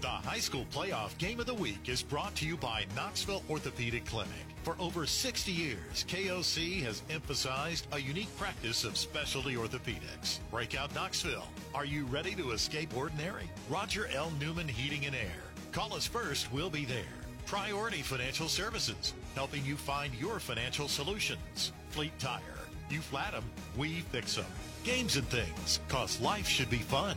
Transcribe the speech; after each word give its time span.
The 0.00 0.06
high 0.06 0.38
school 0.38 0.64
playoff 0.72 1.18
game 1.18 1.40
of 1.40 1.46
the 1.46 1.54
week 1.54 1.88
is 1.88 2.04
brought 2.04 2.36
to 2.36 2.46
you 2.46 2.56
by 2.56 2.86
Knoxville 2.94 3.42
Orthopedic 3.50 4.04
Clinic. 4.04 4.30
For 4.62 4.76
over 4.78 5.06
60 5.06 5.50
years, 5.50 6.04
KOC 6.06 6.82
has 6.82 7.02
emphasized 7.10 7.88
a 7.90 7.98
unique 7.98 8.34
practice 8.38 8.84
of 8.84 8.96
specialty 8.96 9.56
orthopedics. 9.56 10.38
Breakout 10.52 10.94
Knoxville. 10.94 11.48
Are 11.74 11.84
you 11.84 12.04
ready 12.04 12.36
to 12.36 12.52
escape 12.52 12.96
ordinary? 12.96 13.50
Roger 13.68 14.08
L. 14.14 14.30
Newman 14.38 14.68
Heating 14.68 15.04
and 15.04 15.16
Air. 15.16 15.42
Call 15.72 15.92
us 15.94 16.06
first, 16.06 16.52
we'll 16.52 16.70
be 16.70 16.84
there. 16.84 17.02
Priority 17.46 18.02
Financial 18.02 18.46
Services, 18.46 19.14
helping 19.34 19.64
you 19.64 19.74
find 19.76 20.14
your 20.14 20.38
financial 20.38 20.86
solutions. 20.86 21.72
Fleet 21.90 22.16
Tire. 22.20 22.40
You 22.88 23.00
flat 23.00 23.32
them, 23.32 23.44
we 23.76 24.00
fix 24.12 24.36
them. 24.36 24.46
Games 24.84 25.16
and 25.16 25.26
things, 25.28 25.80
cause 25.88 26.20
life 26.20 26.46
should 26.46 26.70
be 26.70 26.78
fun. 26.78 27.16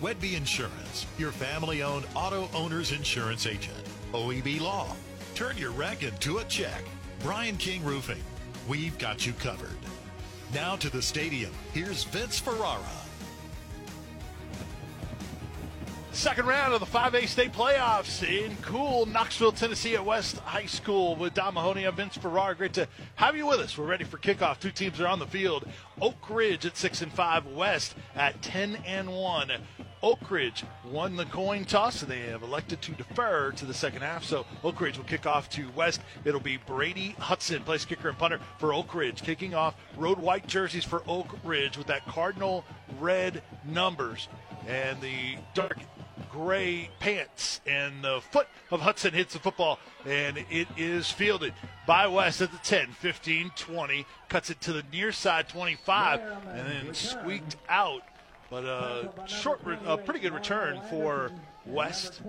Wedby 0.00 0.36
Insurance, 0.36 1.06
your 1.18 1.32
family 1.32 1.82
owned 1.82 2.06
auto 2.14 2.48
owner's 2.54 2.92
insurance 2.92 3.46
agent. 3.46 3.82
OEB 4.12 4.60
Law, 4.60 4.94
turn 5.34 5.58
your 5.58 5.72
wreck 5.72 6.04
into 6.04 6.38
a 6.38 6.44
check. 6.44 6.84
Brian 7.20 7.56
King 7.56 7.84
Roofing, 7.84 8.22
we've 8.68 8.96
got 8.98 9.26
you 9.26 9.32
covered. 9.32 9.76
Now 10.54 10.76
to 10.76 10.88
the 10.88 11.02
stadium, 11.02 11.50
here's 11.74 12.04
Vince 12.04 12.38
Ferrara. 12.38 13.07
Second 16.18 16.46
round 16.46 16.74
of 16.74 16.80
the 16.80 16.86
5A 16.86 17.28
state 17.28 17.52
playoffs 17.52 18.28
in 18.28 18.56
cool 18.56 19.06
Knoxville, 19.06 19.52
Tennessee 19.52 19.94
at 19.94 20.04
West 20.04 20.38
High 20.38 20.66
School 20.66 21.14
with 21.14 21.32
Don 21.32 21.54
Mahoney 21.54 21.84
and 21.84 21.96
Vince 21.96 22.16
Ferrara. 22.16 22.56
Great 22.56 22.72
to 22.72 22.88
have 23.14 23.36
you 23.36 23.46
with 23.46 23.60
us. 23.60 23.78
We're 23.78 23.86
ready 23.86 24.02
for 24.02 24.18
kickoff. 24.18 24.58
Two 24.58 24.72
teams 24.72 25.00
are 25.00 25.06
on 25.06 25.20
the 25.20 25.28
field. 25.28 25.64
Oak 26.00 26.28
Ridge 26.28 26.66
at 26.66 26.76
6 26.76 27.02
and 27.02 27.12
5, 27.12 27.46
West 27.46 27.94
at 28.16 28.42
10 28.42 28.82
and 28.84 29.08
1. 29.08 29.52
Oak 30.02 30.28
Ridge 30.28 30.64
won 30.84 31.14
the 31.14 31.24
coin 31.26 31.64
toss, 31.64 32.02
and 32.02 32.10
they 32.10 32.22
have 32.22 32.42
elected 32.42 32.82
to 32.82 32.92
defer 32.92 33.52
to 33.52 33.64
the 33.64 33.72
second 33.72 34.02
half. 34.02 34.24
So 34.24 34.44
Oak 34.64 34.80
Ridge 34.80 34.98
will 34.98 35.04
kick 35.04 35.24
off 35.24 35.48
to 35.50 35.70
West. 35.76 36.00
It'll 36.24 36.40
be 36.40 36.56
Brady 36.56 37.14
Hudson, 37.20 37.62
place 37.62 37.84
kicker 37.84 38.08
and 38.08 38.18
punter 38.18 38.40
for 38.58 38.74
Oak 38.74 38.92
Ridge, 38.92 39.22
kicking 39.22 39.54
off 39.54 39.76
road 39.96 40.18
white 40.18 40.48
jerseys 40.48 40.84
for 40.84 41.04
Oak 41.06 41.38
Ridge 41.44 41.78
with 41.78 41.86
that 41.86 42.04
cardinal 42.06 42.64
red 42.98 43.40
numbers 43.64 44.26
and 44.66 45.00
the 45.00 45.36
dark 45.54 45.78
gray 46.30 46.90
pants, 47.00 47.60
and 47.66 48.02
the 48.02 48.20
foot 48.30 48.48
of 48.70 48.80
Hudson 48.80 49.14
hits 49.14 49.34
the 49.34 49.38
football, 49.38 49.78
and 50.06 50.38
it 50.50 50.68
is 50.76 51.10
fielded 51.10 51.54
by 51.86 52.06
West 52.06 52.40
at 52.40 52.52
the 52.52 52.58
10, 52.58 52.88
15, 52.88 53.52
20, 53.56 54.06
cuts 54.28 54.50
it 54.50 54.60
to 54.62 54.72
the 54.72 54.84
near 54.92 55.12
side 55.12 55.48
25, 55.48 56.20
and 56.48 56.68
then 56.68 56.94
squeaked 56.94 57.56
out. 57.68 58.02
But 58.50 58.64
a 58.64 59.10
short, 59.26 59.60
a 59.84 59.98
pretty 59.98 60.20
good 60.20 60.32
return 60.32 60.80
for 60.88 61.30
West, 61.68 62.20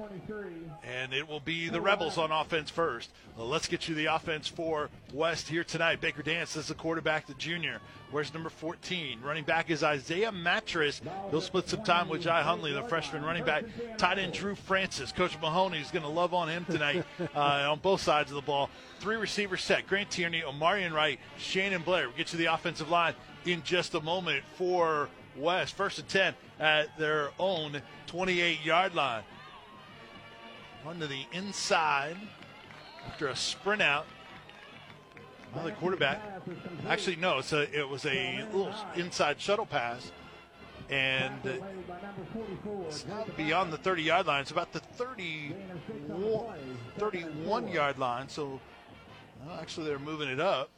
and 0.84 1.14
it 1.14 1.28
will 1.28 1.40
be 1.40 1.70
the 1.70 1.82
Rebels 1.82 2.18
on 2.18 2.32
offense 2.32 2.70
first. 2.70 3.10
Well, 3.38 3.48
let's 3.48 3.68
get 3.68 3.88
you 3.88 3.96
the 3.96 4.08
offense 4.08 4.48
for 4.48 4.90
West 5.14 5.48
here 5.48 5.64
tonight. 5.64 6.02
Baker 6.02 6.22
Dance 6.22 6.56
is 6.56 6.68
the 6.68 6.74
quarterback, 6.74 7.28
the 7.28 7.34
junior. 7.36 7.80
Where's 8.12 8.34
number 8.34 8.50
14? 8.50 9.22
Running 9.22 9.44
back 9.44 9.70
is 9.70 9.84
Isaiah 9.84 10.32
Mattress. 10.32 11.00
He'll 11.30 11.42
split 11.42 11.70
some 11.70 11.84
time 11.84 12.10
with 12.10 12.22
Jai 12.24 12.42
Hunley, 12.42 12.74
the 12.74 12.88
freshman 12.88 13.24
running 13.24 13.46
back. 13.46 13.66
Tight 13.98 14.18
end 14.18 14.34
Drew 14.34 14.56
Francis. 14.56 15.12
Coach 15.12 15.40
Mahoney 15.40 15.80
is 15.80 15.92
going 15.92 16.04
to 16.04 16.10
love 16.10 16.34
on 16.34 16.50
him 16.50 16.66
tonight 16.66 17.06
uh, 17.36 17.40
on 17.70 17.80
both 17.80 18.02
sides 18.02 18.32
of 18.32 18.36
the 18.36 18.42
ball. 18.42 18.70
Three 19.00 19.16
receivers 19.16 19.62
set. 19.62 19.88
Grant 19.88 20.10
Tierney, 20.10 20.42
Omarion 20.42 20.92
Wright, 20.92 21.20
Shannon 21.38 21.84
Blair. 21.84 22.08
We'll 22.08 22.18
get 22.18 22.34
you 22.34 22.40
the 22.40 22.48
offensive 22.48 22.90
line 22.90 23.14
in 23.46 23.62
just 23.64 23.94
a 23.94 24.02
moment 24.02 24.44
for 24.56 25.08
West. 25.40 25.76
First 25.76 26.00
and 26.00 26.08
10 26.08 26.34
at 26.60 26.98
their 26.98 27.30
own 27.40 27.82
28 28.08 28.64
yard 28.64 28.96
line. 28.96 29.24
Run 30.86 31.00
to 31.00 31.08
the 31.08 31.26
inside 31.34 32.16
after 33.06 33.28
a 33.28 33.36
sprint 33.36 33.82
out. 33.82 34.06
Well, 35.54 35.66
the 35.66 35.72
quarterback. 35.72 36.22
Actually, 36.88 37.16
no, 37.16 37.40
it's 37.40 37.54
a, 37.54 37.78
it 37.78 37.88
was 37.88 38.06
a 38.06 38.46
little 38.52 38.74
inside 38.96 39.42
shuttle 39.42 39.66
pass. 39.66 40.12
And 40.90 41.34
it's 42.88 43.06
not 43.08 43.36
beyond 43.38 43.72
the 43.74 43.78
30 43.78 44.04
yard 44.04 44.28
line. 44.28 44.42
It's 44.42 44.52
about 44.52 44.72
the 44.74 44.80
30, 44.80 45.56
31 46.98 47.68
yard 47.68 48.00
line. 48.00 48.30
So 48.30 48.60
well, 49.46 49.60
actually, 49.60 49.88
they're 49.88 50.00
moving 50.00 50.30
it 50.30 50.40
up 50.40 50.70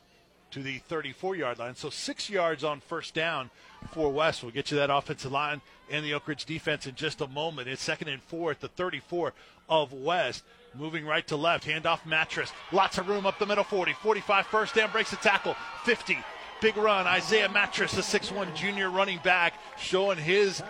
to 0.51 0.61
the 0.61 0.79
34 0.79 1.35
yard 1.35 1.59
line. 1.59 1.75
So 1.75 1.89
six 1.89 2.29
yards 2.29 2.63
on 2.63 2.81
first 2.81 3.13
down 3.13 3.49
for 3.89 4.11
West. 4.11 4.43
We'll 4.43 4.51
get 4.51 4.71
you 4.71 4.77
that 4.77 4.89
offensive 4.89 5.31
line 5.31 5.61
and 5.89 6.05
the 6.05 6.13
Oak 6.13 6.27
Ridge 6.27 6.45
defense 6.45 6.87
in 6.87 6.95
just 6.95 7.21
a 7.21 7.27
moment. 7.27 7.67
It's 7.67 7.81
second 7.81 8.07
and 8.07 8.21
four 8.23 8.51
at 8.51 8.61
the 8.61 8.67
34 8.69 9.33
of 9.69 9.93
West. 9.93 10.43
Moving 10.73 11.05
right 11.05 11.25
to 11.27 11.35
left, 11.35 11.65
handoff 11.67 12.05
Mattress. 12.05 12.51
Lots 12.71 12.97
of 12.97 13.09
room 13.09 13.25
up 13.25 13.39
the 13.39 13.45
middle 13.45 13.63
40. 13.63 13.93
45 13.93 14.47
first 14.47 14.75
down, 14.75 14.91
breaks 14.91 15.11
the 15.11 15.17
tackle. 15.17 15.55
50. 15.83 16.17
Big 16.61 16.77
run. 16.77 17.07
Isaiah 17.07 17.49
Mattress, 17.49 17.93
the 17.93 18.01
6'1 18.01 18.55
junior 18.55 18.89
running 18.89 19.19
back, 19.23 19.55
showing 19.77 20.17
his 20.17 20.61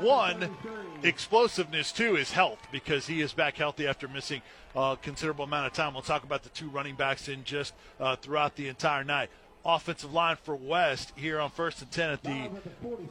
one 0.00 0.54
explosiveness, 1.02 1.90
two, 1.90 2.14
his 2.14 2.30
health, 2.30 2.58
because 2.70 3.06
he 3.06 3.20
is 3.20 3.32
back 3.32 3.56
healthy 3.56 3.86
after 3.86 4.06
missing 4.06 4.42
a 4.76 4.96
considerable 5.00 5.44
amount 5.44 5.66
of 5.66 5.72
time. 5.72 5.94
We'll 5.94 6.02
talk 6.02 6.22
about 6.22 6.42
the 6.42 6.50
two 6.50 6.68
running 6.68 6.94
backs 6.94 7.28
in 7.28 7.44
just 7.44 7.72
uh, 7.98 8.16
throughout 8.16 8.56
the 8.56 8.68
entire 8.68 9.04
night 9.04 9.30
offensive 9.68 10.14
line 10.14 10.36
for 10.42 10.56
West 10.56 11.12
here 11.14 11.38
on 11.38 11.50
first 11.50 11.82
and 11.82 11.90
10 11.90 12.10
at 12.10 12.22
the 12.22 12.50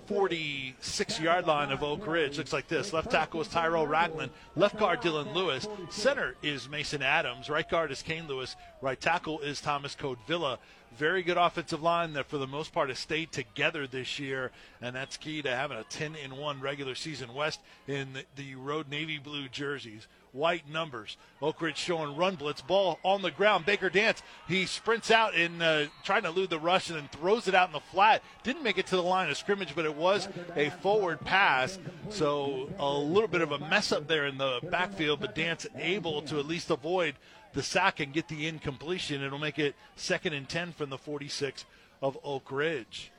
46 0.07 1.19
yard 1.19 1.45
line 1.45 1.71
of 1.71 1.83
Oak 1.83 2.07
Ridge. 2.07 2.39
Looks 2.39 2.51
like 2.51 2.67
this. 2.67 2.91
Left 2.91 3.11
tackle 3.11 3.41
is 3.41 3.47
Tyrell 3.47 3.85
Ragland. 3.85 4.31
Left 4.55 4.77
guard 4.77 5.01
Dylan 5.01 5.35
Lewis. 5.35 5.67
Center 5.91 6.35
is 6.41 6.67
Mason 6.67 7.03
Adams. 7.03 7.47
Right 7.47 7.69
guard 7.69 7.91
is 7.91 8.01
Kane 8.01 8.27
Lewis. 8.27 8.55
Right 8.81 8.99
tackle 8.99 9.39
is 9.41 9.61
Thomas 9.61 9.93
Code 9.93 10.17
Villa. 10.27 10.57
Very 10.97 11.21
good 11.21 11.37
offensive 11.37 11.83
line 11.83 12.13
that 12.13 12.25
for 12.25 12.39
the 12.39 12.47
most 12.47 12.73
part 12.73 12.89
has 12.89 12.97
stayed 12.97 13.31
together 13.31 13.85
this 13.85 14.17
year, 14.17 14.49
and 14.81 14.95
that's 14.95 15.15
key 15.15 15.43
to 15.43 15.55
having 15.55 15.77
a 15.77 15.83
10 15.83 16.15
in 16.15 16.37
1 16.37 16.59
regular 16.59 16.95
season 16.95 17.35
West 17.35 17.59
in 17.87 18.07
the 18.35 18.55
road 18.55 18.89
navy 18.89 19.19
blue 19.19 19.47
jerseys 19.47 20.07
white 20.37 20.69
numbers. 20.69 21.17
Oak 21.41 21.61
Ridge 21.61 21.77
showing 21.77 22.15
run 22.15 22.35
blitz, 22.35 22.61
ball 22.61 22.99
on 23.03 23.21
the 23.21 23.31
ground. 23.31 23.65
Baker 23.65 23.89
Dance, 23.89 24.21
he 24.47 24.65
sprints 24.65 25.11
out 25.11 25.35
and 25.35 25.61
uh, 25.61 25.85
trying 26.03 26.23
to 26.23 26.29
elude 26.29 26.49
the 26.49 26.59
rush 26.59 26.89
and 26.89 26.97
then 26.97 27.09
throws 27.11 27.47
it 27.47 27.55
out 27.55 27.69
in 27.69 27.73
the 27.73 27.79
flat. 27.79 28.21
Didn't 28.43 28.63
make 28.63 28.77
it 28.77 28.87
to 28.87 28.95
the 28.95 29.03
line 29.03 29.29
of 29.29 29.37
scrimmage, 29.37 29.75
but 29.75 29.85
it 29.85 29.95
was 29.95 30.29
a 30.55 30.69
forward 30.69 31.19
pass. 31.21 31.79
So 32.09 32.69
a 32.79 32.93
little 32.93 33.27
bit 33.27 33.41
of 33.41 33.51
a 33.51 33.59
mess 33.59 33.91
up 33.91 34.07
there 34.07 34.27
in 34.27 34.37
the 34.37 34.59
backfield, 34.69 35.19
but 35.19 35.35
Dance 35.35 35.67
able 35.75 36.21
to 36.23 36.39
at 36.39 36.47
least 36.47 36.69
avoid 36.69 37.15
the 37.53 37.63
sack 37.63 37.99
and 37.99 38.13
get 38.13 38.27
the 38.27 38.47
incompletion. 38.47 39.23
It'll 39.23 39.39
make 39.39 39.59
it 39.59 39.75
second 39.95 40.33
and 40.33 40.47
10 40.47 40.73
from 40.73 40.89
the 40.89 40.97
46 40.97 41.65
of 42.01 42.17
Oak 42.23 42.51
Ridge. 42.51 43.11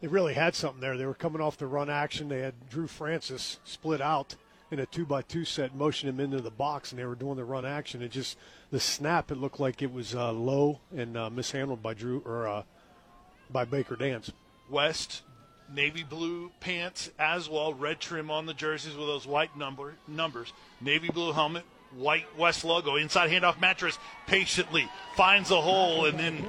They 0.00 0.08
really 0.08 0.34
had 0.34 0.54
something 0.54 0.80
there. 0.80 0.96
They 0.96 1.06
were 1.06 1.14
coming 1.14 1.42
off 1.42 1.58
the 1.58 1.66
run 1.66 1.90
action. 1.90 2.28
They 2.28 2.40
had 2.40 2.70
Drew 2.70 2.86
Francis 2.86 3.58
split 3.64 4.00
out 4.00 4.36
in 4.70 4.78
a 4.78 4.86
two 4.86 5.04
by 5.04 5.22
two 5.22 5.44
set, 5.44 5.74
motioned 5.74 6.10
him 6.10 6.20
into 6.20 6.40
the 6.40 6.50
box, 6.50 6.92
and 6.92 6.98
they 6.98 7.04
were 7.04 7.14
doing 7.14 7.36
the 7.36 7.44
run 7.44 7.64
action. 7.64 8.02
It 8.02 8.10
just 8.10 8.36
the 8.70 8.80
snap, 8.80 9.30
it 9.30 9.36
looked 9.36 9.60
like 9.60 9.82
it 9.82 9.92
was 9.92 10.14
uh, 10.14 10.32
low 10.32 10.80
and 10.96 11.16
uh, 11.16 11.30
mishandled 11.30 11.82
by 11.82 11.94
Drew 11.94 12.22
or 12.24 12.46
uh, 12.46 12.62
by 13.50 13.64
Baker 13.64 13.96
Dance. 13.96 14.32
West 14.68 15.22
navy 15.72 16.02
blue 16.02 16.50
pants 16.60 17.10
as 17.18 17.48
well, 17.48 17.74
red 17.74 18.00
trim 18.00 18.30
on 18.30 18.46
the 18.46 18.54
jerseys 18.54 18.96
with 18.96 19.06
those 19.06 19.26
white 19.26 19.56
number 19.56 19.94
numbers, 20.08 20.52
navy 20.80 21.08
blue 21.08 21.32
helmet, 21.32 21.64
white 21.96 22.26
West 22.38 22.64
logo, 22.64 22.96
inside 22.96 23.30
handoff 23.30 23.60
Mattress, 23.60 23.98
patiently 24.26 24.88
finds 25.16 25.50
a 25.50 25.60
hole 25.60 26.06
and 26.06 26.18
then 26.18 26.44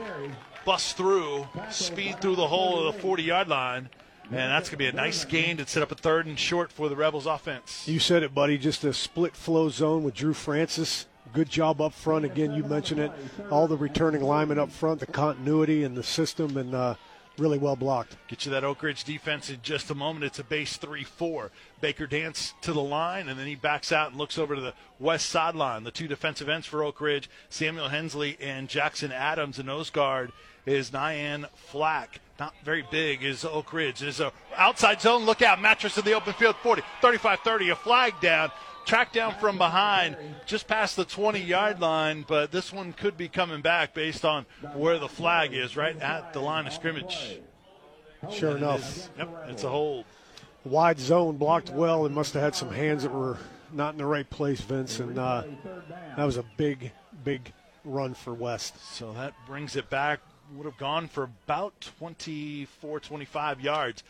busts 0.65 0.93
through, 0.93 1.47
speed 1.69 2.19
through 2.21 2.35
the 2.35 2.47
hole 2.47 2.87
of 2.87 2.95
the 2.95 3.01
40 3.01 3.23
yard 3.23 3.47
line 3.47 3.89
and 4.31 4.51
that's 4.51 4.69
going 4.69 4.77
to 4.77 4.77
be 4.77 4.87
a 4.87 4.93
nice 4.93 5.25
gain 5.25 5.57
to 5.57 5.67
set 5.67 5.83
up 5.83 5.91
a 5.91 5.95
third 5.95 6.25
and 6.25 6.39
short 6.39 6.71
for 6.71 6.87
the 6.87 6.95
Rebels 6.95 7.25
offense. 7.25 7.87
You 7.87 7.99
said 7.99 8.23
it, 8.23 8.33
buddy. 8.33 8.57
Just 8.57 8.83
a 8.83 8.93
split 8.93 9.35
flow 9.35 9.69
zone 9.69 10.03
with 10.03 10.15
Drew 10.15 10.33
Francis. 10.33 11.05
Good 11.33 11.49
job 11.49 11.81
up 11.81 11.93
front. 11.93 12.25
Again, 12.25 12.53
you 12.53 12.63
mentioned 12.63 12.99
it. 13.01 13.11
All 13.49 13.67
the 13.67 13.77
returning 13.77 14.21
linemen 14.21 14.59
up 14.59 14.71
front, 14.71 14.99
the 14.99 15.05
continuity 15.05 15.83
and 15.83 15.95
the 15.95 16.03
system, 16.03 16.57
and 16.57 16.73
uh, 16.73 16.95
really 17.37 17.57
well 17.57 17.75
blocked. 17.75 18.17
Get 18.27 18.45
you 18.45 18.51
that 18.51 18.63
Oak 18.63 18.83
Ridge 18.83 19.03
defense 19.03 19.49
in 19.49 19.59
just 19.61 19.89
a 19.89 19.95
moment. 19.95 20.25
It's 20.25 20.39
a 20.39 20.43
base 20.43 20.77
3 20.77 21.03
4. 21.03 21.51
Baker 21.79 22.07
Dance 22.07 22.53
to 22.61 22.73
the 22.73 22.81
line, 22.81 23.27
and 23.27 23.39
then 23.39 23.47
he 23.47 23.55
backs 23.55 23.91
out 23.91 24.09
and 24.09 24.17
looks 24.17 24.37
over 24.37 24.55
to 24.55 24.61
the 24.61 24.73
west 24.99 25.29
sideline. 25.29 25.83
The 25.83 25.91
two 25.91 26.07
defensive 26.07 26.49
ends 26.49 26.67
for 26.67 26.83
Oak 26.83 27.01
Ridge, 27.01 27.29
Samuel 27.49 27.89
Hensley 27.89 28.37
and 28.39 28.69
Jackson 28.69 29.11
Adams. 29.11 29.57
The 29.57 29.63
nose 29.63 29.89
guard 29.89 30.31
is 30.65 30.91
Nyan 30.91 31.49
Flack 31.55 32.19
not 32.41 32.55
very 32.63 32.83
big 32.89 33.23
is 33.23 33.45
Oak 33.45 33.71
Ridge. 33.71 33.99
There's 33.99 34.19
a 34.19 34.33
outside 34.57 34.99
zone. 34.99 35.25
Look 35.25 35.43
out. 35.43 35.61
Mattress 35.61 35.99
in 35.99 36.03
the 36.03 36.13
open 36.13 36.33
field. 36.33 36.55
40, 36.63 36.81
35, 36.99 37.39
30. 37.41 37.69
A 37.69 37.75
flag 37.75 38.15
down. 38.19 38.51
Track 38.83 39.13
down 39.13 39.35
from 39.39 39.59
behind, 39.59 40.17
just 40.47 40.67
past 40.67 40.95
the 40.95 41.05
20 41.05 41.39
yard 41.39 41.79
line, 41.79 42.25
but 42.27 42.51
this 42.51 42.73
one 42.73 42.93
could 42.93 43.15
be 43.15 43.27
coming 43.27 43.61
back 43.61 43.93
based 43.93 44.25
on 44.25 44.47
where 44.73 44.97
the 44.97 45.07
flag 45.07 45.53
is, 45.53 45.77
right 45.77 45.95
at 46.01 46.33
the 46.33 46.39
line 46.39 46.65
of 46.65 46.73
scrimmage. 46.73 47.37
Sure 48.31 48.57
enough. 48.57 48.79
Is, 48.79 49.09
yep, 49.19 49.29
it's 49.47 49.63
a 49.63 49.69
hold. 49.69 50.05
Wide 50.63 50.99
zone 50.99 51.37
blocked 51.37 51.69
well 51.69 52.07
and 52.07 52.15
must 52.15 52.33
have 52.33 52.41
had 52.41 52.55
some 52.55 52.71
hands 52.71 53.03
that 53.03 53.13
were 53.13 53.37
not 53.71 53.93
in 53.93 53.99
the 53.99 54.05
right 54.05 54.27
place, 54.27 54.61
Vince, 54.61 54.99
and 54.99 55.19
uh, 55.19 55.43
that 56.17 56.25
was 56.25 56.37
a 56.37 56.45
big, 56.57 56.91
big 57.23 57.53
run 57.85 58.15
for 58.15 58.33
West. 58.33 58.73
So 58.95 59.13
that 59.13 59.35
brings 59.45 59.75
it 59.75 59.91
back. 59.91 60.21
Would 60.55 60.65
have 60.65 60.77
gone 60.77 61.07
for 61.07 61.23
about 61.23 61.89
24, 61.99 62.99
25 62.99 63.61
yards, 63.61 64.03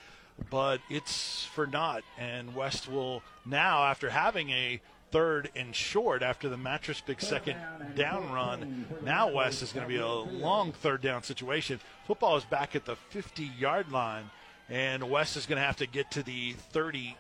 but 0.49 0.81
it's 0.89 1.45
for 1.45 1.67
naught. 1.67 2.03
And 2.17 2.55
West 2.55 2.89
will 2.89 3.21
now, 3.45 3.83
after 3.83 4.09
having 4.09 4.49
a 4.49 4.81
third 5.11 5.49
and 5.55 5.75
short 5.75 6.23
after 6.23 6.49
the 6.49 6.57
Mattress 6.57 7.01
big 7.01 7.21
second 7.21 7.57
down 7.95 8.31
run. 8.31 8.85
Now 9.03 9.29
West 9.29 9.61
is 9.61 9.71
going 9.73 9.85
to 9.85 9.93
be 9.93 9.99
a 9.99 10.07
long 10.07 10.71
third 10.71 11.01
down 11.01 11.21
situation. 11.21 11.79
Football 12.07 12.37
is 12.37 12.45
back 12.45 12.75
at 12.75 12.85
the 12.85 12.95
50 12.95 13.43
yard 13.59 13.91
line, 13.91 14.31
and 14.69 15.09
West 15.09 15.37
is 15.37 15.45
going 15.45 15.59
to 15.59 15.65
have 15.65 15.77
to 15.77 15.85
get 15.85 16.09
to 16.11 16.23
the 16.23 16.53
30, 16.53 17.17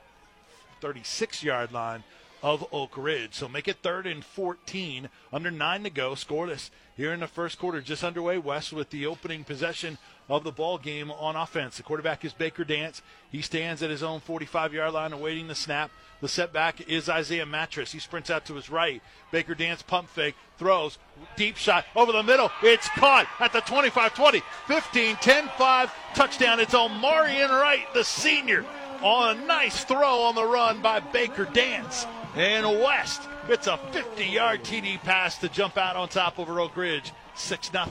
36 0.79 1.43
yard 1.43 1.71
line 1.71 2.03
of 2.43 2.65
Oak 2.71 2.97
Ridge. 2.97 3.33
So 3.33 3.47
make 3.47 3.67
it 3.67 3.77
third 3.81 4.07
and 4.07 4.23
14, 4.23 5.09
under 5.31 5.51
nine 5.51 5.83
to 5.83 5.89
go. 5.89 6.11
Scoreless 6.11 6.69
here 6.95 7.13
in 7.13 7.19
the 7.19 7.27
first 7.27 7.59
quarter, 7.59 7.81
just 7.81 8.03
underway. 8.03 8.37
West 8.37 8.73
with 8.73 8.89
the 8.89 9.05
opening 9.05 9.43
possession 9.43 9.97
of 10.29 10.43
the 10.43 10.51
ball 10.51 10.77
game 10.77 11.11
on 11.11 11.35
offense. 11.35 11.77
The 11.77 11.83
quarterback 11.83 12.23
is 12.23 12.33
Baker 12.33 12.63
Dance. 12.63 13.01
He 13.31 13.41
stands 13.41 13.83
at 13.83 13.89
his 13.89 14.03
own 14.03 14.19
45 14.19 14.73
yard 14.73 14.93
line 14.93 15.13
awaiting 15.13 15.47
the 15.47 15.55
snap. 15.55 15.91
The 16.21 16.27
setback 16.27 16.87
is 16.87 17.09
Isaiah 17.09 17.45
Mattress. 17.45 17.91
He 17.91 17.99
sprints 17.99 18.29
out 18.29 18.45
to 18.45 18.53
his 18.53 18.69
right. 18.69 19.01
Baker 19.31 19.55
Dance 19.55 19.81
pump 19.81 20.07
fake, 20.07 20.35
throws, 20.57 20.99
deep 21.35 21.57
shot 21.57 21.85
over 21.95 22.11
the 22.11 22.23
middle. 22.23 22.51
It's 22.61 22.87
caught 22.89 23.27
at 23.39 23.51
the 23.51 23.61
25 23.61 24.13
20, 24.13 24.41
15, 24.67 25.15
10 25.15 25.49
5. 25.57 25.93
Touchdown. 26.13 26.59
It's 26.59 26.73
Omarion 26.73 27.49
Wright, 27.49 27.91
the 27.93 28.03
senior, 28.03 28.65
on 29.01 29.37
a 29.37 29.45
nice 29.45 29.83
throw 29.83 30.21
on 30.21 30.35
the 30.35 30.45
run 30.45 30.81
by 30.81 30.99
Baker 30.99 31.45
Dance. 31.45 32.05
And 32.35 32.65
West 32.79 33.27
gets 33.47 33.67
a 33.67 33.77
50 33.77 34.25
yard 34.25 34.63
TD 34.63 35.01
pass 35.01 35.37
to 35.39 35.49
jump 35.49 35.77
out 35.77 35.95
on 35.95 36.07
top 36.07 36.39
of 36.39 36.49
Oak 36.49 36.77
Ridge. 36.77 37.11
6 37.35 37.71
0. 37.71 37.85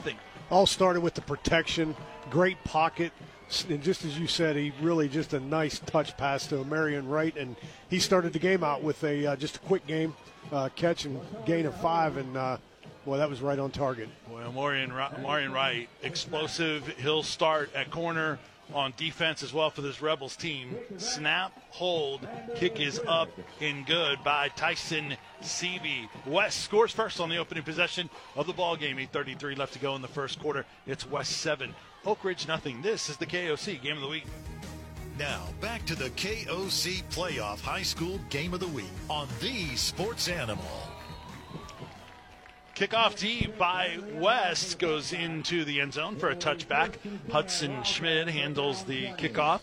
All 0.49 0.65
started 0.65 1.01
with 1.01 1.13
the 1.13 1.21
protection, 1.21 1.95
great 2.29 2.61
pocket. 2.63 3.11
And 3.69 3.83
just 3.83 4.05
as 4.05 4.17
you 4.17 4.27
said, 4.27 4.55
he 4.55 4.71
really 4.81 5.09
just 5.09 5.33
a 5.33 5.39
nice 5.39 5.79
touch 5.79 6.15
pass 6.17 6.47
to 6.47 6.63
Marion 6.63 7.07
Wright, 7.07 7.35
and 7.35 7.55
he 7.89 7.99
started 7.99 8.33
the 8.33 8.39
game 8.39 8.63
out 8.63 8.81
with 8.81 9.03
a 9.03 9.27
uh, 9.27 9.35
just 9.35 9.57
a 9.57 9.59
quick 9.59 9.85
game 9.87 10.13
uh, 10.51 10.69
catch 10.75 11.05
and 11.05 11.19
gain 11.45 11.65
of 11.65 11.75
five, 11.81 12.15
and 12.15 12.37
uh, 12.37 12.57
boy, 13.05 13.17
that 13.17 13.29
was 13.29 13.41
right 13.41 13.59
on 13.59 13.69
target. 13.69 14.07
Well, 14.29 14.53
Marion, 14.53 14.93
Marion 15.21 15.51
Wright, 15.51 15.89
explosive. 16.01 16.87
He'll 16.97 17.23
start 17.23 17.73
at 17.75 17.91
corner, 17.91 18.39
on 18.73 18.93
defense 18.97 19.43
as 19.43 19.53
well 19.53 19.69
for 19.69 19.81
this 19.81 20.01
Rebels 20.01 20.35
team. 20.35 20.75
Snap, 20.97 21.51
hold, 21.69 22.27
kick 22.55 22.79
is 22.79 22.99
up 23.07 23.29
and 23.59 23.85
good 23.85 24.23
by 24.23 24.49
Tyson 24.49 25.15
Seavey. 25.41 26.07
West 26.25 26.61
scores 26.61 26.91
first 26.91 27.19
on 27.19 27.29
the 27.29 27.37
opening 27.37 27.63
possession 27.63 28.09
of 28.35 28.47
the 28.47 28.53
ball 28.53 28.75
game. 28.75 28.97
8:33 28.97 29.57
left 29.57 29.73
to 29.73 29.79
go 29.79 29.95
in 29.95 30.01
the 30.01 30.07
first 30.07 30.39
quarter. 30.39 30.65
It's 30.87 31.09
West 31.09 31.33
seven, 31.33 31.73
Oak 32.05 32.23
Ridge 32.23 32.47
nothing. 32.47 32.81
This 32.81 33.09
is 33.09 33.17
the 33.17 33.25
KOC 33.25 33.81
game 33.81 33.95
of 33.95 34.01
the 34.01 34.07
week. 34.07 34.25
Now 35.17 35.47
back 35.59 35.85
to 35.85 35.95
the 35.95 36.09
KOC 36.11 37.03
Playoff 37.11 37.61
High 37.61 37.83
School 37.83 38.19
Game 38.29 38.53
of 38.53 38.59
the 38.59 38.67
Week 38.67 38.85
on 39.09 39.27
the 39.39 39.75
Sports 39.75 40.27
Animal. 40.27 40.90
Kickoff 42.81 43.15
deep 43.15 43.59
by 43.59 43.99
West 44.15 44.79
goes 44.79 45.13
into 45.13 45.63
the 45.63 45.79
end 45.81 45.93
zone 45.93 46.15
for 46.15 46.31
a 46.31 46.35
touchback. 46.35 46.95
Hudson 47.29 47.83
Schmidt 47.83 48.27
handles 48.27 48.85
the 48.85 49.09
kickoff. 49.09 49.61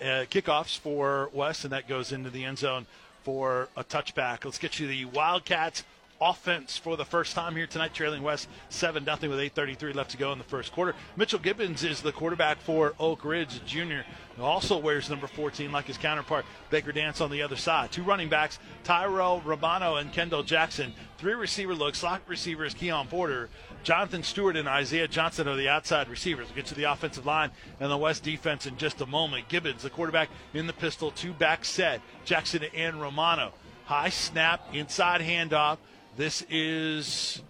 Uh, 0.00 0.22
kickoffs 0.30 0.78
for 0.78 1.30
West, 1.32 1.64
and 1.64 1.72
that 1.72 1.88
goes 1.88 2.12
into 2.12 2.30
the 2.30 2.44
end 2.44 2.58
zone 2.58 2.86
for 3.24 3.68
a 3.76 3.82
touchback. 3.82 4.44
Let's 4.44 4.58
get 4.58 4.78
you 4.78 4.86
the 4.86 5.04
Wildcats 5.06 5.82
offense 6.20 6.76
for 6.76 6.96
the 6.96 7.04
first 7.04 7.34
time 7.34 7.56
here 7.56 7.66
tonight, 7.66 7.92
trailing 7.92 8.22
West 8.22 8.46
7 8.68 9.04
0 9.04 9.16
with 9.22 9.40
8.33 9.40 9.92
left 9.92 10.12
to 10.12 10.16
go 10.16 10.30
in 10.30 10.38
the 10.38 10.44
first 10.44 10.70
quarter. 10.70 10.94
Mitchell 11.16 11.40
Gibbons 11.40 11.82
is 11.82 12.02
the 12.02 12.12
quarterback 12.12 12.60
for 12.60 12.94
Oak 13.00 13.24
Ridge 13.24 13.60
who 13.68 13.98
also 14.40 14.78
wears 14.78 15.10
number 15.10 15.26
14 15.26 15.70
like 15.72 15.86
his 15.86 15.98
counterpart, 15.98 16.44
Baker 16.70 16.92
Dance 16.92 17.20
on 17.20 17.30
the 17.30 17.42
other 17.42 17.56
side. 17.56 17.92
Two 17.92 18.02
running 18.02 18.28
backs, 18.28 18.58
Tyrell 18.84 19.40
Romano 19.44 19.96
and 19.96 20.12
Kendall 20.12 20.42
Jackson. 20.42 20.92
Three 21.18 21.34
receiver 21.34 21.74
looks, 21.74 21.98
slot 21.98 22.22
receivers, 22.26 22.74
Keon 22.74 23.06
Porter. 23.06 23.48
Jonathan 23.82 24.22
Stewart 24.22 24.56
and 24.56 24.68
Isaiah 24.68 25.08
Johnson 25.08 25.48
are 25.48 25.56
the 25.56 25.68
outside 25.68 26.08
receivers. 26.08 26.46
We'll 26.48 26.56
get 26.56 26.66
to 26.66 26.74
the 26.74 26.84
offensive 26.84 27.26
line 27.26 27.50
and 27.78 27.90
the 27.90 27.96
West 27.96 28.22
defense 28.22 28.66
in 28.66 28.76
just 28.76 29.00
a 29.00 29.06
moment. 29.06 29.48
Gibbons, 29.48 29.82
the 29.82 29.90
quarterback 29.90 30.28
in 30.54 30.66
the 30.66 30.72
pistol, 30.72 31.10
two 31.10 31.32
back 31.32 31.64
set. 31.64 32.00
Jackson 32.24 32.64
and 32.74 33.00
Romano. 33.00 33.52
High 33.84 34.10
snap, 34.10 34.68
inside 34.72 35.20
handoff 35.20 35.78
this 36.16 36.44
is 36.50 37.42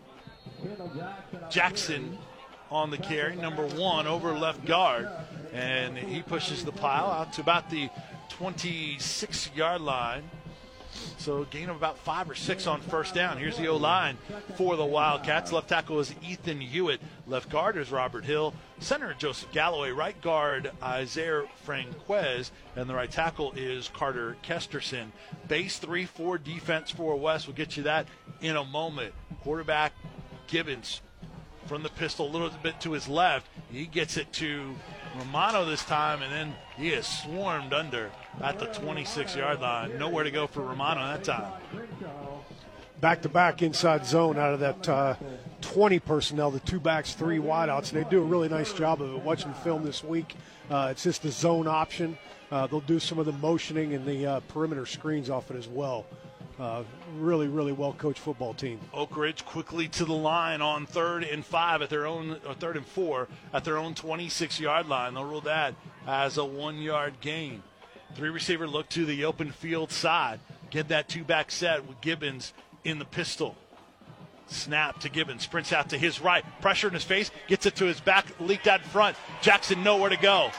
Jackson 1.50 2.18
on 2.70 2.90
the 2.90 2.98
carry, 2.98 3.34
number 3.34 3.66
one 3.66 4.06
over 4.06 4.32
left 4.32 4.64
guard. 4.64 5.08
And 5.52 5.96
he 5.96 6.22
pushes 6.22 6.64
the 6.64 6.72
pile 6.72 7.10
out 7.10 7.32
to 7.34 7.40
about 7.40 7.70
the 7.70 7.90
26 8.30 9.50
yard 9.54 9.80
line. 9.80 10.22
So 11.18 11.44
gain 11.44 11.68
of 11.68 11.76
about 11.76 11.98
five 11.98 12.28
or 12.28 12.34
six 12.34 12.66
on 12.66 12.80
first 12.80 13.14
down. 13.14 13.38
Here's 13.38 13.56
the 13.56 13.68
O 13.68 13.76
line 13.76 14.16
for 14.56 14.76
the 14.76 14.84
Wildcats. 14.84 15.52
Left 15.52 15.68
tackle 15.68 16.00
is 16.00 16.14
Ethan 16.22 16.60
Hewitt. 16.60 17.00
Left 17.26 17.48
guard 17.48 17.76
is 17.76 17.90
Robert 17.90 18.24
Hill. 18.24 18.54
Center 18.80 19.14
Joseph 19.14 19.52
Galloway. 19.52 19.90
Right 19.90 20.20
guard 20.20 20.72
Isaiah 20.82 21.44
Franquez. 21.64 22.50
And 22.76 22.88
the 22.88 22.94
right 22.94 23.10
tackle 23.10 23.52
is 23.52 23.88
Carter 23.88 24.36
Kesterson. 24.42 25.08
Base 25.48 25.78
3 25.78 26.06
4 26.06 26.38
defense 26.38 26.90
for 26.90 27.14
West. 27.16 27.46
We'll 27.46 27.56
get 27.56 27.76
you 27.76 27.84
that 27.84 28.06
in 28.40 28.56
a 28.56 28.64
moment. 28.64 29.14
Quarterback 29.42 29.92
Gibbons 30.46 31.02
from 31.66 31.82
the 31.82 31.88
pistol 31.90 32.26
a 32.26 32.32
little 32.32 32.50
bit 32.62 32.80
to 32.80 32.92
his 32.92 33.08
left. 33.08 33.46
He 33.70 33.86
gets 33.86 34.16
it 34.16 34.32
to 34.34 34.74
Romano 35.16 35.64
this 35.64 35.84
time, 35.84 36.22
and 36.22 36.32
then 36.32 36.54
he 36.76 36.90
is 36.90 37.06
swarmed 37.06 37.72
under 37.72 38.10
at 38.40 38.58
the 38.58 38.66
26 38.66 39.36
yard 39.36 39.60
line. 39.60 39.98
Nowhere 39.98 40.24
to 40.24 40.30
go 40.30 40.46
for 40.46 40.62
Romano 40.62 41.00
that 41.00 41.24
time. 41.24 41.52
Back 43.00 43.22
to 43.22 43.28
back 43.28 43.62
inside 43.62 44.04
zone 44.04 44.38
out 44.38 44.54
of 44.54 44.60
that 44.60 44.88
uh, 44.88 45.14
20 45.62 45.98
personnel, 46.00 46.50
the 46.50 46.60
two 46.60 46.78
backs, 46.78 47.14
three 47.14 47.38
wideouts. 47.38 47.90
They 47.90 48.04
do 48.04 48.20
a 48.20 48.24
really 48.24 48.48
nice 48.48 48.72
job 48.72 49.00
of 49.00 49.14
it. 49.14 49.22
Watching 49.22 49.52
film 49.54 49.84
this 49.84 50.04
week, 50.04 50.36
uh, 50.70 50.88
it's 50.90 51.02
just 51.02 51.22
the 51.22 51.30
zone 51.30 51.66
option. 51.66 52.18
Uh, 52.50 52.66
they'll 52.66 52.80
do 52.80 52.98
some 52.98 53.18
of 53.18 53.26
the 53.26 53.32
motioning 53.32 53.94
and 53.94 54.04
the 54.04 54.26
uh, 54.26 54.40
perimeter 54.48 54.84
screens 54.84 55.30
off 55.30 55.50
it 55.50 55.56
as 55.56 55.68
well. 55.68 56.04
Uh, 56.60 56.82
really, 57.16 57.48
really 57.48 57.72
well 57.72 57.94
coached 57.94 58.18
football 58.18 58.52
team. 58.52 58.78
Oak 58.92 59.16
Ridge 59.16 59.46
quickly 59.46 59.88
to 59.88 60.04
the 60.04 60.12
line 60.12 60.60
on 60.60 60.84
third 60.84 61.24
and 61.24 61.42
five 61.42 61.80
at 61.80 61.88
their 61.88 62.06
own, 62.06 62.36
or 62.46 62.52
third 62.52 62.76
and 62.76 62.84
four 62.84 63.28
at 63.54 63.64
their 63.64 63.78
own 63.78 63.94
26 63.94 64.60
yard 64.60 64.86
line. 64.86 65.14
They'll 65.14 65.24
rule 65.24 65.40
that 65.42 65.74
as 66.06 66.36
a 66.36 66.44
one 66.44 66.76
yard 66.76 67.14
gain. 67.22 67.62
Three 68.14 68.28
receiver 68.28 68.68
look 68.68 68.90
to 68.90 69.06
the 69.06 69.24
open 69.24 69.52
field 69.52 69.90
side. 69.90 70.38
Get 70.68 70.88
that 70.88 71.08
two 71.08 71.24
back 71.24 71.50
set 71.50 71.86
with 71.86 71.98
Gibbons 72.02 72.52
in 72.84 72.98
the 72.98 73.06
pistol. 73.06 73.56
Snap 74.46 75.00
to 75.00 75.08
Gibbons, 75.08 75.44
sprints 75.44 75.72
out 75.72 75.88
to 75.90 75.98
his 75.98 76.20
right, 76.20 76.44
pressure 76.60 76.88
in 76.88 76.94
his 76.94 77.04
face, 77.04 77.30
gets 77.48 77.64
it 77.64 77.76
to 77.76 77.86
his 77.86 78.00
back, 78.00 78.26
leaked 78.38 78.66
out 78.66 78.82
front. 78.82 79.16
Jackson 79.40 79.82
nowhere 79.82 80.10
to 80.10 80.18
go. 80.18 80.50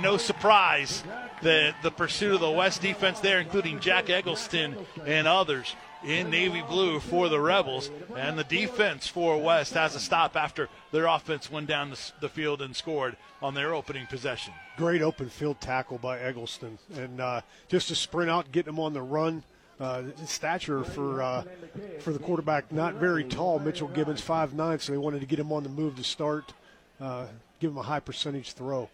No 0.00 0.16
surprise 0.16 1.02
the, 1.42 1.74
the 1.82 1.90
pursuit 1.90 2.34
of 2.34 2.40
the 2.40 2.50
West 2.50 2.82
defense 2.82 3.20
there, 3.20 3.40
including 3.40 3.80
Jack 3.80 4.10
Eggleston 4.10 4.76
and 5.04 5.26
others 5.26 5.74
in 6.04 6.30
navy 6.30 6.62
blue 6.62 7.00
for 7.00 7.28
the 7.28 7.40
Rebels. 7.40 7.90
And 8.16 8.38
the 8.38 8.44
defense 8.44 9.06
for 9.06 9.40
West 9.40 9.74
has 9.74 9.94
a 9.94 10.00
stop 10.00 10.36
after 10.36 10.68
their 10.92 11.06
offense 11.06 11.50
went 11.50 11.66
down 11.66 11.90
the, 11.90 12.12
the 12.20 12.28
field 12.28 12.62
and 12.62 12.74
scored 12.74 13.16
on 13.42 13.54
their 13.54 13.74
opening 13.74 14.06
possession. 14.06 14.52
Great 14.76 15.02
open 15.02 15.28
field 15.28 15.60
tackle 15.60 15.98
by 15.98 16.18
Eggleston. 16.18 16.78
And 16.96 17.20
uh, 17.20 17.40
just 17.68 17.88
to 17.88 17.94
sprint 17.94 18.30
out, 18.30 18.52
getting 18.52 18.74
him 18.74 18.80
on 18.80 18.92
the 18.92 19.02
run. 19.02 19.42
Uh, 19.78 20.04
stature 20.24 20.82
for 20.84 21.20
uh, 21.20 21.42
for 21.98 22.14
the 22.14 22.18
quarterback, 22.18 22.72
not 22.72 22.94
very 22.94 23.22
tall. 23.22 23.58
Mitchell 23.58 23.88
Gibbons, 23.88 24.22
five 24.22 24.54
nine, 24.54 24.78
so 24.78 24.90
they 24.90 24.96
wanted 24.96 25.20
to 25.20 25.26
get 25.26 25.38
him 25.38 25.52
on 25.52 25.64
the 25.64 25.68
move 25.68 25.96
to 25.96 26.02
start, 26.02 26.54
uh, 26.98 27.26
give 27.60 27.72
him 27.72 27.76
a 27.76 27.82
high 27.82 28.00
percentage 28.00 28.52
throw. 28.52 28.88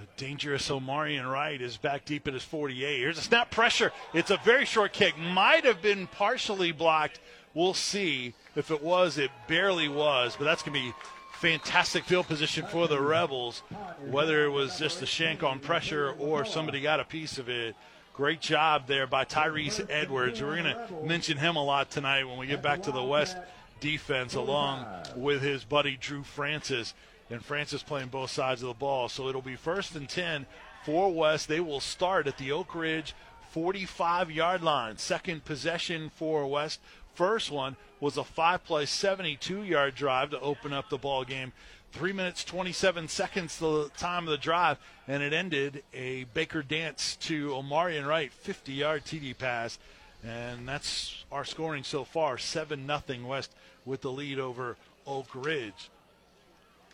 The 0.00 0.06
dangerous 0.16 0.70
Omarion 0.70 1.30
Wright 1.30 1.60
is 1.60 1.76
back 1.76 2.06
deep 2.06 2.26
at 2.26 2.32
his 2.32 2.42
48. 2.42 2.98
Here's 2.98 3.18
a 3.18 3.20
snap 3.20 3.50
pressure. 3.50 3.92
It's 4.14 4.30
a 4.30 4.38
very 4.38 4.64
short 4.64 4.94
kick. 4.94 5.18
Might 5.18 5.66
have 5.66 5.82
been 5.82 6.06
partially 6.06 6.72
blocked. 6.72 7.20
We'll 7.52 7.74
see. 7.74 8.32
If 8.56 8.70
it 8.70 8.82
was, 8.82 9.18
it 9.18 9.30
barely 9.46 9.88
was. 9.88 10.36
But 10.38 10.46
that's 10.46 10.62
going 10.62 10.72
to 10.72 10.80
be 10.80 10.94
fantastic 11.32 12.04
field 12.04 12.28
position 12.28 12.64
for 12.66 12.88
the 12.88 12.98
Rebels. 12.98 13.58
Whether 14.06 14.46
it 14.46 14.48
was 14.48 14.78
just 14.78 15.00
the 15.00 15.06
shank 15.06 15.42
on 15.42 15.58
pressure 15.58 16.12
or 16.12 16.46
somebody 16.46 16.80
got 16.80 17.00
a 17.00 17.04
piece 17.04 17.36
of 17.36 17.50
it. 17.50 17.76
Great 18.14 18.40
job 18.40 18.86
there 18.86 19.06
by 19.06 19.26
Tyrese 19.26 19.86
Edwards. 19.90 20.40
We're 20.40 20.56
going 20.56 20.74
to 20.74 20.88
mention 21.04 21.36
him 21.36 21.56
a 21.56 21.62
lot 21.62 21.90
tonight 21.90 22.24
when 22.24 22.38
we 22.38 22.46
get 22.46 22.62
back 22.62 22.84
to 22.84 22.90
the 22.90 23.02
West 23.02 23.36
defense, 23.80 24.34
along 24.34 24.86
with 25.14 25.42
his 25.42 25.62
buddy 25.62 25.98
Drew 26.00 26.22
Francis 26.22 26.94
and 27.30 27.44
Francis 27.44 27.82
playing 27.82 28.08
both 28.08 28.30
sides 28.30 28.62
of 28.62 28.68
the 28.68 28.74
ball. 28.74 29.08
So 29.08 29.28
it'll 29.28 29.40
be 29.40 29.56
first 29.56 29.94
and 29.94 30.08
10 30.08 30.46
for 30.84 31.12
West. 31.12 31.48
They 31.48 31.60
will 31.60 31.80
start 31.80 32.26
at 32.26 32.38
the 32.38 32.52
Oak 32.52 32.74
Ridge 32.74 33.14
45 33.50 34.30
yard 34.30 34.62
line. 34.62 34.98
Second 34.98 35.44
possession 35.44 36.10
for 36.14 36.46
West. 36.46 36.80
First 37.14 37.50
one 37.50 37.76
was 37.98 38.16
a 38.16 38.24
five 38.24 38.64
play, 38.64 38.86
72 38.86 39.62
yard 39.62 39.94
drive 39.94 40.30
to 40.30 40.40
open 40.40 40.72
up 40.72 40.88
the 40.88 40.98
ball 40.98 41.24
game. 41.24 41.52
Three 41.92 42.12
minutes, 42.12 42.44
27 42.44 43.08
seconds 43.08 43.58
the 43.58 43.90
time 43.96 44.24
of 44.24 44.30
the 44.30 44.38
drive, 44.38 44.78
and 45.08 45.24
it 45.24 45.32
ended 45.32 45.82
a 45.92 46.24
Baker 46.32 46.62
Dance 46.62 47.16
to 47.22 47.48
Omarion 47.50 48.06
Wright, 48.06 48.32
50 48.32 48.72
yard 48.72 49.04
TD 49.04 49.36
pass. 49.36 49.78
And 50.24 50.68
that's 50.68 51.24
our 51.32 51.44
scoring 51.44 51.82
so 51.82 52.04
far 52.04 52.38
7 52.38 52.86
0 52.86 53.26
West 53.26 53.54
with 53.84 54.02
the 54.02 54.12
lead 54.12 54.38
over 54.38 54.76
Oak 55.06 55.28
Ridge. 55.34 55.90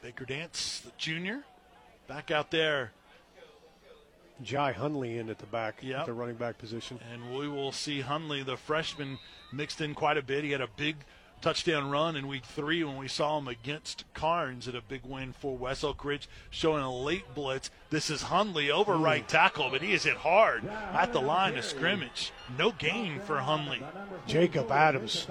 Baker 0.03 0.25
Dance, 0.25 0.81
the 0.85 0.93
junior, 0.99 1.43
back 2.07 2.31
out 2.31 2.51
there. 2.51 2.93
Jai 4.43 4.75
Hunley 4.75 5.19
in 5.19 5.31
at 5.31 5.39
the 5.39 5.47
back, 5.47 5.79
yep. 5.81 6.01
at 6.01 6.07
the 6.07 6.13
running 6.13 6.37
back 6.37 6.59
position. 6.59 7.01
And 7.13 7.35
we 7.35 7.49
will 7.49 7.73
see 7.73 8.03
Hunley, 8.03 8.45
the 8.45 8.57
freshman, 8.57 9.19
mixed 9.53 9.81
in 9.81 9.95
quite 9.95 10.19
a 10.19 10.23
bit. 10.23 10.45
He 10.45 10.51
had 10.51 10.61
a 10.61 10.69
big 10.77 10.97
touchdown 11.41 11.91
run 11.91 12.17
in 12.17 12.27
week 12.27 12.45
three 12.45 12.83
when 12.85 12.97
we 12.97 13.09
saw 13.09 13.39
him 13.39 13.49
against 13.49 14.05
Karns 14.15 14.67
at 14.69 14.75
a 14.75 14.81
big 14.81 15.05
win 15.05 15.33
for 15.33 15.57
West 15.57 15.85
Oak 15.85 16.05
Ridge, 16.05 16.29
showing 16.51 16.83
a 16.83 16.95
late 16.95 17.35
blitz. 17.35 17.71
This 17.91 18.11
is 18.11 18.25
Hunley 18.25 18.71
over 18.71 18.95
mm. 18.95 19.05
right 19.05 19.27
tackle, 19.29 19.71
but 19.71 19.83
he 19.83 19.93
is 19.93 20.05
hit 20.05 20.17
hard 20.17 20.67
at 20.93 21.13
the 21.13 21.21
line 21.21 21.57
of 21.57 21.65
scrimmage. 21.65 22.33
No 22.59 22.73
gain 22.73 23.21
for 23.21 23.37
Hunley. 23.37 23.83
Jacob 24.27 24.71
Adams, 24.71 25.27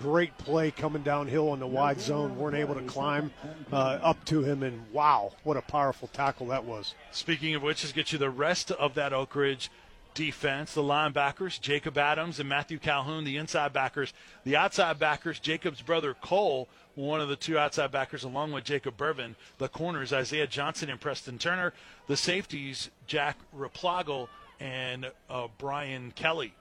great 0.00 0.36
play 0.38 0.70
coming 0.70 1.02
downhill 1.02 1.52
in 1.52 1.60
the 1.60 1.66
wide 1.66 2.00
zone. 2.00 2.38
weren't 2.38 2.56
able 2.56 2.74
to 2.74 2.82
climb 2.82 3.30
uh, 3.72 3.98
up 4.02 4.24
to 4.26 4.42
him, 4.42 4.62
and 4.62 4.90
wow, 4.92 5.32
what 5.44 5.56
a 5.56 5.62
powerful 5.62 6.08
tackle 6.08 6.46
that 6.46 6.64
was. 6.64 6.94
Speaking 7.10 7.54
of 7.54 7.62
which, 7.62 7.84
let's 7.84 7.92
get 7.92 8.12
you 8.12 8.18
the 8.18 8.30
rest 8.30 8.70
of 8.70 8.94
that 8.94 9.12
Oak 9.12 9.34
Ridge 9.34 9.70
defense, 10.14 10.74
the 10.74 10.82
linebackers, 10.82 11.60
Jacob 11.60 11.96
Adams 11.98 12.40
and 12.40 12.48
Matthew 12.48 12.78
Calhoun, 12.78 13.24
the 13.24 13.36
inside 13.36 13.72
backers. 13.72 14.12
The 14.44 14.56
outside 14.56 14.98
backers, 14.98 15.38
Jacob's 15.38 15.82
brother 15.82 16.14
Cole, 16.14 16.68
one 16.94 17.20
of 17.20 17.28
the 17.28 17.36
two 17.36 17.58
outside 17.58 17.90
backers, 17.90 18.24
along 18.24 18.52
with 18.52 18.64
Jacob 18.64 18.96
Burvin. 18.96 19.34
The 19.58 19.68
corners, 19.68 20.12
Isaiah 20.12 20.46
Johnson 20.46 20.90
and 20.90 21.00
Preston 21.00 21.38
Turner. 21.38 21.72
The 22.06 22.16
safeties, 22.16 22.90
Jack 23.06 23.38
Replogle 23.56 24.28
and 24.58 25.10
uh, 25.28 25.48
Brian 25.58 26.12
Kelly. 26.12 26.54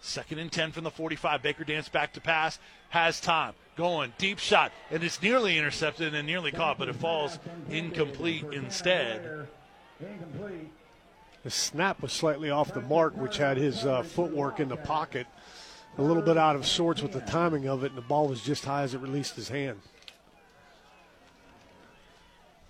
Second 0.00 0.38
and 0.38 0.50
10 0.50 0.72
from 0.72 0.84
the 0.84 0.90
45. 0.90 1.42
Baker 1.42 1.64
Dance 1.64 1.88
back 1.88 2.12
to 2.14 2.20
pass. 2.20 2.58
Has 2.90 3.20
time. 3.20 3.54
Going. 3.76 4.12
Deep 4.18 4.38
shot. 4.38 4.72
And 4.90 5.04
it's 5.04 5.22
nearly 5.22 5.58
intercepted 5.58 6.14
and 6.14 6.26
nearly 6.26 6.52
caught, 6.52 6.78
but 6.78 6.88
it 6.88 6.96
falls 6.96 7.38
incomplete 7.68 8.46
instead. 8.52 9.46
Incomplete. 10.00 10.70
The 11.42 11.50
snap 11.50 12.02
was 12.02 12.12
slightly 12.12 12.50
off 12.50 12.74
the 12.74 12.82
mark, 12.82 13.16
which 13.16 13.38
had 13.38 13.56
his 13.56 13.86
uh, 13.86 14.02
footwork 14.02 14.60
in 14.60 14.68
the 14.68 14.76
pocket 14.76 15.26
a 15.96 16.02
little 16.02 16.22
bit 16.22 16.36
out 16.36 16.54
of 16.54 16.66
sorts 16.66 17.02
with 17.02 17.12
the 17.12 17.20
timing 17.20 17.66
of 17.66 17.82
it, 17.82 17.88
and 17.88 17.96
the 17.96 18.02
ball 18.02 18.28
was 18.28 18.42
just 18.42 18.64
high 18.64 18.82
as 18.82 18.94
it 18.94 18.98
released 18.98 19.36
his 19.36 19.48
hand. 19.48 19.80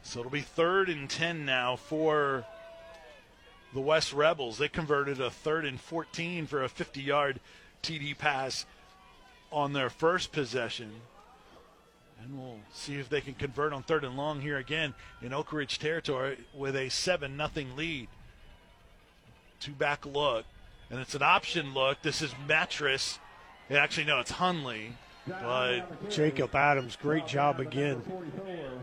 So 0.03 0.21
it'll 0.21 0.31
be 0.31 0.41
third 0.41 0.89
and 0.89 1.11
10 1.11 1.45
now 1.45 1.77
for 1.77 2.45
the 3.75 3.81
West 3.81 4.13
Rebels. 4.13 4.59
They 4.59 4.69
converted 4.69 5.21
a 5.21 5.31
third 5.31 5.65
and 5.65 5.81
14 5.81 6.47
for 6.47 6.63
a 6.63 6.69
50 6.69 7.01
yard 7.01 7.41
TD 7.83 8.17
pass 8.17 8.67
on 9.53 9.73
their 9.73 9.91
first 9.91 10.33
possession. 10.33 10.93
And 12.23 12.39
we'll 12.39 12.59
see 12.73 12.97
if 12.97 13.09
they 13.09 13.21
can 13.21 13.35
convert 13.35 13.73
on 13.73 13.83
third 13.83 14.05
and 14.05 14.17
long 14.17 14.41
here 14.41 14.59
again 14.59 14.95
in 15.23 15.33
Oak 15.33 15.53
Ridge 15.53 15.79
territory 15.79 16.39
with 16.55 16.77
a 16.77 16.89
7 16.89 17.37
0 17.37 17.67
lead 17.77 18.09
two 19.61 19.73
back 19.73 20.07
look, 20.07 20.47
and 20.91 20.99
it's 20.99 21.15
an 21.15 21.23
option 21.23 21.75
look. 21.75 22.03
This 22.03 22.23
is 22.23 22.35
Mattress. 22.49 23.19
Actually, 23.71 24.07
no, 24.07 24.19
it's 24.19 24.33
Hunley. 24.33 24.93
But 25.27 26.11
Jacob 26.11 26.55
Adams, 26.55 26.97
great 26.97 27.27
job 27.27 27.61
again, 27.61 28.03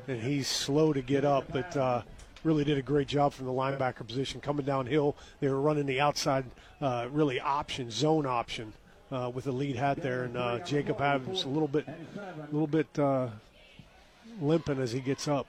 and 0.07 0.21
he's 0.21 0.47
slow 0.47 0.93
to 0.93 1.01
get 1.01 1.25
up, 1.25 1.45
but 1.51 1.75
uh, 1.75 2.03
really 2.43 2.63
did 2.63 2.77
a 2.77 2.81
great 2.81 3.07
job 3.07 3.33
from 3.33 3.47
the 3.47 3.51
linebacker 3.51 4.07
position 4.07 4.39
coming 4.39 4.65
downhill. 4.65 5.15
They 5.39 5.49
were 5.49 5.59
running 5.59 5.87
the 5.87 5.99
outside, 5.99 6.45
uh, 6.79 7.07
really 7.11 7.39
option 7.39 7.89
zone 7.89 8.25
option 8.25 8.71
uh, 9.11 9.31
with 9.33 9.45
the 9.45 9.51
lead 9.51 9.75
hat 9.75 10.01
there, 10.01 10.23
and 10.23 10.37
uh, 10.37 10.59
Jacob 10.59 11.01
Adams 11.01 11.43
a 11.43 11.49
little 11.49 11.67
bit, 11.67 11.87
a 11.87 12.51
little 12.51 12.67
bit 12.67 12.87
uh, 12.99 13.29
limping 14.39 14.79
as 14.79 14.91
he 14.91 14.99
gets 14.99 15.27
up. 15.27 15.47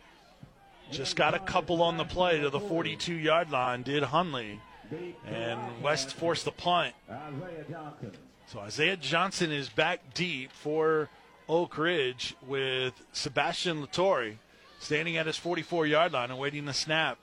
Just 0.90 1.16
got 1.16 1.34
a 1.34 1.38
couple 1.38 1.82
on 1.82 1.98
the 1.98 2.04
play 2.04 2.40
to 2.40 2.48
the 2.48 2.60
42 2.60 3.12
yard 3.14 3.50
line. 3.50 3.82
Did 3.82 4.04
Hunley? 4.04 4.58
And 5.26 5.82
West 5.82 6.14
forced 6.14 6.44
the 6.44 6.52
punt. 6.52 6.94
So 8.46 8.60
Isaiah 8.60 8.96
Johnson 8.96 9.52
is 9.52 9.68
back 9.68 10.14
deep 10.14 10.52
for 10.52 11.10
Oak 11.48 11.76
Ridge 11.76 12.34
with 12.46 12.94
Sebastian 13.12 13.86
Latore 13.86 14.36
standing 14.78 15.16
at 15.16 15.26
his 15.26 15.36
44 15.36 15.86
yard 15.86 16.12
line 16.12 16.30
awaiting 16.30 16.64
the 16.64 16.72
snap. 16.72 17.18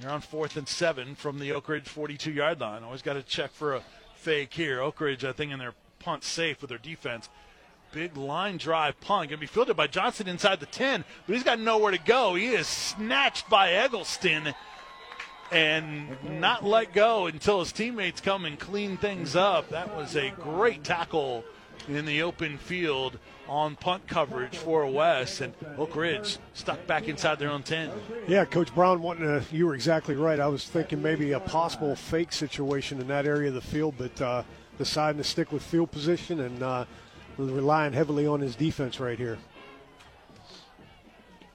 You're 0.00 0.10
on 0.10 0.20
fourth 0.20 0.56
and 0.56 0.68
seven 0.68 1.14
from 1.14 1.40
the 1.40 1.52
Oak 1.52 1.68
Ridge 1.68 1.88
42 1.88 2.30
yard 2.30 2.60
line. 2.60 2.84
Always 2.84 3.02
got 3.02 3.14
to 3.14 3.22
check 3.22 3.50
for 3.50 3.74
a 3.74 3.82
fake 4.14 4.52
here. 4.52 4.80
Oak 4.80 5.00
Ridge, 5.00 5.24
I 5.24 5.32
think, 5.32 5.52
in 5.52 5.58
their 5.58 5.74
punt 5.98 6.24
safe 6.24 6.60
with 6.60 6.68
their 6.68 6.78
defense. 6.78 7.28
Big 7.92 8.16
line 8.16 8.58
drive 8.58 9.00
punt. 9.00 9.30
Going 9.30 9.38
to 9.38 9.40
be 9.40 9.46
fielded 9.46 9.76
by 9.76 9.86
Johnson 9.86 10.28
inside 10.28 10.60
the 10.60 10.66
10, 10.66 11.04
but 11.26 11.34
he's 11.34 11.42
got 11.42 11.58
nowhere 11.58 11.90
to 11.90 11.98
go. 11.98 12.34
He 12.34 12.48
is 12.48 12.66
snatched 12.66 13.48
by 13.48 13.72
Eggleston 13.72 14.54
and 15.50 16.16
not 16.40 16.64
let 16.64 16.92
go 16.92 17.26
until 17.26 17.60
his 17.60 17.72
teammates 17.72 18.20
come 18.20 18.44
and 18.44 18.58
clean 18.58 18.96
things 18.96 19.36
up. 19.36 19.68
That 19.70 19.94
was 19.96 20.16
a 20.16 20.30
great 20.30 20.84
tackle 20.84 21.44
in 21.88 22.04
the 22.04 22.22
open 22.22 22.58
field 22.58 23.18
on 23.48 23.76
punt 23.76 24.06
coverage 24.06 24.56
for 24.56 24.86
West, 24.86 25.40
and 25.40 25.54
Oak 25.78 25.96
Ridge 25.96 26.38
stuck 26.52 26.86
back 26.86 27.08
inside 27.08 27.38
their 27.38 27.50
own 27.50 27.62
10. 27.62 27.90
Yeah, 28.26 28.44
Coach 28.44 28.74
Brown, 28.74 29.00
wanting 29.00 29.24
to, 29.24 29.42
you 29.50 29.66
were 29.66 29.74
exactly 29.74 30.14
right. 30.14 30.38
I 30.38 30.48
was 30.48 30.66
thinking 30.66 31.00
maybe 31.00 31.32
a 31.32 31.40
possible 31.40 31.96
fake 31.96 32.32
situation 32.32 33.00
in 33.00 33.08
that 33.08 33.24
area 33.24 33.48
of 33.48 33.54
the 33.54 33.62
field, 33.62 33.94
but 33.96 34.20
uh, 34.20 34.42
deciding 34.76 35.16
to 35.22 35.24
stick 35.24 35.50
with 35.50 35.62
field 35.62 35.90
position 35.90 36.40
and 36.40 36.62
uh, 36.62 36.84
relying 37.38 37.94
heavily 37.94 38.26
on 38.26 38.40
his 38.40 38.54
defense 38.54 39.00
right 39.00 39.18
here 39.18 39.38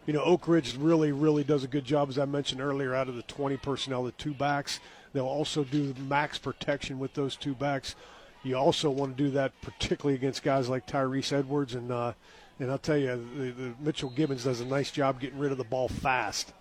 you 0.05 0.13
know, 0.13 0.23
Oak 0.23 0.47
Ridge 0.47 0.75
really, 0.75 1.11
really 1.11 1.43
does 1.43 1.63
a 1.63 1.67
good 1.67 1.85
job, 1.85 2.09
as 2.09 2.17
I 2.17 2.25
mentioned 2.25 2.61
earlier, 2.61 2.93
out 2.93 3.07
of 3.07 3.15
the 3.15 3.23
20 3.23 3.57
personnel, 3.57 4.03
the 4.03 4.11
two 4.11 4.33
backs. 4.33 4.79
They'll 5.13 5.25
also 5.25 5.63
do 5.63 5.93
max 6.09 6.37
protection 6.37 6.99
with 6.99 7.13
those 7.13 7.35
two 7.35 7.53
backs. 7.53 7.95
You 8.43 8.55
also 8.55 8.89
want 8.89 9.15
to 9.15 9.23
do 9.23 9.29
that 9.31 9.53
particularly 9.61 10.15
against 10.15 10.43
guys 10.43 10.67
like 10.67 10.85
Tyrese 10.85 11.31
Edwards. 11.31 11.75
And, 11.75 11.91
uh, 11.91 12.13
and 12.59 12.69
I'll 12.69 12.77
tell 12.77 12.97
you, 12.97 13.25
the, 13.37 13.51
the 13.51 13.73
Mitchell 13.79 14.09
Gibbons 14.09 14.43
does 14.43 14.59
a 14.59 14.65
nice 14.65 14.91
job 14.91 15.21
getting 15.21 15.39
rid 15.39 15.53
of 15.53 15.57
the 15.57 15.63
ball 15.63 15.87
fast. 15.87 16.51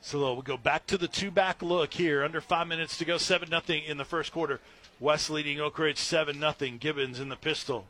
So 0.00 0.18
we'll 0.18 0.42
go 0.42 0.56
back 0.56 0.88
to 0.88 0.98
the 0.98 1.06
two 1.06 1.30
back 1.30 1.62
look 1.62 1.94
here. 1.94 2.24
Under 2.24 2.40
five 2.40 2.66
minutes 2.66 2.98
to 2.98 3.04
go, 3.04 3.18
7 3.18 3.48
nothing 3.48 3.84
in 3.84 3.98
the 3.98 4.04
first 4.04 4.32
quarter. 4.32 4.60
West 4.98 5.30
leading 5.30 5.60
Oak 5.60 5.78
Ridge 5.78 5.98
7 5.98 6.40
nothing. 6.40 6.78
Gibbons 6.78 7.20
in 7.20 7.28
the 7.28 7.36
pistol 7.36 7.86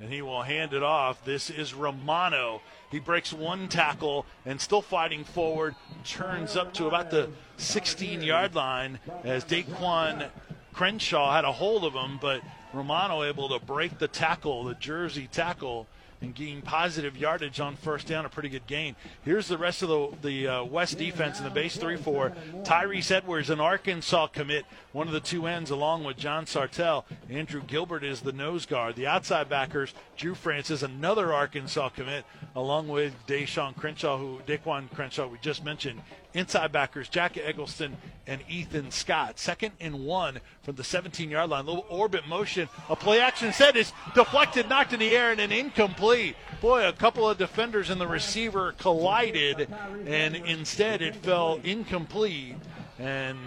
and 0.00 0.12
he 0.12 0.22
will 0.22 0.42
hand 0.42 0.72
it 0.72 0.82
off. 0.82 1.24
This 1.24 1.50
is 1.50 1.74
Romano. 1.74 2.60
He 2.90 2.98
breaks 2.98 3.32
one 3.32 3.68
tackle 3.68 4.26
and 4.46 4.60
still 4.60 4.82
fighting 4.82 5.24
forward, 5.24 5.74
turns 6.04 6.56
up 6.56 6.72
to 6.74 6.86
about 6.86 7.10
the 7.10 7.30
16 7.56 8.22
yard 8.22 8.54
line 8.54 9.00
as 9.24 9.44
Daquan 9.44 10.28
Crenshaw 10.72 11.32
had 11.32 11.44
a 11.44 11.52
hold 11.52 11.84
of 11.84 11.94
him, 11.94 12.18
but 12.20 12.40
Romano 12.72 13.24
able 13.24 13.48
to 13.48 13.64
break 13.64 13.98
the 13.98 14.08
tackle, 14.08 14.64
the 14.64 14.74
jersey 14.74 15.28
tackle, 15.30 15.88
and 16.20 16.34
gain 16.34 16.62
positive 16.62 17.16
yardage 17.16 17.60
on 17.60 17.76
first 17.76 18.06
down, 18.06 18.24
a 18.24 18.28
pretty 18.28 18.48
good 18.48 18.66
gain. 18.66 18.96
Here's 19.24 19.48
the 19.48 19.58
rest 19.58 19.82
of 19.82 19.88
the, 19.88 20.08
the 20.22 20.48
uh, 20.48 20.64
West 20.64 20.98
defense 20.98 21.38
in 21.38 21.44
the 21.44 21.50
base 21.50 21.76
3 21.76 21.96
4. 21.96 22.32
Tyrese 22.62 23.10
Edwards, 23.10 23.50
an 23.50 23.60
Arkansas 23.60 24.28
commit, 24.28 24.64
one 24.92 25.06
of 25.06 25.12
the 25.12 25.20
two 25.20 25.46
ends, 25.46 25.70
along 25.70 26.04
with 26.04 26.16
John 26.16 26.44
Sartell. 26.44 27.04
Andrew 27.30 27.62
Gilbert 27.62 28.04
is 28.04 28.20
the 28.20 28.32
nose 28.32 28.66
guard. 28.66 28.96
The 28.96 29.06
outside 29.06 29.48
backers, 29.48 29.94
Drew 30.16 30.34
Francis, 30.34 30.82
another 30.82 31.32
Arkansas 31.32 31.90
commit, 31.90 32.24
along 32.56 32.88
with 32.88 33.14
Deshaun 33.26 33.76
Crenshaw, 33.76 34.18
who 34.18 34.40
Daquan 34.46 34.92
Crenshaw, 34.92 35.28
we 35.28 35.38
just 35.38 35.64
mentioned. 35.64 36.00
Inside 36.34 36.72
backers, 36.72 37.08
Jack 37.08 37.38
Eggleston 37.38 37.96
and 38.26 38.42
Ethan 38.48 38.90
Scott. 38.90 39.38
Second 39.38 39.72
and 39.80 40.04
one 40.04 40.40
from 40.62 40.76
the 40.76 40.84
17 40.84 41.30
yard 41.30 41.48
line. 41.48 41.64
Little 41.64 41.86
orbit 41.88 42.28
motion. 42.28 42.68
A 42.90 42.96
play 42.96 43.20
action 43.20 43.52
set 43.52 43.76
is 43.76 43.92
deflected, 44.14 44.68
knocked 44.68 44.92
in 44.92 45.00
the 45.00 45.16
air, 45.16 45.32
and 45.32 45.40
an 45.40 45.52
incomplete. 45.52 46.36
Boy, 46.60 46.86
a 46.86 46.92
couple 46.92 47.28
of 47.28 47.38
defenders 47.38 47.88
and 47.88 48.00
the 48.00 48.06
receiver 48.06 48.72
collided, 48.72 49.68
and 50.06 50.36
instead 50.36 51.00
it 51.00 51.16
fell 51.16 51.60
incomplete. 51.64 52.56
And 52.98 53.38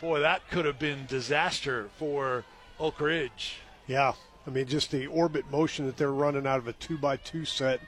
boy, 0.00 0.20
that 0.20 0.48
could 0.50 0.64
have 0.64 0.78
been 0.78 1.06
disaster 1.06 1.90
for 1.96 2.44
Oak 2.80 3.00
Ridge. 3.00 3.58
Yeah, 3.86 4.14
I 4.46 4.50
mean, 4.50 4.66
just 4.66 4.90
the 4.90 5.06
orbit 5.06 5.50
motion 5.50 5.86
that 5.86 5.96
they're 5.96 6.12
running 6.12 6.46
out 6.46 6.58
of 6.58 6.68
a 6.68 6.72
two 6.74 6.98
by 6.98 7.16
two 7.16 7.44
set, 7.44 7.80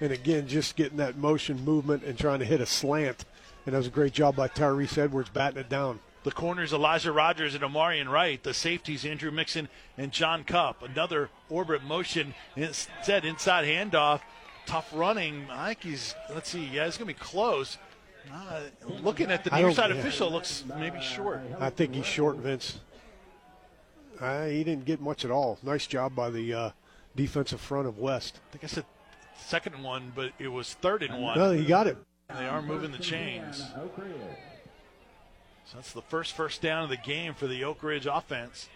and 0.00 0.12
again, 0.12 0.46
just 0.46 0.76
getting 0.76 0.98
that 0.98 1.16
motion 1.16 1.64
movement 1.64 2.04
and 2.04 2.18
trying 2.18 2.38
to 2.38 2.44
hit 2.44 2.60
a 2.60 2.66
slant. 2.66 3.24
And 3.66 3.74
that 3.74 3.78
was 3.78 3.86
a 3.86 3.90
great 3.90 4.12
job 4.12 4.36
by 4.36 4.48
Tyrese 4.48 4.98
Edwards 4.98 5.30
batting 5.30 5.58
it 5.58 5.68
down. 5.68 6.00
The 6.24 6.32
corners 6.32 6.72
Elijah 6.72 7.12
Rogers 7.12 7.54
and 7.54 7.62
Omarion 7.62 8.08
Wright. 8.08 8.42
The 8.42 8.54
safeties 8.54 9.04
Andrew 9.04 9.30
Mixon 9.30 9.68
and 9.98 10.10
John 10.10 10.44
Cup. 10.44 10.82
Another 10.82 11.28
orbit 11.50 11.82
motion 11.84 12.34
instead 12.56 13.24
inside 13.24 13.66
handoff. 13.66 14.20
Tough 14.66 14.90
running. 14.94 15.46
I 15.50 15.68
think 15.68 15.82
he's 15.82 16.14
let's 16.30 16.48
see, 16.48 16.64
yeah, 16.64 16.86
he's 16.86 16.96
gonna 16.96 17.08
be 17.08 17.14
close. 17.14 17.76
Uh, 18.32 18.60
looking 19.02 19.30
at 19.30 19.44
the 19.44 19.50
near 19.50 19.70
side 19.72 19.90
yeah. 19.90 19.96
official, 19.96 20.30
looks 20.30 20.64
maybe 20.78 20.98
short. 21.00 21.40
I 21.60 21.68
think 21.68 21.94
he's 21.94 22.06
short, 22.06 22.36
Vince. 22.36 22.80
Uh, 24.24 24.46
he 24.46 24.64
didn't 24.64 24.84
get 24.84 25.00
much 25.00 25.24
at 25.24 25.30
all. 25.30 25.58
Nice 25.62 25.86
job 25.86 26.14
by 26.14 26.30
the 26.30 26.52
uh, 26.52 26.70
defensive 27.14 27.60
front 27.60 27.86
of 27.86 27.98
West. 27.98 28.40
I 28.48 28.52
think 28.52 28.64
I 28.64 28.66
said 28.68 28.84
second 29.38 29.82
one, 29.82 30.12
but 30.14 30.32
it 30.38 30.48
was 30.48 30.74
third 30.74 31.02
and 31.02 31.22
one. 31.22 31.38
No, 31.38 31.50
he 31.50 31.64
got 31.64 31.86
it. 31.86 31.98
They 32.28 32.46
are 32.46 32.62
moving 32.62 32.90
the 32.90 32.98
chains. 32.98 33.58
So 35.66 35.76
that's 35.76 35.92
the 35.92 36.02
first 36.02 36.32
first 36.34 36.62
down 36.62 36.84
of 36.84 36.90
the 36.90 36.96
game 36.96 37.34
for 37.34 37.46
the 37.46 37.64
Oak 37.64 37.82
Ridge 37.82 38.06
offense. 38.06 38.68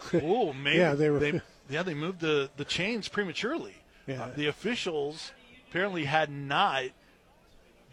oh, 0.14 0.52
maybe 0.52 0.78
yeah, 0.78 0.94
they 0.94 1.10
were. 1.10 1.18
They, 1.18 1.40
yeah, 1.68 1.82
they 1.82 1.94
moved 1.94 2.20
the, 2.20 2.50
the 2.56 2.64
chains 2.64 3.08
prematurely. 3.08 3.74
Yeah. 4.06 4.24
Uh, 4.24 4.30
the 4.34 4.46
officials 4.46 5.32
apparently 5.68 6.04
had 6.04 6.30
not 6.30 6.84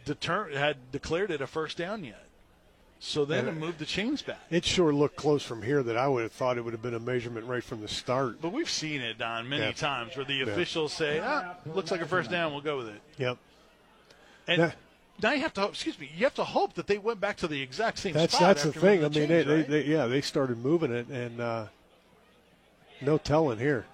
deter- 0.05 0.51
had 0.51 0.91
declared 0.91 1.31
it 1.31 1.41
a 1.41 1.47
first 1.47 1.77
down 1.77 2.03
yet. 2.03 2.26
So 2.99 3.25
then 3.25 3.47
it 3.47 3.55
moved 3.55 3.77
the 3.77 3.85
chains 3.85 4.21
back. 4.21 4.39
It 4.49 4.65
sure 4.65 4.91
looked 4.91 5.15
close 5.15 5.43
from 5.43 5.61
here 5.61 5.83
that 5.83 5.95
I 5.97 6.07
would 6.07 6.23
have 6.23 6.31
thought 6.31 6.57
it 6.57 6.61
would 6.65 6.73
have 6.73 6.81
been 6.81 6.95
a 6.95 6.99
measurement 6.99 7.45
right 7.45 7.63
from 7.63 7.81
the 7.81 7.87
start. 7.87 8.41
But 8.41 8.53
we've 8.53 8.69
seen 8.69 9.01
it, 9.01 9.19
Don, 9.19 9.47
many 9.47 9.65
yeah. 9.65 9.71
times 9.71 10.15
where 10.15 10.25
the 10.25 10.33
yeah. 10.33 10.43
officials 10.45 10.93
say, 10.93 11.19
ah, 11.23 11.55
looks 11.65 11.91
like 11.91 12.01
a 12.01 12.07
first 12.07 12.31
down, 12.31 12.53
we'll 12.53 12.61
go 12.61 12.77
with 12.77 12.87
it. 12.87 13.01
Yep. 13.17 13.37
And 14.47 14.57
yeah. 14.59 14.71
now 15.21 15.31
you 15.33 15.41
have 15.41 15.53
to, 15.53 15.65
excuse 15.65 15.99
me, 15.99 16.09
you 16.17 16.23
have 16.23 16.33
to 16.35 16.43
hope 16.43 16.73
that 16.73 16.87
they 16.87 16.97
went 16.97 17.19
back 17.19 17.37
to 17.37 17.47
the 17.47 17.61
exact 17.61 17.99
same 17.99 18.13
that's, 18.13 18.33
spot. 18.33 18.55
That's 18.55 18.63
the 18.63 18.73
thing. 18.73 19.01
The 19.01 19.05
I 19.05 19.09
mean, 19.09 19.27
they, 19.27 19.37
right? 19.37 19.45
they, 19.45 19.61
they, 19.63 19.85
yeah, 19.85 20.07
they 20.07 20.21
started 20.21 20.57
moving 20.57 20.91
it, 20.91 21.07
and 21.07 21.39
uh, 21.39 21.65
no 23.01 23.19
telling 23.19 23.59
here. 23.59 23.85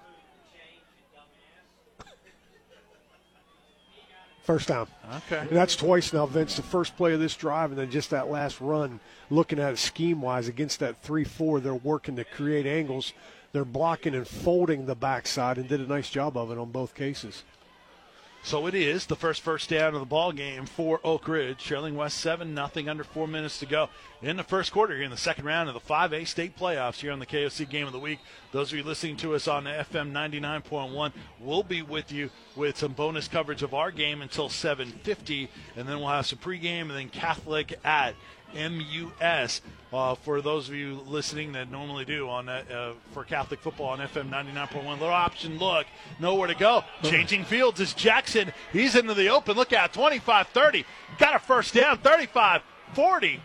First 4.44 4.68
down. 4.68 4.86
Okay. 5.16 5.38
And 5.38 5.50
that's 5.50 5.74
twice 5.74 6.12
now, 6.12 6.26
Vince. 6.26 6.56
The 6.56 6.62
first 6.62 6.96
play 6.96 7.14
of 7.14 7.20
this 7.20 7.34
drive, 7.34 7.70
and 7.70 7.78
then 7.78 7.90
just 7.90 8.10
that 8.10 8.28
last 8.28 8.60
run. 8.60 9.00
Looking 9.30 9.58
at 9.58 9.72
it 9.72 9.78
scheme 9.78 10.20
wise 10.20 10.48
against 10.48 10.80
that 10.80 11.02
three-four, 11.02 11.60
they're 11.60 11.74
working 11.74 12.16
to 12.16 12.24
create 12.24 12.66
angles. 12.66 13.14
They're 13.52 13.64
blocking 13.64 14.14
and 14.14 14.28
folding 14.28 14.84
the 14.84 14.94
backside, 14.94 15.56
and 15.56 15.66
did 15.66 15.80
a 15.80 15.86
nice 15.86 16.10
job 16.10 16.36
of 16.36 16.50
it 16.50 16.58
on 16.58 16.72
both 16.72 16.94
cases. 16.94 17.42
So 18.44 18.66
it 18.66 18.74
is 18.74 19.06
the 19.06 19.16
first 19.16 19.40
first 19.40 19.70
down 19.70 19.94
of 19.94 20.00
the 20.00 20.06
ball 20.06 20.30
game 20.30 20.66
for 20.66 21.00
Oak 21.02 21.28
Ridge, 21.28 21.64
trailing 21.64 21.94
West 21.94 22.18
seven 22.18 22.52
nothing 22.52 22.90
under 22.90 23.02
four 23.02 23.26
minutes 23.26 23.58
to 23.60 23.66
go 23.66 23.88
in 24.20 24.36
the 24.36 24.42
first 24.42 24.70
quarter 24.70 24.94
here 24.94 25.02
in 25.02 25.10
the 25.10 25.16
second 25.16 25.46
round 25.46 25.70
of 25.70 25.74
the 25.74 25.80
5A 25.80 26.26
state 26.26 26.54
playoffs 26.54 26.96
here 26.96 27.10
on 27.10 27.20
the 27.20 27.26
KOC 27.26 27.66
Game 27.70 27.86
of 27.86 27.94
the 27.94 27.98
Week. 27.98 28.18
Those 28.52 28.70
of 28.70 28.76
you 28.76 28.84
listening 28.84 29.16
to 29.16 29.34
us 29.34 29.48
on 29.48 29.64
FM 29.64 30.12
99.1 30.12 31.12
will 31.40 31.62
be 31.62 31.80
with 31.80 32.12
you 32.12 32.28
with 32.54 32.76
some 32.76 32.92
bonus 32.92 33.28
coverage 33.28 33.62
of 33.62 33.72
our 33.72 33.90
game 33.90 34.20
until 34.20 34.50
7:50, 34.50 35.48
and 35.74 35.88
then 35.88 36.00
we'll 36.00 36.08
have 36.08 36.26
some 36.26 36.38
pregame 36.38 36.82
and 36.82 36.90
then 36.90 37.08
Catholic 37.08 37.80
at 37.82 38.14
MUS. 38.54 39.60
Uh, 39.92 40.14
for 40.16 40.40
those 40.40 40.68
of 40.68 40.74
you 40.74 41.00
listening 41.06 41.52
that 41.52 41.70
normally 41.70 42.04
do 42.04 42.28
on 42.28 42.48
uh, 42.48 42.62
uh, 42.72 42.92
for 43.12 43.24
Catholic 43.24 43.60
football 43.60 43.88
on 43.88 44.00
FM 44.00 44.28
99.1, 44.28 44.84
little 44.84 45.08
option 45.08 45.58
look, 45.58 45.86
nowhere 46.18 46.48
to 46.48 46.54
go. 46.54 46.82
Changing 47.02 47.44
fields 47.44 47.80
is 47.80 47.94
Jackson. 47.94 48.52
He's 48.72 48.96
into 48.96 49.14
the 49.14 49.28
open. 49.28 49.56
Look 49.56 49.72
out, 49.72 49.92
25 49.92 50.48
30. 50.48 50.84
Got 51.18 51.36
a 51.36 51.38
first 51.38 51.74
down, 51.74 51.98
35 51.98 52.62
40. 52.94 53.40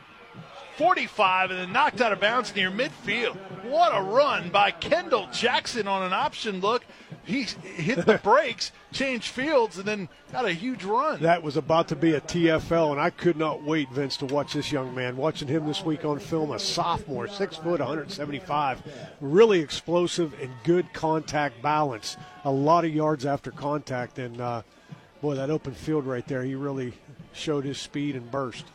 45 0.78 1.52
and 1.52 1.60
then 1.60 1.74
knocked 1.74 2.00
out 2.00 2.14
of 2.14 2.22
bounds 2.22 2.56
near 2.56 2.72
midfield. 2.72 3.36
What 3.66 3.92
a 3.94 4.02
run 4.02 4.50
by 4.50 4.72
Kendall 4.72 5.28
Jackson 5.34 5.90
on 5.90 6.04
an 6.04 6.14
option 6.14 6.62
look 6.62 6.86
he 7.30 7.44
hit 7.44 8.06
the 8.06 8.18
brakes, 8.24 8.72
changed 8.92 9.28
fields, 9.28 9.78
and 9.78 9.88
then 9.88 10.10
got 10.32 10.46
a 10.46 10.52
huge 10.52 10.84
run. 10.84 11.22
That 11.22 11.44
was 11.44 11.58
about 11.58 11.88
to 11.90 11.96
be 11.96 12.16
a 12.16 12.22
TFL, 12.22 12.92
and 12.92 13.00
I 13.00 13.12
could 13.12 13.38
not 13.38 13.64
wait, 13.64 13.90
Vince, 13.92 14.18
to 14.18 14.26
watch 14.26 14.54
this 14.54 14.72
young 14.72 14.96
man. 14.96 15.16
Watching 15.16 15.48
him 15.48 15.68
this 15.68 15.84
week 15.86 16.06
on 16.06 16.18
film, 16.18 16.52
a 16.52 16.60
sophomore, 16.60 17.28
six 17.28 17.58
foot, 17.58 17.80
175, 17.80 18.82
really 19.22 19.60
explosive 19.60 20.34
and 20.42 20.52
good 20.64 20.92
contact 20.92 21.62
balance. 21.62 22.18
A 22.46 22.52
lot 22.52 22.84
of 22.84 22.94
yards 22.94 23.28
after 23.28 23.52
contact, 23.52 24.18
and 24.18 24.42
uh, 24.42 24.64
boy, 25.22 25.36
that 25.36 25.52
open 25.52 25.74
field 25.74 26.06
right 26.06 26.28
there, 26.28 26.44
he 26.44 26.56
really 26.56 26.94
showed 27.32 27.64
his 27.64 27.78
speed 27.78 28.16
and 28.16 28.32
burst. 28.32 28.66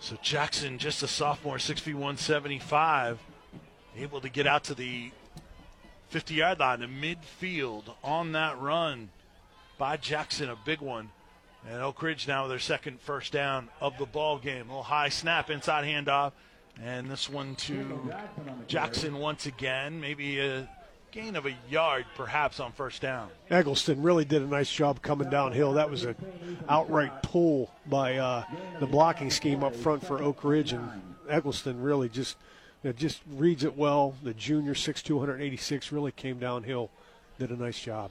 So 0.00 0.18
Jackson, 0.20 0.76
just 0.76 1.02
a 1.02 1.08
sophomore, 1.08 1.58
six 1.58 1.80
feet 1.80 1.94
175, 1.94 3.18
able 3.96 4.20
to 4.20 4.28
get 4.28 4.46
out 4.46 4.64
to 4.64 4.74
the 4.74 5.10
50 6.14 6.34
yard 6.34 6.60
line 6.60 6.78
to 6.78 6.86
midfield 6.86 7.82
on 8.04 8.30
that 8.30 8.60
run 8.60 9.08
by 9.78 9.96
Jackson, 9.96 10.48
a 10.48 10.54
big 10.64 10.80
one. 10.80 11.10
And 11.68 11.82
Oak 11.82 12.00
Ridge 12.00 12.28
now 12.28 12.44
with 12.44 12.50
their 12.50 12.60
second 12.60 13.00
first 13.00 13.32
down 13.32 13.68
of 13.80 13.98
the 13.98 14.06
ball 14.06 14.38
game. 14.38 14.66
A 14.66 14.68
little 14.68 14.84
high 14.84 15.08
snap, 15.08 15.50
inside 15.50 15.84
handoff. 15.84 16.30
And 16.80 17.10
this 17.10 17.28
one 17.28 17.56
to 17.56 18.14
Jackson 18.68 19.18
once 19.18 19.46
again. 19.46 20.00
Maybe 20.00 20.38
a 20.38 20.70
gain 21.10 21.34
of 21.34 21.46
a 21.46 21.56
yard 21.68 22.06
perhaps 22.14 22.60
on 22.60 22.70
first 22.70 23.02
down. 23.02 23.28
Eggleston 23.50 24.00
really 24.00 24.24
did 24.24 24.40
a 24.40 24.46
nice 24.46 24.70
job 24.70 25.02
coming 25.02 25.28
downhill. 25.30 25.72
That 25.72 25.90
was 25.90 26.04
an 26.04 26.14
outright 26.68 27.24
pull 27.24 27.72
by 27.86 28.18
uh, 28.18 28.44
the 28.78 28.86
blocking 28.86 29.32
scheme 29.32 29.64
up 29.64 29.74
front 29.74 30.06
for 30.06 30.22
Oak 30.22 30.44
Ridge. 30.44 30.74
And 30.74 30.88
Eggleston 31.28 31.82
really 31.82 32.08
just– 32.08 32.36
it 32.84 32.96
just 32.96 33.22
reads 33.32 33.64
it 33.64 33.76
well. 33.76 34.14
The 34.22 34.34
junior 34.34 34.74
6'286 34.74 35.90
really 35.90 36.12
came 36.12 36.38
downhill, 36.38 36.90
did 37.38 37.50
a 37.50 37.56
nice 37.56 37.80
job. 37.80 38.10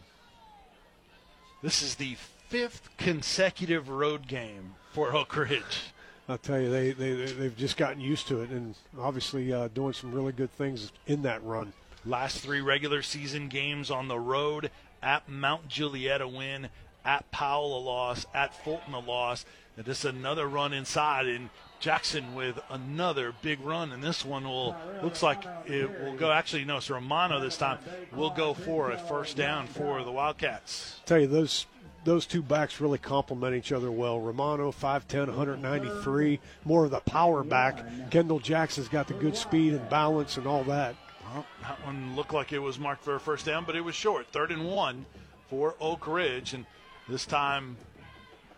This 1.61 1.81
is 1.81 1.95
the 1.95 2.17
fifth 2.49 2.89
consecutive 2.97 3.87
road 3.87 4.27
game 4.27 4.75
for 4.91 5.15
Oak 5.15 5.35
Ridge. 5.37 5.93
I'll 6.27 6.37
tell 6.37 6.59
you, 6.59 6.69
they, 6.69 6.91
they, 6.91 7.13
they've 7.13 7.55
just 7.55 7.77
gotten 7.77 7.99
used 7.99 8.27
to 8.29 8.41
it 8.41 8.49
and 8.49 8.75
obviously 8.99 9.51
uh, 9.51 9.67
doing 9.69 9.93
some 9.93 10.11
really 10.11 10.31
good 10.31 10.51
things 10.51 10.91
in 11.05 11.21
that 11.23 11.43
run. 11.43 11.73
Last 12.05 12.39
three 12.39 12.61
regular 12.61 13.01
season 13.01 13.49
games 13.49 13.91
on 13.91 14.07
the 14.07 14.19
road 14.19 14.71
at 15.01 15.27
Mount 15.29 15.67
Juliet 15.67 16.21
a 16.21 16.27
win, 16.27 16.69
at 17.05 17.29
Powell 17.31 17.77
a 17.77 17.81
loss, 17.81 18.25
at 18.33 18.53
Fulton 18.63 18.93
a 18.93 18.99
loss. 18.99 19.45
And 19.75 19.85
just 19.85 20.05
another 20.05 20.47
run 20.47 20.73
inside, 20.73 21.27
and 21.27 21.49
Jackson 21.83 22.33
with 22.33 22.57
another 22.69 23.33
big 23.41 23.59
run, 23.59 23.91
and 23.91 24.01
this 24.01 24.23
one 24.23 24.45
will 24.45 24.73
oh, 24.73 25.03
looks 25.03 25.21
like 25.21 25.43
it 25.65 25.89
will 26.01 26.15
go. 26.15 26.31
Actually, 26.31 26.63
no, 26.63 26.77
it's 26.77 26.89
Romano 26.89 27.41
this 27.41 27.57
time 27.57 27.77
will 28.13 28.29
go 28.29 28.53
for 28.53 28.91
a 28.91 28.97
first 28.97 29.35
down 29.35 29.67
for 29.67 30.01
the 30.01 30.11
Wildcats. 30.11 31.01
tell 31.05 31.19
you 31.19 31.27
those 31.27 31.65
those 32.05 32.25
two 32.25 32.41
backs 32.41 32.79
really 32.79 32.97
complement 32.97 33.53
each 33.53 33.73
other 33.73 33.91
well. 33.91 34.17
Romano 34.21 34.71
5'10", 34.71 35.27
193, 35.27 36.39
more 36.63 36.85
of 36.85 36.91
the 36.91 37.01
power 37.01 37.43
back. 37.43 37.85
Kendall 38.09 38.39
Jackson's 38.39 38.87
got 38.87 39.09
the 39.09 39.13
good 39.15 39.35
speed 39.35 39.73
and 39.73 39.89
balance 39.89 40.37
and 40.37 40.47
all 40.47 40.63
that. 40.63 40.95
Well, 41.33 41.45
that 41.63 41.85
one 41.85 42.15
looked 42.15 42.33
like 42.33 42.53
it 42.53 42.59
was 42.59 42.79
marked 42.79 43.03
for 43.03 43.15
a 43.15 43.19
first 43.19 43.45
down, 43.45 43.65
but 43.65 43.75
it 43.75 43.81
was 43.81 43.93
short. 43.93 44.27
Third 44.27 44.51
and 44.53 44.65
one 44.65 45.05
for 45.49 45.75
Oak 45.81 46.07
Ridge, 46.07 46.53
and 46.53 46.65
this 47.09 47.25
time 47.25 47.75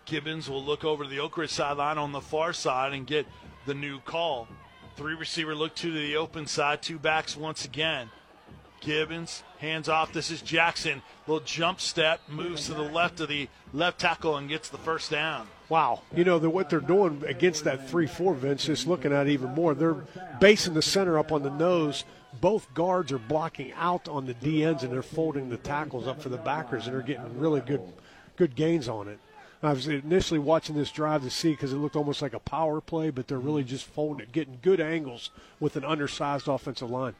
Gibbons 0.05 0.49
will 0.49 0.63
look 0.63 0.83
over 0.83 1.03
to 1.03 1.09
the 1.09 1.19
Oak 1.19 1.37
Ridge 1.37 1.49
sideline 1.49 1.97
on 1.97 2.11
the 2.11 2.21
far 2.21 2.53
side 2.53 2.93
and 2.93 3.07
get 3.07 3.25
the 3.65 3.73
new 3.73 3.99
call. 3.99 4.47
Three 4.95 5.15
receiver 5.15 5.55
look 5.55 5.75
to 5.75 5.91
the 5.91 6.15
open 6.15 6.47
side, 6.47 6.81
two 6.81 6.99
backs 6.99 7.35
once 7.35 7.65
again. 7.65 8.09
Gibbons, 8.81 9.43
hands 9.57 9.89
off. 9.89 10.13
This 10.13 10.29
is 10.29 10.41
Jackson. 10.41 11.01
Little 11.27 11.43
jump 11.43 11.81
step, 11.81 12.21
moves 12.29 12.67
to 12.67 12.75
the 12.75 12.83
left 12.83 13.19
of 13.19 13.29
the 13.29 13.49
left 13.73 13.99
tackle 13.99 14.37
and 14.37 14.47
gets 14.47 14.69
the 14.69 14.77
first 14.77 15.09
down. 15.09 15.47
Wow. 15.69 16.03
You 16.15 16.23
know, 16.23 16.37
the, 16.37 16.51
what 16.51 16.69
they're 16.69 16.79
doing 16.79 17.23
against 17.25 17.63
that 17.63 17.89
3 17.89 18.05
4, 18.05 18.35
Vince, 18.35 18.69
is 18.69 18.85
looking 18.85 19.11
at 19.11 19.27
even 19.27 19.55
more. 19.55 19.73
They're 19.73 20.05
basing 20.39 20.75
the 20.75 20.83
center 20.83 21.17
up 21.17 21.31
on 21.31 21.41
the 21.41 21.49
nose. 21.49 22.05
Both 22.39 22.71
guards 22.75 23.11
are 23.11 23.17
blocking 23.17 23.73
out 23.73 24.07
on 24.07 24.27
the 24.27 24.35
D 24.35 24.63
ends 24.63 24.83
and 24.83 24.93
they're 24.93 25.01
folding 25.01 25.49
the 25.49 25.57
tackles 25.57 26.05
up 26.05 26.21
for 26.21 26.29
the 26.29 26.37
backers, 26.37 26.85
and 26.85 26.95
they're 26.95 27.01
getting 27.01 27.39
really 27.39 27.61
good, 27.61 27.81
good 28.35 28.55
gains 28.55 28.87
on 28.87 29.07
it. 29.07 29.19
I 29.67 29.73
was 29.73 29.87
initially 29.87 30.39
watching 30.39 30.75
this 30.75 30.91
drive 30.91 31.23
to 31.23 31.29
see 31.29 31.51
because 31.51 31.73
it 31.73 31.77
looked 31.77 31.95
almost 31.95 32.21
like 32.21 32.33
a 32.33 32.39
power 32.39 32.81
play, 32.81 33.09
but 33.09 33.27
they're 33.27 33.39
really 33.39 33.63
mm. 33.63 33.67
just 33.67 33.85
folding 33.85 34.21
it, 34.21 34.31
getting 34.31 34.59
good 34.61 34.79
angles 34.79 35.29
with 35.59 35.75
an 35.75 35.85
undersized 35.85 36.47
offensive 36.47 36.89
line. 36.89 37.15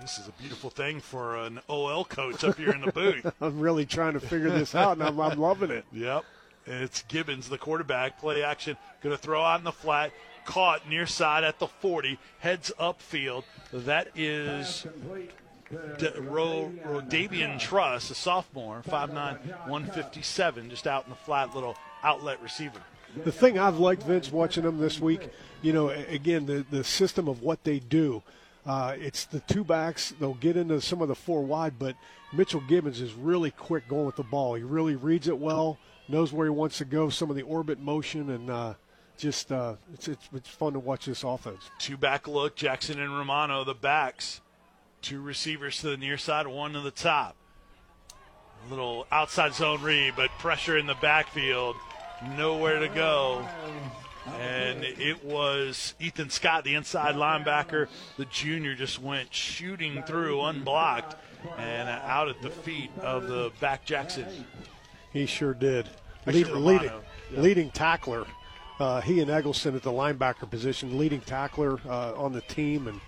this 0.00 0.18
is 0.18 0.28
a 0.28 0.32
beautiful 0.32 0.70
thing 0.70 1.00
for 1.00 1.36
an 1.36 1.60
OL 1.68 2.04
coach 2.04 2.44
up 2.44 2.56
here 2.56 2.70
in 2.70 2.80
the 2.80 2.92
booth. 2.92 3.32
I'm 3.40 3.60
really 3.60 3.86
trying 3.86 4.14
to 4.14 4.20
figure 4.20 4.50
this 4.50 4.74
out, 4.74 4.98
and 4.98 5.02
I'm, 5.02 5.20
I'm 5.20 5.38
loving 5.38 5.70
it. 5.70 5.84
Yep. 5.92 6.24
It's 6.66 7.02
Gibbons, 7.02 7.48
the 7.48 7.58
quarterback, 7.58 8.20
play 8.20 8.42
action, 8.42 8.76
going 9.02 9.16
to 9.16 9.20
throw 9.20 9.42
out 9.42 9.58
in 9.58 9.64
the 9.64 9.72
flat, 9.72 10.12
caught 10.44 10.88
near 10.88 11.06
side 11.06 11.44
at 11.44 11.58
the 11.58 11.66
40, 11.66 12.18
heads 12.38 12.72
upfield. 12.78 13.44
That 13.72 14.08
is 14.14 14.86
D- 15.98 16.08
Ro- 16.18 16.72
Rodavian 16.84 17.58
Truss, 17.58 18.10
a 18.10 18.14
sophomore, 18.14 18.82
5'9", 18.88 19.38
157, 19.68 20.70
just 20.70 20.86
out 20.86 21.04
in 21.04 21.10
the 21.10 21.16
flat 21.16 21.54
little 21.54 21.76
outlet 22.02 22.40
receiver. 22.42 22.80
the 23.24 23.32
thing 23.32 23.58
I've 23.58 23.78
liked 23.78 24.02
Vince 24.02 24.30
watching 24.32 24.64
them 24.64 24.78
this 24.78 25.00
week, 25.00 25.28
you 25.62 25.72
know, 25.72 25.88
again 25.90 26.46
the 26.46 26.64
the 26.70 26.82
system 26.84 27.28
of 27.28 27.42
what 27.42 27.62
they 27.64 27.78
do. 27.78 28.22
Uh, 28.64 28.94
it's 28.98 29.24
the 29.24 29.40
two 29.40 29.64
backs. 29.64 30.14
They'll 30.20 30.34
get 30.34 30.56
into 30.56 30.80
some 30.80 31.02
of 31.02 31.08
the 31.08 31.14
four 31.16 31.42
wide, 31.42 31.78
but 31.78 31.96
Mitchell 32.32 32.60
Gibbons 32.60 33.00
is 33.00 33.12
really 33.12 33.50
quick 33.50 33.88
going 33.88 34.06
with 34.06 34.16
the 34.16 34.22
ball. 34.22 34.54
He 34.54 34.62
really 34.62 34.94
reads 34.94 35.26
it 35.26 35.36
well, 35.38 35.78
knows 36.08 36.32
where 36.32 36.46
he 36.46 36.50
wants 36.50 36.78
to 36.78 36.84
go, 36.84 37.08
some 37.08 37.28
of 37.28 37.34
the 37.36 37.42
orbit 37.42 37.80
motion, 37.80 38.30
and 38.30 38.48
uh, 38.50 38.74
just 39.18 39.50
uh, 39.50 39.74
it's, 39.92 40.06
it's 40.08 40.28
it's 40.34 40.48
fun 40.48 40.72
to 40.74 40.78
watch 40.78 41.06
this 41.06 41.24
offense. 41.24 41.70
Two 41.78 41.96
back 41.96 42.28
look, 42.28 42.54
Jackson 42.56 43.00
and 43.00 43.16
Romano, 43.16 43.64
the 43.64 43.74
backs. 43.74 44.40
Two 45.02 45.20
receivers 45.20 45.80
to 45.80 45.88
the 45.88 45.96
near 45.96 46.16
side, 46.16 46.46
one 46.46 46.72
to 46.74 46.80
the 46.80 46.92
top. 46.92 47.34
A 48.66 48.70
little 48.70 49.06
outside 49.10 49.52
zone 49.52 49.82
read, 49.82 50.14
but 50.16 50.30
pressure 50.38 50.78
in 50.78 50.86
the 50.86 50.94
backfield. 50.94 51.74
Nowhere 52.36 52.78
to 52.78 52.88
go. 52.88 53.46
And 54.38 54.84
it 54.84 55.24
was 55.24 55.94
Ethan 55.98 56.30
Scott, 56.30 56.62
the 56.62 56.74
inside 56.74 57.16
linebacker. 57.16 57.88
The 58.16 58.26
junior 58.26 58.76
just 58.76 59.02
went 59.02 59.34
shooting 59.34 60.04
through 60.04 60.40
unblocked 60.42 61.16
and 61.58 61.88
out 61.88 62.28
at 62.28 62.40
the 62.40 62.50
feet 62.50 62.90
of 63.00 63.26
the 63.26 63.50
back 63.58 63.84
Jackson. 63.84 64.26
He 65.12 65.26
sure 65.26 65.54
did. 65.54 65.88
Lead, 66.26 66.46
leading, 66.48 66.90
yeah. 67.32 67.40
leading 67.40 67.70
tackler. 67.70 68.24
Uh, 68.78 69.00
he 69.00 69.20
and 69.20 69.30
Eggleston 69.30 69.74
at 69.74 69.82
the 69.82 69.90
linebacker 69.90 70.48
position, 70.48 70.96
leading 70.96 71.20
tackler 71.20 71.80
uh, 71.88 72.14
on 72.14 72.32
the 72.32 72.40
team, 72.42 72.86
and 72.86 73.00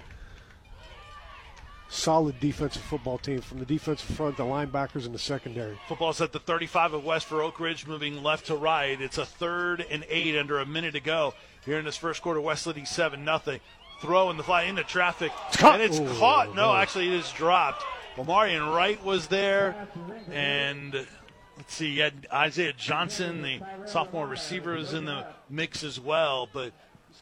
solid 1.95 2.39
defensive 2.41 2.83
football 2.83 3.19
team 3.19 3.41
from 3.41 3.61
the 3.61 3.65
defensive 3.65 4.15
front, 4.17 4.37
the 4.37 4.43
linebackers, 4.43 5.07
and 5.07 5.15
the 5.15 5.19
secondary. 5.19 5.79
Football's 5.89 6.21
at 6.21 6.33
the 6.33 6.41
35 6.41 6.95
of 6.95 7.05
West 7.05 7.27
for 7.27 7.43
Oak 7.43 7.61
Ridge, 7.61 7.87
moving 7.87 8.23
left 8.23 8.47
to 8.47 8.57
right. 8.57 9.01
It's 9.01 9.19
a 9.19 9.25
third 9.25 9.85
and 9.89 10.05
eight 10.09 10.37
under 10.37 10.59
a 10.59 10.67
minute 10.67 10.93
to 10.95 11.01
go 11.01 11.35
here 11.65 11.79
in 11.79 11.85
this 11.85 11.97
first 11.97 12.21
quarter. 12.21 12.41
West 12.41 12.67
leading 12.67 12.85
seven 12.85 13.25
nothing. 13.25 13.61
Throw 14.01 14.29
in 14.31 14.37
the 14.37 14.43
fly 14.43 14.65
into 14.65 14.83
traffic, 14.83 15.33
it's 15.49 15.63
and 15.63 15.81
it's 15.81 16.01
Ooh, 16.01 16.19
caught. 16.19 16.55
No, 16.55 16.75
actually, 16.75 17.09
it 17.09 17.15
is 17.15 17.31
dropped. 17.33 17.85
Marion 18.27 18.67
Wright 18.67 19.03
was 19.05 19.29
there, 19.29 19.89
and 20.31 20.93
let's 21.57 21.75
see, 21.75 21.89
you 21.89 22.03
had 22.03 22.27
Isaiah 22.33 22.73
Johnson, 22.73 23.43
the 23.43 23.61
sophomore 23.87 24.27
receiver, 24.27 24.75
was 24.75 24.93
in 24.95 25.05
the 25.05 25.27
mix 25.49 25.83
as 25.83 25.99
well, 25.99 26.49
but 26.53 26.73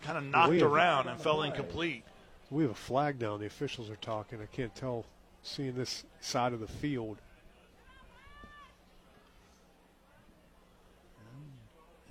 kind 0.02 0.18
of 0.18 0.24
knocked 0.24 0.60
around 0.60 1.08
and 1.08 1.20
fell 1.20 1.42
incomplete. 1.42 2.04
We 2.52 2.64
have 2.64 2.72
a 2.72 2.74
flag 2.74 3.18
down. 3.18 3.40
The 3.40 3.46
officials 3.46 3.88
are 3.88 3.96
talking. 3.96 4.38
I 4.42 4.46
can't 4.54 4.74
tell 4.74 5.06
seeing 5.42 5.74
this 5.74 6.04
side 6.20 6.52
of 6.52 6.60
the 6.60 6.66
field. 6.66 7.16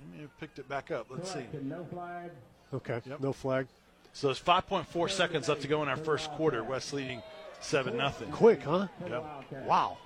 They 0.00 0.16
may 0.16 0.22
have 0.22 0.36
picked 0.40 0.58
it 0.58 0.68
back 0.68 0.90
up. 0.90 1.06
Let's 1.10 1.32
see. 1.32 1.46
No 1.62 1.84
flag. 1.84 2.32
Okay, 2.74 3.00
Yep. 3.06 3.20
no 3.20 3.32
flag. 3.32 3.68
So 4.12 4.26
there's 4.26 4.40
5.4 4.40 5.08
seconds 5.08 5.48
left 5.48 5.62
to 5.62 5.68
go 5.68 5.80
in 5.84 5.88
our 5.88 5.96
first 5.96 6.28
quarter. 6.32 6.64
West 6.64 6.92
leading 6.92 7.22
7 7.60 7.96
nothing. 7.96 8.30
Quick, 8.32 8.64
huh? 8.64 8.88
Yep. 9.08 9.24
Wow. 9.64 9.98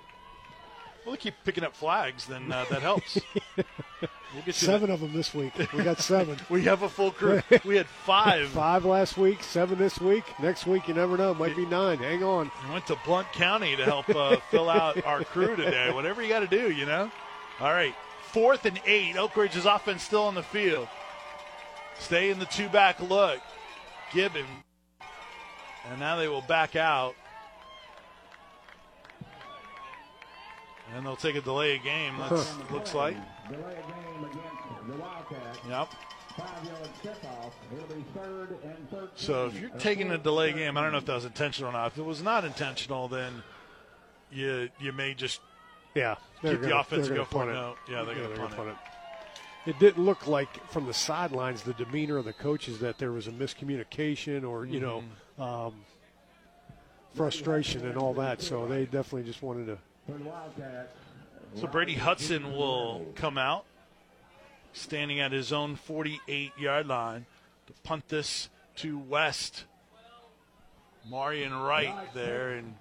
Well, 1.07 1.15
they 1.15 1.21
keep 1.21 1.35
picking 1.45 1.63
up 1.63 1.73
flags, 1.73 2.25
then 2.25 2.51
uh, 2.51 2.65
that 2.69 2.81
helps. 2.81 3.17
we'll 3.55 4.43
get 4.45 4.55
Seven 4.55 4.91
of 4.91 4.99
them 4.99 5.13
this 5.13 5.33
week. 5.33 5.53
We 5.73 5.81
got 5.81 6.01
seven. 6.01 6.37
We 6.49 6.63
have 6.65 6.81
a 6.81 6.89
full 6.89 7.11
crew. 7.11 7.41
We 7.63 7.77
had 7.77 7.85
five. 7.85 8.49
Five 8.49 8.83
last 8.83 9.17
week, 9.17 9.41
seven 9.41 9.77
this 9.77 10.01
week. 10.01 10.25
Next 10.41 10.67
week, 10.67 10.89
you 10.89 10.93
never 10.93 11.15
know. 11.15 11.33
Might 11.33 11.55
be 11.55 11.65
nine. 11.65 11.99
Hang 11.99 12.25
on. 12.25 12.51
I 12.61 12.73
went 12.73 12.87
to 12.87 12.97
Blount 13.05 13.31
County 13.31 13.77
to 13.77 13.85
help 13.85 14.09
uh, 14.09 14.35
fill 14.51 14.69
out 14.69 15.01
our 15.05 15.23
crew 15.23 15.55
today. 15.55 15.93
Whatever 15.93 16.21
you 16.21 16.27
got 16.27 16.41
to 16.41 16.47
do, 16.47 16.73
you 16.73 16.85
know. 16.85 17.09
All 17.61 17.71
right, 17.71 17.95
fourth 18.23 18.65
and 18.65 18.77
eight. 18.85 19.15
Oak 19.15 19.37
Ridge's 19.37 19.65
offense 19.65 20.03
still 20.03 20.23
on 20.23 20.35
the 20.35 20.43
field. 20.43 20.89
Stay 21.99 22.31
in 22.31 22.39
the 22.39 22.45
two 22.47 22.67
back 22.67 22.99
look. 22.99 23.39
Gibbon. 24.11 24.45
And 25.89 26.01
now 26.01 26.17
they 26.17 26.27
will 26.27 26.41
back 26.41 26.75
out. 26.75 27.15
And 30.95 31.05
they'll 31.05 31.15
take 31.15 31.35
a 31.35 31.41
delay 31.41 31.75
of 31.77 31.83
game. 31.83 32.15
That's 32.17 32.53
looks 32.71 32.93
like. 32.93 33.15
Delay 33.49 33.59
game 33.75 34.23
against 34.23 34.87
the 34.87 34.95
Wildcats. 34.97 35.59
Yep. 35.67 35.89
It'll 37.73 37.95
be 37.95 38.05
third 38.15 38.49
and 38.63 38.89
13. 38.91 39.07
So 39.15 39.47
if 39.47 39.59
you're 39.59 39.69
taking 39.71 40.11
a 40.11 40.17
delay 40.17 40.53
game, 40.53 40.77
I 40.77 40.81
don't 40.83 40.91
know 40.91 40.99
if 40.99 41.05
that 41.05 41.15
was 41.15 41.25
intentional 41.25 41.71
or 41.71 41.73
not. 41.73 41.87
If 41.93 41.97
it 41.97 42.05
was 42.05 42.21
not 42.21 42.45
intentional, 42.45 43.07
then 43.07 43.41
you 44.31 44.69
you 44.79 44.91
may 44.93 45.13
just 45.15 45.41
Yeah. 45.95 46.15
they're 46.43 46.53
keep 46.53 46.61
the 46.61 46.67
gonna- 46.69 46.81
offense 46.81 47.07
go 47.09 47.15
gonna 47.15 47.25
for 47.25 47.49
it. 47.49 47.53
No, 47.53 47.75
yeah, 47.89 48.03
they're 48.03 48.13
going 48.15 48.29
to 48.29 48.35
gonna 48.37 48.55
punt 48.55 48.69
it. 49.65 49.69
it. 49.71 49.79
didn't 49.79 50.03
look 50.05 50.27
like 50.27 50.63
from 50.69 50.85
the 50.85 50.93
sidelines 50.93 51.63
the 51.63 51.73
demeanor 51.73 52.17
of 52.17 52.25
the 52.25 52.33
coaches 52.33 52.79
that 52.79 52.97
there 52.99 53.11
was 53.11 53.27
a 53.27 53.31
miscommunication 53.31 54.47
or 54.47 54.65
you 54.65 54.79
Mm-hmm. 54.79 55.39
know 55.39 55.43
um, 55.43 55.85
frustration 57.15 57.85
and 57.87 57.97
all 57.97 58.13
that. 58.15 58.41
So 58.41 58.67
they 58.67 58.85
definitely 58.85 59.23
just 59.23 59.41
wanted 59.41 59.65
to. 59.67 59.77
So 61.55 61.67
Brady 61.67 61.95
Hudson 61.95 62.53
will 62.53 63.05
come 63.15 63.37
out, 63.37 63.65
standing 64.73 65.19
at 65.19 65.31
his 65.31 65.51
own 65.51 65.75
48 65.75 66.51
yard 66.57 66.87
line 66.87 67.25
to 67.67 67.73
punt 67.83 68.07
this 68.09 68.49
to 68.77 68.97
West. 68.97 69.65
Marion 71.09 71.53
Wright 71.53 72.13
there, 72.13 72.51
and. 72.51 72.75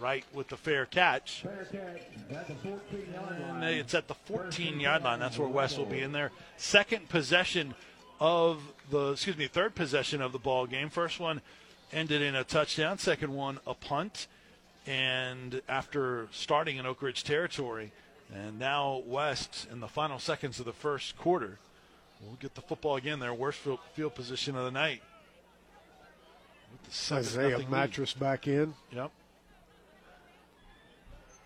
Wright 0.00 0.24
with 0.32 0.48
the 0.48 0.56
fair 0.56 0.86
catch. 0.86 1.42
Fair 1.42 1.66
catch. 1.72 2.36
At 2.36 2.46
the 2.46 2.54
14-yard 2.54 3.62
And 3.62 3.64
it's 3.64 3.94
at 3.94 4.06
the 4.06 4.14
14 4.14 4.78
yard 4.78 5.02
line. 5.02 5.18
That's 5.18 5.38
where 5.38 5.48
West 5.48 5.76
will 5.76 5.86
be 5.86 6.00
in 6.00 6.12
there. 6.12 6.30
Second 6.56 7.08
possession 7.08 7.74
of 8.20 8.62
the, 8.90 9.12
excuse 9.12 9.36
me, 9.36 9.48
third 9.48 9.74
possession 9.74 10.22
of 10.22 10.32
the 10.32 10.38
ball 10.38 10.66
game. 10.66 10.88
First 10.88 11.18
one 11.18 11.40
ended 11.92 12.22
in 12.22 12.36
a 12.36 12.44
touchdown. 12.44 12.98
Second 12.98 13.34
one, 13.34 13.58
a 13.66 13.74
punt. 13.74 14.28
And 14.88 15.60
after 15.68 16.28
starting 16.32 16.78
in 16.78 16.86
Oak 16.86 17.02
Ridge 17.02 17.22
territory, 17.22 17.92
and 18.34 18.58
now 18.58 19.02
West 19.04 19.66
in 19.70 19.80
the 19.80 19.88
final 19.88 20.18
seconds 20.18 20.58
of 20.58 20.64
the 20.64 20.72
first 20.72 21.18
quarter, 21.18 21.58
will 22.22 22.38
get 22.40 22.54
the 22.54 22.62
football 22.62 22.96
again. 22.96 23.20
Their 23.20 23.34
worst 23.34 23.58
field, 23.58 23.80
field 23.92 24.14
position 24.14 24.56
of 24.56 24.64
the 24.64 24.70
night. 24.70 25.02
With 26.72 27.08
the 27.08 27.14
Isaiah 27.16 27.50
nothing 27.50 27.66
lead. 27.66 27.70
Mattress 27.70 28.14
back 28.14 28.48
in. 28.48 28.72
Yep. 28.90 29.10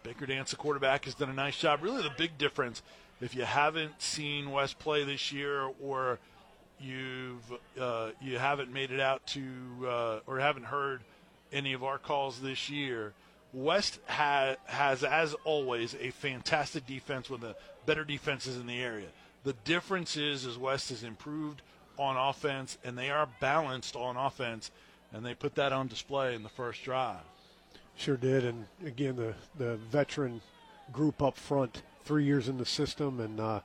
Baker 0.04 0.26
Dance, 0.26 0.52
the 0.52 0.56
quarterback, 0.56 1.04
has 1.06 1.14
done 1.14 1.28
a 1.28 1.34
nice 1.34 1.58
job. 1.58 1.82
Really, 1.82 2.02
the 2.02 2.14
big 2.16 2.38
difference, 2.38 2.80
if 3.20 3.34
you 3.34 3.42
haven't 3.42 4.00
seen 4.00 4.52
West 4.52 4.78
play 4.78 5.02
this 5.02 5.32
year, 5.32 5.68
or 5.82 6.20
you've 6.80 7.52
uh, 7.80 8.10
you 8.20 8.38
haven't 8.38 8.72
made 8.72 8.92
it 8.92 9.00
out 9.00 9.26
to, 9.28 9.42
uh, 9.84 10.20
or 10.28 10.38
haven't 10.38 10.66
heard 10.66 11.00
any 11.52 11.72
of 11.72 11.82
our 11.82 11.98
calls 11.98 12.40
this 12.40 12.70
year, 12.70 13.12
West 13.52 13.98
ha- 14.06 14.56
has, 14.64 15.04
as 15.04 15.34
always, 15.44 15.94
a 16.00 16.10
fantastic 16.10 16.86
defense 16.86 17.28
with 17.28 17.42
the 17.42 17.54
better 17.86 18.04
defenses 18.04 18.56
in 18.56 18.66
the 18.66 18.80
area. 18.80 19.08
The 19.44 19.52
difference 19.64 20.16
is, 20.16 20.44
is 20.44 20.56
West 20.56 20.90
has 20.90 21.02
improved 21.02 21.62
on 21.98 22.16
offense, 22.16 22.78
and 22.84 22.96
they 22.96 23.10
are 23.10 23.28
balanced 23.40 23.96
on 23.96 24.16
offense, 24.16 24.70
and 25.12 25.24
they 25.26 25.34
put 25.34 25.54
that 25.56 25.72
on 25.72 25.88
display 25.88 26.34
in 26.34 26.42
the 26.42 26.48
first 26.48 26.82
drive. 26.82 27.20
Sure 27.96 28.16
did, 28.16 28.44
and 28.44 28.66
again 28.86 29.16
the 29.16 29.34
the 29.58 29.76
veteran 29.76 30.40
group 30.92 31.22
up 31.22 31.36
front, 31.36 31.82
three 32.04 32.24
years 32.24 32.48
in 32.48 32.56
the 32.56 32.64
system, 32.64 33.20
and 33.20 33.38
uh, 33.38 33.60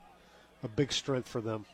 a 0.62 0.68
big 0.68 0.92
strength 0.92 1.28
for 1.28 1.40
them. 1.40 1.64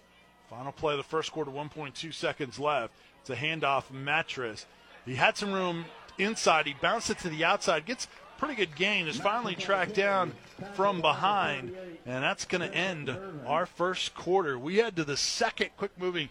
Final 0.49 0.73
play 0.73 0.93
of 0.93 0.99
the 0.99 1.03
first 1.03 1.33
quarter, 1.33 1.51
1.2 1.51 2.13
seconds 2.13 2.59
left. 2.59 2.95
It's 3.21 3.31
a 3.31 3.37
handoff 3.37 3.91
Mattress. 3.91 4.67
He 5.05 5.15
had 5.17 5.37
some 5.37 5.53
room 5.53 5.85
inside. 6.19 6.67
He 6.67 6.75
bounced 6.81 7.11
it 7.11 7.19
to 7.21 7.29
the 7.29 7.45
outside, 7.45 7.87
gets 7.87 8.09
pretty 8.39 8.55
good 8.55 8.77
gain, 8.77 9.09
is 9.09 9.19
finally 9.19 9.55
tracked 9.55 9.95
down 9.95 10.33
from 10.75 11.01
behind, 11.01 11.75
and 12.07 12.23
that's 12.23 12.45
going 12.45 12.69
to 12.69 12.77
end 12.77 13.17
our 13.47 13.67
first 13.67 14.15
quarter. 14.15 14.59
We 14.59 14.77
head 14.77 14.97
to 14.97 15.05
the 15.05 15.17
second 15.17 15.71
quick 15.77 15.93
moving 15.99 16.29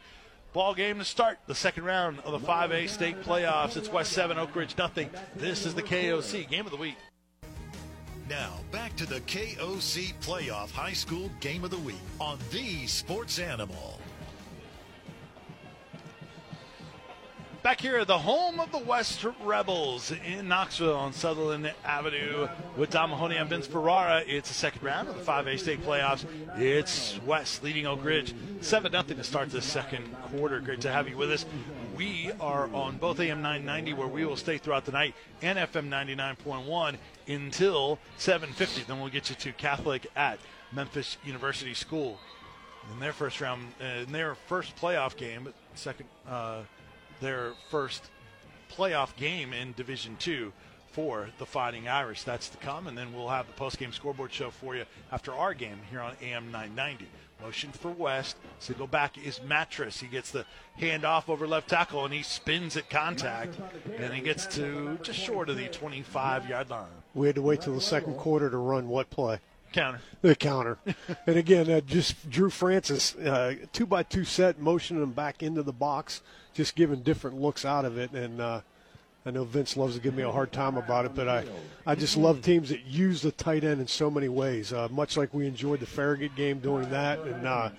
ball 0.54 0.74
game 0.76 1.00
to 1.00 1.06
start 1.06 1.40
the 1.48 1.56
second 1.56 1.84
round 1.84 2.20
of 2.20 2.40
the 2.40 2.48
5A 2.48 2.88
state 2.88 3.22
playoffs. 3.24 3.76
It's 3.76 3.90
West 3.90 4.12
7, 4.14 4.38
Oak 4.38 4.56
Ridge 4.56 4.78
nothing. 4.78 5.10
This 5.36 5.66
is 5.66 5.74
the 5.74 5.84
KOC 5.84 6.48
game 6.48 6.66
of 6.66 6.72
the 6.72 6.78
week. 6.78 6.96
Now, 8.30 8.54
back 8.72 8.96
to 8.98 9.06
the 9.06 9.20
KOC 9.22 10.14
Playoff 10.22 10.72
High 10.72 10.94
School 10.94 11.30
Game 11.42 11.66
of 11.66 11.72
the 11.72 11.78
Week 11.80 11.98
on 12.22 12.40
the 12.52 12.88
Sports 12.88 13.38
Animal. 13.38 14.00
Back 17.64 17.80
here 17.80 17.96
at 17.96 18.08
the 18.08 18.18
home 18.18 18.60
of 18.60 18.74
the 18.74 18.78
West 18.78 19.26
Rebels 19.42 20.12
in 20.12 20.50
Knoxville 20.50 20.98
on 20.98 21.14
Sutherland 21.14 21.72
Avenue 21.86 22.50
with 22.76 22.90
Don 22.90 23.12
Mahoney 23.12 23.38
and 23.38 23.50
Vince 23.50 23.68
Ferrara. 23.68 24.22
It's 24.28 24.50
the 24.50 24.54
second 24.54 24.84
round 24.84 25.08
of 25.08 25.16
the 25.16 25.24
5A 25.24 25.58
state 25.58 25.82
playoffs. 25.82 26.26
It's 26.58 27.22
West 27.22 27.64
leading 27.64 27.88
Oak 27.88 28.04
Ridge 28.04 28.36
7 28.60 28.92
0 28.92 29.04
to 29.04 29.24
start 29.24 29.50
the 29.50 29.62
second 29.62 30.14
quarter. 30.24 30.60
Great 30.60 30.82
to 30.82 30.92
have 30.92 31.08
you 31.08 31.16
with 31.16 31.32
us. 31.32 31.46
We 31.96 32.34
are 32.42 32.70
on 32.74 32.98
both 32.98 33.22
AM 33.22 33.42
990 33.42 33.94
where 33.94 34.10
we 34.10 34.26
will 34.26 34.36
stay 34.36 34.58
throughout 34.58 34.84
the 34.84 34.92
night 34.92 35.16
and 35.42 35.58
FM 35.58 35.88
99.1 35.88 36.98
until 37.30 37.98
7.50. 38.20 38.88
Then 38.88 39.00
we'll 39.00 39.08
get 39.08 39.30
you 39.30 39.38
to 39.38 39.54
Catholic 39.54 40.06
at 40.18 40.38
Memphis 40.74 41.16
University 41.24 41.74
School. 41.74 42.20
in 42.92 43.00
their 43.00 43.14
first 43.14 43.40
round, 43.40 43.72
in 43.80 44.12
their 44.12 44.36
first 44.36 44.76
playoff 44.76 45.16
game, 45.16 45.54
second, 45.76 46.10
uh, 46.28 46.64
their 47.22 47.54
first 47.70 48.10
playoff 48.72 49.16
game 49.16 49.54
in 49.54 49.74
Division 49.74 50.16
Two 50.18 50.54
for 50.94 51.30
the 51.40 51.46
Fighting 51.46 51.88
Irish. 51.88 52.24
That's 52.24 52.50
to 52.50 52.58
come, 52.58 52.88
and 52.88 52.98
then 52.98 53.14
we'll 53.14 53.30
have 53.30 53.48
the 53.48 53.54
post-game 53.54 53.92
scoreboard 53.92 54.32
show 54.32 54.52
for 54.52 54.76
you 54.76 54.86
after 55.12 55.34
our 55.34 55.54
game 55.54 55.80
here 55.90 56.00
on 56.00 56.14
AM 56.22 56.52
990. 56.52 57.08
Motion 57.42 57.72
for 57.72 57.90
West. 57.90 58.38
Single 58.60 58.88
back 58.88 59.18
is 59.18 59.42
Mattress. 59.44 60.00
He 60.00 60.08
gets 60.08 60.32
the 60.32 60.46
handoff 60.80 61.28
over 61.28 61.48
left 61.48 61.70
tackle, 61.70 62.06
and 62.06 62.14
he 62.14 62.22
spins 62.22 62.78
at 62.78 62.90
contact, 62.90 63.58
and 63.98 64.14
he 64.14 64.22
gets 64.22 64.46
to 64.56 64.98
just 65.02 65.20
short 65.20 65.50
of 65.50 65.58
the 65.58 65.68
25-yard 65.68 66.70
line. 66.70 66.86
We 67.14 67.28
had 67.28 67.36
to 67.36 67.42
wait 67.42 67.62
till 67.62 67.74
the 67.74 67.82
second 67.82 68.16
quarter 68.16 68.50
to 68.50 68.58
run 68.58 68.88
what 68.88 69.10
play? 69.10 69.40
Counter. 69.74 70.00
The 70.22 70.36
counter. 70.36 70.78
and 71.28 71.36
again, 71.36 71.70
uh, 71.70 71.82
just 71.82 72.30
Drew 72.30 72.52
Francis, 72.52 73.16
uh, 73.16 73.56
two 73.74 73.88
by 73.88 74.04
two 74.04 74.24
set, 74.24 74.60
motioning 74.60 75.02
him 75.02 75.12
back 75.12 75.42
into 75.42 75.64
the 75.64 75.74
box, 75.74 76.22
just 76.54 76.76
giving 76.76 77.02
different 77.02 77.40
looks 77.40 77.66
out 77.66 77.86
of 77.86 77.98
it. 77.98 78.12
And 78.12 78.40
uh, 78.40 78.62
I 79.26 79.32
know 79.32 79.44
Vince 79.44 79.78
loves 79.78 79.96
to 79.96 80.02
give 80.02 80.14
me 80.14 80.24
a 80.24 80.32
hard 80.32 80.52
time 80.52 80.78
about 80.78 81.06
it, 81.06 81.16
but 81.16 81.28
I, 81.28 81.46
I 81.86 81.96
just 81.96 82.18
love 82.18 82.42
teams 82.42 82.70
that 82.70 82.86
use 82.86 83.22
the 83.22 83.32
tight 83.32 83.64
end 83.64 83.80
in 83.80 83.88
so 83.88 84.12
many 84.12 84.30
ways. 84.30 84.74
Uh, 84.74 84.88
much 84.92 85.16
like 85.18 85.34
we 85.34 85.48
enjoyed 85.48 85.80
the 85.80 85.86
Farragut 85.86 86.36
game 86.36 86.60
doing 86.60 86.90
that, 86.90 87.20
and 87.20 87.48
uh, 87.48 87.70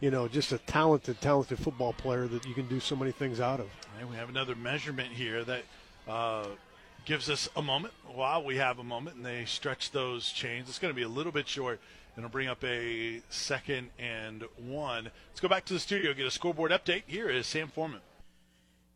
you 0.00 0.10
know, 0.10 0.28
just 0.28 0.52
a 0.52 0.58
talented, 0.58 1.20
talented 1.20 1.58
football 1.58 1.92
player 1.92 2.26
that 2.28 2.44
you 2.44 2.54
can 2.54 2.66
do 2.68 2.80
so 2.80 2.96
many 2.96 3.12
things 3.12 3.40
out 3.40 3.60
of. 3.60 3.68
And 3.98 4.08
we 4.10 4.16
have 4.16 4.28
another 4.28 4.54
measurement 4.54 5.12
here 5.12 5.44
that 5.44 5.62
uh, 6.08 6.46
gives 7.04 7.30
us 7.30 7.48
a 7.56 7.62
moment 7.62 7.94
while 8.12 8.44
we 8.44 8.56
have 8.56 8.78
a 8.78 8.84
moment, 8.84 9.16
and 9.16 9.26
they 9.26 9.44
stretch 9.44 9.90
those 9.90 10.30
chains. 10.30 10.68
It's 10.68 10.78
going 10.78 10.92
to 10.92 10.96
be 10.96 11.02
a 11.02 11.08
little 11.08 11.32
bit 11.32 11.48
short. 11.48 11.80
And 12.14 12.24
it'll 12.24 12.32
bring 12.32 12.48
up 12.48 12.62
a 12.62 13.22
second 13.30 13.88
and 13.98 14.44
one. 14.58 15.04
Let's 15.30 15.40
go 15.40 15.48
back 15.48 15.64
to 15.66 15.72
the 15.72 15.80
studio, 15.80 16.12
get 16.12 16.26
a 16.26 16.30
scoreboard 16.30 16.70
update. 16.70 17.04
Here 17.06 17.30
is 17.30 17.46
Sam 17.46 17.68
Foreman. 17.68 18.00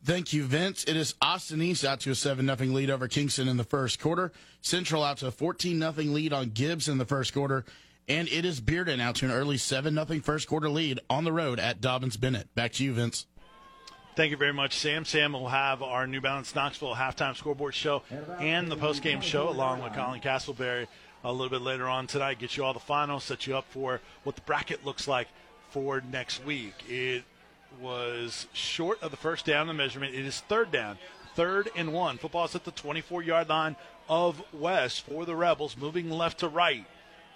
Thank 0.04 0.32
you, 0.32 0.44
Vince. 0.44 0.84
It 0.84 0.96
is 0.96 1.14
Austin 1.20 1.60
East 1.60 1.84
out 1.84 2.00
to 2.00 2.10
a 2.10 2.14
7 2.14 2.46
0 2.46 2.72
lead 2.72 2.90
over 2.90 3.08
Kingston 3.08 3.48
in 3.48 3.56
the 3.56 3.64
first 3.64 3.98
quarter. 3.98 4.32
Central 4.60 5.02
out 5.02 5.18
to 5.18 5.26
a 5.26 5.30
14 5.30 5.78
0 5.80 5.92
lead 5.92 6.32
on 6.32 6.50
Gibbs 6.50 6.88
in 6.88 6.98
the 6.98 7.04
first 7.04 7.32
quarter. 7.32 7.64
And 8.08 8.28
it 8.28 8.44
is 8.44 8.60
Bearden 8.60 9.00
out 9.00 9.16
to 9.16 9.24
an 9.26 9.32
early 9.32 9.58
7 9.58 9.94
0 9.94 10.20
first 10.20 10.48
quarter 10.48 10.68
lead 10.68 11.00
on 11.10 11.24
the 11.24 11.32
road 11.32 11.58
at 11.58 11.80
Dobyns 11.80 12.20
Bennett. 12.20 12.54
Back 12.54 12.72
to 12.74 12.84
you, 12.84 12.92
Vince. 12.92 13.26
Thank 14.14 14.30
you 14.30 14.38
very 14.38 14.52
much, 14.52 14.78
Sam. 14.78 15.04
Sam 15.04 15.34
will 15.34 15.48
have 15.48 15.82
our 15.82 16.06
New 16.06 16.22
Balance 16.22 16.54
Knoxville 16.54 16.94
halftime 16.94 17.36
scoreboard 17.36 17.74
show 17.74 18.02
and 18.40 18.72
the 18.72 18.76
postgame 18.76 19.20
show 19.20 19.50
along 19.50 19.82
with 19.82 19.92
Colin 19.92 20.22
Castleberry 20.22 20.86
a 21.22 21.30
little 21.30 21.50
bit 21.50 21.60
later 21.60 21.86
on 21.86 22.06
tonight. 22.06 22.38
Get 22.38 22.56
you 22.56 22.64
all 22.64 22.72
the 22.72 22.80
finals, 22.80 23.24
set 23.24 23.46
you 23.46 23.54
up 23.54 23.66
for 23.68 24.00
what 24.22 24.34
the 24.34 24.40
bracket 24.42 24.86
looks 24.86 25.06
like 25.06 25.28
for 25.68 26.00
next 26.00 26.42
week. 26.46 26.72
It 26.88 27.24
was 27.80 28.46
short 28.52 29.02
of 29.02 29.10
the 29.10 29.16
first 29.16 29.46
down 29.46 29.62
in 29.62 29.68
the 29.68 29.74
measurement. 29.74 30.14
It 30.14 30.24
is 30.24 30.40
third 30.40 30.70
down, 30.70 30.98
third 31.34 31.70
and 31.76 31.92
one. 31.92 32.18
Football's 32.18 32.54
at 32.54 32.64
the 32.64 32.70
24 32.70 33.22
yard 33.22 33.48
line 33.48 33.76
of 34.08 34.42
West 34.52 35.02
for 35.02 35.24
the 35.24 35.36
Rebels, 35.36 35.76
moving 35.76 36.10
left 36.10 36.40
to 36.40 36.48
right. 36.48 36.86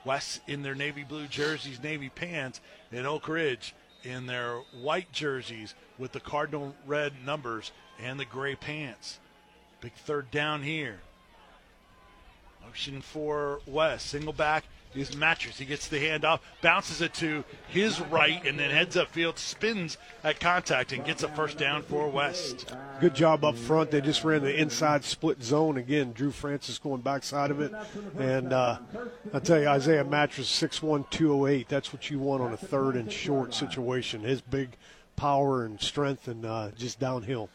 West 0.04 0.40
in 0.46 0.62
their 0.62 0.74
navy 0.74 1.04
blue 1.04 1.26
jerseys, 1.26 1.82
navy 1.82 2.08
pants, 2.08 2.60
and 2.90 3.06
Oak 3.06 3.28
Ridge 3.28 3.74
in 4.02 4.26
their 4.26 4.62
white 4.80 5.12
jerseys 5.12 5.74
with 5.98 6.12
the 6.12 6.20
cardinal 6.20 6.74
red 6.86 7.12
numbers 7.24 7.72
and 7.98 8.18
the 8.18 8.24
gray 8.24 8.54
pants. 8.54 9.18
Big 9.80 9.92
third 9.92 10.30
down 10.30 10.62
here. 10.62 11.00
Motion 12.64 13.02
for 13.02 13.60
West. 13.66 14.06
Single 14.06 14.32
back 14.32 14.64
is 14.94 15.16
Mattress. 15.16 15.58
He 15.58 15.64
gets 15.64 15.88
the 15.88 15.98
handoff, 15.98 16.40
bounces 16.62 17.00
it 17.00 17.14
to 17.14 17.44
his 17.68 18.00
right, 18.00 18.44
and 18.44 18.58
then 18.58 18.70
heads 18.70 18.96
upfield, 18.96 19.38
spins 19.38 19.98
at 20.24 20.40
contact, 20.40 20.92
and 20.92 21.04
gets 21.04 21.22
a 21.22 21.28
first 21.28 21.58
down 21.58 21.82
for 21.82 22.08
West. 22.08 22.74
Good 23.00 23.14
job 23.14 23.44
up 23.44 23.56
front. 23.56 23.90
They 23.90 24.00
just 24.00 24.24
ran 24.24 24.42
the 24.42 24.54
inside 24.54 25.04
split 25.04 25.42
zone 25.42 25.76
again. 25.76 26.12
Drew 26.12 26.30
Francis 26.30 26.78
going 26.78 27.02
backside 27.02 27.50
of 27.50 27.60
it, 27.60 27.72
and 28.18 28.52
uh, 28.52 28.78
I 29.32 29.38
tell 29.38 29.60
you, 29.60 29.68
Isaiah 29.68 30.04
Mattress 30.04 30.48
six 30.48 30.82
one 30.82 31.04
two 31.10 31.32
oh 31.32 31.46
eight. 31.46 31.68
That's 31.68 31.92
what 31.92 32.10
you 32.10 32.18
want 32.18 32.42
on 32.42 32.52
a 32.52 32.56
third 32.56 32.96
and 32.96 33.12
short 33.12 33.54
situation. 33.54 34.22
His 34.22 34.40
big 34.40 34.76
power 35.16 35.64
and 35.64 35.80
strength, 35.80 36.28
and 36.28 36.44
uh, 36.44 36.70
just 36.76 36.98
downhill. 36.98 37.48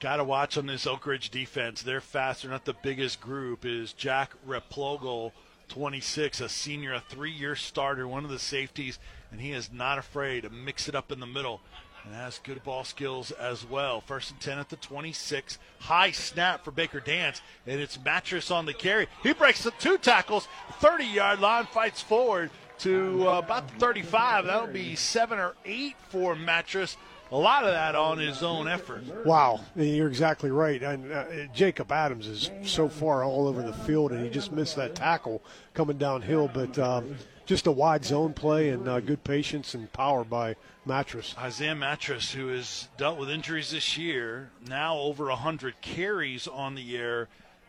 Got 0.00 0.18
to 0.18 0.24
watch 0.24 0.56
on 0.56 0.66
this 0.66 0.86
Oak 0.86 1.06
Ridge 1.06 1.30
defense. 1.30 1.82
They're 1.82 2.00
fast. 2.00 2.42
They're 2.42 2.52
not 2.52 2.64
the 2.64 2.76
biggest 2.84 3.20
group. 3.20 3.64
Is 3.64 3.92
Jack 3.92 4.30
Replogle, 4.46 5.32
26, 5.68 6.40
a 6.40 6.48
senior, 6.48 6.94
a 6.94 7.00
three-year 7.00 7.54
starter, 7.54 8.08
one 8.08 8.24
of 8.24 8.30
the 8.30 8.38
safeties, 8.38 8.98
and 9.30 9.40
he 9.40 9.52
is 9.52 9.70
not 9.72 9.98
afraid 9.98 10.42
to 10.42 10.50
mix 10.50 10.88
it 10.88 10.94
up 10.94 11.12
in 11.12 11.20
the 11.20 11.26
middle 11.26 11.60
and 12.04 12.14
has 12.14 12.40
good 12.42 12.62
ball 12.64 12.84
skills 12.84 13.30
as 13.32 13.68
well. 13.68 14.00
First 14.00 14.30
and 14.30 14.40
10 14.40 14.58
at 14.58 14.68
the 14.70 14.76
26. 14.76 15.58
High 15.80 16.10
snap 16.10 16.64
for 16.64 16.70
Baker 16.70 17.00
Dance, 17.00 17.42
and 17.66 17.80
it's 17.80 18.02
Mattress 18.02 18.50
on 18.50 18.66
the 18.66 18.74
carry. 18.74 19.06
He 19.22 19.32
breaks 19.32 19.62
the 19.62 19.72
two 19.72 19.98
tackles, 19.98 20.48
30 20.80 21.04
yard 21.04 21.40
line, 21.40 21.66
fights 21.66 22.00
forward 22.00 22.50
to 22.80 23.28
uh, 23.28 23.38
about 23.38 23.70
35. 23.72 24.46
That'll 24.46 24.68
be 24.68 24.94
seven 24.94 25.38
or 25.38 25.54
eight 25.64 25.96
for 26.08 26.34
Mattress. 26.34 26.96
A 27.30 27.36
lot 27.36 27.64
of 27.64 27.70
that 27.72 27.94
on 27.94 28.18
his 28.18 28.42
own 28.42 28.68
effort. 28.68 29.02
Wow, 29.26 29.60
you're 29.76 30.08
exactly 30.08 30.50
right. 30.50 30.82
And 30.82 31.12
uh, 31.12 31.24
Jacob 31.52 31.92
Adams 31.92 32.26
is 32.26 32.50
so 32.64 32.88
far 32.88 33.22
all 33.22 33.46
over 33.46 33.62
the 33.62 33.72
field, 33.72 34.12
and 34.12 34.24
he 34.24 34.30
just 34.30 34.50
missed 34.50 34.76
that 34.76 34.94
tackle 34.94 35.42
coming 35.74 35.98
downhill. 35.98 36.50
But 36.52 36.78
um, 36.78 37.16
just 37.44 37.66
a 37.66 37.72
wide 37.72 38.04
zone 38.04 38.32
play 38.32 38.70
and 38.70 38.88
uh, 38.88 39.00
good 39.00 39.24
patience 39.24 39.74
and 39.74 39.92
power 39.92 40.24
by 40.24 40.56
Mattress. 40.86 41.34
Isaiah 41.38 41.74
Mattress, 41.74 42.32
who 42.32 42.48
has 42.48 42.88
dealt 42.96 43.18
with 43.18 43.28
injuries 43.28 43.70
this 43.70 43.98
year, 43.98 44.50
now 44.66 44.98
over 44.98 45.26
100 45.26 45.80
carries 45.82 46.48
on 46.48 46.74
the 46.74 46.96
air, 46.96 47.28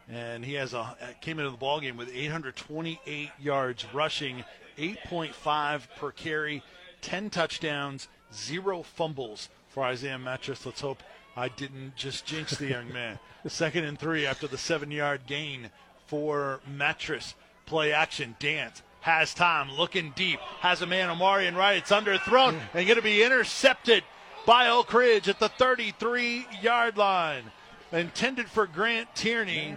and 0.10 0.46
he 0.46 0.54
has 0.54 0.74
a 0.74 0.96
came 1.20 1.38
into 1.38 1.52
the 1.52 1.58
ball 1.58 1.82
game 1.82 1.98
with 1.98 2.10
828 2.14 3.30
yards 3.40 3.86
rushing, 3.94 4.46
8.5 4.78 5.82
per 5.98 6.12
carry, 6.12 6.64
10 7.02 7.30
touchdowns, 7.30 8.08
zero 8.34 8.84
fumbles 8.84 9.50
for 9.70 9.84
Isaiah 9.84 10.20
Mattress. 10.20 10.66
Let's 10.66 10.82
hope 10.82 11.04
I 11.36 11.50
didn't 11.50 11.96
just 11.96 12.26
jinx 12.26 12.58
the 12.58 12.68
young 12.68 12.92
man. 12.92 13.20
Second 13.48 13.86
and 13.86 13.98
three 13.98 14.26
after 14.26 14.48
the 14.48 14.58
seven-yard 14.58 15.22
gain 15.28 15.70
for 16.08 16.60
Mattress. 16.68 17.36
Play 17.66 17.94
action, 17.94 18.36
Dance 18.40 18.82
has 19.02 19.34
time, 19.34 19.72
looking 19.72 20.12
deep, 20.16 20.40
has 20.60 20.82
a 20.82 20.86
man 20.86 21.10
Omarion 21.10 21.56
Wright. 21.56 21.78
It's 21.78 21.92
underthrown 21.92 22.60
and 22.74 22.88
going 22.88 22.98
to 22.98 23.02
be 23.02 23.24
intercepted 23.24 24.04
by 24.46 24.68
Oak 24.68 24.94
Ridge 24.94 25.30
at 25.30 25.40
the 25.40 25.50
33 25.50 26.46
yard 26.62 26.98
line. 26.98 27.44
Intended 27.92 28.48
for 28.48 28.68
Grant 28.68 29.14
Tierney, 29.16 29.76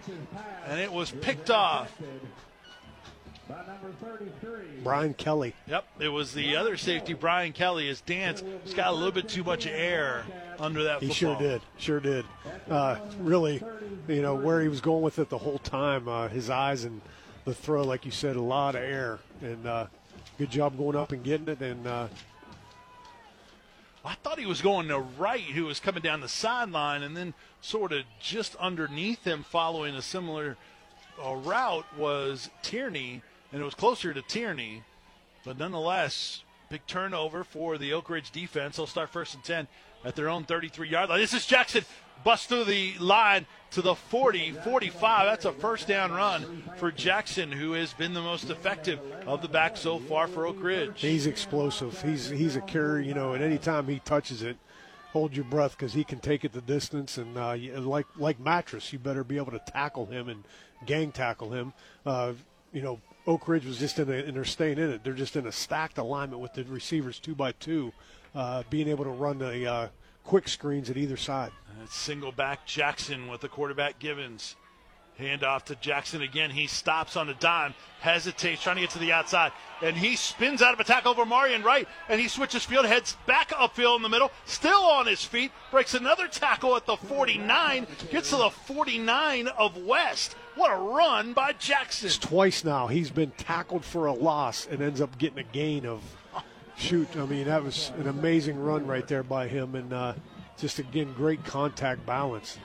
and 0.66 0.78
it 0.78 0.92
was 0.92 1.10
picked 1.10 1.50
off. 1.50 1.96
Brian 4.82 5.14
Kelly. 5.14 5.54
Yep, 5.66 5.84
it 6.00 6.08
was 6.08 6.32
the 6.32 6.56
other 6.56 6.76
safety, 6.76 7.14
Brian 7.14 7.52
Kelly. 7.52 7.86
His 7.86 8.00
dance 8.00 8.42
he's 8.64 8.74
got 8.74 8.88
a 8.88 8.96
little 8.96 9.12
bit 9.12 9.28
too 9.28 9.44
much 9.44 9.66
air 9.66 10.24
under 10.58 10.84
that. 10.84 11.00
He 11.00 11.08
football. 11.08 11.36
sure 11.36 11.48
did, 11.48 11.62
sure 11.78 12.00
did. 12.00 12.24
Uh, 12.68 12.96
really, 13.20 13.62
you 14.08 14.22
know 14.22 14.34
where 14.34 14.60
he 14.60 14.68
was 14.68 14.80
going 14.80 15.02
with 15.02 15.18
it 15.18 15.28
the 15.28 15.38
whole 15.38 15.58
time. 15.58 16.08
Uh, 16.08 16.28
his 16.28 16.50
eyes 16.50 16.84
and 16.84 17.00
the 17.44 17.54
throw, 17.54 17.82
like 17.82 18.04
you 18.04 18.10
said, 18.10 18.36
a 18.36 18.40
lot 18.40 18.74
of 18.74 18.82
air, 18.82 19.18
and 19.40 19.66
uh, 19.66 19.86
good 20.38 20.50
job 20.50 20.76
going 20.76 20.96
up 20.96 21.12
and 21.12 21.22
getting 21.24 21.48
it. 21.48 21.60
And 21.60 21.86
uh, 21.86 22.08
I 24.04 24.14
thought 24.14 24.38
he 24.38 24.46
was 24.46 24.60
going 24.60 24.88
to 24.88 24.98
Wright, 24.98 25.40
who 25.40 25.64
was 25.64 25.80
coming 25.80 26.02
down 26.02 26.20
the 26.20 26.28
sideline, 26.28 27.02
and 27.02 27.16
then 27.16 27.34
sort 27.60 27.92
of 27.92 28.02
just 28.20 28.56
underneath 28.56 29.24
him, 29.24 29.44
following 29.44 29.94
a 29.94 30.02
similar 30.02 30.56
uh, 31.24 31.34
route, 31.34 31.86
was 31.96 32.50
Tierney, 32.62 33.22
and 33.52 33.60
it 33.60 33.64
was 33.64 33.74
closer 33.74 34.12
to 34.12 34.22
Tierney, 34.22 34.82
but 35.44 35.58
nonetheless, 35.58 36.42
big 36.70 36.86
turnover 36.86 37.44
for 37.44 37.78
the 37.78 37.92
Oak 37.92 38.08
Ridge 38.10 38.30
defense. 38.30 38.76
They'll 38.76 38.86
start 38.86 39.10
first 39.10 39.34
and 39.34 39.44
ten 39.44 39.68
at 40.04 40.16
their 40.16 40.28
own 40.28 40.44
33 40.44 40.88
yard 40.88 41.10
line. 41.10 41.20
This 41.20 41.34
is 41.34 41.46
Jackson 41.46 41.84
bust 42.24 42.48
through 42.48 42.64
the 42.64 42.94
line 42.98 43.46
to 43.72 43.82
the 43.82 43.94
40, 43.94 44.52
45. 44.52 45.26
That's 45.26 45.44
a 45.44 45.52
first 45.52 45.88
down 45.88 46.12
run 46.12 46.62
for 46.76 46.92
Jackson, 46.92 47.50
who 47.50 47.72
has 47.72 47.92
been 47.92 48.14
the 48.14 48.20
most 48.22 48.50
effective 48.50 49.00
of 49.26 49.42
the 49.42 49.48
backs 49.48 49.80
so 49.80 49.98
far 49.98 50.28
for 50.28 50.46
Oak 50.46 50.62
Ridge. 50.62 51.00
he's 51.00 51.26
explosive. 51.26 52.00
He's 52.02 52.28
he's 52.28 52.56
a 52.56 52.60
carrier, 52.60 53.00
you 53.00 53.14
know, 53.14 53.32
and 53.32 53.42
anytime 53.42 53.88
he 53.88 53.98
touches 54.00 54.42
it, 54.42 54.56
hold 55.12 55.34
your 55.34 55.44
breath 55.44 55.72
because 55.72 55.92
he 55.92 56.04
can 56.04 56.20
take 56.20 56.44
it 56.44 56.52
the 56.52 56.60
distance. 56.60 57.18
And 57.18 57.36
uh, 57.36 57.56
like 57.80 58.06
like 58.16 58.38
Mattress, 58.38 58.92
you 58.92 58.98
better 58.98 59.24
be 59.24 59.36
able 59.36 59.52
to 59.52 59.62
tackle 59.66 60.06
him 60.06 60.28
and 60.28 60.44
gang 60.86 61.12
tackle 61.12 61.50
him. 61.50 61.72
Uh, 62.04 62.32
you 62.72 62.82
know, 62.82 63.00
Oak 63.26 63.46
Ridge 63.46 63.66
was 63.66 63.78
just 63.78 63.98
in 63.98 64.08
a, 64.08 64.14
and 64.14 64.34
they're 64.36 64.44
staying 64.44 64.78
in 64.78 64.90
it. 64.90 65.04
They're 65.04 65.12
just 65.12 65.36
in 65.36 65.46
a 65.46 65.52
stacked 65.52 65.98
alignment 65.98 66.42
with 66.42 66.54
the 66.54 66.64
receivers 66.64 67.18
two 67.20 67.34
by 67.34 67.52
two, 67.52 67.92
uh, 68.34 68.64
being 68.68 68.88
able 68.88 69.04
to 69.04 69.10
run 69.10 69.38
the 69.38 69.66
uh, 69.66 69.88
quick 70.24 70.48
screens 70.48 70.90
at 70.90 70.96
either 70.96 71.16
side. 71.16 71.52
It's 71.84 71.96
single 71.96 72.32
back 72.32 72.66
Jackson 72.66 73.28
with 73.28 73.40
the 73.40 73.48
quarterback 73.48 73.98
Gibbons. 73.98 74.56
Hand 75.18 75.44
off 75.44 75.66
to 75.66 75.76
Jackson 75.76 76.22
again. 76.22 76.50
He 76.50 76.66
stops 76.66 77.16
on 77.16 77.28
a 77.28 77.34
dime, 77.34 77.74
hesitates, 78.00 78.62
trying 78.62 78.76
to 78.76 78.80
get 78.82 78.90
to 78.90 78.98
the 78.98 79.12
outside, 79.12 79.52
and 79.82 79.94
he 79.94 80.16
spins 80.16 80.62
out 80.62 80.72
of 80.72 80.80
a 80.80 80.84
tackle 80.84 81.10
over 81.10 81.26
Marion 81.26 81.62
Wright, 81.62 81.86
and 82.08 82.18
he 82.18 82.28
switches 82.28 82.64
field, 82.64 82.86
heads 82.86 83.16
back 83.26 83.50
upfield 83.50 83.96
in 83.96 84.02
the 84.02 84.08
middle, 84.08 84.32
still 84.46 84.80
on 84.80 85.06
his 85.06 85.22
feet, 85.22 85.52
breaks 85.70 85.92
another 85.92 86.28
tackle 86.28 86.76
at 86.76 86.86
the 86.86 86.96
49, 86.96 87.86
gets 88.10 88.30
to 88.30 88.36
the 88.36 88.50
49 88.50 89.48
of 89.48 89.76
West. 89.76 90.34
What 90.54 90.70
a 90.72 90.76
run 90.76 91.32
by 91.32 91.52
Jackson! 91.52 92.06
It's 92.06 92.18
twice 92.18 92.62
now 92.64 92.86
he's 92.86 93.10
been 93.10 93.30
tackled 93.32 93.84
for 93.84 94.06
a 94.06 94.12
loss 94.12 94.66
and 94.70 94.82
ends 94.82 95.00
up 95.00 95.16
getting 95.18 95.38
a 95.38 95.42
gain 95.44 95.86
of 95.86 96.02
shoot. 96.76 97.08
I 97.16 97.24
mean, 97.24 97.46
that 97.46 97.62
was 97.64 97.90
an 97.98 98.06
amazing 98.08 98.58
run 98.62 98.86
right 98.86 99.06
there 99.08 99.22
by 99.22 99.48
him, 99.48 99.74
and 99.74 99.92
uh, 99.92 100.14
just 100.58 100.78
again 100.78 101.12
great 101.14 101.42
contact 101.44 102.04
balance. 102.04 102.58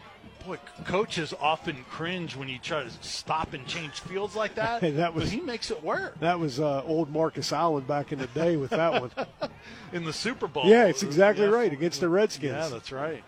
Boy, 0.45 0.57
coaches 0.85 1.33
often 1.41 1.75
cringe 1.89 2.35
when 2.35 2.47
you 2.47 2.57
try 2.59 2.83
to 2.83 2.89
stop 3.01 3.53
and 3.53 3.65
change 3.67 3.99
fields 4.01 4.35
like 4.35 4.55
that. 4.55 4.81
Hey, 4.81 4.91
that 4.91 5.13
was- 5.13 5.25
but 5.25 5.33
he 5.33 5.41
makes 5.41 5.71
it 5.71 5.81
work 5.83 6.19
That 6.19 6.39
was 6.39 6.59
uh, 6.59 6.83
old 6.83 7.09
Marcus 7.11 7.51
Allen 7.53 7.83
back 7.85 8.11
in 8.11 8.19
the 8.19 8.27
day 8.27 8.55
with 8.57 8.71
that 8.71 9.01
one. 9.01 9.11
in 9.93 10.03
the 10.05 10.13
Super 10.13 10.47
Bowl. 10.47 10.65
Yeah, 10.65 10.85
it's 10.87 11.03
exactly 11.03 11.45
Yeah. 11.45 11.51
right 11.51 11.71
against 11.73 11.99
the 12.01 12.07
Redskins. 12.09 12.53
Yeah, 12.53 12.67
that's 12.69 12.91
right. 12.91 13.23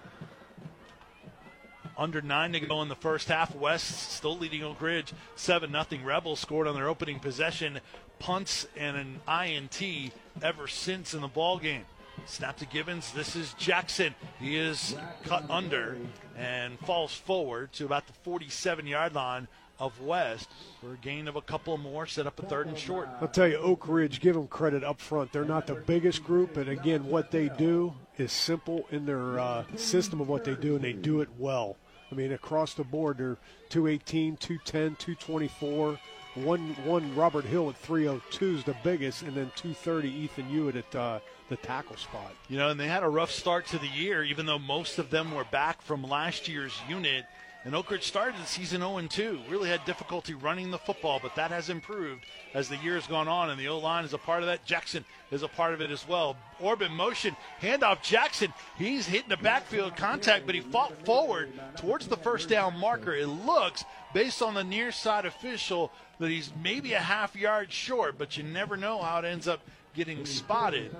Under 1.99 2.21
nine 2.21 2.53
to 2.53 2.61
go 2.61 2.81
in 2.81 2.87
the 2.87 2.95
first 2.95 3.27
half. 3.27 3.53
West 3.53 4.13
still 4.13 4.37
leading 4.37 4.63
Oak 4.63 4.81
Ridge. 4.81 5.11
7 5.35 5.69
nothing. 5.69 6.05
Rebels 6.05 6.39
scored 6.39 6.65
on 6.65 6.73
their 6.73 6.87
opening 6.87 7.19
possession. 7.19 7.81
Punts 8.19 8.65
and 8.77 8.95
an 8.95 9.19
INT 9.27 10.13
ever 10.41 10.65
since 10.65 11.13
in 11.13 11.19
the 11.19 11.27
ball 11.27 11.59
game. 11.59 11.83
Snap 12.25 12.55
to 12.59 12.65
Gibbons. 12.65 13.11
This 13.11 13.35
is 13.35 13.53
Jackson. 13.55 14.15
He 14.39 14.55
is 14.55 14.95
cut 15.25 15.43
under 15.49 15.97
and 16.37 16.79
falls 16.79 17.13
forward 17.13 17.73
to 17.73 17.85
about 17.85 18.07
the 18.07 18.13
47 18.23 18.87
yard 18.87 19.13
line 19.13 19.49
of 19.77 19.99
West 19.99 20.49
for 20.79 20.93
a 20.93 20.97
gain 20.97 21.27
of 21.27 21.35
a 21.35 21.41
couple 21.41 21.77
more. 21.77 22.05
Set 22.05 22.25
up 22.25 22.39
a 22.39 22.45
third 22.45 22.67
and 22.67 22.77
short. 22.77 23.09
I'll 23.19 23.27
tell 23.27 23.47
you, 23.47 23.57
Oak 23.57 23.89
Ridge, 23.89 24.21
give 24.21 24.35
them 24.35 24.47
credit 24.47 24.85
up 24.85 25.01
front. 25.01 25.33
They're 25.33 25.43
not 25.43 25.67
the 25.67 25.75
biggest 25.75 26.23
group, 26.23 26.53
but 26.53 26.69
again, 26.69 27.07
what 27.07 27.31
they 27.31 27.49
do 27.49 27.93
is 28.17 28.31
simple 28.31 28.87
in 28.89 29.05
their 29.05 29.37
uh, 29.37 29.65
system 29.75 30.21
of 30.21 30.29
what 30.29 30.45
they 30.45 30.55
do, 30.55 30.75
and 30.75 30.83
they 30.83 30.93
do 30.93 31.19
it 31.19 31.27
well. 31.37 31.75
I 32.11 32.15
mean, 32.15 32.31
across 32.31 32.73
the 32.73 32.83
board, 32.83 33.17
they're 33.17 33.37
218, 33.69 34.37
210, 34.37 34.95
224. 34.95 35.99
One, 36.35 36.75
one 36.85 37.15
Robert 37.15 37.45
Hill 37.45 37.69
at 37.69 37.77
302 37.77 38.57
is 38.57 38.63
the 38.63 38.75
biggest, 38.83 39.23
and 39.23 39.33
then 39.33 39.51
230 39.55 40.09
Ethan 40.09 40.45
Hewitt 40.45 40.75
at 40.75 40.95
uh, 40.95 41.19
the 41.49 41.57
tackle 41.57 41.97
spot. 41.97 42.31
You 42.47 42.57
know, 42.57 42.69
and 42.69 42.79
they 42.79 42.87
had 42.87 43.03
a 43.03 43.09
rough 43.09 43.31
start 43.31 43.65
to 43.67 43.79
the 43.79 43.87
year, 43.87 44.23
even 44.23 44.45
though 44.45 44.59
most 44.59 44.99
of 44.99 45.09
them 45.09 45.33
were 45.33 45.45
back 45.45 45.81
from 45.81 46.03
last 46.03 46.47
year's 46.47 46.73
unit. 46.87 47.25
And 47.65 47.75
Oak 47.75 47.91
Ridge 47.91 48.07
started 48.07 48.39
the 48.41 48.47
season 48.47 48.79
0 48.79 49.01
2. 49.09 49.39
Really 49.49 49.67
had 49.67 49.83
difficulty 49.83 50.33
running 50.33 50.71
the 50.71 50.77
football, 50.77 51.19
but 51.21 51.35
that 51.35 51.51
has 51.51 51.69
improved 51.69 52.25
as 52.53 52.69
the 52.69 52.77
year 52.77 52.95
has 52.95 53.05
gone 53.05 53.27
on. 53.27 53.49
And 53.49 53.59
the 53.59 53.67
O 53.67 53.79
line 53.79 54.05
is 54.05 54.13
a 54.13 54.17
part 54.17 54.41
of 54.41 54.47
that. 54.47 54.63
Jackson 54.63 55.03
is 55.29 55.43
a 55.43 55.47
part 55.49 55.73
of 55.73 55.81
it 55.81 55.91
as 55.91 56.07
well. 56.07 56.37
orbit 56.61 56.89
motion, 56.89 57.35
handoff 57.61 58.01
Jackson. 58.01 58.53
He's 58.77 59.05
hitting 59.05 59.27
the 59.27 59.37
backfield 59.37 59.97
contact, 59.97 60.45
but 60.45 60.55
he 60.55 60.61
fought 60.61 61.05
forward 61.05 61.49
towards 61.75 62.07
the 62.07 62.15
first 62.15 62.47
down 62.47 62.79
marker. 62.79 63.13
It 63.13 63.27
looks, 63.27 63.83
based 64.13 64.41
on 64.41 64.53
the 64.53 64.63
near 64.63 64.93
side 64.93 65.25
official, 65.25 65.91
that 66.19 66.29
he's 66.29 66.53
maybe 66.63 66.93
a 66.93 66.99
half 66.99 67.35
yard 67.35 67.73
short, 67.73 68.17
but 68.17 68.37
you 68.37 68.43
never 68.43 68.77
know 68.77 69.01
how 69.01 69.19
it 69.19 69.25
ends 69.25 69.49
up 69.49 69.59
getting 69.99 70.25
spotted. 70.25 70.95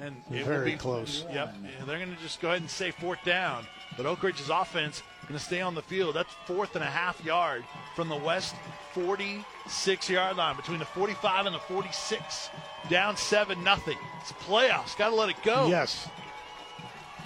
And 0.00 0.16
it 0.30 0.38
will 0.38 0.44
Very 0.46 0.70
be 0.72 0.76
close. 0.76 1.24
Yep, 1.32 1.54
yeah, 1.62 1.84
they're 1.84 1.98
going 1.98 2.14
to 2.14 2.22
just 2.22 2.40
go 2.40 2.48
ahead 2.48 2.62
and 2.62 2.70
say 2.70 2.90
fourth 2.90 3.22
down. 3.24 3.66
But 3.96 4.06
Oak 4.06 4.22
Ridge's 4.22 4.48
offense 4.48 5.02
going 5.28 5.38
to 5.38 5.44
stay 5.44 5.60
on 5.60 5.74
the 5.74 5.82
field. 5.82 6.16
That's 6.16 6.32
fourth 6.46 6.74
and 6.76 6.82
a 6.82 6.88
half 6.88 7.22
yard 7.24 7.64
from 7.94 8.08
the 8.08 8.16
west 8.16 8.54
46 8.94 10.10
yard 10.10 10.36
line, 10.36 10.56
between 10.56 10.78
the 10.78 10.86
45 10.86 11.46
and 11.46 11.54
the 11.54 11.60
46. 11.60 12.50
Down 12.88 13.16
seven 13.16 13.62
nothing. 13.62 13.98
It's 14.22 14.32
playoffs. 14.32 14.96
Got 14.96 15.10
to 15.10 15.14
let 15.14 15.28
it 15.28 15.36
go. 15.44 15.68
Yes. 15.68 16.08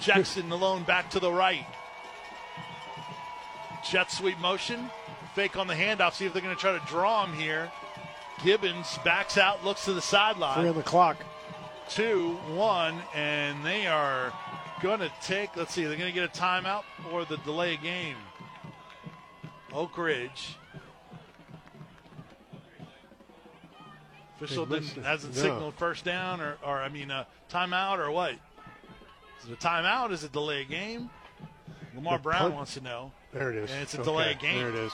Jackson 0.01 0.51
alone 0.51 0.83
back 0.83 1.09
to 1.11 1.19
the 1.19 1.31
right. 1.31 1.65
Jet 3.89 4.11
sweep 4.11 4.37
motion. 4.39 4.89
Fake 5.33 5.57
on 5.57 5.67
the 5.67 5.73
handoff. 5.73 6.13
See 6.13 6.25
if 6.25 6.33
they're 6.33 6.41
going 6.41 6.55
to 6.55 6.59
try 6.59 6.77
to 6.77 6.85
draw 6.85 7.25
him 7.25 7.33
here. 7.33 7.71
Gibbons 8.43 8.99
backs 9.03 9.37
out, 9.37 9.63
looks 9.65 9.85
to 9.85 9.93
the 9.93 10.01
sideline 10.01 10.59
Three 10.59 10.69
on 10.69 10.75
the 10.75 10.83
clock. 10.83 11.17
two, 11.89 12.35
one, 12.53 13.01
and 13.15 13.65
they 13.65 13.87
are 13.87 14.31
going 14.81 14.99
to 14.99 15.11
take. 15.23 15.55
Let's 15.55 15.73
see, 15.73 15.83
they're 15.85 15.97
going 15.97 16.13
to 16.13 16.19
get 16.19 16.23
a 16.37 16.39
timeout 16.39 16.83
or 17.11 17.25
the 17.25 17.37
delay 17.37 17.77
game. 17.77 18.15
Oak 19.73 19.97
Ridge. 19.97 20.55
Official 24.39 24.65
didn't, 24.67 25.03
hasn't 25.03 25.35
no. 25.35 25.41
signaled 25.41 25.73
first 25.75 26.05
down 26.05 26.41
or, 26.41 26.57
or 26.63 26.77
I 26.81 26.89
mean, 26.89 27.09
a 27.09 27.25
timeout 27.51 27.97
or 27.97 28.11
what? 28.11 28.33
Is 28.33 29.49
it 29.49 29.53
a 29.53 29.55
timeout? 29.55 30.11
Is 30.11 30.23
it 30.23 30.31
delay 30.31 30.63
game? 30.63 31.09
Lamar 31.95 32.17
The 32.17 32.23
Brown 32.23 32.39
punt- 32.41 32.53
wants 32.53 32.73
to 32.75 32.81
know. 32.81 33.11
There 33.33 33.49
it 33.51 33.57
is. 33.57 33.71
And 33.71 33.81
it's 33.81 33.95
a 33.95 34.01
Okay, 34.01 34.05
delay 34.05 34.37
game. 34.39 34.57
There 34.59 34.69
it 34.69 34.75
is. 34.75 34.93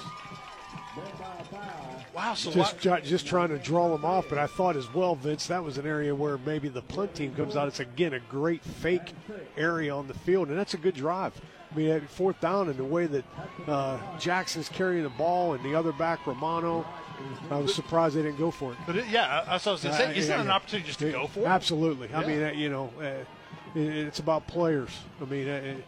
Wow, 2.14 2.36
so 2.36 2.52
Just, 2.52 2.80
just 2.80 3.26
trying 3.26 3.50
to 3.50 3.58
draw 3.58 3.90
them 3.90 4.06
off, 4.06 4.26
but 4.30 4.38
I 4.38 4.46
thought 4.46 4.76
as 4.76 4.92
well, 4.94 5.16
Vince, 5.16 5.48
that 5.48 5.64
was 5.64 5.80
an 5.80 5.88
area 5.88 6.14
where 6.14 6.38
maybe 6.38 6.70
the 6.70 6.84
punt 6.84 7.16
team 7.16 7.34
comes 7.34 7.56
out. 7.56 7.68
It's 7.68 7.80
again 7.80 8.14
a 8.14 8.20
great 8.20 8.64
fake 8.64 9.14
area 9.58 9.96
on 9.96 10.08
the 10.08 10.14
field, 10.14 10.50
and 10.50 10.58
that's 10.58 10.76
a 10.76 10.78
good 10.78 10.94
drive. 10.94 11.34
I 11.72 11.76
mean, 11.76 11.90
at 11.90 12.08
fourth 12.08 12.40
down, 12.40 12.70
and 12.70 12.78
the 12.78 12.84
way 12.84 13.08
that 13.08 13.26
uh, 13.68 13.98
Jackson's 14.20 14.70
carrying 14.70 15.04
the 15.04 15.10
ball, 15.10 15.54
and 15.54 15.66
the 15.66 15.74
other 15.74 15.92
back 15.92 16.28
Romano, 16.28 16.86
I 17.50 17.58
was 17.58 17.74
surprised 17.74 18.16
they 18.16 18.22
didn't 18.22 18.38
go 18.38 18.52
for 18.52 18.74
it. 18.74 18.78
But 18.86 18.98
it, 18.98 19.06
yeah, 19.10 19.44
that's 19.48 19.66
what 19.66 19.72
I 19.72 19.74
was 19.74 19.84
going 19.84 19.96
to 19.96 19.98
say. 19.98 20.06
Uh, 20.06 20.12
Isn't 20.12 20.30
yeah, 20.30 20.38
that 20.38 20.46
an 20.46 20.52
opportunity 20.52 20.88
just 20.88 21.00
to 21.00 21.12
go 21.12 21.26
for 21.26 21.40
it? 21.40 21.46
Absolutely. 21.46 22.14
I 22.14 22.28
mean, 22.28 22.44
uh, 22.44 22.52
you 22.52 22.70
know, 22.70 22.92
uh, 23.00 23.04
it, 23.04 23.26
it's 23.76 24.20
about 24.20 24.46
players. 24.46 24.92
I 25.20 25.26
mean, 25.26 25.50
uh, 25.50 25.54
it, 25.54 25.86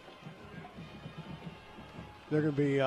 they're 2.30 2.42
going 2.42 2.54
to 2.54 2.60
be 2.60 2.80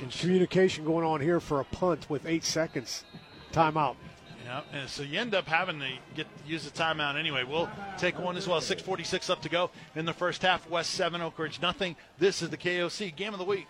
Very 0.00 0.12
some 0.12 0.28
interesting. 0.28 0.28
communication 0.28 0.84
going 0.84 1.04
on 1.04 1.20
here 1.20 1.40
for 1.40 1.60
a 1.60 1.64
punt 1.64 2.08
with 2.08 2.26
eight 2.26 2.44
seconds. 2.44 3.04
Timeout. 3.52 3.96
Yeah, 4.44 4.62
and 4.72 4.88
so 4.88 5.02
you 5.02 5.20
end 5.20 5.34
up 5.34 5.46
having 5.46 5.78
to 5.80 5.88
get 6.14 6.26
use 6.46 6.64
the 6.64 6.70
timeout 6.70 7.16
anyway. 7.16 7.44
We'll 7.44 7.68
take 7.98 8.18
one 8.18 8.36
as 8.36 8.48
well. 8.48 8.60
6:46 8.60 9.30
up 9.30 9.42
to 9.42 9.48
go 9.48 9.70
in 9.94 10.04
the 10.04 10.12
first 10.12 10.42
half. 10.42 10.68
West 10.68 10.90
seven, 10.92 11.20
Oak 11.20 11.38
Ridge 11.38 11.60
nothing. 11.60 11.94
This 12.18 12.42
is 12.42 12.50
the 12.50 12.56
KOC 12.56 13.14
game 13.14 13.32
of 13.32 13.38
the 13.38 13.44
week. 13.44 13.68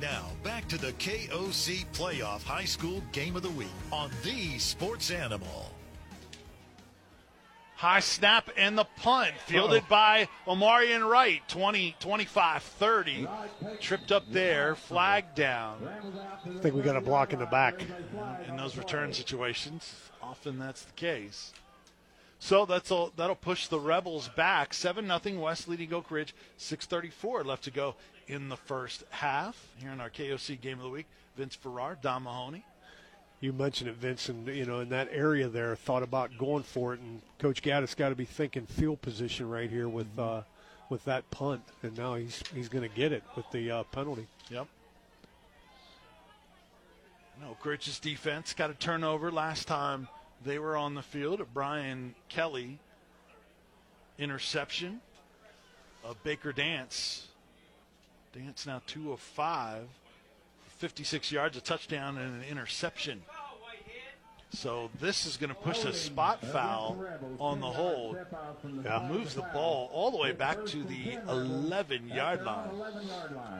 Now, 0.00 0.26
back 0.42 0.66
to 0.68 0.78
the 0.78 0.92
KOC 0.94 1.86
Playoff 1.92 2.42
High 2.42 2.64
School 2.64 3.02
Game 3.12 3.36
of 3.36 3.42
the 3.42 3.50
Week 3.50 3.68
on 3.92 4.10
the 4.24 4.58
Sports 4.58 5.12
Animal. 5.12 5.71
High 7.82 7.98
snap 7.98 8.48
and 8.56 8.78
the 8.78 8.84
punt 8.84 9.32
fielded 9.46 9.88
by 9.88 10.28
Omarion 10.46 11.10
Wright. 11.10 11.42
20, 11.48 11.96
25, 11.98 12.62
30. 12.62 13.26
Tripped 13.80 14.12
up 14.12 14.22
there, 14.30 14.76
flag 14.76 15.34
down. 15.34 15.88
I 16.46 16.58
think 16.60 16.76
we 16.76 16.82
got 16.82 16.94
a 16.94 17.00
block 17.00 17.32
in 17.32 17.40
the 17.40 17.46
back. 17.46 17.82
in 18.46 18.56
those 18.56 18.76
return 18.76 19.12
situations. 19.12 19.96
Often 20.22 20.60
that's 20.60 20.82
the 20.82 20.92
case. 20.92 21.52
So 22.38 22.66
that's 22.66 22.92
all, 22.92 23.10
that'll 23.16 23.34
push 23.34 23.66
the 23.66 23.80
Rebels 23.80 24.28
back. 24.28 24.74
7 24.74 25.04
nothing 25.04 25.40
West 25.40 25.66
leading 25.66 25.92
Oak 25.92 26.12
Ridge. 26.12 26.36
6.34 26.60 27.44
left 27.44 27.64
to 27.64 27.72
go 27.72 27.96
in 28.28 28.48
the 28.48 28.56
first 28.56 29.02
half. 29.10 29.66
Here 29.80 29.90
in 29.90 30.00
our 30.00 30.08
KOC 30.08 30.60
game 30.60 30.78
of 30.78 30.84
the 30.84 30.88
week, 30.88 31.06
Vince 31.36 31.56
Farrar, 31.56 31.98
Don 32.00 32.22
Mahoney. 32.22 32.64
You 33.42 33.52
mentioned 33.52 33.90
it, 33.90 33.96
Vincent, 33.96 34.46
you 34.46 34.64
know 34.64 34.78
in 34.78 34.88
that 34.90 35.08
area 35.10 35.48
there, 35.48 35.74
thought 35.74 36.04
about 36.04 36.38
going 36.38 36.62
for 36.62 36.94
it, 36.94 37.00
and 37.00 37.20
Coach 37.40 37.60
Gaddis 37.60 37.96
got 37.96 38.10
to 38.10 38.14
be 38.14 38.24
thinking 38.24 38.66
field 38.66 39.02
position 39.02 39.50
right 39.50 39.68
here 39.68 39.88
with 39.88 40.06
uh, 40.16 40.42
with 40.88 41.04
that 41.06 41.28
punt, 41.32 41.62
and 41.82 41.98
now 41.98 42.14
he's 42.14 42.40
he's 42.54 42.68
going 42.68 42.88
to 42.88 42.96
get 42.96 43.10
it 43.10 43.24
with 43.34 43.50
the 43.50 43.68
uh, 43.68 43.82
penalty. 43.82 44.28
Yep. 44.48 44.68
No, 47.40 47.56
Ridge's 47.64 47.98
defense 47.98 48.54
got 48.54 48.70
a 48.70 48.74
turnover 48.74 49.32
last 49.32 49.66
time 49.66 50.06
they 50.44 50.60
were 50.60 50.76
on 50.76 50.94
the 50.94 51.02
field. 51.02 51.44
Brian 51.52 52.14
Kelly 52.28 52.78
interception. 54.20 55.00
A 56.04 56.14
Baker 56.14 56.52
Dance. 56.52 57.26
Dance 58.32 58.66
now 58.68 58.82
two 58.86 59.12
of 59.12 59.18
five. 59.18 59.88
56 60.82 61.30
yards, 61.30 61.56
a 61.56 61.60
touchdown, 61.60 62.18
and 62.18 62.42
an 62.42 62.48
interception. 62.50 63.22
So 64.50 64.90
this 65.00 65.26
is 65.26 65.36
going 65.36 65.50
to 65.50 65.54
push 65.54 65.84
a 65.84 65.92
spot 65.92 66.44
foul 66.44 67.06
on 67.38 67.60
the 67.60 67.68
hold. 67.68 68.16
Yeah. 68.84 69.08
Moves 69.08 69.36
the 69.36 69.46
ball 69.54 69.90
all 69.92 70.10
the 70.10 70.16
way 70.16 70.32
back 70.32 70.66
to 70.66 70.82
the 70.82 71.18
11 71.28 72.08
yard 72.08 72.44
line. 72.44 72.68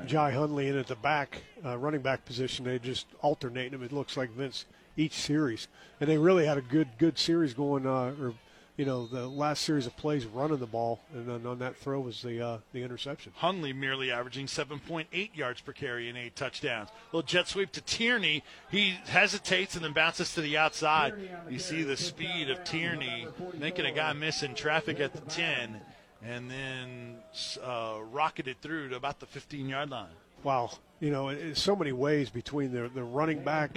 Jai 0.05 0.33
Hunley 0.33 0.69
in 0.69 0.77
at 0.77 0.89
the 0.89 0.97
back, 0.97 1.43
uh, 1.65 1.79
running 1.79 2.01
back 2.01 2.25
position. 2.25 2.65
They 2.65 2.81
just 2.81 3.07
alternate 3.21 3.71
them. 3.71 3.85
It 3.85 3.93
looks 3.93 4.17
like 4.17 4.31
Vince 4.31 4.67
each 4.97 5.15
series, 5.15 5.69
and 6.01 6.11
they 6.11 6.19
really 6.19 6.45
had 6.45 6.59
a 6.59 6.63
good 6.63 6.89
good 6.99 7.19
series 7.19 7.55
going, 7.55 7.87
uh, 7.87 8.15
or 8.21 8.35
you 8.77 8.87
know, 8.87 9.07
the 9.07 9.29
last 9.29 9.63
series 9.63 9.87
of 9.87 9.97
plays 9.97 10.25
running 10.25 10.59
the 10.59 10.67
ball, 10.67 11.01
and 11.13 11.29
then 11.29 11.47
on 11.47 11.59
that 11.59 11.77
throw 11.77 12.01
was 12.01 12.23
the 12.23 12.41
uh, 12.41 12.59
the 12.73 12.83
interception. 12.83 13.33
Hundley 13.37 13.73
merely 13.73 14.11
averaging 14.11 14.47
7.8 14.47 15.37
yards 15.37 15.61
per 15.61 15.73
carry 15.73 16.09
and 16.09 16.17
eight 16.17 16.35
touchdowns. 16.35 16.89
Little 17.13 17.27
jet 17.27 17.49
sweep 17.49 17.71
to 17.73 17.83
Tierney. 17.83 18.43
He 18.71 18.97
hesitates 19.07 19.75
and 19.75 19.85
then 19.85 19.93
bounces 19.93 20.35
to 20.35 20.41
the 20.41 20.57
outside. 20.57 21.15
You 21.51 21.59
see 21.59 21.83
the 21.83 21.97
speed 21.97 22.51
of 22.51 22.65
Tierney 22.65 23.29
making 23.59 23.85
a 23.85 23.93
guy 23.93 24.13
miss 24.15 24.43
in 24.43 24.55
traffic 24.55 25.01
at 25.01 25.13
the 25.13 25.21
10 25.21 25.81
and 26.25 26.51
then 26.51 27.17
uh, 27.63 27.99
rocketed 28.11 28.61
through 28.61 28.91
to 28.91 28.97
about 28.97 29.21
the 29.21 29.27
15 29.27 29.69
yard 29.69 29.91
line. 29.91 30.09
Wow. 30.45 30.71
You 31.01 31.11
know, 31.11 31.29
in 31.29 31.55
so 31.55 31.75
many 31.75 31.93
ways 31.93 32.31
between 32.31 32.73
the, 32.73 32.89
the 32.89 33.03
running 33.03 33.43
back, 33.43 33.75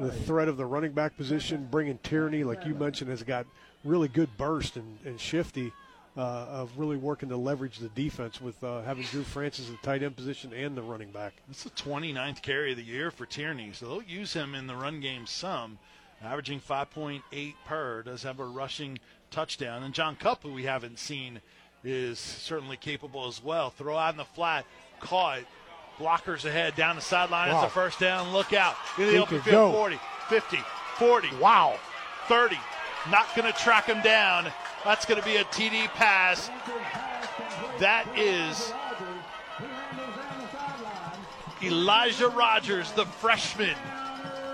the 0.00 0.12
threat 0.12 0.48
of 0.48 0.56
the 0.56 0.66
running 0.66 0.92
back 0.92 1.16
position, 1.16 1.66
bringing 1.70 1.98
Tierney, 1.98 2.44
like 2.44 2.64
you 2.64 2.74
mentioned, 2.74 3.10
has 3.10 3.22
got 3.22 3.46
really 3.84 4.08
good 4.08 4.36
burst 4.36 4.76
and, 4.76 4.98
and 5.04 5.20
shifty 5.20 5.72
uh, 6.16 6.20
of 6.20 6.78
really 6.78 6.96
working 6.96 7.28
to 7.28 7.36
leverage 7.36 7.78
the 7.78 7.88
defense 7.90 8.40
with 8.40 8.62
uh, 8.64 8.82
having 8.82 9.04
Drew 9.04 9.22
Francis 9.22 9.68
in 9.68 9.72
the 9.72 9.86
tight 9.86 10.02
end 10.02 10.16
position 10.16 10.52
and 10.52 10.76
the 10.76 10.82
running 10.82 11.10
back. 11.10 11.34
It's 11.48 11.64
the 11.64 11.70
29th 11.70 12.42
carry 12.42 12.72
of 12.72 12.76
the 12.76 12.84
year 12.84 13.10
for 13.10 13.26
Tierney, 13.26 13.70
so 13.72 13.86
they'll 13.86 14.02
use 14.02 14.32
him 14.32 14.54
in 14.54 14.66
the 14.66 14.74
run 14.74 15.00
game 15.00 15.26
some, 15.26 15.78
averaging 16.22 16.60
5.8 16.60 17.54
per, 17.64 18.02
does 18.02 18.22
have 18.24 18.40
a 18.40 18.44
rushing 18.44 18.98
touchdown. 19.30 19.82
And 19.82 19.94
John 19.94 20.16
Cup, 20.16 20.42
who 20.42 20.52
we 20.52 20.64
haven't 20.64 20.98
seen, 20.98 21.40
is 21.84 22.18
certainly 22.18 22.76
capable 22.76 23.26
as 23.26 23.42
well. 23.42 23.70
Throw 23.70 23.96
out 23.96 24.12
in 24.12 24.18
the 24.18 24.24
flat, 24.24 24.66
caught, 24.98 25.40
blockers 25.98 26.44
ahead, 26.44 26.74
down 26.74 26.96
the 26.96 27.02
sideline. 27.02 27.50
Wow. 27.50 27.64
It's 27.64 27.70
a 27.70 27.74
first 27.74 28.00
down. 28.00 28.32
Look 28.32 28.52
out. 28.52 28.74
In 28.98 29.06
the 29.06 29.18
open 29.18 29.40
field, 29.40 29.72
40, 29.74 29.98
50, 30.28 30.58
40. 30.98 31.36
Wow. 31.36 31.78
30. 32.26 32.56
Not 33.08 33.34
going 33.34 33.50
to 33.50 33.58
track 33.58 33.86
him 33.86 34.02
down. 34.02 34.50
That's 34.84 35.06
going 35.06 35.20
to 35.20 35.26
be 35.26 35.36
a 35.36 35.44
TD 35.44 35.86
pass. 35.94 36.50
That 37.78 38.06
is 38.16 38.72
Elijah 41.62 42.28
Rogers, 42.28 42.92
the 42.92 43.06
freshman. 43.06 43.76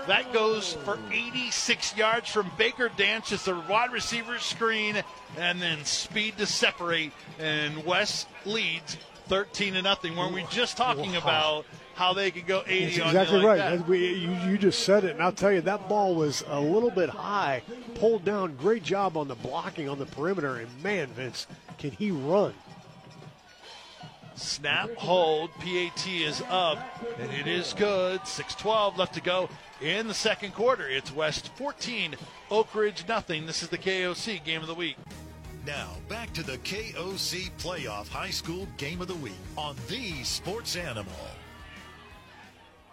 That 0.07 0.31
goes 0.31 0.73
for 0.85 0.97
86 1.11 1.97
yards 1.97 2.29
from 2.29 2.49
Baker 2.57 2.89
Dance. 2.95 3.33
It's 3.33 3.49
a 3.49 3.59
wide 3.69 3.91
receiver 3.91 4.39
screen 4.39 5.03
and 5.37 5.61
then 5.61 5.83
speed 5.83 6.37
to 6.37 6.45
separate. 6.45 7.11
And 7.39 7.85
West 7.85 8.27
leads 8.45 8.95
13 9.27 9.73
to 9.73 9.81
nothing. 9.81 10.15
Weren't 10.15 10.33
we 10.33 10.45
just 10.49 10.77
talking 10.77 11.13
wow. 11.13 11.19
about 11.19 11.65
how 11.95 12.13
they 12.13 12.29
could 12.31 12.45
go 12.45 12.63
80 12.65 12.85
That's 12.85 12.97
exactly 12.97 13.41
like 13.41 13.59
right. 13.59 13.87
We, 13.87 14.13
you, 14.13 14.31
you, 14.45 14.57
just 14.57 14.83
said 14.83 15.03
it, 15.03 15.11
and 15.11 15.21
I'll 15.21 15.31
tell 15.31 15.51
you 15.51 15.61
that 15.61 15.89
ball 15.89 16.15
was 16.15 16.43
a 16.47 16.59
little 16.59 16.91
bit 16.91 17.09
high, 17.09 17.63
pulled 17.95 18.23
down. 18.23 18.55
Great 18.55 18.83
job 18.83 19.17
on 19.17 19.27
the 19.27 19.35
blocking 19.35 19.89
on 19.89 19.97
the 19.97 20.05
perimeter, 20.05 20.57
and 20.57 20.83
man, 20.83 21.07
Vince, 21.07 21.47
can 21.77 21.91
he 21.91 22.11
run? 22.11 22.53
Snap, 24.35 24.93
hold, 24.95 25.51
PAT 25.55 26.07
is 26.07 26.43
up, 26.49 26.77
and 27.19 27.31
it 27.31 27.47
is 27.47 27.73
good. 27.73 28.21
6:12 28.21 28.97
left 28.97 29.15
to 29.15 29.21
go 29.21 29.49
in 29.81 30.07
the 30.07 30.13
second 30.13 30.53
quarter. 30.53 30.87
It's 30.87 31.11
West 31.11 31.49
14, 31.55 32.15
Oak 32.51 32.75
Ridge 32.75 33.05
nothing. 33.07 33.47
This 33.47 33.63
is 33.63 33.69
the 33.69 33.79
KOC 33.79 34.43
game 34.43 34.61
of 34.61 34.67
the 34.67 34.75
week. 34.75 34.97
Now, 35.67 35.97
back 36.07 36.31
to 36.35 36.43
the 36.43 36.57
KOC 36.59 37.51
Playoff 37.59 38.07
High 38.07 38.29
School 38.29 38.69
Game 38.77 39.01
of 39.01 39.09
the 39.09 39.15
Week 39.15 39.33
on 39.57 39.75
the 39.89 40.23
Sports 40.23 40.77
Animal 40.77 41.11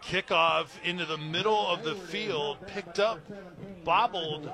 kickoff 0.02 0.66
into 0.82 1.06
the 1.06 1.16
middle 1.16 1.68
of 1.68 1.84
the 1.84 1.94
field, 1.94 2.58
picked 2.66 2.98
up, 2.98 3.20
bobbled 3.84 4.50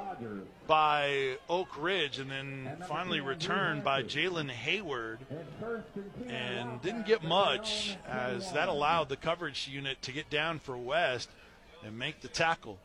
by 0.66 1.39
Oak 1.49 1.68
Ridge, 1.83 2.18
and 2.18 2.31
then 2.31 2.77
finally 2.87 3.21
returned 3.21 3.83
by 3.83 4.03
Jalen 4.03 4.51
Hayward. 4.51 5.21
And 6.29 6.81
didn't 6.83 7.07
get 7.07 7.25
much 7.25 7.97
as 8.07 8.53
that 8.53 8.68
allowed 8.68 9.09
the 9.09 9.16
coverage 9.16 9.66
unit 9.66 10.03
to 10.03 10.12
get 10.12 10.29
down 10.29 10.59
for 10.59 10.77
West 10.77 11.31
and 11.85 11.99
make 11.99 12.21
the 12.21 12.29
tackle. 12.29 12.79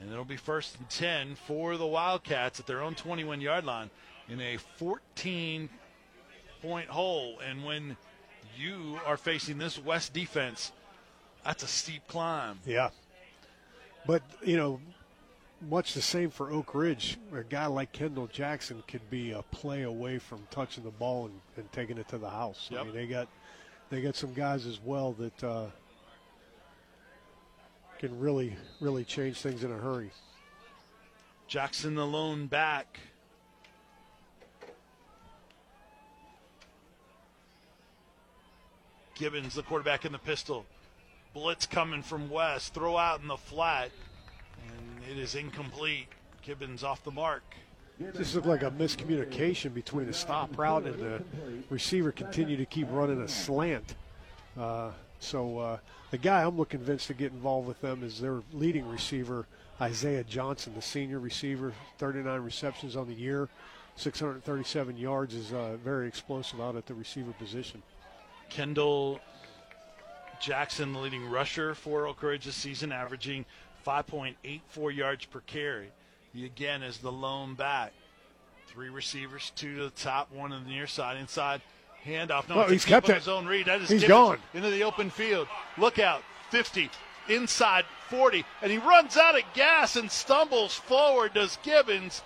And 0.00 0.12
it'll 0.12 0.24
be 0.24 0.36
first 0.36 0.78
and 0.78 0.88
10 0.88 1.34
for 1.34 1.76
the 1.76 1.86
Wildcats 1.86 2.60
at 2.60 2.68
their 2.68 2.80
own 2.80 2.94
21 2.94 3.40
yard 3.40 3.64
line 3.64 3.90
in 4.28 4.40
a 4.40 4.56
14 4.76 5.68
point 6.62 6.88
hole. 6.88 7.38
And 7.48 7.64
when 7.64 7.96
you 8.56 8.98
are 9.06 9.16
facing 9.16 9.58
this 9.58 9.82
West 9.82 10.12
defense, 10.12 10.72
that's 11.44 11.62
a 11.62 11.68
steep 11.68 12.06
climb. 12.08 12.58
Yeah. 12.64 12.90
But, 14.06 14.22
you 14.42 14.56
know, 14.56 14.80
much 15.68 15.94
the 15.94 16.02
same 16.02 16.30
for 16.30 16.50
Oak 16.50 16.74
Ridge. 16.74 17.18
A 17.32 17.42
guy 17.42 17.66
like 17.66 17.92
Kendall 17.92 18.26
Jackson 18.28 18.82
could 18.86 19.08
be 19.10 19.32
a 19.32 19.42
play 19.42 19.82
away 19.82 20.18
from 20.18 20.46
touching 20.50 20.84
the 20.84 20.90
ball 20.90 21.26
and, 21.26 21.40
and 21.56 21.72
taking 21.72 21.98
it 21.98 22.08
to 22.08 22.18
the 22.18 22.30
house. 22.30 22.68
Yep. 22.70 22.80
I 22.80 22.84
mean, 22.84 22.94
they 22.94 23.06
got 23.06 23.28
they 23.90 24.00
got 24.02 24.16
some 24.16 24.34
guys 24.34 24.66
as 24.66 24.80
well 24.84 25.12
that 25.14 25.44
uh, 25.44 25.66
can 27.98 28.18
really 28.20 28.56
really 28.80 29.04
change 29.04 29.40
things 29.40 29.64
in 29.64 29.72
a 29.72 29.78
hurry. 29.78 30.10
Jackson 31.48 31.94
the 31.94 32.06
lone 32.06 32.46
back. 32.46 33.00
Gibbons, 39.18 39.54
the 39.54 39.62
quarterback 39.62 40.04
in 40.04 40.12
the 40.12 40.18
pistol. 40.18 40.64
Blitz 41.34 41.66
coming 41.66 42.02
from 42.02 42.30
West. 42.30 42.72
Throw 42.72 42.96
out 42.96 43.20
in 43.20 43.26
the 43.26 43.36
flat. 43.36 43.90
And 44.66 45.10
it 45.10 45.20
is 45.20 45.34
incomplete. 45.34 46.06
Gibbons 46.42 46.84
off 46.84 47.02
the 47.02 47.10
mark. 47.10 47.42
This 47.98 48.36
looked 48.36 48.46
like 48.46 48.62
a 48.62 48.70
miscommunication 48.70 49.74
between 49.74 50.06
the 50.06 50.12
stop 50.12 50.56
route 50.56 50.84
and 50.84 51.00
the 51.00 51.22
receiver 51.68 52.12
continue 52.12 52.56
to 52.56 52.64
keep 52.64 52.86
running 52.90 53.20
a 53.20 53.26
slant. 53.26 53.96
Uh, 54.56 54.92
so 55.18 55.58
uh, 55.58 55.78
the 56.12 56.18
guy 56.18 56.44
I'm 56.44 56.56
looking 56.56 56.78
convinced 56.78 57.08
to 57.08 57.14
get 57.14 57.32
involved 57.32 57.66
with 57.66 57.80
them 57.80 58.04
is 58.04 58.20
their 58.20 58.40
leading 58.52 58.88
receiver, 58.88 59.46
Isaiah 59.80 60.22
Johnson, 60.22 60.74
the 60.76 60.82
senior 60.82 61.18
receiver, 61.18 61.72
39 61.98 62.40
receptions 62.40 62.94
on 62.94 63.08
the 63.08 63.14
year, 63.14 63.48
637 63.96 64.96
yards, 64.96 65.34
is 65.34 65.52
uh, 65.52 65.76
very 65.82 66.06
explosive 66.06 66.60
out 66.60 66.76
at 66.76 66.86
the 66.86 66.94
receiver 66.94 67.32
position. 67.32 67.82
Kendall 68.50 69.20
Jackson, 70.40 70.92
the 70.92 70.98
leading 70.98 71.28
rusher 71.28 71.74
for 71.74 72.06
Oak 72.06 72.22
Ridge 72.22 72.44
this 72.44 72.54
season, 72.54 72.92
averaging 72.92 73.44
5.84 73.86 74.94
yards 74.94 75.24
per 75.26 75.40
carry. 75.40 75.88
He 76.32 76.44
again 76.44 76.82
is 76.82 76.98
the 76.98 77.12
lone 77.12 77.54
back. 77.54 77.92
Three 78.66 78.90
receivers, 78.90 79.50
two 79.56 79.76
to 79.76 79.82
the 79.84 79.90
top, 79.90 80.30
one 80.30 80.52
on 80.52 80.64
the 80.64 80.70
near 80.70 80.86
side, 80.86 81.16
inside 81.16 81.62
handoff. 82.04 82.48
No, 82.48 82.56
well, 82.56 82.68
he's 82.68 82.84
kept 82.84 83.08
it. 83.08 83.16
His 83.16 83.28
own 83.28 83.46
read. 83.46 83.66
That 83.66 83.80
is 83.80 83.88
he's 83.88 84.04
gone 84.04 84.38
into 84.52 84.70
the 84.70 84.82
open 84.84 85.10
field. 85.10 85.48
Look 85.78 85.98
out, 85.98 86.22
50, 86.50 86.90
inside 87.28 87.86
40, 88.10 88.44
and 88.62 88.70
he 88.70 88.78
runs 88.78 89.16
out 89.16 89.36
of 89.36 89.42
gas 89.54 89.96
and 89.96 90.10
stumbles 90.10 90.74
forward. 90.74 91.34
Does 91.34 91.58
Gibbons 91.62 92.22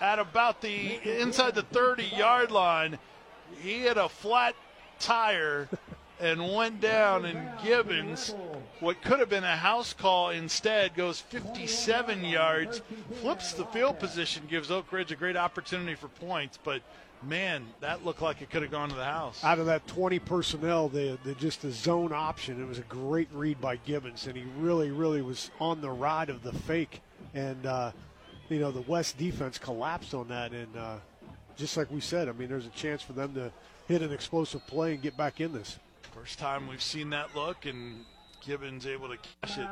at 0.00 0.18
about 0.18 0.60
the 0.60 1.20
inside 1.20 1.54
the 1.54 1.62
30 1.62 2.04
yard 2.04 2.50
line? 2.50 2.98
He 3.60 3.82
had 3.82 3.96
a 3.98 4.08
flat 4.08 4.54
tire 5.00 5.68
and 6.20 6.54
went 6.54 6.80
down, 6.80 7.24
and 7.24 7.48
Gibbons, 7.62 8.34
what 8.80 9.02
could 9.02 9.18
have 9.18 9.28
been 9.28 9.44
a 9.44 9.56
house 9.56 9.92
call 9.92 10.30
instead, 10.30 10.94
goes 10.94 11.20
57 11.20 12.24
yards, 12.24 12.80
flips 13.20 13.52
the 13.52 13.66
field 13.66 13.98
position, 13.98 14.44
gives 14.48 14.70
Oak 14.70 14.90
Ridge 14.92 15.12
a 15.12 15.16
great 15.16 15.36
opportunity 15.36 15.94
for 15.94 16.08
points, 16.08 16.58
but 16.62 16.80
man, 17.22 17.66
that 17.80 18.04
looked 18.04 18.22
like 18.22 18.40
it 18.40 18.50
could 18.50 18.62
have 18.62 18.70
gone 18.70 18.88
to 18.88 18.94
the 18.94 19.04
house. 19.04 19.42
Out 19.44 19.58
of 19.58 19.66
that 19.66 19.86
20 19.86 20.18
personnel, 20.20 20.88
the, 20.88 21.18
the 21.24 21.34
just 21.34 21.62
the 21.62 21.70
zone 21.70 22.12
option, 22.12 22.62
it 22.62 22.66
was 22.66 22.78
a 22.78 22.82
great 22.82 23.28
read 23.32 23.60
by 23.60 23.76
Gibbons, 23.76 24.26
and 24.26 24.36
he 24.36 24.44
really, 24.58 24.90
really 24.90 25.22
was 25.22 25.50
on 25.60 25.80
the 25.80 25.90
ride 25.90 26.30
of 26.30 26.42
the 26.42 26.52
fake, 26.52 27.02
and 27.34 27.66
uh, 27.66 27.92
you 28.48 28.58
know 28.58 28.70
the 28.70 28.82
West 28.82 29.18
defense 29.18 29.58
collapsed 29.58 30.14
on 30.14 30.28
that, 30.28 30.52
and 30.52 30.76
uh, 30.76 30.96
just 31.56 31.76
like 31.76 31.90
we 31.90 32.00
said, 32.00 32.28
I 32.28 32.32
mean, 32.32 32.48
there's 32.48 32.66
a 32.66 32.70
chance 32.70 33.02
for 33.02 33.12
them 33.12 33.34
to 33.34 33.52
hit 33.88 34.02
an 34.02 34.12
explosive 34.12 34.66
play 34.66 34.94
and 34.94 35.02
get 35.02 35.16
back 35.16 35.40
in 35.40 35.52
this. 35.52 35.78
First 36.14 36.38
time 36.38 36.66
we've 36.66 36.82
seen 36.82 37.10
that 37.10 37.34
look, 37.34 37.66
and 37.66 38.04
Gibbons 38.44 38.86
able 38.86 39.08
to 39.08 39.18
catch 39.42 39.58
it. 39.58 39.68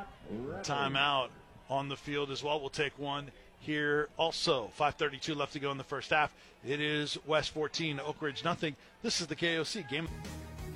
Timeout 0.62 1.28
on 1.70 1.88
the 1.88 1.96
field 1.96 2.30
as 2.30 2.42
well. 2.42 2.60
We'll 2.60 2.70
take 2.70 2.98
one 2.98 3.30
here 3.60 4.08
also. 4.16 4.70
5:32 4.78 5.34
left 5.34 5.54
to 5.54 5.60
go 5.60 5.70
in 5.70 5.78
the 5.78 5.84
first 5.84 6.10
half. 6.10 6.34
It 6.66 6.80
is 6.80 7.18
West 7.26 7.50
14, 7.50 8.00
Oak 8.00 8.20
Ridge 8.20 8.44
nothing. 8.44 8.76
This 9.02 9.20
is 9.20 9.26
the 9.26 9.36
KOC 9.36 9.88
game. 9.88 10.08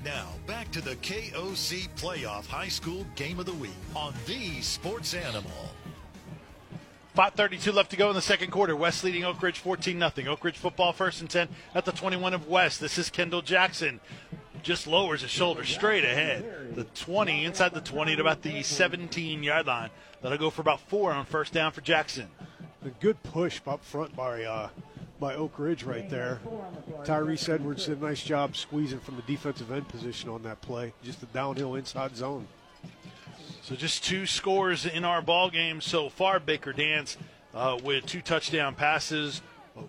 Now 0.05 0.28
back 0.47 0.70
to 0.72 0.80
the 0.80 0.97
KOC 0.97 1.89
Playoff 1.97 2.47
High 2.47 2.68
School 2.68 3.05
Game 3.16 3.41
of 3.41 3.47
the 3.47 3.55
Week 3.55 3.70
on 3.97 4.14
the 4.26 4.61
Sports 4.62 5.12
Animal. 5.14 5.51
5.32 7.19 7.75
left 7.75 7.91
to 7.91 7.97
go 7.97 8.11
in 8.11 8.14
the 8.14 8.23
second 8.23 8.53
quarter. 8.53 8.77
West 8.77 9.03
leading 9.03 9.25
Oak 9.25 9.43
Ridge 9.43 9.59
14 9.59 9.99
0. 9.99 10.33
Oak 10.33 10.45
Ridge 10.45 10.57
football 10.57 10.93
first 10.93 11.21
and 11.21 11.29
10 11.29 11.49
at 11.75 11.85
the 11.85 11.91
21 11.91 12.33
of 12.33 12.47
West. 12.47 12.79
This 12.81 12.97
is 12.97 13.11
Kendall 13.11 13.43
Jackson 13.43 13.99
just 14.62 14.87
lowers 14.87 15.23
his 15.23 15.31
shoulder 15.31 15.64
straight 15.64 16.05
ahead. 16.05 16.77
The 16.77 16.85
20, 16.85 17.45
inside 17.45 17.75
the 17.75 17.81
20 17.81 18.12
at 18.12 18.21
about 18.21 18.43
the 18.43 18.62
17 18.62 19.43
yard 19.43 19.66
line. 19.66 19.91
That'll 20.23 20.39
go 20.39 20.51
for 20.51 20.61
about 20.61 20.79
four 20.79 21.11
on 21.12 21.25
first 21.25 21.53
down 21.53 21.73
for 21.73 21.81
Jackson. 21.81 22.29
A 22.85 22.91
good 22.91 23.21
push 23.25 23.61
up 23.66 23.85
front 23.85 24.14
by 24.14 24.45
uh, 24.45 24.69
by 25.19 25.35
Oak 25.35 25.59
Ridge 25.59 25.83
right 25.83 26.09
there. 26.09 26.39
Tyrese 27.03 27.49
Edwards 27.49 27.87
did 27.87 28.01
a 28.01 28.05
nice 28.05 28.23
job 28.23 28.55
squeezing 28.55 29.01
from 29.01 29.16
the 29.16 29.23
defensive 29.23 29.73
end 29.73 29.89
position 29.89 30.31
on 30.31 30.45
that 30.45 30.61
play. 30.61 30.93
Just 31.03 31.21
a 31.25 31.27
downhill 31.27 31.75
inside 31.75 32.16
zone. 32.16 32.47
So 33.69 33.77
just 33.77 34.03
two 34.03 34.25
scores 34.25 34.87
in 34.87 35.05
our 35.05 35.21
ball 35.21 35.51
game 35.51 35.83
so 35.83 36.09
far. 36.09 36.41
Baker 36.41 36.73
Dance 36.73 37.19
uh, 37.53 37.77
with 37.85 38.07
two 38.07 38.23
touchdown 38.23 38.75
passes, 38.75 39.43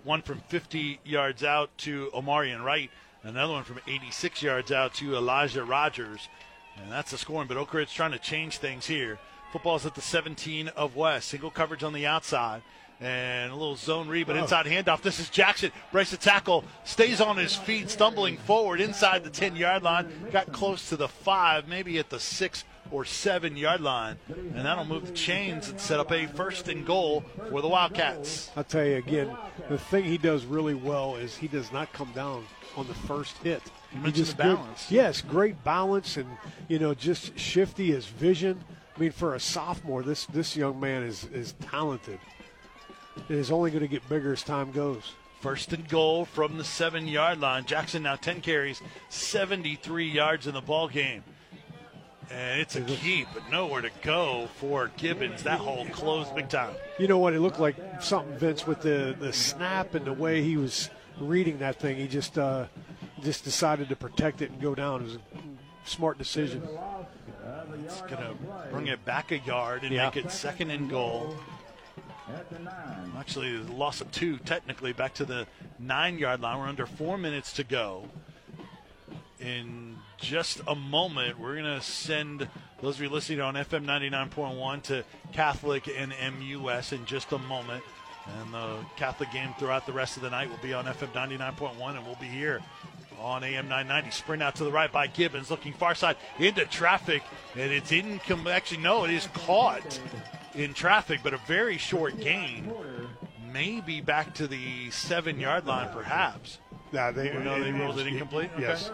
one 0.03 0.21
from 0.21 0.41
50 0.49 0.99
yards 1.05 1.45
out 1.45 1.69
to 1.77 2.09
Omarion 2.13 2.61
Wright, 2.61 2.91
another 3.23 3.53
one 3.53 3.63
from 3.63 3.79
86 3.87 4.43
yards 4.43 4.73
out 4.73 4.95
to 4.95 5.15
Elijah 5.15 5.63
Rogers. 5.63 6.27
And 6.75 6.91
that's 6.91 7.11
the 7.11 7.17
scoring. 7.17 7.47
But 7.47 7.55
Oak 7.55 7.73
Ridge 7.73 7.93
trying 7.93 8.11
to 8.11 8.19
change 8.19 8.57
things 8.57 8.85
here. 8.85 9.17
Football's 9.53 9.85
at 9.85 9.95
the 9.95 10.01
17 10.01 10.67
of 10.75 10.97
West. 10.97 11.29
Single 11.29 11.49
coverage 11.49 11.81
on 11.81 11.93
the 11.93 12.05
outside. 12.05 12.61
And 12.99 13.49
a 13.49 13.55
little 13.55 13.77
zone 13.77 14.09
read, 14.09 14.27
but 14.27 14.35
Oh. 14.35 14.41
inside 14.41 14.65
handoff. 14.65 15.03
This 15.03 15.21
is 15.21 15.29
Jackson. 15.29 15.71
Breaks 15.93 16.11
the 16.11 16.17
tackle. 16.17 16.65
Stays 16.83 17.21
on 17.21 17.37
his 17.37 17.55
feet, 17.55 17.89
stumbling 17.89 18.35
forward 18.35 18.81
inside 18.81 19.23
the 19.23 19.29
10 19.29 19.55
yard 19.55 19.83
line. 19.83 20.29
Got 20.33 20.51
close 20.51 20.89
to 20.89 20.97
the 20.97 21.07
five, 21.07 21.65
maybe 21.65 21.97
at 21.97 22.09
the 22.09 22.19
six 22.19 22.65
or 22.91 23.05
seven 23.05 23.55
yard 23.57 23.81
line. 23.81 24.17
And 24.29 24.65
that'll 24.65 24.85
move 24.85 25.05
the 25.07 25.13
chains 25.13 25.69
and 25.69 25.79
set 25.79 25.99
up 25.99 26.11
a 26.11 26.27
first 26.27 26.67
and 26.67 26.85
goal 26.85 27.23
for 27.49 27.61
the 27.61 27.67
Wildcats. 27.67 28.49
I'll 28.55 28.63
tell 28.63 28.85
you 28.85 28.95
again, 28.97 29.35
the 29.69 29.77
thing 29.77 30.03
he 30.05 30.17
does 30.17 30.45
really 30.45 30.73
well 30.73 31.15
is 31.15 31.35
he 31.35 31.47
does 31.47 31.71
not 31.71 31.91
come 31.93 32.11
down 32.13 32.45
on 32.75 32.87
the 32.87 32.93
first 32.93 33.37
hit. 33.39 33.61
You 33.65 33.71
He 33.91 33.95
mentioned 34.03 34.15
just 34.15 34.37
the 34.37 34.43
good- 34.43 34.55
balance. 34.57 34.91
yes, 34.91 35.21
great 35.21 35.63
balance 35.63 36.17
and 36.17 36.27
you 36.67 36.79
know 36.79 36.93
just 36.93 37.37
shifty 37.39 37.91
his 37.91 38.05
vision. 38.05 38.63
I 38.95 38.99
mean, 38.99 39.11
for 39.11 39.33
a 39.35 39.39
sophomore, 39.39 40.03
this 40.03 40.25
this 40.25 40.55
young 40.55 40.79
man 40.79 41.03
is 41.03 41.25
is 41.33 41.53
talented. 41.53 42.19
It 43.27 43.35
is 43.35 43.51
only 43.51 43.69
going 43.71 43.81
to 43.81 43.87
get 43.87 44.07
bigger 44.07 44.33
as 44.33 44.43
time 44.43 44.71
goes. 44.71 45.13
First 45.41 45.71
and 45.73 45.87
goal 45.87 46.25
from 46.25 46.57
the 46.57 46.63
seven 46.63 47.07
yard 47.07 47.39
line. 47.39 47.65
Jackson 47.65 48.03
now 48.03 48.15
10 48.15 48.41
carries, 48.41 48.81
73 49.09 50.09
yards 50.09 50.47
in 50.47 50.53
the 50.53 50.61
ball 50.61 50.87
game. 50.87 51.23
And 52.31 52.61
it's 52.61 52.75
a 52.75 52.81
keep, 52.81 53.27
but 53.33 53.49
nowhere 53.49 53.81
to 53.81 53.89
go 54.03 54.47
for 54.57 54.91
Gibbons. 54.97 55.43
That 55.43 55.59
hole 55.59 55.85
closed 55.87 56.35
big 56.35 56.47
time. 56.49 56.73
You 56.99 57.07
know 57.07 57.17
what? 57.17 57.33
It 57.33 57.39
looked 57.39 57.59
like 57.59 57.75
something 58.01 58.37
Vince 58.37 58.67
with 58.67 58.81
the 58.81 59.15
the 59.19 59.33
snap 59.33 59.95
and 59.95 60.05
the 60.05 60.13
way 60.13 60.43
he 60.43 60.55
was 60.57 60.89
reading 61.19 61.57
that 61.59 61.79
thing. 61.79 61.97
He 61.97 62.07
just 62.07 62.37
uh, 62.37 62.65
just 63.23 63.43
decided 63.43 63.89
to 63.89 63.95
protect 63.95 64.41
it 64.41 64.51
and 64.51 64.61
go 64.61 64.75
down. 64.75 65.01
It 65.01 65.03
was 65.05 65.15
a 65.15 65.19
smart 65.85 66.17
decision. 66.19 66.67
It's 67.83 68.01
going 68.01 68.17
to 68.17 68.35
bring 68.71 68.87
it 68.87 69.03
back 69.05 69.31
a 69.31 69.39
yard 69.39 69.83
and 69.83 69.91
Yeah. 69.91 70.05
make 70.05 70.17
it 70.17 70.31
second 70.31 70.69
and 70.69 70.89
goal. 70.89 71.35
Actually, 73.17 73.57
loss 73.57 74.01
of 74.01 74.11
two, 74.11 74.37
technically, 74.37 74.93
back 74.93 75.15
to 75.15 75.25
the 75.25 75.47
nine 75.79 76.19
yard 76.19 76.41
line. 76.41 76.59
We're 76.59 76.67
under 76.67 76.85
four 76.85 77.17
minutes 77.17 77.53
to 77.53 77.63
go. 77.63 78.07
In 79.39 79.97
just 80.21 80.61
a 80.67 80.75
moment, 80.75 81.39
we're 81.39 81.55
going 81.55 81.65
to 81.65 81.81
send 81.81 82.47
those 82.81 82.95
of 82.95 83.01
you 83.01 83.09
listening 83.09 83.41
on 83.41 83.55
FM 83.55 83.85
99.1 83.85 84.83
to 84.83 85.03
Catholic 85.33 85.89
and 85.89 86.13
MUS 86.39 86.93
in 86.93 87.05
just 87.05 87.31
a 87.31 87.37
moment. 87.37 87.83
And 88.41 88.53
the 88.53 88.77
Catholic 88.95 89.31
game 89.31 89.53
throughout 89.57 89.85
the 89.85 89.93
rest 89.93 90.17
of 90.17 90.23
the 90.23 90.29
night 90.29 90.49
will 90.49 90.57
be 90.61 90.73
on 90.73 90.85
FM 90.85 91.11
99.1, 91.13 91.95
and 91.95 92.05
we'll 92.05 92.15
be 92.15 92.27
here 92.27 92.61
on 93.19 93.43
AM 93.43 93.67
990. 93.67 94.11
Sprint 94.11 94.43
out 94.43 94.55
to 94.55 94.63
the 94.63 94.71
right 94.71 94.91
by 94.91 95.07
Gibbons, 95.07 95.49
looking 95.49 95.73
far 95.73 95.95
side 95.95 96.17
into 96.37 96.65
traffic, 96.65 97.23
and 97.55 97.71
it's 97.71 97.91
income. 97.91 98.45
Actually, 98.47 98.81
no, 98.81 99.05
it 99.05 99.11
is 99.11 99.27
caught 99.33 99.99
in 100.53 100.73
traffic, 100.73 101.21
but 101.23 101.33
a 101.33 101.39
very 101.47 101.77
short 101.77 102.19
gain. 102.19 102.71
Maybe 103.51 103.99
back 103.99 104.35
to 104.35 104.47
the 104.47 104.91
seven 104.91 105.39
yard 105.39 105.65
line, 105.65 105.89
perhaps. 105.91 106.59
They 106.91 107.33
No, 107.43 107.63
they 107.63 107.71
ruled 107.71 107.99
it 107.99 108.07
incomplete. 108.07 108.49
Okay. 108.53 108.63
Yes. 108.63 108.91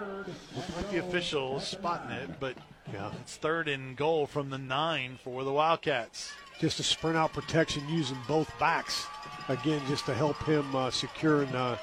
With 0.55 0.91
the 0.91 0.97
officials 0.99 1.67
spotting 1.67 2.11
it, 2.11 2.39
but 2.39 2.55
Yeah. 2.93 3.11
it's 3.21 3.37
third 3.37 3.67
and 3.67 3.95
goal 3.95 4.27
from 4.27 4.49
the 4.49 4.57
nine 4.57 5.17
for 5.23 5.43
the 5.43 5.51
Wildcats. 5.51 6.31
just 6.59 6.79
a 6.79 6.83
sprint 6.83 7.17
out 7.17 7.33
protection 7.33 7.83
using 7.89 8.17
both 8.29 8.49
backs 8.59 9.05
again 9.49 9.81
just 9.89 10.05
to 10.05 10.13
help 10.13 10.41
him 10.43 10.73
uh, 10.75 10.89
securing 10.89 11.53
uh, 11.53 11.75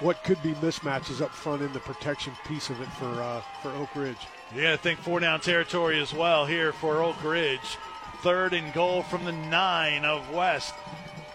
what 0.00 0.22
could 0.24 0.40
be 0.42 0.52
mismatches 0.54 1.20
up 1.20 1.30
front 1.32 1.62
in 1.62 1.72
the 1.72 1.80
protection 1.80 2.32
piece 2.46 2.70
of 2.70 2.80
it 2.80 2.88
for 2.92 3.06
uh, 3.22 3.40
for 3.62 3.70
Oak 3.72 3.94
Ridge. 3.96 4.16
Yeah, 4.54 4.72
I 4.72 4.76
think 4.76 5.00
four 5.00 5.18
down 5.20 5.40
territory 5.40 6.00
as 6.00 6.12
well 6.14 6.46
here 6.46 6.72
for 6.72 7.02
Oak 7.02 7.22
Ridge. 7.24 7.76
Third 8.22 8.54
and 8.54 8.72
goal 8.72 9.02
from 9.02 9.24
the 9.24 9.32
nine 9.32 10.04
of 10.04 10.30
West. 10.32 10.74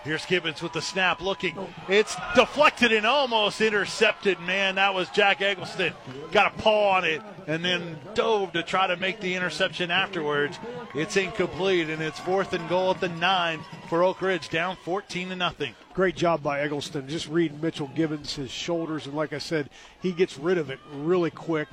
Here's 0.04 0.26
Gibbons 0.26 0.62
with 0.62 0.74
the 0.74 0.82
snap 0.82 1.22
looking. 1.22 1.58
It's 1.90 2.16
deflected 2.34 2.94
and 2.94 3.06
almost 3.06 3.60
intercepted. 3.60 4.40
Man, 4.40 4.76
that 4.76 4.94
was 4.94 5.10
Jack 5.10 5.42
Eggleston. 5.42 5.94
Got 6.32 6.54
a 6.54 6.62
paw 6.62 6.92
on 6.98 7.04
it 7.04 7.22
and 7.48 7.66
then 7.66 7.98
dove 8.14 8.54
to 8.54 8.64
try 8.64 8.88
to 8.88 8.96
make 8.96 9.20
the 9.20 9.36
interception 9.36 9.92
afterwards. 9.92 10.58
It's 10.96 11.18
incomplete 11.18 11.90
and 11.90 12.02
it's 12.02 12.20
fourth 12.20 12.54
and 12.54 12.68
goal 12.70 12.92
at 12.92 13.02
the 13.02 13.10
nine 13.10 13.60
for 13.90 14.04
Oak 14.04 14.22
Ridge, 14.22 14.50
down 14.50 14.78
14 14.86 15.30
to 15.30 15.36
nothing. 15.36 15.74
Great 15.94 16.16
job 16.16 16.42
by 16.42 16.62
Eggleston, 16.62 17.10
just 17.10 17.28
reading 17.28 17.60
Mitchell 17.60 17.90
Gibbons 17.94 18.36
his 18.36 18.52
shoulders, 18.52 19.06
and 19.06 19.16
like 19.16 19.34
I 19.34 19.40
said, 19.40 19.70
he 20.02 20.12
gets 20.12 20.38
rid 20.38 20.58
of 20.58 20.70
it 20.70 20.80
really 20.94 21.32
quick, 21.32 21.68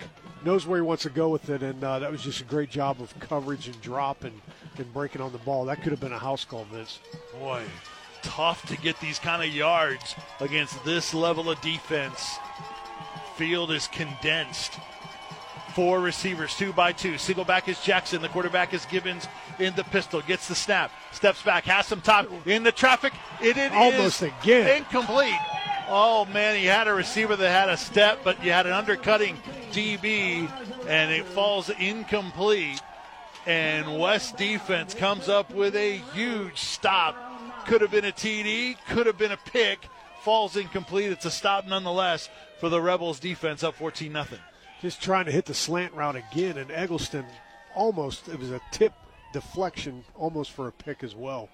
knows 0.45 0.67
where 0.67 0.79
he 0.79 0.83
wants 0.83 1.05
to 1.05 1.11
go 1.11 1.29
with 1.29 1.49
it, 1.51 1.63
and 1.63 1.85
uh, 1.85 1.99
that 1.99 2.11
was 2.11 2.23
just 2.23 2.41
a 2.41 2.45
great 2.45 2.71
job 2.71 3.01
of 3.01 3.17
coverage 3.21 3.69
and 3.69 3.81
drop 3.83 4.25
and, 4.25 4.41
and 4.79 4.93
breaking 4.93 5.21
on 5.21 5.31
the 5.31 5.39
ball. 5.39 5.67
That 5.67 5.83
could 5.83 5.93
have 5.93 6.01
been 6.01 6.13
a 6.13 6.19
house 6.19 6.45
call, 6.45 6.65
Vince. 6.65 6.99
Boy, 7.39 7.63
tough 8.27 8.67
to 8.67 8.77
get 8.77 8.99
these 9.01 9.19
kind 9.19 9.43
of 9.43 9.55
yards 9.55 10.17
against 10.41 10.85
this 10.85 11.15
level 11.15 11.49
of 11.49 11.61
defense. 11.61 12.37
Field 13.37 13.71
is 13.71 13.87
condensed. 13.89 14.75
Four 15.75 16.01
receivers, 16.01 16.57
two 16.57 16.73
by 16.73 16.93
two. 16.93 17.19
Single 17.19 17.45
back 17.45 17.69
is 17.69 17.81
Jackson. 17.83 18.23
The 18.23 18.29
quarterback 18.29 18.75
is 18.75 18.85
Gibbons 18.87 19.29
in 19.59 19.75
the 19.77 19.85
pistol. 19.85 20.23
Gets 20.23 20.49
the 20.49 20.55
snap. 20.55 20.91
Steps 21.13 21.43
back. 21.43 21.65
Has 21.65 21.87
some 21.87 22.01
time. 22.01 22.27
In 22.47 22.63
the 22.63 22.73
traffic. 22.73 23.13
It, 23.41 23.57
it 23.57 23.73
Almost 23.73 24.23
is 24.23 24.33
again. 24.41 24.79
Incomplete. 24.79 25.35
Oh, 25.89 26.25
man. 26.33 26.57
He 26.57 26.65
had 26.65 26.89
a 26.89 26.95
receiver 26.95 27.37
that 27.37 27.51
had 27.51 27.69
a 27.69 27.77
step, 27.77 28.21
but 28.25 28.43
you 28.43 28.53
had 28.53 28.67
an 28.67 28.73
undercutting 28.73 29.37
DB, 29.71 30.51
and 30.89 31.13
it 31.13 31.27
falls 31.27 31.69
incomplete 31.69 32.81
and 33.47 33.99
West 33.99 34.37
defense 34.37 34.93
comes 34.93 35.29
up 35.29 35.51
with 35.55 35.77
a 35.77 35.99
huge 36.13 36.59
stop. 36.59 37.15
Could 37.67 37.81
have 37.81 37.91
been 37.91 38.05
a 38.05 38.13
TD, 38.13 38.77
could 38.89 39.07
have 39.07 39.19
been 39.19 39.33
a 39.33 39.37
pick. 39.37 39.89
Falls 40.23 40.57
incomplete. 40.57 41.11
It's 41.11 41.25
a 41.25 41.31
stop 41.31 41.67
nonetheless 41.67 42.29
for 42.59 42.69
the 42.69 42.81
Rebels 42.81 43.21
defense 43.21 43.63
up 43.63 43.75
14 43.75 44.13
nothing. 44.13 44.39
Just 44.81 45.03
trying 45.03 45.25
to 45.27 45.33
hit 45.33 45.47
the 45.47 45.55
slant 45.55 45.93
route 45.95 46.17
again, 46.17 46.59
and 46.59 46.71
Eggleston 46.71 47.25
almost, 47.75 48.29
it 48.29 48.39
was 48.39 48.51
a 48.51 48.61
tip 48.73 48.93
deflection 49.33 50.05
almost 50.15 50.53
for 50.53 50.69
a 50.69 50.73
pick 50.73 51.03
as 51.03 51.15
well. 51.15 51.49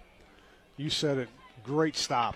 You 0.77 0.91
said 0.91 1.19
it. 1.19 1.29
Great 1.65 1.97
stop. 1.97 2.35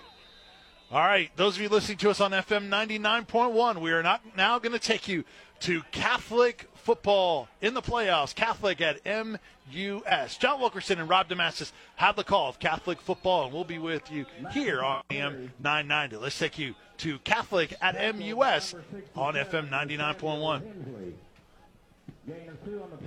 All 0.90 1.00
right, 1.00 1.30
those 1.36 1.56
of 1.56 1.62
you 1.62 1.68
listening 1.68 1.98
to 1.98 2.10
us 2.10 2.20
on 2.20 2.30
FM 2.30 2.68
99.1, 2.68 3.80
we 3.80 3.90
are 3.90 4.04
not 4.04 4.22
now 4.36 4.58
going 4.60 4.72
to 4.72 4.78
take 4.78 5.08
you 5.08 5.24
to 5.60 5.82
Catholic 5.90 6.70
football 6.86 7.48
in 7.60 7.74
the 7.74 7.82
playoffs. 7.82 8.32
Catholic 8.32 8.80
at 8.80 9.04
MUS. 9.04 10.36
John 10.36 10.60
Wilkerson 10.60 11.00
and 11.00 11.08
Rob 11.08 11.28
Damascus 11.28 11.72
have 11.96 12.14
the 12.14 12.22
call 12.22 12.48
of 12.48 12.60
Catholic 12.60 13.00
football, 13.00 13.46
and 13.46 13.52
we'll 13.52 13.64
be 13.64 13.80
with 13.80 14.08
you 14.08 14.24
here 14.52 14.80
on 14.80 15.02
AM 15.10 15.52
990. 15.58 16.16
Let's 16.16 16.38
take 16.38 16.60
you 16.60 16.76
to 16.98 17.18
Catholic 17.18 17.74
at 17.82 17.96
MUS 18.16 18.76
on 19.16 19.34
FM 19.34 19.68
99.1. 19.68 20.62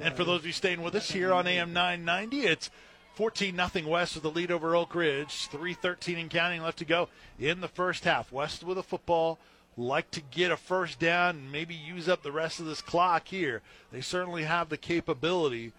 And 0.01 0.13
for 0.13 0.25
those 0.25 0.41
of 0.41 0.45
you 0.45 0.51
staying 0.51 0.81
with 0.81 0.93
us 0.95 1.11
here 1.11 1.31
on 1.31 1.47
AM 1.47 1.71
990, 1.71 2.41
it's 2.47 2.69
14 3.15 3.55
nothing 3.55 3.85
West 3.85 4.15
with 4.15 4.23
the 4.23 4.31
lead 4.31 4.51
over 4.51 4.75
Oak 4.75 4.93
Ridge. 4.93 5.47
3:13 5.47 6.19
and 6.19 6.29
counting 6.29 6.61
left 6.61 6.79
to 6.79 6.85
go 6.85 7.07
in 7.39 7.61
the 7.61 7.69
first 7.69 8.03
half. 8.03 8.29
West 8.29 8.61
with 8.61 8.77
a 8.77 8.83
football, 8.83 9.39
like 9.77 10.11
to 10.11 10.21
get 10.21 10.51
a 10.51 10.57
first 10.57 10.99
down 10.99 11.35
and 11.35 11.51
maybe 11.51 11.73
use 11.73 12.09
up 12.09 12.23
the 12.23 12.31
rest 12.31 12.59
of 12.59 12.65
this 12.65 12.81
clock 12.81 13.27
here. 13.27 13.61
They 13.91 14.01
certainly 14.01 14.43
have 14.43 14.69
the 14.69 14.77
capability 14.77 15.71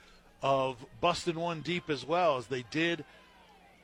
of 0.42 0.84
busting 1.00 1.38
one 1.38 1.60
deep 1.60 1.90
as 1.90 2.06
well 2.06 2.38
as 2.38 2.46
they 2.46 2.64
did 2.70 3.04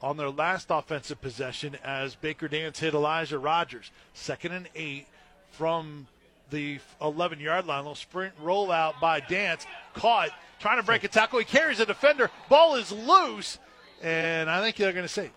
on 0.00 0.16
their 0.16 0.30
last 0.30 0.68
offensive 0.70 1.20
possession 1.20 1.76
as 1.84 2.14
Baker 2.14 2.48
Dance 2.48 2.78
hit 2.78 2.94
Elijah 2.94 3.38
Rogers. 3.38 3.90
Second 4.14 4.52
and 4.52 4.68
eight 4.74 5.06
from 5.52 6.06
the 6.50 6.78
11 7.00 7.40
yard 7.40 7.66
line. 7.66 7.78
A 7.78 7.82
Little 7.82 7.94
sprint 7.94 8.34
rollout 8.42 9.00
by 9.00 9.20
Dance. 9.20 9.66
Caught, 9.94 10.30
trying 10.60 10.78
to 10.78 10.82
break 10.82 11.04
a 11.04 11.08
tackle. 11.08 11.38
He 11.38 11.44
carries 11.44 11.80
a 11.80 11.86
defender. 11.86 12.30
Ball 12.48 12.76
is 12.76 12.92
loose. 12.92 13.58
And 14.02 14.50
I 14.50 14.60
think 14.60 14.76
they're 14.76 14.92
going 14.92 15.06
to 15.06 15.12
say 15.12 15.30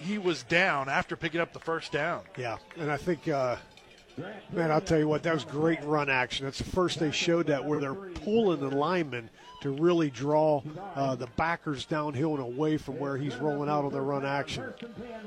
he 0.00 0.18
was 0.18 0.42
down 0.44 0.88
after 0.88 1.16
picking 1.16 1.40
up 1.40 1.52
the 1.52 1.58
first 1.58 1.92
down. 1.92 2.22
Yeah, 2.36 2.58
and 2.76 2.90
I 2.90 2.96
think 2.96 3.28
uh, 3.28 3.56
Man, 4.52 4.70
I'll 4.70 4.80
tell 4.80 4.98
you 4.98 5.08
what, 5.08 5.22
that 5.22 5.34
was 5.34 5.44
great 5.44 5.82
run 5.84 6.08
action. 6.08 6.44
That's 6.44 6.58
the 6.58 6.64
first 6.64 6.98
they 6.98 7.10
showed 7.10 7.46
that 7.46 7.64
where 7.64 7.80
they're 7.80 7.94
pulling 7.94 8.60
the 8.60 8.74
lineman 8.74 9.30
to 9.60 9.70
really 9.70 10.10
draw 10.10 10.62
uh, 10.94 11.14
the 11.16 11.26
backers 11.36 11.84
downhill 11.84 12.34
and 12.34 12.42
away 12.42 12.76
from 12.76 12.98
where 12.98 13.16
he's 13.16 13.36
rolling 13.36 13.68
out 13.68 13.84
on 13.84 13.92
the 13.92 14.00
run 14.00 14.24
action. 14.24 14.72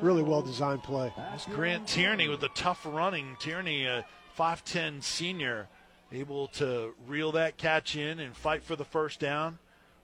Really 0.01 0.23
well 0.23 0.41
designed 0.41 0.83
play. 0.83 1.13
That's 1.17 1.45
Grant 1.47 1.87
Tierney 1.87 2.27
with 2.27 2.39
the 2.39 2.49
tough 2.49 2.85
running. 2.85 3.35
Tierney, 3.39 3.85
a 3.85 4.05
5'10 4.37 5.03
senior, 5.03 5.67
able 6.11 6.47
to 6.47 6.93
reel 7.07 7.31
that 7.33 7.57
catch 7.57 7.95
in 7.95 8.19
and 8.19 8.35
fight 8.35 8.63
for 8.63 8.75
the 8.75 8.85
first 8.85 9.19
down 9.19 9.59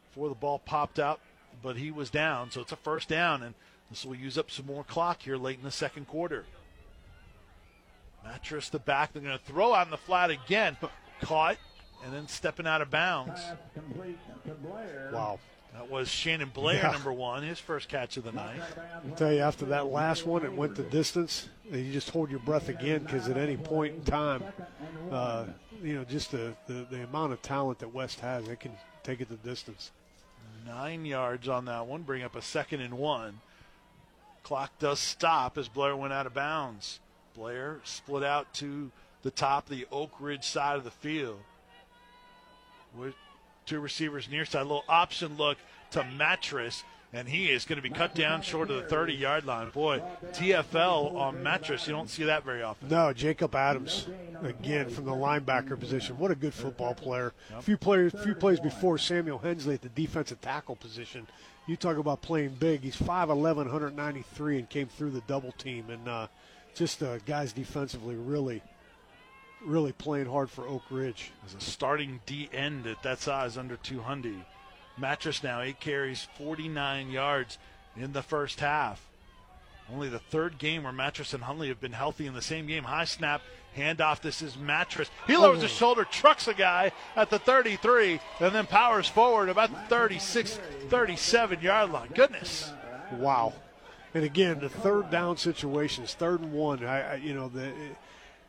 before 0.09 0.29
the 0.29 0.35
ball 0.35 0.59
popped 0.59 0.99
out, 0.99 1.19
but 1.61 1.77
he 1.77 1.91
was 1.91 2.09
down. 2.09 2.51
So 2.51 2.61
it's 2.61 2.71
a 2.71 2.77
first 2.77 3.07
down, 3.07 3.43
and 3.43 3.55
this 3.89 4.05
will 4.05 4.15
use 4.15 4.37
up 4.37 4.51
some 4.51 4.65
more 4.65 4.83
clock 4.83 5.21
here 5.21 5.37
late 5.37 5.57
in 5.57 5.63
the 5.63 5.71
second 5.71 6.07
quarter. 6.07 6.45
Mattress 8.23 8.69
the 8.69 8.79
back. 8.79 9.13
They're 9.13 9.21
going 9.21 9.37
to 9.37 9.43
throw 9.45 9.73
on 9.73 9.89
the 9.89 9.97
flat 9.97 10.29
again. 10.29 10.77
Caught 11.21 11.57
and 12.03 12.13
then 12.13 12.27
stepping 12.27 12.67
out 12.67 12.81
of 12.81 12.89
bounds. 12.91 13.41
Wow. 15.11 15.39
That 15.73 15.89
was 15.91 16.07
Shannon 16.09 16.49
Blair, 16.53 16.77
Yeah. 16.77 16.91
number 16.91 17.13
one, 17.13 17.43
his 17.43 17.59
first 17.59 17.87
catch 17.87 18.17
of 18.17 18.23
the 18.23 18.31
night. 18.31 18.59
I'll 19.07 19.15
tell 19.15 19.31
you, 19.31 19.41
after 19.41 19.65
that 19.65 19.87
last 19.87 20.25
one, 20.25 20.43
it 20.43 20.51
went 20.51 20.75
the 20.75 20.83
distance. 20.83 21.49
You 21.71 21.91
just 21.91 22.09
hold 22.09 22.31
your 22.31 22.39
breath 22.39 22.69
again 22.69 23.03
because 23.03 23.29
at 23.29 23.37
any 23.37 23.57
point 23.57 23.93
in 23.95 24.03
time, 24.03 24.43
uh, 25.11 25.45
you 25.83 25.93
know, 25.95 26.03
just 26.03 26.31
the, 26.31 26.55
the, 26.67 26.85
the 26.89 27.03
amount 27.03 27.33
of 27.33 27.41
talent 27.41 27.79
that 27.79 27.93
West 27.93 28.21
has, 28.21 28.47
it 28.47 28.59
can 28.59 28.71
take 29.03 29.21
it 29.21 29.29
the 29.29 29.35
distance. 29.35 29.91
Nine 30.65 31.05
yards 31.05 31.47
on 31.47 31.65
that 31.65 31.85
one, 31.85 32.01
bring 32.01 32.23
up 32.23 32.35
a 32.35 32.41
second 32.41 32.81
and 32.81 32.97
one. 32.97 33.39
Clock 34.43 34.79
does 34.79 34.99
stop 34.99 35.57
as 35.57 35.67
Blair 35.67 35.95
went 35.95 36.13
out 36.13 36.25
of 36.25 36.33
bounds. 36.33 36.99
Blair 37.37 37.77
split 37.83 38.23
out 38.23 38.51
to 38.55 38.91
the 39.21 39.31
top 39.31 39.65
of 39.65 39.69
the 39.69 39.87
Oak 39.91 40.11
Ridge 40.19 40.43
side 40.43 40.77
of 40.77 40.83
the 40.83 40.91
field. 40.91 41.39
With 42.97 43.13
two 43.65 43.79
receivers 43.79 44.27
near 44.29 44.45
side, 44.45 44.61
a 44.61 44.63
little 44.63 44.85
option 44.89 45.37
look 45.37 45.57
to 45.91 46.03
Mattress, 46.03 46.83
and 47.13 47.27
he 47.27 47.51
is 47.51 47.65
going 47.65 47.77
to 47.77 47.87
be 47.87 47.93
cut 47.93 48.15
down 48.15 48.41
short 48.41 48.71
of 48.71 48.77
the 48.77 48.89
30 48.89 49.13
yard 49.13 49.45
line. 49.45 49.69
Boy, 49.69 50.01
TFL 50.31 51.15
on 51.15 51.43
Mattress, 51.43 51.85
you 51.85 51.93
don't 51.93 52.09
see 52.09 52.23
that 52.23 52.43
very 52.43 52.63
often. 52.63 52.89
No, 52.89 53.13
Jacob 53.13 53.53
Adams 53.53 54.07
again 54.41 54.89
from 54.89 55.05
the 55.05 55.11
linebacker 55.11 55.79
position. 55.79 56.17
What 56.17 56.31
a 56.31 56.35
good 56.35 56.53
football 56.53 56.95
player. 56.95 57.33
A 57.55 57.61
few 57.61 57.77
players, 57.77 58.13
few 58.23 58.33
plays 58.33 58.59
before 58.59 58.97
Samuel 58.97 59.37
Hensley 59.37 59.75
at 59.75 59.81
the 59.81 59.89
defensive 59.89 60.41
tackle 60.41 60.75
position. 60.75 61.27
You 61.67 61.75
talk 61.75 61.97
about 61.97 62.21
playing 62.21 62.55
big. 62.59 62.81
He's 62.81 62.95
5'11", 62.95 63.57
193, 63.57 64.59
and 64.59 64.69
came 64.69 64.87
through 64.87 65.11
the 65.11 65.21
double 65.27 65.51
team. 65.51 65.89
And 65.89 66.07
uh, 66.07 66.27
just 66.77 67.01
uh, 67.01 67.17
guys 67.19 67.53
defensively 67.53 68.15
really, 68.15 68.61
really 69.65 69.91
playing 69.91 70.27
hard 70.27 70.49
for 70.49 70.67
Oak 70.67 70.83
Ridge. 70.89 71.31
As 71.45 71.55
a 71.55 71.59
starting 71.59 72.19
D 72.25 72.49
end 72.53 72.85
at 72.85 73.01
that 73.03 73.19
size, 73.19 73.57
under 73.57 73.77
200. 73.77 74.35
Mattress 74.97 75.43
now, 75.43 75.61
eight 75.61 75.79
carries, 75.79 76.27
49 76.37 77.09
yards 77.09 77.57
in 77.95 78.13
the 78.13 78.21
first 78.21 78.59
half. 78.59 79.07
Only 79.91 80.09
the 80.09 80.19
third 80.19 80.57
game 80.57 80.83
where 80.83 80.91
Mattress 80.91 81.33
and 81.33 81.43
Hunley 81.43 81.69
have 81.69 81.79
been 81.79 81.93
healthy 81.93 82.25
in 82.25 82.33
the 82.33 82.41
same 82.41 82.67
game. 82.67 82.83
High 82.83 83.05
snap, 83.05 83.41
handoff. 83.75 84.21
This 84.21 84.41
is 84.41 84.57
Mattress. 84.57 85.09
He 85.27 85.37
lowers 85.37 85.61
his 85.61 85.71
shoulder, 85.71 86.03
trucks 86.03 86.47
a 86.47 86.53
guy 86.53 86.91
at 87.15 87.29
the 87.29 87.39
33, 87.39 88.19
and 88.41 88.53
then 88.53 88.65
powers 88.65 89.07
forward 89.07 89.49
about 89.49 89.71
the 89.71 89.79
36, 89.87 90.59
37 90.89 91.61
yard 91.61 91.91
line. 91.91 92.09
Goodness. 92.13 92.71
Wow. 93.13 93.53
And 94.17 94.25
again, 94.25 94.59
the 94.59 94.69
third 94.69 95.11
down 95.11 95.37
situations, 95.37 96.15
third 96.15 96.41
and 96.41 96.51
one. 96.51 96.83
I, 96.83 97.01
I 97.01 97.15
you 97.17 97.35
know, 97.35 97.49
the, 97.49 97.67
it, 97.67 97.97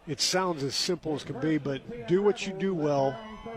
it 0.07 0.19
sounds 0.19 0.63
as 0.63 0.75
simple 0.75 1.15
as 1.15 1.25
can 1.25 1.39
be, 1.41 1.59
but 1.59 2.09
do 2.09 2.23
what 2.23 2.47
you 2.47 2.55
do 2.55 2.73
well. 2.73 3.15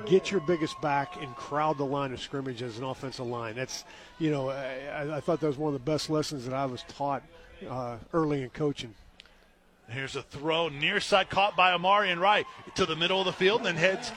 Get 0.08 0.30
your 0.30 0.42
biggest 0.42 0.82
back 0.82 1.16
and 1.22 1.34
crowd 1.38 1.78
the 1.78 1.86
line 1.86 2.12
of 2.12 2.20
scrimmage 2.20 2.62
as 2.64 2.78
an 2.78 2.84
offensive 2.84 3.26
line. 3.26 3.56
That's, 3.56 3.86
you 4.20 4.30
know, 4.30 4.50
I, 4.50 5.16
I 5.16 5.20
thought 5.22 5.40
that 5.40 5.48
was 5.48 5.58
one 5.58 5.74
of 5.74 5.80
the 5.80 5.90
best 5.90 6.10
lessons 6.10 6.44
that 6.44 6.54
I 6.54 6.66
was 6.66 6.84
taught 6.90 7.24
uh, 7.70 7.96
early 8.12 8.42
in 8.42 8.50
coaching. 8.50 8.94
Here's 9.92 10.16
a 10.16 10.22
throw 10.22 10.70
near 10.70 11.02
side 11.02 11.30
caught 11.30 11.58
by 11.58 11.76
Omarion 11.78 12.20
Wright 12.20 12.46
to 12.76 12.86
the 12.86 12.96
middle 12.96 13.20
of 13.20 13.26
the 13.26 13.34
field 13.34 13.60
and 13.60 13.68
then 13.68 13.76
heads 13.76 14.12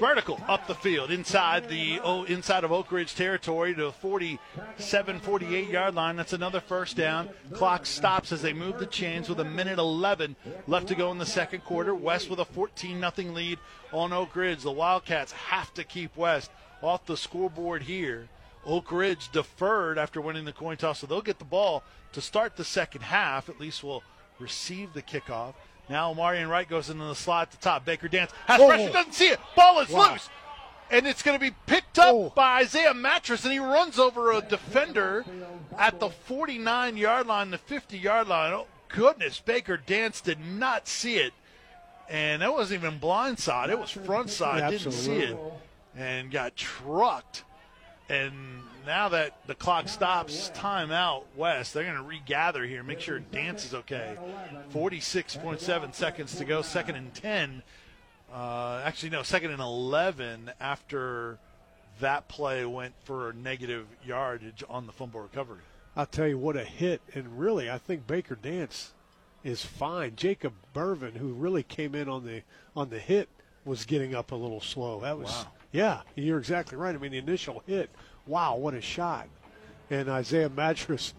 vertical 0.00 0.40
up 0.48 0.66
the 0.66 0.74
field 0.74 1.12
inside 1.12 1.68
the 1.68 2.00
oh, 2.02 2.24
inside 2.24 2.64
of 2.64 2.72
Oak 2.72 2.90
Ridge 2.90 3.14
territory 3.14 3.72
to 3.76 3.92
47 3.92 5.20
48 5.20 5.68
yard 5.68 5.94
line. 5.94 6.16
That's 6.16 6.32
another 6.32 6.60
first 6.60 6.96
down. 6.96 7.28
Clock 7.52 7.86
stops 7.86 8.32
as 8.32 8.42
they 8.42 8.52
move 8.52 8.80
the 8.80 8.86
chains 8.86 9.28
with 9.28 9.38
a 9.38 9.44
minute 9.44 9.78
11 9.78 10.34
left 10.66 10.88
to 10.88 10.96
go 10.96 11.12
in 11.12 11.18
the 11.18 11.26
second 11.26 11.60
quarter. 11.60 11.94
West 11.94 12.28
with 12.28 12.40
a 12.40 12.44
14 12.44 12.98
0 12.98 13.32
lead 13.32 13.60
on 13.92 14.12
Oak 14.12 14.34
Ridge. 14.34 14.62
The 14.62 14.72
Wildcats 14.72 15.30
have 15.30 15.72
to 15.74 15.84
keep 15.84 16.16
West 16.16 16.50
off 16.82 17.06
the 17.06 17.16
scoreboard 17.16 17.84
here. 17.84 18.28
Oak 18.66 18.90
Ridge 18.90 19.30
deferred 19.30 19.98
after 19.98 20.20
winning 20.20 20.44
the 20.44 20.52
coin 20.52 20.76
toss, 20.76 20.98
so 20.98 21.06
they'll 21.06 21.22
get 21.22 21.38
the 21.38 21.44
ball 21.44 21.84
to 22.12 22.20
start 22.20 22.56
the 22.56 22.64
second 22.64 23.02
half. 23.02 23.48
At 23.48 23.60
least 23.60 23.84
will 23.84 24.02
receive 24.42 24.92
the 24.92 25.02
kickoff. 25.02 25.54
Now 25.88 26.12
Marion 26.12 26.48
Wright 26.48 26.68
goes 26.68 26.90
into 26.90 27.04
the 27.04 27.14
slot 27.14 27.48
at 27.48 27.50
the 27.52 27.56
top. 27.58 27.84
Baker 27.84 28.08
Dance 28.08 28.32
has 28.46 28.60
Oh. 28.60 28.68
pressure, 28.68 28.92
doesn't 28.92 29.12
see 29.12 29.28
it. 29.28 29.40
Ball 29.56 29.80
is 29.80 29.88
Wow. 29.88 30.12
loose. 30.12 30.28
And 30.90 31.06
it's 31.06 31.22
going 31.22 31.38
to 31.38 31.40
be 31.40 31.54
picked 31.66 31.98
up 31.98 32.14
Oh. 32.14 32.32
by 32.34 32.60
Isaiah 32.60 32.92
Mattress, 32.92 33.44
and 33.44 33.52
he 33.52 33.58
runs 33.58 33.98
over 33.98 34.30
a 34.32 34.42
defender 34.42 35.24
at 35.78 36.00
the 36.00 36.10
49 36.10 36.96
yard 36.98 37.26
line, 37.26 37.50
the 37.50 37.58
50 37.58 37.96
yard 37.98 38.28
line. 38.28 38.52
Oh, 38.52 38.66
goodness. 38.88 39.40
Baker 39.40 39.78
Dance 39.78 40.20
did 40.20 40.38
not 40.40 40.86
see 40.86 41.16
it. 41.16 41.32
And 42.10 42.42
that 42.42 42.52
wasn't 42.52 42.84
even 42.84 42.98
blind 42.98 43.38
side, 43.38 43.70
it 43.70 43.78
was 43.78 43.90
front 43.90 44.28
side. 44.28 44.70
Didn't 44.70 44.92
see 44.92 45.18
it. 45.18 45.38
And 45.96 46.30
got 46.30 46.56
trucked. 46.56 47.44
And 48.10 48.62
now 48.86 49.08
that 49.10 49.36
the 49.46 49.54
clock 49.54 49.88
stops, 49.88 50.50
timeout 50.54 51.24
West. 51.36 51.74
They're 51.74 51.84
going 51.84 51.96
to 51.96 52.02
regather 52.02 52.64
here, 52.64 52.82
make 52.82 53.00
sure 53.00 53.18
Dance 53.18 53.64
is 53.64 53.74
okay. 53.74 54.16
46.7 54.72 55.94
seconds 55.94 56.36
to 56.36 56.44
go, 56.44 56.62
second 56.62 56.96
and 56.96 57.12
10. 57.14 57.62
Uh, 58.32 58.82
actually, 58.84 59.10
no, 59.10 59.22
second 59.22 59.50
and 59.50 59.60
11 59.60 60.52
after 60.60 61.38
that 62.00 62.28
play 62.28 62.64
went 62.64 62.94
for 63.04 63.34
negative 63.34 63.86
yardage 64.04 64.64
on 64.68 64.86
the 64.86 64.92
fumble 64.92 65.20
recovery. 65.20 65.60
I'll 65.94 66.06
tell 66.06 66.26
you 66.26 66.38
what 66.38 66.56
a 66.56 66.64
hit, 66.64 67.02
and 67.14 67.38
really, 67.38 67.70
I 67.70 67.76
think 67.76 68.06
Baker 68.06 68.34
Dance 68.34 68.92
is 69.44 69.62
fine. 69.64 70.16
Jacob 70.16 70.54
Bervin, 70.72 71.16
who 71.16 71.34
really 71.34 71.62
came 71.62 71.94
in 71.94 72.08
on 72.08 72.24
the 72.24 72.42
on 72.74 72.88
the 72.88 72.98
hit, 72.98 73.28
was 73.66 73.84
getting 73.84 74.14
up 74.14 74.32
a 74.32 74.34
little 74.34 74.60
slow. 74.60 75.00
That 75.00 75.18
was 75.18 75.28
Wow. 75.28 75.46
yeah, 75.70 76.00
you're 76.14 76.38
exactly 76.38 76.78
right. 76.78 76.94
I 76.94 76.98
mean, 76.98 77.12
the 77.12 77.18
initial 77.18 77.62
hit, 77.66 77.90
wow, 78.26 78.56
what 78.56 78.74
a 78.74 78.80
shot! 78.80 79.28
And 79.90 80.08
Isaiah 80.08 80.48
Mattress 80.48 81.14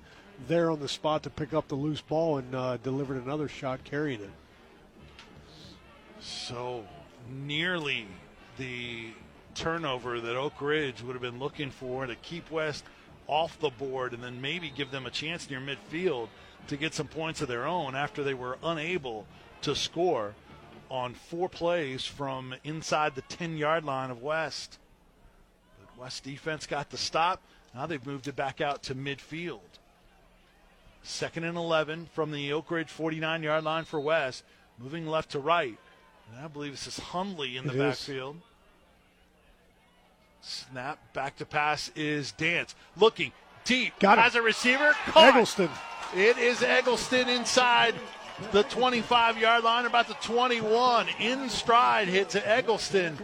there 0.48 0.72
on 0.72 0.80
the 0.80 0.90
spot 0.90 1.24
to 1.24 1.30
pick 1.30 1.54
up 1.54 1.68
the 1.68 1.76
loose 1.76 2.02
ball 2.02 2.38
and 2.38 2.56
uh, 2.56 2.78
delivered 2.78 3.24
another 3.24 3.48
shot 3.48 3.84
carrying 3.84 4.22
it. 4.22 4.32
So 6.20 6.86
nearly 7.30 8.08
the 8.58 9.12
turnover 9.56 10.20
that 10.20 10.36
Oak 10.36 10.62
Ridge 10.62 11.02
would 11.02 11.14
have 11.14 11.22
been 11.22 11.40
looking 11.40 11.70
for 11.70 12.06
to 12.06 12.16
keep 12.16 12.50
West 12.52 12.84
off 13.28 13.60
the 13.60 13.70
board 13.70 14.14
and 14.14 14.24
then 14.24 14.42
maybe 14.42 14.70
give 14.70 14.92
them 14.92 15.06
a 15.06 15.12
chance 15.12 15.50
near 15.50 15.60
midfield 15.60 16.28
to 16.68 16.78
get 16.78 16.94
some 16.94 17.08
points 17.08 17.42
of 17.42 17.48
their 17.48 17.66
own 17.66 17.96
after 17.96 18.24
they 18.24 18.34
were 18.34 18.58
unable 18.64 19.26
to 19.62 19.76
score 19.76 20.34
on 20.90 21.14
four 21.14 21.50
plays 21.50 22.06
from 22.06 22.54
inside 22.64 23.16
the 23.16 23.22
10 23.24 23.58
yard 23.58 23.84
line 23.84 24.12
of 24.12 24.22
West. 24.22 24.78
West 26.04 26.26
defense 26.26 26.68
got 26.68 26.90
the 26.90 26.98
stop. 26.98 27.42
Now 27.74 27.86
they've 27.86 28.06
moved 28.06 28.28
it 28.28 28.36
back 28.36 28.60
out 28.60 28.84
to 28.84 28.96
midfield. 28.96 29.62
Second 31.02 31.46
and 31.46 31.58
11 31.58 32.10
from 32.14 32.32
the 32.32 32.52
Oak 32.52 32.70
Ridge 32.72 32.90
49 32.90 33.42
yard 33.42 33.64
line 33.64 33.86
for 33.86 34.02
West. 34.02 34.44
Moving 34.78 35.08
left 35.08 35.32
to 35.32 35.40
right. 35.40 35.78
And 36.30 36.44
I 36.44 36.50
believe 36.50 36.74
this 36.74 36.88
is 36.88 37.00
Hundley 37.00 37.56
in 37.56 37.66
the 37.68 37.72
It 37.74 37.76
is. 37.78 38.00
backfield. 38.00 38.36
Snap 40.42 41.00
back 41.14 41.38
to 41.38 41.46
pass 41.46 41.90
is 41.96 42.34
Dance. 42.34 42.76
Looking 42.98 43.32
deep. 43.64 43.98
Got 44.00 44.18
him. 44.18 44.26
As 44.26 44.36
a 44.36 44.42
receiver. 44.42 44.92
Caught. 45.06 45.30
Eggleston, 45.30 45.70
It 46.16 46.38
is 46.38 46.62
Eggleston 46.62 47.30
inside 47.30 47.96
the 48.52 48.64
25 48.64 49.38
yard 49.38 49.64
line, 49.64 49.86
about 49.86 50.08
the 50.08 50.16
21. 50.16 51.08
In 51.20 51.50
stride 51.50 52.08
hit 52.08 52.30
to 52.30 52.48
Eggleston. 52.48 53.18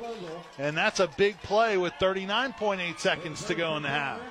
And 0.58 0.76
that's 0.76 1.00
a 1.00 1.08
big 1.08 1.42
play 1.42 1.78
with 1.78 1.94
39.8 1.94 3.00
seconds 3.00 3.44
to 3.46 3.56
go 3.56 3.76
in 3.78 3.84
the 3.84 3.90
half. 3.90 4.22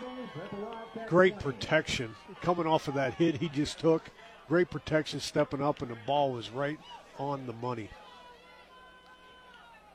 great 1.06 1.38
protection 1.38 2.14
coming 2.42 2.66
off 2.66 2.88
of 2.88 2.94
that 2.94 3.14
hit 3.14 3.36
he 3.36 3.48
just 3.48 3.78
took. 3.78 4.10
Great 4.48 4.70
protection, 4.70 5.20
stepping 5.20 5.62
up, 5.62 5.82
and 5.82 5.90
the 5.90 5.98
ball 6.06 6.32
was 6.32 6.50
right 6.50 6.78
on 7.18 7.46
the 7.46 7.52
money. 7.52 7.90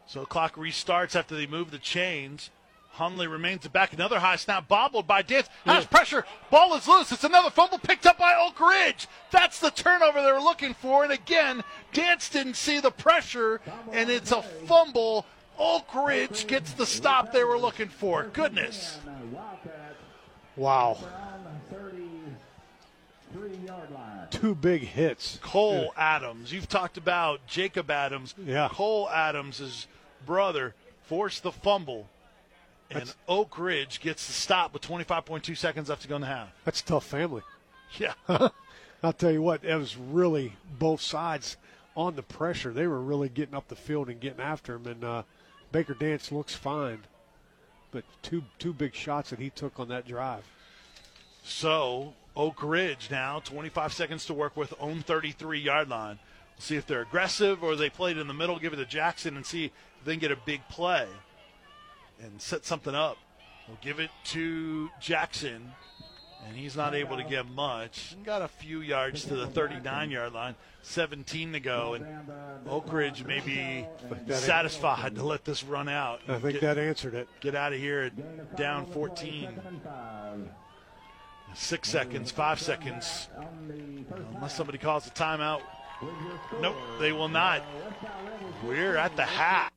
So 0.05 0.25
clock 0.25 0.55
restarts 0.55 1.15
after 1.15 1.35
they 1.35 1.47
move 1.47 1.71
the 1.71 1.79
chains. 1.79 2.51
Hunley 2.97 3.29
remains 3.31 3.67
back. 3.67 3.93
Another 3.93 4.19
high 4.19 4.35
snap, 4.35 4.67
bobbled 4.67 5.07
by 5.07 5.21
Dance. 5.21 5.49
Has 5.65 5.85
pressure. 5.85 6.25
Ball 6.51 6.75
is 6.75 6.87
loose. 6.87 7.11
It's 7.11 7.23
another 7.23 7.49
fumble 7.49 7.79
picked 7.79 8.05
up 8.05 8.17
by 8.17 8.35
Oak 8.35 8.59
Ridge. 8.59 9.07
That's 9.31 9.59
the 9.59 9.71
turnover 9.71 10.21
they 10.21 10.31
were 10.31 10.39
looking 10.39 10.73
for. 10.73 11.03
And 11.03 11.11
again, 11.11 11.63
Dance 11.91 12.29
didn't 12.29 12.55
see 12.55 12.79
the 12.79 12.91
pressure, 12.91 13.61
and 13.91 14.09
it's 14.09 14.31
a 14.31 14.41
fumble. 14.41 15.25
Oak 15.57 15.93
Ridge 15.95 16.47
gets 16.47 16.73
the 16.73 16.85
stop 16.85 17.31
they 17.31 17.43
were 17.43 17.57
looking 17.57 17.89
for. 17.89 18.23
Goodness. 18.33 18.99
Wow. 20.55 20.97
Around 21.01 21.61
33 23.31 23.65
yard 23.65 23.91
line. 23.91 24.27
Two 24.29 24.53
big 24.53 24.83
hits. 24.83 25.39
Cole 25.41 25.93
Adams. 25.97 26.51
You've 26.51 26.69
talked 26.69 26.97
about 26.97 27.45
Jacob 27.47 27.89
Adams. 27.89 28.35
Yeah. 28.43 28.69
Cole 28.71 29.09
Adams' 29.09 29.87
brother 30.25 30.75
forced 31.03 31.43
the 31.43 31.51
fumble, 31.51 32.07
and 32.93 33.07
That's- 33.07 33.15
Oak 33.27 33.57
Ridge 33.57 33.99
gets 33.99 34.27
the 34.27 34.33
stop 34.33 34.73
with 34.73 34.81
25.2 34.81 35.55
seconds 35.57 35.89
left 35.89 36.01
to 36.03 36.07
go 36.07 36.15
in 36.15 36.21
the 36.21 36.27
half. 36.27 36.49
That's 36.65 36.81
a 36.81 36.85
tough 36.85 37.05
family. 37.05 37.41
Yeah. 37.97 38.13
I'll 39.03 39.13
tell 39.13 39.31
you 39.31 39.41
what, 39.41 39.63
it 39.63 39.75
was 39.75 39.97
really 39.97 40.53
both 40.79 41.01
sides 41.01 41.57
on 41.95 42.15
the 42.15 42.23
pressure. 42.23 42.71
They 42.71 42.87
were 42.87 43.01
really 43.01 43.29
getting 43.29 43.53
up 43.53 43.67
the 43.67 43.75
field 43.75 44.09
and 44.09 44.19
getting 44.19 44.39
after 44.39 44.75
him. 44.75 44.87
And 44.87 45.03
uh, 45.03 45.23
Baker 45.71 45.93
Dance 45.93 46.31
looks 46.31 46.55
fine, 46.55 46.99
but 47.91 48.03
two 48.21 48.43
two 48.59 48.73
big 48.73 48.95
shots 48.95 49.29
that 49.31 49.39
he 49.39 49.49
took 49.49 49.79
on 49.79 49.89
that 49.89 50.07
drive. 50.07 50.45
So 51.43 52.13
Oak 52.35 52.63
Ridge 52.63 53.09
now 53.11 53.39
25 53.39 53.93
seconds 53.93 54.25
to 54.27 54.33
work 54.33 54.55
with, 54.55 54.73
own 54.79 55.01
33 55.01 55.59
yard 55.59 55.89
line. 55.89 56.19
We'll 56.55 56.61
see 56.61 56.75
if 56.77 56.87
they're 56.87 57.01
aggressive 57.01 57.63
or 57.63 57.75
they 57.75 57.89
play 57.89 58.11
it 58.11 58.17
in 58.17 58.27
the 58.27 58.33
middle, 58.33 58.57
give 58.57 58.73
it 58.73 58.77
to 58.77 58.85
Jackson, 58.85 59.35
and 59.35 59.45
see 59.45 59.65
if 59.65 59.71
they 60.05 60.13
can 60.13 60.19
get 60.21 60.31
a 60.31 60.37
big 60.45 60.61
play 60.69 61.07
and 62.23 62.41
set 62.41 62.65
something 62.65 62.95
up. 62.95 63.17
We'll 63.67 63.77
give 63.81 63.99
it 63.99 64.09
to 64.25 64.89
Jackson, 64.99 65.71
and 66.47 66.55
he's 66.55 66.75
not 66.75 66.95
able 66.95 67.17
to 67.17 67.23
get 67.23 67.47
much. 67.47 68.15
Got 68.23 68.41
a 68.41 68.47
few 68.47 68.81
yards 68.81 69.25
to 69.25 69.35
the 69.35 69.47
39 69.47 70.11
yard 70.11 70.33
line, 70.33 70.55
17 70.81 71.53
to 71.53 71.59
go, 71.59 71.93
and 71.93 72.05
Oak 72.67 72.91
Ridge 72.91 73.23
may 73.23 73.39
be 73.39 73.87
satisfied 74.33 75.15
to 75.15 75.23
let 75.23 75.45
this 75.45 75.63
run 75.63 75.87
out. 75.87 76.21
I 76.27 76.39
think 76.39 76.59
get, 76.59 76.61
that 76.61 76.77
answered 76.77 77.13
it. 77.13 77.27
get 77.39 77.55
out 77.55 77.73
of 77.73 77.79
here 77.79 78.01
at 78.01 78.57
down 78.57 78.85
14. 78.87 79.49
Six 81.55 81.87
seconds, 81.87 82.31
five 82.31 82.59
seconds. 82.59 83.29
Unless 84.35 84.55
somebody 84.55 84.79
calls 84.79 85.05
a 85.07 85.11
timeout. 85.11 85.61
Nope, 86.59 86.75
they 86.99 87.11
will 87.11 87.29
not. 87.29 87.63
We're 88.65 88.97
at 88.97 89.15
the 89.15 89.23
half. 89.23 89.71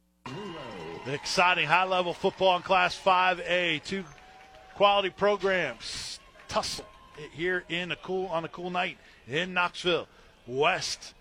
Exciting 1.08 1.68
high 1.68 1.84
level 1.84 2.12
football 2.12 2.56
in 2.56 2.62
Class 2.62 2.98
5A. 2.98 3.80
Two 3.84 4.02
quality 4.74 5.08
programs 5.08 6.18
tussle 6.48 6.84
here 7.32 7.62
in 7.68 7.92
a 7.92 7.96
cool 7.96 8.26
on 8.26 8.44
a 8.44 8.48
cool 8.48 8.70
night 8.70 8.98
in 9.28 9.54
Knoxville. 9.54 10.08
West 10.48 11.14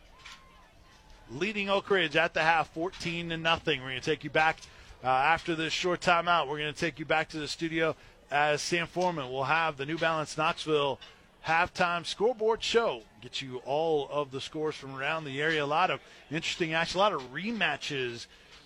leading 1.30 1.70
Oak 1.70 1.88
Ridge 1.92 2.16
at 2.16 2.34
the 2.34 2.42
half, 2.42 2.74
14 2.74 3.30
to 3.30 3.38
nothing. 3.38 3.82
We're 3.82 3.90
going 3.90 4.02
to 4.02 4.06
take 4.06 4.24
you 4.24 4.32
back 4.32 4.58
uh, 5.04 5.08
after 5.08 5.54
this 5.54 5.72
short 5.72 6.02
timeout. 6.02 6.48
We're 6.48 6.58
going 6.58 6.74
to 6.74 6.80
take 6.80 6.98
you 6.98 7.06
back 7.06 7.30
to 7.30 7.38
the 7.38 7.48
studio 7.48 7.96
as 8.32 8.64
Sam 8.64 8.88
Foreman 8.88 9.30
will 9.30 9.44
have 9.44 9.78
the 9.78 9.86
New 9.86 10.00
Balance 10.00 10.36
Knoxville 10.36 11.00
halftime 11.46 12.08
scoreboard 12.08 12.64
show. 12.64 13.04
Get 13.22 13.40
you 13.40 13.62
all 13.66 14.10
of 14.12 14.32
the 14.32 14.42
scores 14.42 14.74
from 14.74 14.96
around 14.96 15.26
the 15.26 15.40
area. 15.40 15.64
A 15.64 15.68
lot 15.68 15.92
of 15.92 16.00
interesting 16.32 16.74
action, 16.74 16.98
a 16.98 17.04
lot 17.04 17.14
of 17.14 17.32
rematches 17.32 18.26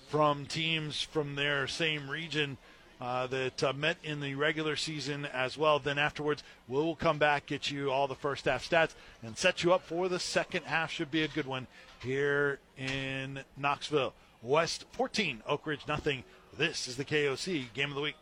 from 0.10 0.45
teams 0.45 1.01
from 1.01 1.36
their 1.36 1.68
same 1.68 2.10
region. 2.10 2.57
Uh, 3.01 3.28
that 3.28 3.64
uh, 3.64 3.72
met 3.72 3.95
in 4.03 4.20
the 4.20 4.36
regular 4.36 4.76
season 4.76 5.26
as 5.28 5.57
well. 5.57 5.80
Then 5.80 5.97
afterwards, 5.97 6.43
we'll 6.68 6.95
come 6.95 7.18
back, 7.18 7.45
get 7.45 7.72
you 7.72 7.89
all 7.89 8.10
the 8.10 8.16
first 8.16 8.43
half 8.43 8.70
stats, 8.70 8.93
and 9.24 9.38
set 9.38 9.64
you 9.64 9.72
up 9.72 9.84
for 9.84 10.10
the 10.10 10.20
second 10.20 10.66
half. 10.66 10.91
Should 10.91 11.10
be 11.10 11.24
a 11.24 11.30
good 11.30 11.45
one 11.45 11.66
here 12.03 12.60
in 12.78 13.39
Knoxville. 13.55 14.14
West 14.41 14.84
14, 14.91 15.43
Oak 15.47 15.66
Ridge 15.66 15.88
nothing. 15.88 16.26
This 16.57 16.89
is 16.89 16.97
the 16.97 17.05
KOC 17.05 17.72
Game 17.74 17.88
of 17.88 17.95
the 17.95 18.01
Week. 18.01 18.16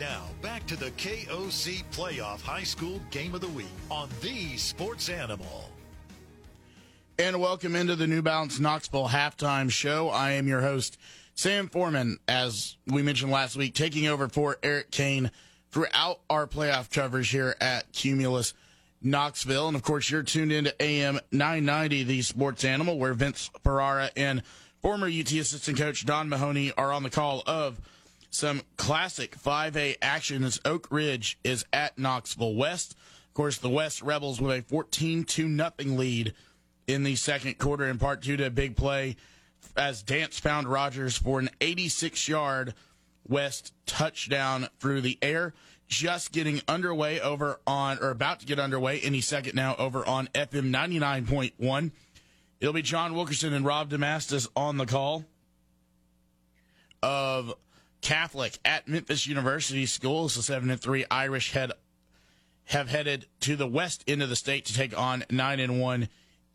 Now, 0.00 0.24
back 0.40 0.66
to 0.68 0.76
the 0.76 0.90
KOC 0.92 1.84
Playoff 1.92 2.40
High 2.40 2.62
School 2.62 3.02
Game 3.10 3.34
of 3.34 3.42
the 3.42 3.48
Week 3.48 3.66
on 3.90 4.08
the 4.22 4.56
Sports 4.56 5.10
Animal. 5.10 5.70
And 7.18 7.40
welcome 7.40 7.74
into 7.74 7.96
the 7.96 8.06
New 8.06 8.20
Balance 8.20 8.60
Knoxville 8.60 9.08
halftime 9.08 9.70
show. 9.70 10.10
I 10.10 10.32
am 10.32 10.46
your 10.46 10.60
host, 10.60 10.98
Sam 11.34 11.70
Foreman, 11.70 12.18
as 12.28 12.76
we 12.86 13.00
mentioned 13.00 13.32
last 13.32 13.56
week, 13.56 13.72
taking 13.72 14.06
over 14.06 14.28
for 14.28 14.58
Eric 14.62 14.90
Kane 14.90 15.30
throughout 15.70 16.20
our 16.28 16.46
playoff 16.46 16.90
coverage 16.90 17.30
here 17.30 17.56
at 17.58 17.90
Cumulus 17.92 18.52
Knoxville. 19.00 19.66
And 19.68 19.76
of 19.76 19.82
course, 19.82 20.10
you're 20.10 20.24
tuned 20.24 20.52
into 20.52 20.74
AM 20.78 21.18
990, 21.32 22.02
the 22.02 22.20
sports 22.20 22.66
animal, 22.66 22.98
where 22.98 23.14
Vince 23.14 23.50
Ferrara 23.64 24.10
and 24.14 24.42
former 24.82 25.06
UT 25.06 25.32
assistant 25.32 25.78
coach 25.78 26.04
Don 26.04 26.28
Mahoney 26.28 26.72
are 26.76 26.92
on 26.92 27.02
the 27.02 27.08
call 27.08 27.42
of 27.46 27.80
some 28.28 28.60
classic 28.76 29.38
5A 29.38 29.96
action 30.02 30.44
as 30.44 30.60
Oak 30.66 30.88
Ridge 30.90 31.38
is 31.42 31.64
at 31.72 31.98
Knoxville 31.98 32.54
West. 32.54 32.94
Of 33.28 33.32
course, 33.32 33.56
the 33.56 33.70
West 33.70 34.02
Rebels 34.02 34.38
with 34.38 34.58
a 34.58 34.60
14 34.60 35.24
to 35.24 35.48
nothing 35.48 35.96
lead 35.96 36.34
in 36.86 37.02
the 37.02 37.16
second 37.16 37.58
quarter, 37.58 37.86
in 37.86 37.98
part 37.98 38.22
due 38.22 38.36
to 38.36 38.46
a 38.46 38.50
big 38.50 38.76
play 38.76 39.16
as 39.76 40.02
Dance 40.02 40.38
found 40.38 40.68
Rogers 40.68 41.16
for 41.16 41.38
an 41.38 41.50
86 41.60 42.28
yard 42.28 42.74
West 43.28 43.72
touchdown 43.86 44.68
through 44.78 45.00
the 45.00 45.18
air. 45.20 45.54
Just 45.88 46.32
getting 46.32 46.60
underway 46.66 47.20
over 47.20 47.60
on, 47.66 47.98
or 48.00 48.10
about 48.10 48.40
to 48.40 48.46
get 48.46 48.58
underway 48.58 49.00
any 49.00 49.20
second 49.20 49.54
now 49.54 49.76
over 49.76 50.06
on 50.06 50.28
FM 50.34 50.70
99.1. 50.70 51.92
It'll 52.60 52.72
be 52.72 52.82
John 52.82 53.14
Wilkerson 53.14 53.52
and 53.52 53.64
Rob 53.64 53.90
Damastis 53.90 54.48
on 54.56 54.78
the 54.78 54.86
call 54.86 55.24
of 57.02 57.54
Catholic 58.00 58.58
at 58.64 58.88
Memphis 58.88 59.28
University 59.28 59.86
Schools. 59.86 60.34
The 60.34 60.42
7 60.42 60.70
and 60.70 60.80
3 60.80 61.04
Irish 61.08 61.52
head 61.52 61.70
have 62.64 62.88
headed 62.88 63.26
to 63.40 63.54
the 63.54 63.68
west 63.68 64.02
end 64.08 64.22
of 64.22 64.28
the 64.28 64.34
state 64.34 64.64
to 64.64 64.74
take 64.74 64.98
on 64.98 65.24
9 65.30 65.60
and 65.60 65.80
1 65.80 66.08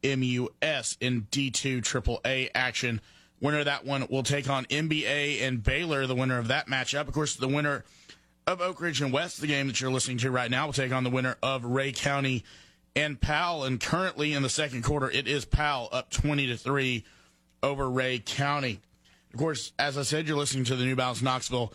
MUS 0.03 0.97
in 0.99 1.27
D2 1.31 1.81
AAA 1.81 2.49
action. 2.53 3.01
Winner 3.39 3.59
of 3.59 3.65
that 3.65 3.85
one 3.85 4.07
will 4.09 4.23
take 4.23 4.49
on 4.49 4.65
MBA 4.65 5.41
and 5.41 5.63
Baylor, 5.63 6.05
the 6.05 6.15
winner 6.15 6.37
of 6.37 6.49
that 6.49 6.67
matchup. 6.67 7.07
Of 7.07 7.13
course, 7.13 7.35
the 7.35 7.47
winner 7.47 7.83
of 8.47 8.61
Oak 8.61 8.81
Ridge 8.81 9.01
and 9.01 9.11
West, 9.11 9.41
the 9.41 9.47
game 9.47 9.67
that 9.67 9.81
you're 9.81 9.91
listening 9.91 10.17
to 10.19 10.31
right 10.31 10.51
now, 10.51 10.67
will 10.67 10.73
take 10.73 10.91
on 10.91 11.03
the 11.03 11.09
winner 11.09 11.37
of 11.41 11.63
Rhea 11.65 11.91
County 11.91 12.43
and 12.95 13.19
Powell. 13.19 13.63
And 13.63 13.79
currently 13.79 14.33
in 14.33 14.43
the 14.43 14.49
second 14.49 14.83
quarter, 14.83 15.09
it 15.09 15.27
is 15.27 15.45
Powell 15.45 15.89
up 15.91 16.09
20 16.11 16.47
to 16.47 16.57
3 16.57 17.03
over 17.63 17.89
Rhea 17.89 18.19
County. 18.19 18.79
Of 19.33 19.39
course, 19.39 19.71
as 19.79 19.97
I 19.97 20.03
said, 20.03 20.27
you're 20.27 20.37
listening 20.37 20.65
to 20.65 20.75
the 20.75 20.83
New 20.85 20.95
Balance 20.95 21.21
Knoxville 21.21 21.73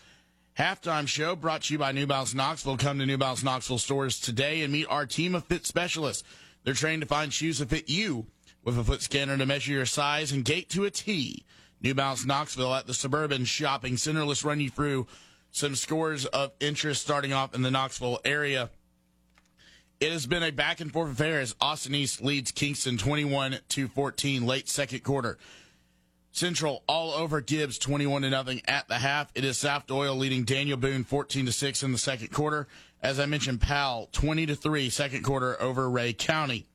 halftime 0.58 1.06
show 1.06 1.36
brought 1.36 1.62
to 1.62 1.74
you 1.74 1.78
by 1.78 1.92
New 1.92 2.06
Balance 2.06 2.34
Knoxville. 2.34 2.76
Come 2.76 2.98
to 2.98 3.06
New 3.06 3.18
Balance 3.18 3.42
Knoxville 3.42 3.78
stores 3.78 4.20
today 4.20 4.62
and 4.62 4.72
meet 4.72 4.86
our 4.88 5.06
team 5.06 5.34
of 5.34 5.44
fit 5.44 5.66
specialists. 5.66 6.22
They're 6.66 6.74
trained 6.74 7.02
to 7.02 7.06
find 7.06 7.32
shoes 7.32 7.60
that 7.60 7.68
fit 7.68 7.88
you 7.88 8.26
with 8.64 8.76
a 8.76 8.82
foot 8.82 9.00
scanner 9.00 9.38
to 9.38 9.46
measure 9.46 9.70
your 9.70 9.86
size 9.86 10.32
and 10.32 10.44
gait 10.44 10.68
to 10.70 10.84
a 10.84 10.90
T. 10.90 11.44
New 11.80 11.94
Balance 11.94 12.26
Knoxville 12.26 12.74
at 12.74 12.88
the 12.88 12.92
Suburban 12.92 13.44
Shopping 13.44 13.96
Center. 13.96 14.24
Let's 14.24 14.42
run 14.42 14.58
you 14.58 14.68
through 14.68 15.06
some 15.52 15.76
scores 15.76 16.26
of 16.26 16.50
interest 16.58 17.02
starting 17.02 17.32
off 17.32 17.54
in 17.54 17.62
the 17.62 17.70
Knoxville 17.70 18.18
area. 18.24 18.70
It 20.00 20.10
has 20.10 20.26
been 20.26 20.42
a 20.42 20.50
back 20.50 20.80
and 20.80 20.92
forth 20.92 21.12
affair 21.12 21.40
as 21.40 21.54
Austin 21.60 21.94
East 21.94 22.20
leads 22.20 22.50
Kingston 22.50 22.98
21 22.98 23.60
to 23.68 23.86
14 23.86 24.44
late 24.44 24.68
second 24.68 25.04
quarter. 25.04 25.38
Central 26.32 26.82
all 26.88 27.12
over 27.12 27.40
Gibbs 27.40 27.78
21 27.78 28.22
to 28.22 28.30
nothing 28.30 28.60
at 28.66 28.88
the 28.88 28.96
half. 28.98 29.30
It 29.36 29.44
is 29.44 29.56
South 29.56 29.86
Doyle 29.86 30.16
leading 30.16 30.42
Daniel 30.42 30.76
Boone 30.76 31.04
14 31.04 31.46
to 31.46 31.52
6 31.52 31.82
in 31.84 31.92
the 31.92 31.98
second 31.98 32.32
quarter. 32.32 32.66
As 33.02 33.20
I 33.20 33.26
mentioned, 33.26 33.60
Powell 33.60 34.08
20 34.12 34.46
to 34.46 34.56
3 34.56 34.90
second 34.90 35.22
quarter 35.22 35.60
over 35.60 35.88
Rhea 35.88 36.12
County. 36.12 36.66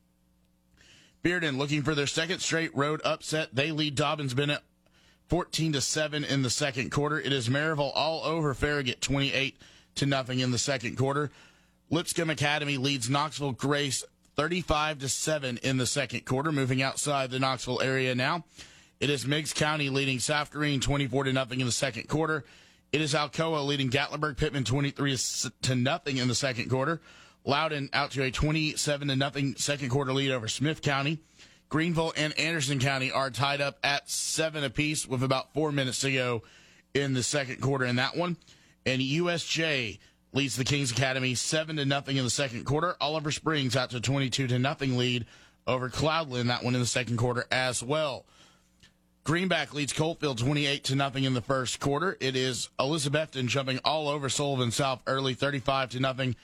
Bearden 1.22 1.56
looking 1.56 1.82
for 1.82 1.94
their 1.94 2.06
second 2.06 2.40
straight 2.40 2.74
road 2.76 3.00
upset. 3.04 3.54
They 3.54 3.70
lead 3.70 3.96
Dobyns 3.96 4.34
Bennett 4.34 4.62
14 5.28 5.74
to 5.74 5.80
7 5.80 6.24
in 6.24 6.42
the 6.42 6.50
second 6.50 6.90
quarter. 6.90 7.20
It 7.20 7.32
is 7.32 7.48
Maryville 7.48 7.92
all 7.94 8.24
over 8.24 8.54
Farragut 8.54 9.00
28 9.00 9.56
to 9.96 10.06
nothing 10.06 10.40
in 10.40 10.50
the 10.50 10.58
second 10.58 10.96
quarter. 10.96 11.30
Lipscomb 11.90 12.30
Academy 12.30 12.76
leads 12.76 13.10
Knoxville 13.10 13.52
Grace 13.52 14.04
35 14.36 15.00
to 15.00 15.08
7 15.08 15.58
in 15.58 15.76
the 15.76 15.86
second 15.86 16.24
quarter, 16.24 16.50
moving 16.50 16.82
outside 16.82 17.30
the 17.30 17.38
Knoxville 17.38 17.82
area 17.82 18.14
now. 18.14 18.44
It 18.98 19.10
is 19.10 19.26
Meigs 19.26 19.52
County 19.52 19.90
leading 19.90 20.18
South 20.18 20.50
Greene 20.50 20.80
24 20.80 21.24
to 21.24 21.32
nothing 21.32 21.60
in 21.60 21.66
the 21.66 21.72
second 21.72 22.08
quarter. 22.08 22.44
It 22.92 23.00
is 23.00 23.14
Alcoa 23.14 23.64
leading 23.64 23.88
Gatlinburg 23.88 24.36
Pittman 24.36 24.64
23 24.64 25.16
to 25.62 25.74
nothing 25.74 26.18
in 26.18 26.28
the 26.28 26.34
second 26.34 26.68
quarter. 26.68 27.00
Loudon 27.42 27.88
out 27.94 28.10
to 28.10 28.22
a 28.22 28.30
27 28.30 29.08
to 29.08 29.16
nothing 29.16 29.54
second 29.56 29.88
quarter 29.88 30.12
lead 30.12 30.30
over 30.30 30.46
Smith 30.46 30.82
County. 30.82 31.18
Greeneville 31.70 32.12
and 32.18 32.38
Anderson 32.38 32.78
County 32.78 33.10
are 33.10 33.30
tied 33.30 33.62
up 33.62 33.78
at 33.82 34.10
seven 34.10 34.62
apiece 34.62 35.08
with 35.08 35.22
about 35.22 35.54
four 35.54 35.72
minutes 35.72 36.00
to 36.00 36.12
go 36.12 36.42
in 36.92 37.14
the 37.14 37.22
second 37.22 37.62
quarter 37.62 37.86
in 37.86 37.96
that 37.96 38.14
one. 38.14 38.36
And 38.84 39.00
USJ 39.00 39.98
leads 40.34 40.56
the 40.56 40.64
Kings 40.64 40.92
Academy 40.92 41.34
seven 41.34 41.76
to 41.76 41.86
nothing 41.86 42.18
in 42.18 42.24
the 42.24 42.30
second 42.30 42.66
quarter. 42.66 42.94
Oliver 43.00 43.30
Springs 43.32 43.74
out 43.74 43.88
to 43.92 44.02
twenty 44.02 44.28
two 44.28 44.46
to 44.48 44.58
nothing 44.58 44.98
lead 44.98 45.24
over 45.66 45.88
Cloudland. 45.88 46.48
That 46.48 46.62
one 46.62 46.74
in 46.74 46.80
the 46.82 46.86
second 46.86 47.16
quarter 47.16 47.46
as 47.50 47.82
well. 47.82 48.26
Greenback 49.24 49.72
leads 49.72 49.92
Coalfield 49.92 50.38
28 50.38 50.82
to 50.84 50.96
nothing 50.96 51.22
in 51.22 51.32
the 51.32 51.40
first 51.40 51.78
quarter. 51.78 52.16
It 52.18 52.34
is 52.34 52.70
Elizabethton 52.80 53.46
jumping 53.46 53.78
all 53.84 54.08
over 54.08 54.28
Sullivan 54.28 54.72
South 54.72 55.00
early 55.06 55.34
35 55.34 55.90
to 55.90 56.00
nothing 56.00 56.34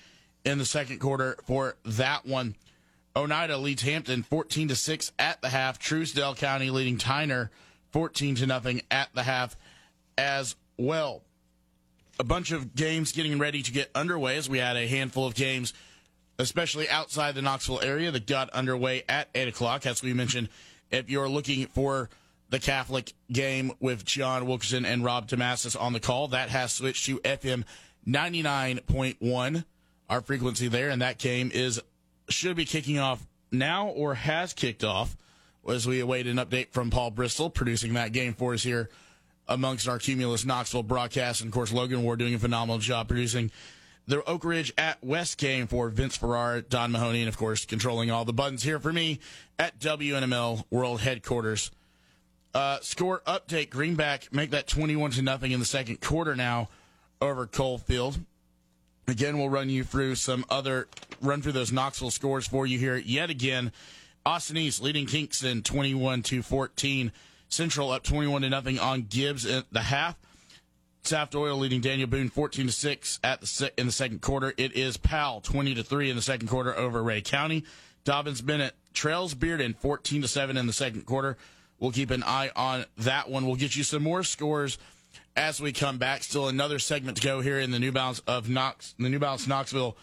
in 0.44 0.58
the 0.58 0.64
second 0.64 1.00
quarter 1.00 1.36
for 1.44 1.74
that 1.84 2.24
one. 2.24 2.54
Oneida 3.16 3.58
leads 3.58 3.82
Hampton 3.82 4.22
14 4.22 4.68
to 4.68 4.76
6 4.76 5.12
at 5.18 5.42
the 5.42 5.48
half. 5.48 5.80
Trousdale 5.80 6.36
County 6.36 6.70
leading 6.70 6.98
Tyner 6.98 7.48
14 7.90 8.36
to 8.36 8.46
nothing 8.46 8.82
at 8.92 9.08
the 9.12 9.24
half 9.24 9.56
as 10.16 10.54
well. 10.76 11.22
A 12.20 12.24
bunch 12.24 12.52
of 12.52 12.76
games 12.76 13.10
getting 13.10 13.40
ready 13.40 13.60
to 13.60 13.72
get 13.72 13.90
underway 13.92 14.36
as 14.36 14.48
we 14.48 14.58
had 14.58 14.76
a 14.76 14.86
handful 14.86 15.26
of 15.26 15.34
games, 15.34 15.74
especially 16.38 16.88
outside 16.88 17.34
the 17.34 17.42
Knoxville 17.42 17.80
area, 17.82 18.12
that 18.12 18.28
got 18.28 18.50
underway 18.50 19.02
at 19.08 19.28
8 19.34 19.48
o'clock. 19.48 19.84
As 19.84 20.00
we 20.00 20.12
mentioned, 20.12 20.48
if 20.92 21.10
you're 21.10 21.28
looking 21.28 21.66
for 21.66 22.08
the 22.50 22.58
Catholic 22.58 23.12
game 23.30 23.72
with 23.80 24.04
John 24.04 24.46
Wilkerson 24.46 24.84
and 24.84 25.04
Rob 25.04 25.28
Tomassis 25.28 25.80
on 25.80 25.92
the 25.92 26.00
call. 26.00 26.28
That 26.28 26.48
has 26.48 26.72
switched 26.72 27.06
to 27.06 27.18
FM 27.20 27.64
99.1, 28.06 29.64
our 30.08 30.20
frequency 30.20 30.68
there, 30.68 30.90
and 30.90 31.02
that 31.02 31.18
game 31.18 31.50
is 31.52 31.80
should 32.28 32.56
be 32.56 32.64
kicking 32.64 32.98
off 32.98 33.26
now 33.50 33.88
or 33.88 34.14
has 34.14 34.52
kicked 34.52 34.84
off 34.84 35.16
as 35.68 35.86
we 35.86 36.00
await 36.00 36.26
an 36.26 36.36
update 36.36 36.72
from 36.72 36.90
Paul 36.90 37.10
Bristol 37.10 37.50
producing 37.50 37.94
that 37.94 38.12
game 38.12 38.34
for 38.34 38.54
us 38.54 38.62
here 38.62 38.90
amongst 39.46 39.88
our 39.88 39.98
Cumulus 39.98 40.44
Knoxville 40.44 40.82
broadcast. 40.82 41.40
And 41.40 41.48
of 41.48 41.54
course, 41.54 41.72
Logan 41.72 42.02
Ward 42.02 42.18
doing 42.18 42.34
a 42.34 42.38
phenomenal 42.38 42.78
job 42.78 43.08
producing 43.08 43.50
the 44.06 44.22
Oak 44.24 44.44
Ridge 44.44 44.72
at 44.78 45.02
West 45.04 45.38
game 45.38 45.66
for 45.66 45.88
Vince 45.90 46.16
Ferrar, 46.16 46.62
Don 46.62 46.92
Mahoney, 46.92 47.20
and 47.20 47.28
of 47.28 47.36
course, 47.36 47.66
controlling 47.66 48.10
all 48.10 48.24
the 48.24 48.32
buttons 48.32 48.62
here 48.62 48.78
for 48.78 48.92
me 48.92 49.20
at 49.58 49.78
WNML 49.78 50.64
World 50.70 51.00
Headquarters. 51.00 51.70
Uh, 52.54 52.78
score 52.80 53.22
update: 53.26 53.70
Greenback 53.70 54.32
make 54.32 54.50
that 54.50 54.66
twenty-one 54.66 55.10
to 55.12 55.22
nothing 55.22 55.52
in 55.52 55.60
the 55.60 55.66
second 55.66 56.00
quarter 56.00 56.34
now 56.34 56.68
over 57.20 57.46
Coalfield. 57.46 58.18
Again, 59.06 59.38
we'll 59.38 59.48
run 59.48 59.70
you 59.70 59.84
through 59.84 60.16
some 60.16 60.44
other 60.50 60.88
run 61.20 61.42
through 61.42 61.52
those 61.52 61.72
Knoxville 61.72 62.10
scores 62.10 62.46
for 62.46 62.66
you 62.66 62.78
here 62.78 62.96
yet 62.96 63.30
again. 63.30 63.72
Austin 64.26 64.56
East 64.56 64.82
leading 64.82 65.06
Kingston 65.06 65.62
twenty-one 65.62 66.22
to 66.24 66.42
fourteen. 66.42 67.12
Central 67.48 67.90
up 67.90 68.02
twenty-one 68.02 68.42
to 68.42 68.50
nothing 68.50 68.78
on 68.78 69.02
Gibbs 69.02 69.46
at 69.46 69.64
the 69.72 69.80
half. 69.80 70.16
South 71.02 71.30
Doyle 71.30 71.56
leading 71.56 71.80
Daniel 71.80 72.08
Boone 72.08 72.28
14 72.28 72.66
to 72.66 72.72
6 72.72 73.20
at 73.24 73.40
the 73.40 73.46
se- 73.46 73.70
in 73.78 73.86
the 73.86 73.92
second 73.92 74.20
quarter. 74.20 74.52
It 74.58 74.74
is 74.74 74.98
Powell 74.98 75.40
20 75.40 75.74
to 75.76 75.82
3 75.82 76.10
in 76.10 76.16
the 76.16 76.20
second 76.22 76.48
quarter 76.48 76.76
over 76.76 77.02
Rhea 77.02 77.22
County. 77.22 77.64
Dobyns 78.04 78.44
Bennett 78.44 78.74
trails 78.92 79.34
Bearden 79.34 79.74
14 79.76 80.22
to 80.22 80.28
7 80.28 80.58
in 80.58 80.66
the 80.66 80.72
second 80.72 81.06
quarter. 81.06 81.38
We'll 81.78 81.92
keep 81.92 82.10
an 82.10 82.22
eye 82.24 82.50
on 82.56 82.84
that 82.98 83.28
one. 83.28 83.46
We'll 83.46 83.56
get 83.56 83.76
you 83.76 83.84
some 83.84 84.02
more 84.02 84.22
scores 84.22 84.78
as 85.36 85.60
we 85.60 85.72
come 85.72 85.98
back. 85.98 86.22
Still 86.22 86.48
another 86.48 86.78
segment 86.78 87.18
to 87.18 87.22
go 87.22 87.40
here 87.40 87.60
in 87.60 87.70
the 87.70 87.78
New 87.78 87.92
Balance 87.92 88.20
of 88.26 88.48
Knox, 88.48 88.94
the 88.98 89.08
New 89.08 89.18
Balance 89.18 89.46
Knoxville 89.46 89.96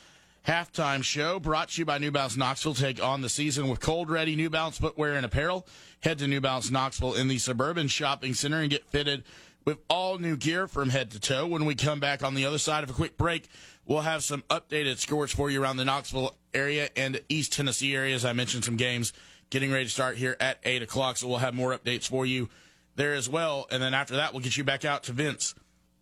halftime 0.48 1.04
show 1.04 1.40
brought 1.40 1.70
to 1.70 1.82
you 1.82 1.86
by 1.86 1.98
New 1.98 2.12
Balance 2.12 2.38
Knoxville. 2.38 2.76
Take 2.76 3.04
on 3.04 3.22
the 3.22 3.30
season 3.30 3.68
with 3.68 3.80
cold 3.80 4.10
ready 4.10 4.36
New 4.36 4.50
Balance 4.50 4.78
footwear 4.78 5.14
and 5.14 5.26
apparel. 5.26 5.68
Head 6.02 6.20
to 6.20 6.28
New 6.28 6.40
Balance 6.40 6.72
Knoxville 6.72 7.16
in 7.16 7.28
the 7.28 7.40
suburban 7.40 7.88
shopping 7.88 8.34
center 8.34 8.62
and 8.62 8.70
get 8.70 8.86
fitted 8.86 9.24
with 9.66 9.80
all 9.90 10.20
new 10.20 10.38
gear 10.38 10.68
from 10.68 10.90
head 10.90 11.12
to 11.12 11.20
toe. 11.20 11.48
When 11.48 11.66
we 11.66 11.76
come 11.76 12.00
back 12.00 12.24
on 12.24 12.36
the 12.36 12.46
other 12.46 12.60
side 12.60 12.84
of 12.84 12.90
a 12.90 12.94
quick 12.94 13.18
break, 13.18 13.50
we'll 13.86 14.02
have 14.02 14.24
some 14.24 14.44
updated 14.50 15.00
scores 15.00 15.32
for 15.32 15.50
you 15.50 15.62
around 15.62 15.78
the 15.78 15.86
Knoxville 15.86 16.36
area 16.54 16.90
and 16.96 17.20
East 17.28 17.54
Tennessee 17.54 17.96
area. 17.96 18.16
As 18.16 18.24
I 18.24 18.34
mentioned, 18.34 18.64
some 18.64 18.78
games 18.78 19.12
getting 19.50 19.72
ready 19.72 19.86
to 19.86 19.91
start 19.91 20.18
here 20.18 20.36
at 20.39 20.60
8 20.64 20.82
o'clock, 20.82 21.18
so 21.18 21.28
we'll 21.28 21.38
have 21.38 21.54
more 21.54 21.78
updates 21.78 22.08
for 22.08 22.26
you 22.26 22.50
there 22.96 23.14
as 23.14 23.30
well. 23.30 23.68
And 23.72 23.82
then 23.82 23.93
after 23.93 24.16
that, 24.16 24.34
we'll 24.34 24.41
get 24.41 24.58
you 24.58 24.64
back 24.64 24.86
out 24.86 25.04
to 25.04 25.12
Vince 25.12 25.56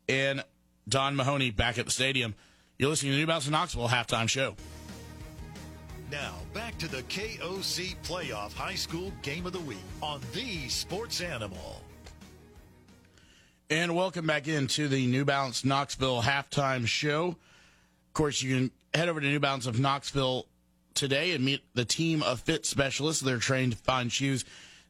and 0.07 0.43
Don 0.87 1.15
Mahoney 1.15 1.51
back 1.51 1.77
at 1.77 1.85
the 1.85 1.91
stadium. 1.91 2.35
You're 2.77 2.89
listening 2.89 3.11
to 3.11 3.15
the 3.15 3.21
New 3.21 3.27
Balance 3.27 3.49
Knoxville 3.49 3.87
halftime 3.87 4.27
show. 4.27 4.55
Now, 6.11 6.35
back 6.53 6.77
to 6.77 6.87
the 6.87 7.01
KOC 7.03 7.95
Playoff 8.03 8.53
High 8.53 8.75
School 8.75 9.11
Game 9.21 9.45
of 9.45 9.53
the 9.53 9.59
Week 9.59 9.77
on 10.01 10.21
the 10.33 10.67
Sports 10.69 11.21
Animal. 11.21 11.81
And 13.69 13.95
welcome 13.95 14.27
back 14.27 14.47
into 14.47 14.87
the 14.87 15.07
New 15.07 15.25
Balance 15.25 15.65
Knoxville 15.65 16.21
halftime 16.21 16.85
show. 16.85 17.29
Of 17.29 18.13
course, 18.13 18.43
you 18.43 18.55
can 18.55 18.71
head 18.93 19.09
over 19.09 19.19
to 19.19 19.25
New 19.25 19.39
Balance 19.39 19.65
of 19.65 19.79
Knoxville 19.79 20.45
today 20.93 21.31
and 21.31 21.43
meet 21.43 21.61
the 21.73 21.85
team 21.85 22.23
of 22.23 22.41
fit 22.41 22.65
specialists. 22.65 23.21
They're 23.21 23.37
trained 23.37 23.73
to 23.73 23.77
find 23.77 24.11
shoes 24.11 24.45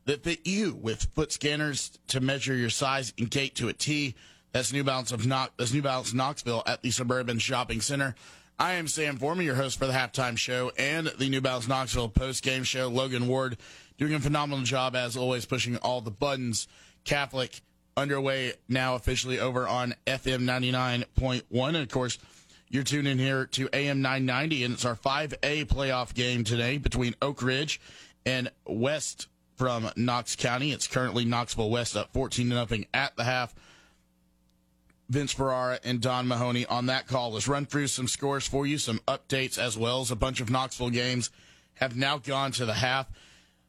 that 0.05 0.23
fit 0.23 0.45
you 0.45 0.73
with 0.75 1.03
foot 1.15 1.31
scanners 1.31 1.97
to 2.07 2.19
measure 2.19 2.55
your 2.55 2.69
size 2.69 3.13
and 3.17 3.29
gait 3.29 3.55
to 3.55 3.69
a 3.69 3.73
T. 3.73 4.15
That's 4.51 4.73
New 4.73 4.83
Balance 4.83 5.11
of 5.11 5.25
Knox. 5.25 5.51
That's 5.57 5.73
New 5.73 5.81
Balance 5.81 6.13
Knoxville 6.13 6.63
at 6.65 6.81
the 6.81 6.91
Suburban 6.91 7.39
Shopping 7.39 7.81
Center. 7.81 8.15
I 8.59 8.73
am 8.73 8.87
Sam 8.87 9.17
Foreman, 9.17 9.45
your 9.45 9.55
host 9.55 9.79
for 9.79 9.87
the 9.87 9.93
halftime 9.93 10.37
show 10.37 10.71
and 10.77 11.07
the 11.07 11.27
New 11.27 11.41
Balance 11.41 11.67
Knoxville 11.67 12.09
post 12.09 12.43
game 12.43 12.63
show. 12.63 12.87
Logan 12.87 13.27
Ward 13.27 13.57
doing 13.97 14.13
a 14.13 14.19
phenomenal 14.19 14.63
job 14.63 14.95
as 14.95 15.17
always, 15.17 15.45
pushing 15.45 15.77
all 15.77 16.01
the 16.01 16.11
buttons. 16.11 16.67
Catholic 17.03 17.61
underway 17.97 18.53
now 18.67 18.95
officially 18.95 19.39
over 19.39 19.67
on 19.67 19.95
FM 20.05 20.43
99.1. 20.43 21.67
And 21.67 21.77
of 21.77 21.89
course, 21.89 22.19
you're 22.73 22.83
tuned 22.83 23.07
in 23.07 23.19
here 23.19 23.45
to 23.45 23.69
AM 23.71 24.01
990, 24.01 24.63
and 24.63 24.73
it's 24.73 24.83
our 24.83 24.95
5A 24.95 25.65
playoff 25.65 26.15
game 26.15 26.43
today 26.43 26.79
between 26.79 27.13
Oak 27.21 27.43
Ridge 27.43 27.79
and 28.25 28.49
West 28.65 29.27
from 29.55 29.91
Knox 29.95 30.35
County. 30.35 30.71
It's 30.71 30.87
currently 30.87 31.23
Knoxville 31.23 31.69
West 31.69 31.95
up 31.95 32.11
14 32.13 32.49
to 32.49 32.55
nothing 32.55 32.87
at 32.91 33.15
the 33.15 33.25
half. 33.25 33.53
Vince 35.07 35.31
Ferrara 35.31 35.79
and 35.83 36.01
Don 36.01 36.27
Mahoney 36.27 36.65
on 36.65 36.87
that 36.87 37.05
call. 37.05 37.33
Let's 37.33 37.47
run 37.47 37.67
through 37.67 37.87
some 37.87 38.07
scores 38.07 38.47
for 38.47 38.65
you, 38.65 38.79
some 38.79 38.99
updates, 39.07 39.59
as 39.59 39.77
well 39.77 40.01
as 40.01 40.09
a 40.09 40.15
bunch 40.15 40.41
of 40.41 40.49
Knoxville 40.49 40.89
games 40.89 41.29
have 41.75 41.95
now 41.95 42.17
gone 42.17 42.51
to 42.53 42.65
the 42.65 42.73
half. 42.73 43.07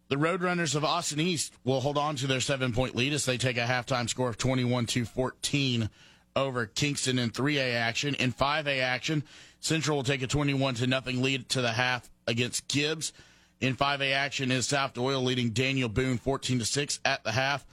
The 0.09 0.17
Roadrunners 0.17 0.75
of 0.75 0.83
Austin 0.83 1.21
East 1.21 1.53
will 1.63 1.81
hold 1.81 1.99
on 1.99 2.17
to 2.17 2.27
their 2.27 2.41
seven 2.41 2.73
point 2.73 2.97
lead 2.97 3.13
as 3.13 3.27
they 3.27 3.37
take 3.37 3.59
a 3.59 3.67
halftime 3.67 4.09
score 4.09 4.31
of 4.31 4.39
21 4.39 4.87
to 4.87 5.05
14 5.05 5.91
over 6.37 6.67
Kingston 6.67 7.19
in 7.19 7.31
3A 7.31 7.75
action. 7.75 8.15
In 8.15 8.33
5A 8.33 8.81
action, 8.83 9.25
Central 9.61 9.97
will 9.97 10.05
take 10.05 10.23
a 10.23 10.27
21 10.27 10.75
to 10.75 10.87
nothing 10.87 11.23
lead 11.23 11.49
to 11.51 11.63
the 11.63 11.73
half 11.73 12.11
against 12.27 12.69
Gibbs. 12.69 13.13
In 13.61 13.77
5A 13.77 14.13
action 14.13 14.51
is 14.51 14.67
South 14.67 14.95
Doyle 14.95 15.23
leading 15.23 15.51
Daniel 15.51 15.89
Boone 15.89 16.19
14 16.19 16.59
to 16.59 16.65
6 16.65 17.01
at 17.05 17.25
the 17.25 17.33
half. 17.33 17.65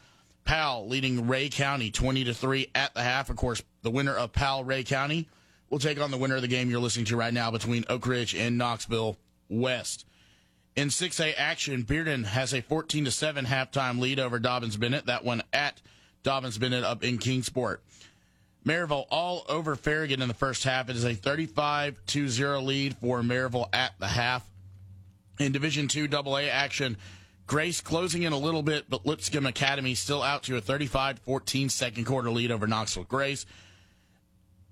Powell 0.43 0.87
leading 0.87 1.27
Rhea 1.27 1.49
County 1.49 1.91
20 1.91 2.23
to 2.25 2.33
3 2.33 2.67
at 2.73 2.93
the 2.93 3.03
half. 3.03 3.29
Of 3.29 3.35
course, 3.35 3.61
the 3.81 3.91
winner 3.91 4.15
of 4.15 4.33
Powell 4.33 4.63
Rhea 4.63 4.83
County 4.83 5.27
will 5.69 5.79
take 5.79 5.99
on 5.99 6.11
the 6.11 6.17
winner 6.17 6.35
of 6.35 6.41
the 6.41 6.47
game 6.47 6.69
you're 6.69 6.79
listening 6.79 7.05
to 7.05 7.15
right 7.15 7.33
now 7.33 7.51
between 7.51 7.85
Oak 7.89 8.07
Ridge 8.07 8.35
and 8.35 8.57
Knoxville 8.57 9.17
West. 9.49 10.05
In 10.75 10.87
6A 10.87 11.33
action, 11.37 11.83
Bearden 11.83 12.25
has 12.25 12.53
a 12.53 12.61
14 12.61 13.05
to 13.05 13.11
7 13.11 13.45
halftime 13.45 13.99
lead 13.99 14.19
over 14.19 14.39
Dobyns 14.39 14.79
Bennett. 14.79 15.05
That 15.05 15.25
one 15.25 15.43
at 15.51 15.81
Dobyns 16.23 16.59
Bennett 16.59 16.83
up 16.83 17.03
in 17.03 17.17
Kingsport. 17.17 17.83
Maryville 18.65 19.05
all 19.09 19.45
over 19.49 19.75
Farragut 19.75 20.21
in 20.21 20.27
the 20.27 20.33
first 20.33 20.63
half. 20.63 20.89
It 20.89 20.95
is 20.95 21.05
a 21.05 21.13
35 21.13 21.99
0 22.07 22.61
lead 22.61 22.97
for 22.97 23.21
Maryville 23.21 23.69
at 23.73 23.93
the 23.99 24.07
half. 24.07 24.47
In 25.39 25.51
Division 25.51 25.87
Two 25.87 26.07
AA 26.11 26.47
action, 26.51 26.97
Grace 27.47 27.81
closing 27.81 28.23
in 28.23 28.33
a 28.33 28.37
little 28.37 28.61
bit, 28.61 28.89
but 28.89 29.05
Lipscomb 29.05 29.45
Academy 29.45 29.95
still 29.95 30.21
out 30.21 30.43
to 30.43 30.57
a 30.57 30.61
35 30.61 31.19
14 31.19 31.69
second 31.69 32.05
quarter 32.05 32.29
lead 32.29 32.51
over 32.51 32.67
Knoxville 32.67 33.03
Grace. 33.03 33.45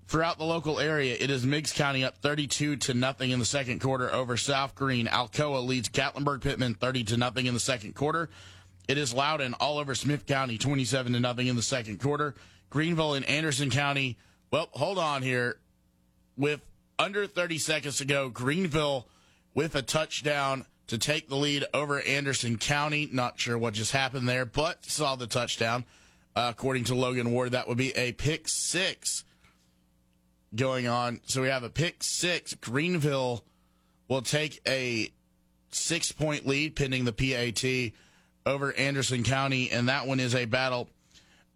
Throughout 0.06 0.38
the 0.38 0.44
local 0.44 0.80
area, 0.80 1.16
it 1.20 1.30
is 1.30 1.44
Meigs 1.44 1.72
County 1.72 2.04
up 2.04 2.16
32 2.18 2.76
to 2.76 2.94
nothing 2.94 3.30
in 3.30 3.38
the 3.38 3.44
second 3.44 3.80
quarter 3.80 4.12
over 4.12 4.36
South 4.36 4.74
Greene. 4.74 5.06
Alcoa 5.06 5.64
leads 5.64 5.88
Gatlinburg 5.88 6.40
Pittman 6.40 6.74
30 6.74 7.04
to 7.04 7.16
nothing 7.16 7.46
in 7.46 7.54
the 7.54 7.60
second 7.60 7.94
quarter. 7.94 8.28
It 8.88 8.98
is 8.98 9.14
Loudon 9.14 9.54
all 9.60 9.78
over 9.78 9.94
Smith 9.94 10.26
County 10.26 10.58
27 10.58 11.12
to 11.12 11.20
nothing 11.20 11.46
in 11.46 11.54
the 11.54 11.62
second 11.62 12.00
quarter. 12.00 12.34
Greeneville 12.70 13.16
and 13.16 13.24
Anderson 13.26 13.70
County. 13.70 14.16
Well, 14.50 14.68
hold 14.72 14.98
on 14.98 15.22
here. 15.22 15.58
With 16.36 16.60
under 16.98 17.26
30 17.26 17.58
seconds 17.58 17.98
to 17.98 18.04
go, 18.04 18.30
Greeneville 18.30 19.04
with 19.54 19.74
a 19.74 19.82
touchdown 19.82 20.64
to 20.86 20.98
take 20.98 21.28
the 21.28 21.36
lead 21.36 21.64
over 21.74 22.00
Anderson 22.00 22.56
County. 22.56 23.08
Not 23.12 23.38
sure 23.38 23.58
what 23.58 23.74
just 23.74 23.92
happened 23.92 24.28
there, 24.28 24.44
but 24.44 24.84
saw 24.84 25.16
the 25.16 25.26
touchdown. 25.26 25.84
Uh, 26.34 26.48
according 26.50 26.84
to 26.84 26.94
Logan 26.94 27.32
Ward, 27.32 27.52
that 27.52 27.66
would 27.68 27.78
be 27.78 27.96
a 27.96 28.12
pick 28.12 28.48
six 28.48 29.24
going 30.54 30.86
on. 30.86 31.20
So 31.26 31.42
we 31.42 31.48
have 31.48 31.64
a 31.64 31.70
pick 31.70 32.02
six. 32.02 32.54
Greeneville 32.54 33.42
will 34.08 34.22
take 34.22 34.60
a 34.66 35.12
six 35.70 36.12
point 36.12 36.46
lead 36.46 36.76
pending 36.76 37.04
the 37.04 37.12
PAT 37.12 37.92
over 38.46 38.72
Anderson 38.72 39.22
County, 39.22 39.70
and 39.70 39.88
that 39.88 40.06
one 40.06 40.20
is 40.20 40.34
a 40.34 40.44
battle 40.44 40.88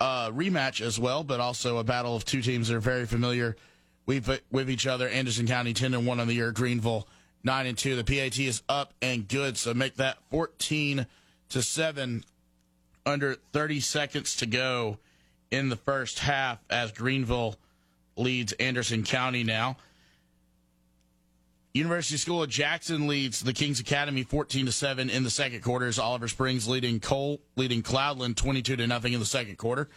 uh, 0.05 0.31
rematch 0.33 0.83
as 0.83 0.99
well, 0.99 1.25
but 1.25 1.41
also 1.41 1.79
a 1.79 1.85
battle 1.85 2.15
of 2.15 2.27
two 2.27 2.43
teams 2.43 2.69
that 2.69 2.77
are 2.77 2.81
very 2.81 3.07
familiar 3.07 3.57
with, 4.05 4.29
with 4.51 4.69
each 4.69 4.87
other. 4.87 5.09
Anderson 5.09 5.47
County 5.47 5.73
10 5.73 5.95
and 5.95 6.07
1 6.07 6.21
on 6.21 6.27
the 6.27 6.35
year, 6.35 6.53
Greeneville 6.53 7.07
9 7.43 7.67
and 7.67 7.79
2. 7.79 7.97
The 7.97 8.05
PAT 8.05 8.39
is 8.39 8.63
up 8.69 8.93
and 9.01 9.27
good, 9.27 9.57
so 9.57 9.73
make 9.73 9.95
that 9.97 10.19
14 10.31 11.07
to 11.49 11.63
7 11.63 12.23
under 13.07 13.37
30 13.55 13.81
seconds 13.81 14.37
to 14.37 14.47
go 14.47 14.99
in 15.51 15.71
the 15.71 15.77
first 15.77 16.19
half 16.19 16.59
as 16.69 16.93
Greeneville 16.93 17.57
leads 18.15 18.53
Anderson 18.53 19.05
County 19.05 19.43
now. 19.43 19.79
University 21.75 22.17
School 22.19 22.41
of 22.41 22.49
Jackson 22.49 23.09
leads 23.09 23.41
the 23.41 23.53
Kings 23.53 23.81
Academy 23.81 24.23
14 24.23 24.67
to 24.67 24.73
7 24.73 25.11
in 25.11 25.25
the 25.25 25.31
second 25.31 25.63
quarter 25.63 25.87
as 25.87 25.99
Oliver 25.99 26.29
Springs 26.29 26.69
leading 26.69 27.01
Cole 27.01 27.41
leading 27.57 27.83
Cloudland 27.83 28.37
22 28.37 28.77
to 28.77 28.87
nothing 28.87 29.13
in 29.13 29.19
the 29.19 29.27
second 29.27 29.59
quarter. 29.59 29.89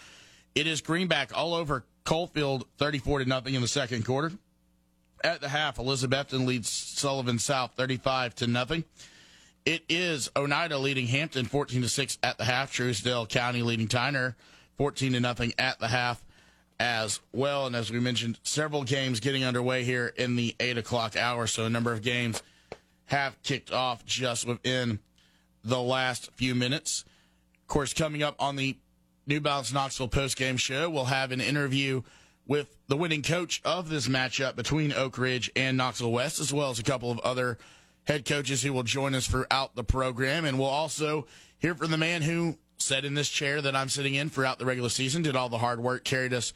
It 0.56 0.66
is 0.66 0.82
Greenback 0.82 1.38
all 1.38 1.54
over 1.54 1.86
Coalfield 2.04 2.64
34 2.80 3.20
to 3.20 3.26
nothing 3.26 3.54
in 3.54 3.62
the 3.62 3.68
second 3.68 4.06
quarter. 4.06 4.32
At 5.24 5.40
the 5.40 5.50
half, 5.50 5.78
Elizabethton 5.78 6.48
leads 6.48 6.68
Sullivan 6.68 7.38
South 7.38 7.74
35 7.78 8.34
to 8.36 8.48
nothing. 8.48 8.84
It 9.64 9.84
is 9.88 10.32
Oneida 10.36 10.80
leading 10.80 11.06
Hampton 11.06 11.46
14 11.46 11.84
to 11.84 11.90
6 11.90 12.18
at 12.24 12.40
the 12.40 12.46
half. 12.46 12.74
Trousdale 12.74 13.30
County 13.30 13.62
leading 13.62 13.88
Tyner 13.88 14.34
14 14.80 15.14
to 15.14 15.20
nothing 15.20 15.54
at 15.60 15.78
the 15.78 15.90
half 15.90 16.24
as 16.80 17.20
well. 17.34 17.66
And 17.66 17.76
as 17.76 17.92
we 17.92 18.00
mentioned, 18.00 18.40
several 18.44 18.84
games 18.84 19.20
getting 19.20 19.44
underway 19.44 19.84
here 19.84 20.14
in 20.16 20.36
the 20.36 20.56
eight 20.60 20.78
o'clock 20.78 21.16
hour. 21.16 21.48
So 21.48 21.66
a 21.66 21.70
number 21.70 21.92
of 21.92 22.02
games 22.02 22.42
have 23.06 23.42
kicked 23.44 23.72
off 23.72 24.06
just 24.06 24.46
within 24.46 25.00
the 25.64 25.82
last 25.82 26.32
few 26.34 26.56
minutes. 26.56 27.04
Of 27.62 27.68
course, 27.68 27.94
coming 27.94 28.24
up 28.24 28.36
on 28.40 28.56
the 28.56 28.78
New 29.26 29.42
Balance 29.42 29.74
Knoxville 29.74 30.08
post 30.08 30.38
game 30.38 30.58
show, 30.58 30.90
we'll 30.90 31.06
have 31.06 31.32
an 31.32 31.42
interview 31.42 32.04
with 32.46 32.78
the 32.88 32.96
winning 32.96 33.22
coach 33.22 33.62
of 33.66 33.90
this 33.90 34.08
matchup 34.08 34.56
between 34.56 34.94
Oak 34.94 35.18
Ridge 35.18 35.52
and 35.56 35.76
Knoxville 35.76 36.12
West, 36.12 36.40
as 36.40 36.54
well 36.54 36.70
as 36.70 36.80
a 36.80 36.84
couple 36.84 37.12
of 37.12 37.20
other 37.20 37.58
head 38.06 38.24
coaches 38.24 38.64
who 38.64 38.72
will 38.72 38.84
join 38.84 39.14
us 39.14 39.28
throughout 39.28 39.76
the 39.76 39.84
program. 39.84 40.46
And 40.46 40.58
we'll 40.58 40.70
also 40.70 41.28
hear 41.60 41.76
from 41.76 41.92
the 41.92 41.98
man 41.98 42.22
who 42.22 42.58
sat 42.78 43.06
in 43.06 43.14
this 43.14 43.30
chair 43.30 43.62
that 43.62 43.76
I'm 43.76 43.90
sitting 43.90 44.16
in 44.16 44.30
throughout 44.30 44.60
the 44.60 44.66
regular 44.66 44.90
season, 44.90 45.22
did 45.22 45.36
all 45.36 45.50
the 45.50 45.58
hard 45.58 45.80
work, 45.80 46.04
carried 46.04 46.34
us 46.34 46.54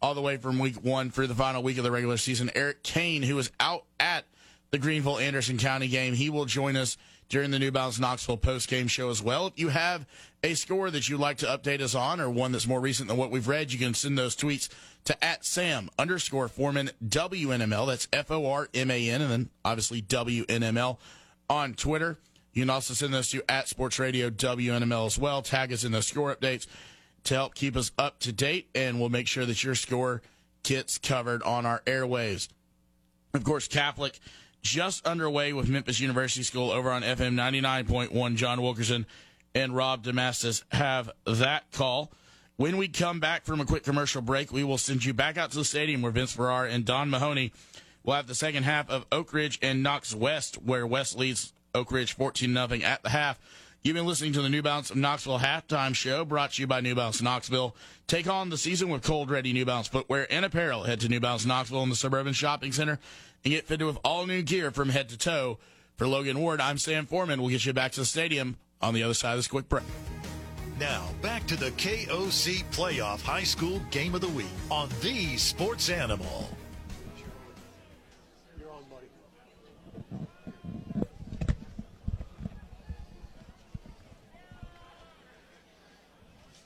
all 0.00 0.14
the 0.14 0.20
way 0.20 0.36
from 0.36 0.58
week 0.58 0.76
one 0.82 1.10
through 1.10 1.26
the 1.26 1.34
final 1.34 1.62
week 1.62 1.78
of 1.78 1.84
the 1.84 1.90
regular 1.90 2.16
season. 2.16 2.50
Eric 2.54 2.82
Kane, 2.82 3.22
who 3.22 3.36
was 3.36 3.50
out 3.58 3.84
at 3.98 4.24
the 4.70 4.78
Greeneville 4.78 5.20
Anderson 5.20 5.56
County 5.58 5.88
game, 5.88 6.14
he 6.14 6.30
will 6.30 6.44
join 6.44 6.76
us 6.76 6.96
during 7.28 7.50
the 7.50 7.58
New 7.58 7.70
Balance 7.70 7.98
Knoxville 7.98 8.36
post 8.36 8.68
game 8.68 8.86
show 8.86 9.10
as 9.10 9.22
well. 9.22 9.46
If 9.46 9.58
you 9.58 9.68
have 9.68 10.06
a 10.42 10.54
score 10.54 10.90
that 10.90 11.08
you'd 11.08 11.20
like 11.20 11.38
to 11.38 11.46
update 11.46 11.80
us 11.80 11.94
on 11.94 12.20
or 12.20 12.28
one 12.28 12.52
that's 12.52 12.66
more 12.66 12.80
recent 12.80 13.08
than 13.08 13.16
what 13.16 13.30
we've 13.30 13.48
read, 13.48 13.72
you 13.72 13.78
can 13.78 13.94
send 13.94 14.18
those 14.18 14.36
tweets 14.36 14.68
to 15.04 15.24
at 15.24 15.44
Sam 15.44 15.88
underscore 15.98 16.48
Forman 16.48 16.90
WNML. 17.06 17.86
That's 17.86 18.08
F 18.12 18.30
O 18.30 18.46
R 18.46 18.68
M 18.74 18.90
A 18.90 19.10
N, 19.10 19.22
and 19.22 19.30
then 19.30 19.50
obviously 19.64 20.02
WNML 20.02 20.98
on 21.48 21.74
Twitter. 21.74 22.18
You 22.54 22.62
can 22.62 22.70
also 22.70 22.94
send 22.94 23.12
those 23.12 23.30
to 23.30 23.42
at 23.50 23.68
Sports 23.68 23.98
Radio 23.98 24.30
WNML 24.30 25.06
as 25.06 25.18
well. 25.18 25.42
Tag 25.42 25.72
us 25.72 25.84
in 25.84 25.92
the 25.92 26.02
score 26.02 26.34
updates 26.34 26.66
to 27.24 27.34
help 27.34 27.54
keep 27.54 27.76
us 27.76 27.90
up 27.98 28.20
to 28.20 28.32
date, 28.32 28.68
and 28.74 29.00
we'll 29.00 29.08
make 29.08 29.26
sure 29.26 29.44
that 29.44 29.62
your 29.64 29.74
score 29.74 30.22
gets 30.62 30.96
covered 30.98 31.42
on 31.42 31.66
our 31.66 31.80
airwaves. 31.80 32.48
Of 33.34 33.42
course, 33.42 33.66
Catholic 33.66 34.20
just 34.62 35.04
underway 35.06 35.52
with 35.52 35.68
Memphis 35.68 35.98
University 35.98 36.44
School 36.44 36.70
over 36.70 36.90
on 36.90 37.02
FM 37.02 37.34
99.1. 37.34 38.36
John 38.36 38.62
Wilkerson 38.62 39.04
and 39.54 39.74
Rob 39.74 40.04
Damastis 40.04 40.62
have 40.70 41.10
that 41.26 41.70
call. 41.72 42.12
When 42.56 42.76
we 42.76 42.86
come 42.86 43.18
back 43.18 43.44
from 43.44 43.60
a 43.60 43.64
quick 43.64 43.82
commercial 43.82 44.22
break, 44.22 44.52
we 44.52 44.62
will 44.62 44.78
send 44.78 45.04
you 45.04 45.12
back 45.12 45.36
out 45.36 45.50
to 45.50 45.58
the 45.58 45.64
stadium 45.64 46.02
where 46.02 46.12
Vince 46.12 46.32
Ferrara 46.32 46.70
and 46.70 46.84
Don 46.84 47.10
Mahoney 47.10 47.52
will 48.04 48.14
have 48.14 48.28
the 48.28 48.34
second 48.34 48.62
half 48.62 48.88
of 48.88 49.06
Oak 49.10 49.32
Ridge 49.32 49.58
and 49.60 49.82
Knox 49.82 50.14
West, 50.14 50.62
where 50.62 50.86
West 50.86 51.18
leads 51.18 51.52
Oak 51.74 51.90
Ridge 51.90 52.14
14 52.14 52.52
0 52.52 52.68
at 52.84 53.02
the 53.02 53.10
half. 53.10 53.38
You've 53.82 53.96
been 53.96 54.06
listening 54.06 54.32
to 54.34 54.42
the 54.42 54.48
New 54.48 54.62
Balance 54.62 54.90
of 54.90 54.96
Knoxville 54.96 55.40
halftime 55.40 55.94
show 55.94 56.24
brought 56.24 56.52
to 56.52 56.62
you 56.62 56.66
by 56.66 56.80
New 56.80 56.94
Balance 56.94 57.20
Knoxville. 57.20 57.76
Take 58.06 58.28
on 58.28 58.48
the 58.48 58.56
season 58.56 58.88
with 58.88 59.02
cold 59.02 59.28
ready 59.28 59.52
New 59.52 59.66
Balance 59.66 59.88
footwear 59.88 60.26
and 60.32 60.44
apparel. 60.44 60.84
Head 60.84 61.00
to 61.00 61.08
New 61.08 61.20
Balance 61.20 61.44
Knoxville 61.44 61.82
in 61.82 61.90
the 61.90 61.96
Suburban 61.96 62.32
Shopping 62.32 62.72
Center 62.72 62.98
and 63.44 63.52
get 63.52 63.66
fitted 63.66 63.86
with 63.86 63.98
all 64.04 64.26
new 64.26 64.40
gear 64.40 64.70
from 64.70 64.88
head 64.88 65.10
to 65.10 65.18
toe. 65.18 65.58
For 65.96 66.08
Logan 66.08 66.38
Ward, 66.40 66.60
I'm 66.60 66.78
Sam 66.78 67.06
Forman. 67.06 67.40
We'll 67.40 67.50
get 67.50 67.66
you 67.66 67.72
back 67.72 67.92
to 67.92 68.00
the 68.00 68.06
stadium 68.06 68.56
on 68.80 68.94
the 68.94 69.02
other 69.02 69.14
side 69.14 69.32
of 69.32 69.38
this 69.38 69.48
quick 69.48 69.68
break. 69.68 69.84
Now, 70.80 71.08
back 71.22 71.46
to 71.46 71.56
the 71.56 71.70
KOC 71.72 72.64
Playoff 72.72 73.20
High 73.20 73.44
School 73.44 73.80
Game 73.90 74.14
of 74.14 74.20
the 74.20 74.28
Week 74.28 74.46
on 74.70 74.88
the 75.02 75.36
Sports 75.36 75.88
Animal. 75.88 76.48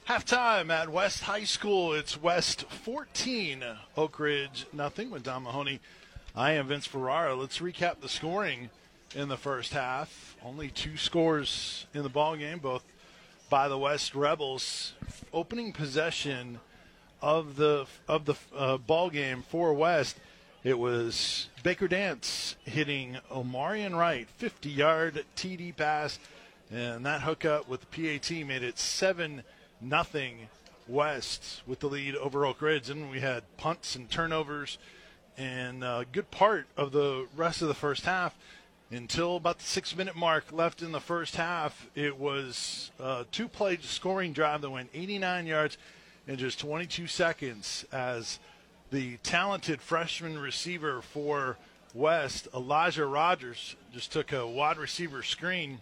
Halftime 0.09 0.71
at 0.71 0.89
West 0.89 1.25
High 1.25 1.45
School. 1.45 1.93
It's 1.93 2.19
West 2.19 2.63
14, 2.63 3.63
Oak 3.95 4.19
Ridge 4.19 4.65
nothing 4.73 5.11
with 5.11 5.23
Don 5.23 5.43
Mahoney. 5.43 5.81
I 6.35 6.53
am 6.53 6.69
Vince 6.69 6.87
Ferrara. 6.87 7.35
Let's 7.35 7.59
recap 7.59 8.01
the 8.01 8.09
scoring 8.09 8.71
in 9.15 9.29
the 9.29 9.37
first 9.37 9.75
half. 9.75 10.35
Only 10.43 10.71
two 10.71 10.97
scores 10.97 11.85
in 11.93 12.05
the 12.05 12.09
ball 12.09 12.37
game, 12.37 12.59
both 12.59 12.85
by 13.51 13.69
the 13.69 13.77
West 13.77 14.15
Rebels. 14.15 14.95
Opening 15.31 15.75
possession 15.75 16.61
of 17.21 17.57
the 17.57 17.85
of 18.09 18.25
the 18.25 18.37
uh, 18.57 18.79
ball 18.79 19.11
game 19.11 19.45
for 19.51 19.75
West, 19.75 20.17
it 20.65 20.79
was 20.79 21.51
Baker 21.63 21.87
Dance 21.87 22.57
hitting 22.65 23.19
Omarion 23.31 23.95
Wright, 23.95 24.27
50-yard 24.41 25.27
TD 25.37 25.77
pass, 25.77 26.19
and 26.71 27.05
that 27.05 27.21
hookup 27.21 27.69
with 27.69 27.81
the 27.81 28.19
PAT 28.19 28.47
made 28.47 28.63
it 28.63 28.79
seven 28.79 29.43
nothing 29.81 30.49
West 30.87 31.62
with 31.66 31.81
the 31.81 31.87
lead 31.87 32.16
over 32.16 32.47
Oak 32.47 32.62
Ridge. 32.62 32.91
And 32.91 33.11
we 33.11 33.20
had 33.20 33.43
punts 33.57 33.95
and 33.95 34.11
turnovers 34.11 34.79
and 35.37 35.85
a 35.85 36.05
good 36.11 36.31
part 36.31 36.66
of 36.76 36.93
the 36.93 37.26
rest 37.37 37.62
of 37.62 37.68
the 37.68 37.74
first 37.74 38.05
half 38.05 38.37
until 38.91 39.37
about 39.37 39.59
the 39.59 39.64
six 39.64 39.95
minute 39.95 40.16
mark 40.16 40.51
left 40.51 40.83
in 40.83 40.93
the 40.93 41.01
first 41.01 41.37
half. 41.37 41.89
It 41.95 42.18
was 42.18 42.91
a 42.99 43.26
two 43.31 43.49
play 43.49 43.79
scoring 43.83 44.33
drive 44.33 44.62
that 44.62 44.70
went 44.70 44.91
89 44.95 45.47
yards 45.47 45.79
in 46.26 46.37
just 46.37 46.59
22 46.59 47.07
seconds 47.07 47.85
as 47.93 48.39
the 48.91 49.18
talented 49.18 49.83
freshman 49.83 50.39
receiver 50.39 51.03
for 51.03 51.59
West, 51.95 52.49
Elijah 52.55 53.07
Rogers, 53.07 53.76
just 53.93 54.12
took 54.12 54.33
a 54.33 54.47
wide 54.47 54.79
receiver 54.79 55.22
screen 55.22 55.81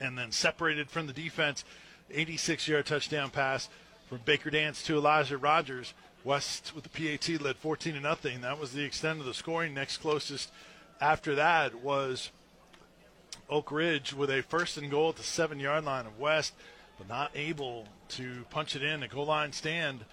and 0.00 0.16
then 0.16 0.32
separated 0.32 0.90
from 0.90 1.06
the 1.06 1.12
defense 1.12 1.64
86 2.10 2.68
yard 2.68 2.86
touchdown 2.86 3.30
pass 3.30 3.68
from 4.08 4.20
Baker 4.24 4.50
Dance 4.50 4.82
to 4.84 4.96
Elijah 4.96 5.38
Rogers. 5.38 5.94
West 6.24 6.72
with 6.74 6.84
the 6.84 6.90
PAT 6.90 7.40
led 7.40 7.56
14 7.56 7.94
to 7.94 8.00
nothing. 8.00 8.42
That 8.42 8.60
was 8.60 8.72
the 8.72 8.84
extent 8.84 9.20
of 9.20 9.26
the 9.26 9.34
scoring. 9.34 9.74
Next 9.74 9.96
closest 9.96 10.52
after 11.00 11.34
that 11.34 11.74
was 11.76 12.30
Oak 13.50 13.72
Ridge 13.72 14.14
with 14.14 14.30
a 14.30 14.42
first 14.42 14.76
and 14.78 14.90
goal 14.90 15.10
at 15.10 15.16
the 15.16 15.22
seven 15.22 15.58
yard 15.58 15.84
line 15.84 16.06
of 16.06 16.18
West, 16.18 16.54
but 16.96 17.08
not 17.08 17.32
able 17.34 17.88
to 18.10 18.44
punch 18.50 18.76
it 18.76 18.82
in. 18.82 19.02
A 19.02 19.08
goal 19.08 19.26
line 19.26 19.52
stand, 19.52 20.04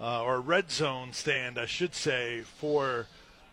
uh, 0.00 0.22
or 0.22 0.40
red 0.40 0.70
zone 0.70 1.12
stand, 1.12 1.58
I 1.58 1.66
should 1.66 1.94
say, 1.94 2.40
for 2.40 3.06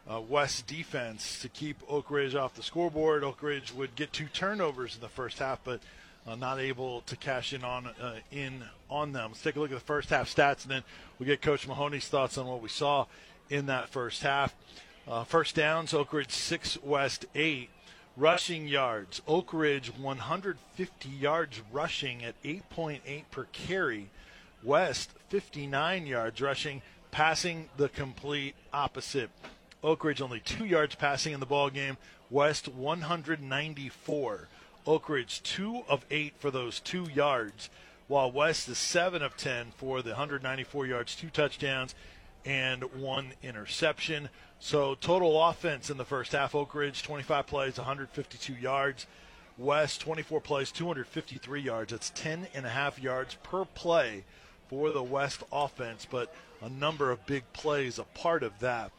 uh, 0.09 0.21
West 0.21 0.65
defense 0.65 1.41
to 1.41 1.49
keep 1.49 1.77
Oak 1.89 2.09
Ridge 2.09 2.35
off 2.35 2.55
the 2.55 2.63
scoreboard. 2.63 3.23
Oak 3.23 3.43
Ridge 3.43 3.73
would 3.73 3.95
get 3.95 4.13
two 4.13 4.27
turnovers 4.27 4.95
in 4.95 5.01
the 5.01 5.09
first 5.09 5.39
half, 5.39 5.59
but 5.63 5.81
uh, 6.27 6.35
not 6.35 6.59
able 6.59 7.01
to 7.01 7.15
cash 7.15 7.53
in 7.53 7.63
on 7.63 7.87
uh, 7.87 8.15
in 8.31 8.63
on 8.89 9.13
them. 9.13 9.31
Let's 9.31 9.41
take 9.41 9.55
a 9.55 9.59
look 9.59 9.71
at 9.71 9.79
the 9.79 9.85
first 9.85 10.09
half 10.09 10.33
stats, 10.33 10.63
and 10.63 10.71
then 10.71 10.83
we 11.19 11.25
get 11.25 11.41
Coach 11.41 11.67
Mahoney's 11.67 12.07
thoughts 12.07 12.37
on 12.37 12.47
what 12.47 12.61
we 12.61 12.69
saw 12.69 13.05
in 13.49 13.67
that 13.67 13.89
first 13.89 14.23
half. 14.23 14.55
Uh, 15.07 15.23
first 15.23 15.55
downs, 15.55 15.93
Oak 15.93 16.13
Ridge 16.13 16.31
six, 16.31 16.77
West 16.83 17.25
eight. 17.35 17.69
Rushing 18.17 18.67
yards, 18.67 19.21
Oak 19.27 19.53
Ridge 19.53 19.91
150 19.95 21.07
yards 21.07 21.61
rushing 21.71 22.23
at 22.23 22.33
8.8 22.41 23.25
per 23.29 23.43
carry. 23.51 24.09
West 24.63 25.11
59 25.29 26.07
yards 26.07 26.41
rushing, 26.41 26.81
passing 27.11 27.69
the 27.77 27.89
complete 27.89 28.55
opposite. 28.73 29.29
Oak 29.83 30.03
Ridge 30.03 30.19
only 30.19 30.39
two 30.39 30.65
yards 30.65 30.95
passing 30.95 31.33
in 31.33 31.39
the 31.39 31.45
ball 31.45 31.69
game. 31.69 31.97
West 32.31 32.67
194. 32.67 34.47
Oak 34.87 35.09
Ridge 35.09 35.43
two 35.43 35.83
of 35.89 36.05
eight 36.09 36.33
for 36.39 36.49
those 36.49 36.79
two 36.79 37.03
yards, 37.13 37.69
while 38.07 38.31
West 38.31 38.69
is 38.69 38.77
seven 38.77 39.21
of 39.21 39.35
ten 39.35 39.71
for 39.75 40.01
the 40.01 40.11
194 40.11 40.85
yards, 40.87 41.13
two 41.15 41.29
touchdowns, 41.29 41.93
and 42.45 42.83
one 42.95 43.33
interception. 43.43 44.29
So 44.59 44.95
total 44.95 45.43
offense 45.43 45.89
in 45.89 45.97
the 45.97 46.05
first 46.05 46.31
half: 46.31 46.55
Oak 46.55 46.73
Ridge 46.73 47.03
25 47.03 47.45
plays, 47.45 47.77
152 47.77 48.53
yards. 48.53 49.05
West 49.57 50.01
24 50.01 50.39
plays, 50.39 50.71
253 50.71 51.59
yards. 51.59 51.91
That's 51.91 52.11
10 52.11 52.47
and 52.53 52.65
a 52.65 52.69
half 52.69 52.99
yards 52.99 53.35
per 53.43 53.65
play 53.65 54.23
for 54.69 54.91
the 54.91 55.03
West 55.03 55.43
offense, 55.51 56.07
but 56.09 56.33
a 56.61 56.69
number 56.69 57.11
of 57.11 57.25
big 57.25 57.43
plays 57.53 57.99
a 57.99 58.03
part 58.03 58.43
of 58.43 58.57
that. 58.59 58.91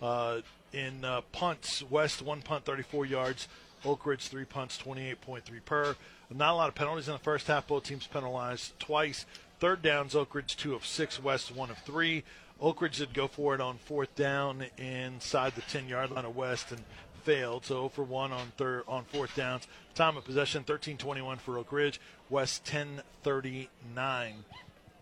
Uh, 0.00 0.40
in 0.72 1.04
uh, 1.04 1.20
punts, 1.32 1.82
West 1.90 2.22
one 2.22 2.42
punt, 2.42 2.64
34 2.64 3.06
yards. 3.06 3.48
Oak 3.84 4.06
Ridge 4.06 4.28
three 4.28 4.44
punts, 4.44 4.78
28.3 4.78 5.42
per. 5.64 5.96
Not 6.30 6.52
a 6.52 6.56
lot 6.56 6.68
of 6.68 6.74
penalties 6.74 7.08
in 7.08 7.12
the 7.14 7.18
first 7.18 7.46
half. 7.46 7.66
Both 7.66 7.84
teams 7.84 8.06
penalized 8.06 8.78
twice. 8.78 9.26
Third 9.60 9.82
downs, 9.82 10.14
Oak 10.14 10.34
Ridge 10.34 10.56
two 10.56 10.74
of 10.74 10.86
six, 10.86 11.22
West 11.22 11.54
one 11.54 11.70
of 11.70 11.78
three. 11.78 12.24
Oak 12.60 12.80
Ridge 12.80 12.98
did 12.98 13.12
go 13.12 13.26
for 13.26 13.54
it 13.54 13.60
on 13.60 13.78
fourth 13.78 14.14
down 14.14 14.66
inside 14.78 15.54
the 15.56 15.62
10 15.62 15.88
yard 15.88 16.10
line 16.12 16.24
of 16.24 16.36
West 16.36 16.70
and 16.70 16.82
failed. 17.24 17.64
So 17.64 17.74
0 17.74 17.88
for 17.88 18.02
1 18.04 18.32
on 18.32 18.52
third 18.56 18.84
on 18.86 19.04
fourth 19.04 19.34
downs. 19.36 19.66
Time 19.94 20.16
of 20.16 20.24
possession 20.24 20.64
13:21 20.64 21.38
for 21.38 21.58
Oak 21.58 21.72
Ridge. 21.72 22.00
West 22.30 22.64
10:39. 22.64 24.44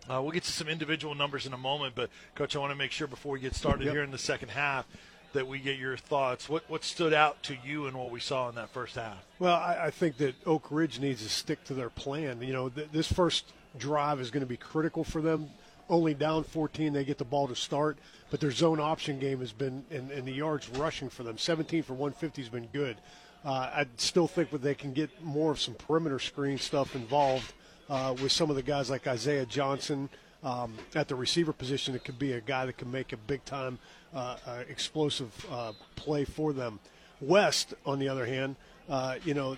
Uh, 0.09 0.19
we'll 0.21 0.31
get 0.31 0.43
to 0.43 0.51
some 0.51 0.67
individual 0.67 1.13
numbers 1.13 1.45
in 1.45 1.53
a 1.53 1.57
moment, 1.57 1.93
but 1.95 2.09
coach, 2.35 2.55
I 2.55 2.59
want 2.59 2.71
to 2.71 2.75
make 2.75 2.91
sure 2.91 3.07
before 3.07 3.33
we 3.33 3.39
get 3.39 3.53
started 3.55 3.85
Yep. 3.85 3.93
here 3.93 4.03
in 4.03 4.11
the 4.11 4.17
second 4.17 4.49
half 4.49 4.85
that 5.33 5.47
we 5.47 5.59
get 5.59 5.77
your 5.77 5.97
thoughts. 5.97 6.49
What 6.49 6.69
what 6.69 6.83
stood 6.83 7.13
out 7.13 7.41
to 7.43 7.55
you 7.63 7.87
in 7.87 7.97
what 7.97 8.11
we 8.11 8.19
saw 8.19 8.49
in 8.49 8.55
that 8.55 8.69
first 8.69 8.95
half? 8.95 9.25
Well, 9.39 9.55
I, 9.55 9.85
I 9.85 9.91
think 9.91 10.17
that 10.17 10.35
Oak 10.45 10.67
Ridge 10.69 10.99
needs 10.99 11.23
to 11.23 11.29
stick 11.29 11.63
to 11.65 11.73
their 11.73 11.89
plan. 11.89 12.41
You 12.41 12.53
know, 12.53 12.69
th- 12.69 12.89
this 12.91 13.11
first 13.11 13.53
drive 13.77 14.19
is 14.19 14.31
going 14.31 14.41
to 14.41 14.47
be 14.47 14.57
critical 14.57 15.03
for 15.03 15.21
them. 15.21 15.49
Only 15.89 16.13
down 16.13 16.45
14, 16.45 16.93
they 16.93 17.03
get 17.03 17.17
the 17.17 17.25
ball 17.25 17.49
to 17.49 17.55
start, 17.55 17.97
but 18.29 18.39
their 18.39 18.51
zone 18.51 18.79
option 18.79 19.19
game 19.19 19.39
has 19.39 19.51
been, 19.51 19.83
and, 19.91 20.09
and 20.09 20.25
the 20.25 20.31
yards 20.31 20.69
rushing 20.69 21.09
for 21.09 21.23
them, 21.23 21.37
17 21.37 21.83
for 21.83 21.93
150 21.93 22.41
has 22.41 22.49
been 22.49 22.67
good. 22.71 22.95
Uh, 23.43 23.49
I 23.49 23.85
still 23.97 24.27
think 24.27 24.51
that 24.51 24.61
they 24.61 24.75
can 24.75 24.93
get 24.93 25.21
more 25.21 25.51
of 25.51 25.59
some 25.59 25.73
perimeter 25.73 26.19
screen 26.19 26.57
stuff 26.57 26.95
involved 26.95 27.51
uh, 27.89 28.15
with 28.21 28.31
some 28.31 28.49
of 28.49 28.55
the 28.55 28.61
guys 28.61 28.89
like 28.89 29.05
Isaiah 29.05 29.45
Johnson 29.45 30.07
um, 30.43 30.73
at 30.95 31.07
the 31.07 31.15
receiver 31.15 31.53
position. 31.53 31.95
It 31.95 32.03
could 32.03 32.19
be 32.19 32.33
a 32.33 32.41
guy 32.41 32.65
that 32.65 32.77
can 32.77 32.91
make 32.91 33.13
a 33.13 33.17
big 33.17 33.43
time 33.45 33.79
uh, 34.13 34.37
uh, 34.45 34.63
explosive 34.69 35.45
uh, 35.51 35.73
play 35.95 36.25
for 36.25 36.53
them. 36.53 36.79
West, 37.19 37.73
on 37.85 37.99
the 37.99 38.09
other 38.09 38.25
hand, 38.25 38.55
uh, 38.89 39.15
you 39.23 39.33
know, 39.33 39.55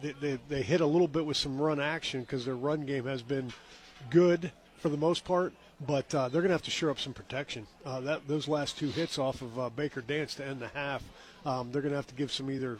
they, 0.00 0.12
they, 0.12 0.38
they 0.48 0.62
hit 0.62 0.80
a 0.80 0.86
little 0.86 1.08
bit 1.08 1.26
with 1.26 1.36
some 1.36 1.60
run 1.60 1.80
action 1.80 2.20
because 2.20 2.44
their 2.44 2.54
run 2.54 2.86
game 2.86 3.04
has 3.06 3.22
been 3.22 3.52
good 4.10 4.52
for 4.78 4.88
the 4.88 4.96
most 4.96 5.24
part, 5.24 5.52
but 5.86 6.14
uh, 6.14 6.28
they're 6.28 6.40
going 6.40 6.48
to 6.48 6.54
have 6.54 6.62
to 6.62 6.70
shore 6.70 6.90
up 6.90 6.98
some 6.98 7.12
protection. 7.12 7.66
Uh, 7.84 8.00
that 8.00 8.26
those 8.28 8.48
last 8.48 8.78
two 8.78 8.88
hits 8.88 9.18
off 9.18 9.42
of 9.42 9.76
Baker 9.76 10.00
Dance 10.00 10.34
to 10.36 10.46
end 10.46 10.60
the 10.60 10.68
half, 10.68 11.02
um, 11.44 11.72
they're 11.72 11.82
going 11.82 11.92
to 11.92 11.96
have 11.96 12.06
to 12.06 12.14
give 12.14 12.32
some 12.32 12.50
either 12.50 12.78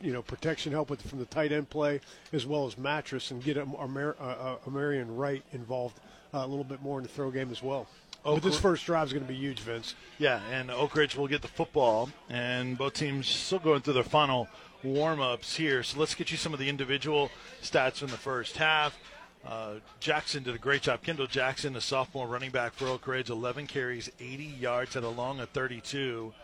you 0.00 0.12
know 0.12 0.22
protection 0.22 0.72
help 0.72 0.90
with 0.90 1.02
from 1.02 1.18
the 1.18 1.24
tight 1.26 1.52
end 1.52 1.68
play 1.70 2.00
as 2.32 2.46
well 2.46 2.66
as 2.66 2.78
Mattress 2.78 3.30
and 3.30 3.42
get 3.42 3.56
a, 3.56 3.62
a, 3.62 3.88
Mar- 3.88 4.16
a 4.20 4.70
Marion 4.70 5.16
Wright 5.16 5.42
involved 5.52 5.98
uh, 6.34 6.38
a 6.38 6.46
little 6.46 6.64
bit 6.64 6.82
more 6.82 6.98
in 6.98 7.02
the 7.02 7.08
throw 7.08 7.30
game 7.30 7.50
as 7.50 7.62
well. 7.62 7.86
But 8.24 8.42
this 8.42 8.58
first 8.58 8.84
drive 8.84 9.06
is 9.06 9.12
going 9.12 9.24
to 9.24 9.32
be 9.32 9.38
huge, 9.38 9.60
Vince. 9.60 9.94
Yeah, 10.18 10.40
and 10.50 10.68
Oak 10.68 10.96
Ridge 10.96 11.14
will 11.14 11.28
get 11.28 11.42
the 11.42 11.48
football, 11.48 12.10
and 12.28 12.76
both 12.76 12.94
teams 12.94 13.28
still 13.28 13.60
going 13.60 13.82
through 13.82 13.94
their 13.94 14.02
final 14.02 14.48
warm 14.82 15.20
ups 15.20 15.56
here. 15.56 15.84
So 15.84 16.00
let's 16.00 16.16
get 16.16 16.32
you 16.32 16.36
some 16.36 16.52
of 16.52 16.58
the 16.58 16.68
individual 16.68 17.30
stats 17.62 17.98
from 17.98 18.08
the 18.08 18.16
first 18.16 18.56
half. 18.56 18.98
Uh, 19.46 19.74
Jackson 20.00 20.42
did 20.42 20.56
a 20.56 20.58
great 20.58 20.82
job. 20.82 21.02
Kendall 21.02 21.28
Jackson, 21.28 21.76
a 21.76 21.80
sophomore 21.80 22.26
running 22.26 22.50
back 22.50 22.72
for 22.72 22.88
Oak 22.88 23.06
Ridge, 23.06 23.30
11 23.30 23.68
carries, 23.68 24.10
80 24.18 24.44
yards, 24.44 24.96
at 24.96 25.04
a 25.04 25.08
long 25.08 25.38
of 25.38 25.48
32. 25.50 26.34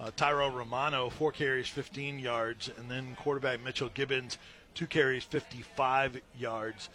Uh, 0.00 0.10
Tyrell 0.16 0.50
Romano, 0.50 1.10
four 1.10 1.30
carries, 1.30 1.68
15 1.68 2.18
yards, 2.18 2.70
and 2.76 2.90
then 2.90 3.16
quarterback 3.20 3.62
Mitchell 3.62 3.90
Gibbons, 3.94 4.38
two 4.74 4.86
carries, 4.86 5.22
55 5.24 6.20
yards. 6.38 6.88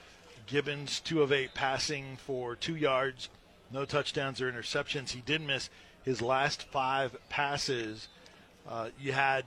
Gibbons, 0.48 1.00
two 1.00 1.22
of 1.22 1.32
eight 1.32 1.54
passing 1.54 2.18
for 2.18 2.56
two 2.56 2.76
yards, 2.76 3.30
no 3.72 3.86
touchdowns 3.86 4.42
or 4.42 4.52
interceptions. 4.52 5.12
He 5.12 5.22
did 5.22 5.42
miss 5.42 5.70
his 6.04 6.22
last 6.22 6.64
five 6.64 7.16
passes. 7.30 8.08
Uh, 8.68 8.90
you 9.00 9.12
had, 9.12 9.46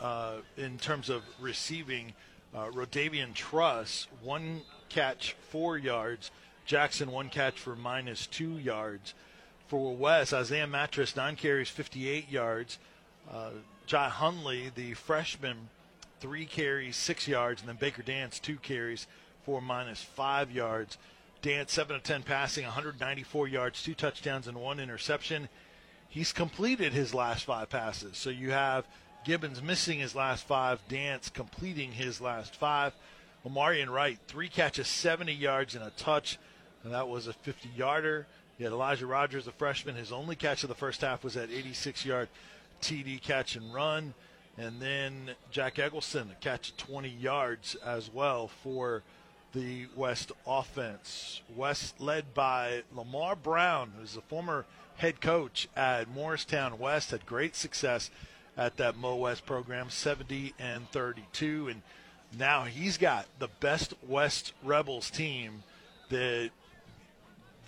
uh, 0.00 0.36
in 0.56 0.78
terms 0.78 1.08
of 1.10 1.22
receiving, 1.40 2.12
uh, 2.54 2.66
Rodavian 2.66 3.34
Truss, 3.34 4.06
one 4.22 4.62
catch, 4.88 5.34
four 5.50 5.76
yards. 5.76 6.30
Jackson, 6.64 7.10
one 7.10 7.28
catch 7.28 7.58
for 7.58 7.74
minus 7.74 8.26
two 8.26 8.58
yards. 8.58 9.14
For 9.66 9.96
Wes, 9.96 10.32
Isaiah 10.32 10.66
Mattress, 10.66 11.16
nine 11.16 11.34
carries, 11.34 11.68
58 11.68 12.30
yards. 12.30 12.78
Uh, 13.30 13.50
Jai 13.86 14.08
Hunley, 14.08 14.72
the 14.74 14.94
freshman, 14.94 15.68
three 16.20 16.44
carries, 16.44 16.96
six 16.96 17.26
yards, 17.26 17.62
and 17.62 17.68
then 17.68 17.76
Baker 17.76 18.02
Dance, 18.02 18.38
two 18.38 18.56
carries 18.56 19.06
for 19.44 19.60
minus 19.60 20.02
five 20.02 20.50
yards. 20.50 20.98
Dance, 21.42 21.72
seven 21.72 21.96
of 21.96 22.02
10 22.02 22.22
passing, 22.22 22.64
194 22.64 23.48
yards, 23.48 23.82
two 23.82 23.94
touchdowns, 23.94 24.46
and 24.46 24.56
one 24.56 24.78
interception. 24.78 25.48
He's 26.08 26.32
completed 26.32 26.92
his 26.92 27.14
last 27.14 27.44
five 27.44 27.68
passes. 27.68 28.16
So 28.16 28.30
you 28.30 28.52
have 28.52 28.86
Gibbons 29.24 29.62
missing 29.62 29.98
his 29.98 30.14
last 30.14 30.46
five, 30.46 30.80
Dance 30.88 31.28
completing 31.28 31.92
his 31.92 32.20
last 32.20 32.54
five. 32.54 32.92
Omarion 33.44 33.88
Wright, 33.88 34.18
three 34.28 34.48
catches, 34.48 34.86
70 34.86 35.32
yards, 35.32 35.74
and 35.74 35.84
a 35.84 35.90
touch, 35.90 36.38
and 36.84 36.92
that 36.92 37.08
was 37.08 37.26
a 37.26 37.32
50 37.32 37.70
yarder. 37.76 38.26
You 38.58 38.66
had 38.66 38.72
Elijah 38.72 39.06
Rogers, 39.06 39.48
a 39.48 39.52
freshman. 39.52 39.96
His 39.96 40.12
only 40.12 40.36
catch 40.36 40.62
of 40.62 40.68
the 40.68 40.74
first 40.74 41.00
half 41.00 41.24
was 41.24 41.34
that 41.34 41.50
86 41.50 42.04
yard 42.04 42.28
TD 42.80 43.20
catch 43.20 43.56
and 43.56 43.72
run. 43.74 44.14
And 44.58 44.80
then 44.80 45.30
Jack 45.50 45.78
Eggleston, 45.78 46.30
a 46.30 46.34
catch 46.44 46.70
of 46.70 46.76
20 46.76 47.08
yards 47.08 47.74
as 47.76 48.12
well 48.12 48.48
for 48.62 49.02
the 49.52 49.86
West 49.94 50.32
offense. 50.46 51.42
West 51.54 52.00
led 52.00 52.34
by 52.34 52.82
Lamar 52.94 53.36
Brown, 53.36 53.92
who's 53.98 54.16
a 54.16 54.22
former 54.22 54.64
head 54.96 55.20
coach 55.20 55.68
at 55.76 56.08
Morristown 56.08 56.78
West, 56.78 57.10
had 57.10 57.26
great 57.26 57.54
success 57.54 58.10
at 58.56 58.76
that 58.76 58.96
Mo 58.96 59.16
West 59.16 59.46
program, 59.46 59.90
70 59.90 60.54
and 60.58 60.88
32. 60.90 61.68
And 61.68 61.82
now 62.38 62.64
he's 62.64 62.98
got 62.98 63.26
the 63.38 63.48
best 63.60 63.94
West 64.06 64.52
Rebels 64.62 65.10
team 65.10 65.62
that 66.08 66.50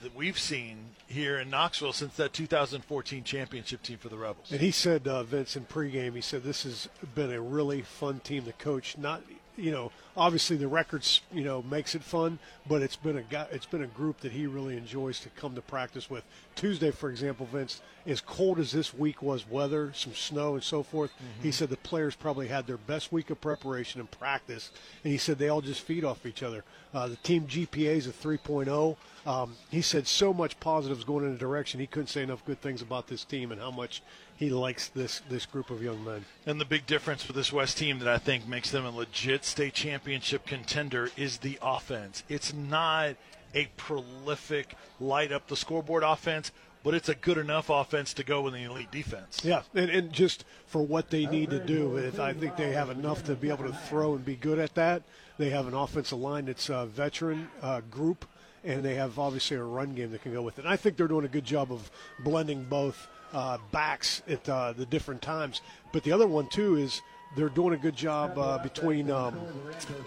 that 0.03 0.14
we've 0.14 0.39
seen 0.39 0.76
here 1.07 1.39
in 1.39 1.49
Knoxville 1.49 1.95
since 1.95 2.16
that 2.16 2.32
2014 2.35 3.24
championship 3.24 3.82
team 3.82 3.97
for 3.97 4.11
the 4.11 4.18
Rebels. 4.18 4.53
And 4.53 4.61
he 4.61 4.70
said, 4.70 5.09
uh, 5.09 5.22
Vince, 5.22 5.57
in 5.57 5.64
pregame, 5.64 6.14
he 6.14 6.20
said 6.20 6.43
this 6.43 6.64
has 6.64 6.89
been 7.14 7.32
a 7.32 7.41
really 7.41 7.80
fun 7.80 8.20
team 8.20 8.45
to 8.45 8.53
coach. 8.53 8.99
Not, 8.99 9.22
you 9.57 9.70
know, 9.70 9.92
obviously 10.16 10.57
the 10.57 10.68
records, 10.68 11.20
you 11.32 11.44
know, 11.44 11.62
makes 11.62 11.94
it 11.94 12.02
fun, 12.02 12.38
but 12.68 12.82
it's 12.82 12.96
been 12.96 13.16
a 13.16 13.22
guy, 13.22 13.46
it's 13.50 13.66
been 13.66 13.82
a 13.82 13.88
group 13.88 14.20
that 14.20 14.32
he 14.32 14.46
really 14.46 14.76
enjoys 14.76 15.20
to 15.20 15.28
come 15.30 15.55
to 15.55 15.61
practice 15.61 16.11
with. 16.11 16.24
Tuesday, 16.55 16.90
for 16.90 17.11
example, 17.11 17.46
Vince, 17.46 17.80
as 18.07 18.20
cold 18.20 18.59
as 18.59 18.72
this 18.72 18.94
week 18.94 19.22
was, 19.22 19.48
weather, 19.48 19.92
some 19.94 20.14
snow, 20.14 20.55
and 20.55 20.62
so 20.62 20.82
forth, 20.82 21.12
he 21.42 21.50
said 21.50 21.68
the 21.68 21.76
players 21.78 22.14
probably 22.14 22.48
had 22.48 22.66
their 22.66 22.76
best 22.76 23.12
week 23.12 23.30
of 23.30 23.40
preparation 23.40 24.00
and 24.00 24.11
practice, 24.11 24.70
and 25.02 25.12
he 25.12 25.18
said 25.18 25.38
they 25.38 25.48
all 25.48 25.61
just 25.61 25.80
feed 25.80 26.05
off 26.05 26.26
each 26.26 26.42
other. 26.42 26.64
Uh, 26.92 27.09
the 27.09 27.16
team 27.16 27.46
GPA 27.46 27.96
is 27.96 28.07
a 28.07 28.12
3.0. 28.12 28.96
Um, 29.26 29.57
he 29.70 29.82
said 29.82 30.07
so 30.07 30.32
much 30.32 30.61
positives 30.61 31.02
going 31.02 31.24
in 31.24 31.32
a 31.32 31.38
direction. 31.38 31.80
He 31.80 31.86
couldn't 31.86 32.09
say 32.09 32.22
enough 32.22 32.44
good 32.44 32.61
things 32.61 32.82
about 32.82 33.09
this 33.09 33.24
team 33.24 33.50
and 33.50 33.61
how 33.61 33.70
much 33.70 34.02
he 34.45 34.51
likes 34.51 34.88
this 34.88 35.22
this 35.28 35.47
group 35.47 35.70
of 35.70 35.82
young 35.82 36.05
men. 36.05 36.24
And 36.47 36.61
the 36.61 36.64
big 36.64 36.86
difference 36.86 37.22
for 37.22 37.32
this 37.32 37.53
West 37.53 37.78
team 37.78 37.99
that 38.01 38.09
I 38.09 38.18
think 38.18 38.47
makes 38.47 38.70
them 38.70 38.84
a 38.84 38.90
legit 38.90 39.45
state 39.45 39.74
championship 39.74 40.47
contender 40.47 41.11
is 41.16 41.38
the 41.38 41.59
offense. 41.62 42.22
It's 42.28 42.53
not 42.53 43.16
a 43.55 43.68
prolific 43.76 44.74
light 45.01 45.32
up 45.32 45.47
the 45.47 45.57
scoreboard 45.57 46.03
offense, 46.03 46.53
but 46.82 46.92
it's 46.92 47.09
a 47.09 47.14
good 47.14 47.38
enough 47.38 47.70
offense 47.70 48.12
to 48.14 48.24
go 48.24 48.43
with 48.43 48.52
the 48.52 48.64
elite 48.64 48.90
defense. 48.90 49.40
Yeah, 49.43 49.62
and, 49.74 49.90
and 49.90 50.12
just 50.12 50.44
for 50.66 50.82
what 50.82 51.09
they 51.10 51.24
need 51.24 51.51
to 51.51 51.60
do, 51.60 51.97
if 51.97 52.20
I 52.20 52.35
think 52.35 52.56
they 52.56 52.73
have 52.73 52.90
enough 52.90 53.24
to 53.24 53.35
be 53.35 53.48
able 53.48 53.64
to 53.64 53.73
throw 53.73 54.14
and 54.14 54.24
be 54.24 54.36
good 54.36 54.59
at 54.59 54.74
that. 54.74 55.02
They 55.36 55.51
have 55.51 55.66
an 55.66 55.74
offensive 55.74 56.19
line 56.19 56.44
that's 56.44 56.69
a 56.69 56.86
veteran 56.86 57.48
uh, 57.60 57.81
group, 57.90 58.24
and 58.62 58.85
they 58.85 58.94
have 58.94 59.19
obviously 59.19 59.56
a 59.56 59.64
run 59.64 59.94
game 59.94 60.12
that 60.12 60.23
can 60.23 60.32
go 60.32 60.43
with 60.43 60.59
it. 60.59 60.64
And 60.64 60.73
I 60.73 60.77
think 60.77 60.97
they're 60.97 61.09
doing 61.09 61.24
a 61.24 61.28
good 61.28 61.44
job 61.44 61.73
of 61.73 61.90
blending 62.20 62.64
both 62.64 63.09
uh, 63.35 63.59
backs 63.73 64.23
at 64.28 64.48
uh, 64.48 64.73
the 64.73 64.86
different 64.86 65.20
times. 65.20 65.61
But 65.93 66.05
the 66.05 66.12
other 66.12 66.27
one 66.27 66.48
too 66.48 66.77
is 66.77 67.02
they're 67.36 67.48
doing 67.48 67.74
a 67.74 67.77
good 67.77 67.97
job 67.97 68.39
uh, 68.39 68.59
between, 68.59 69.11
um, 69.11 69.36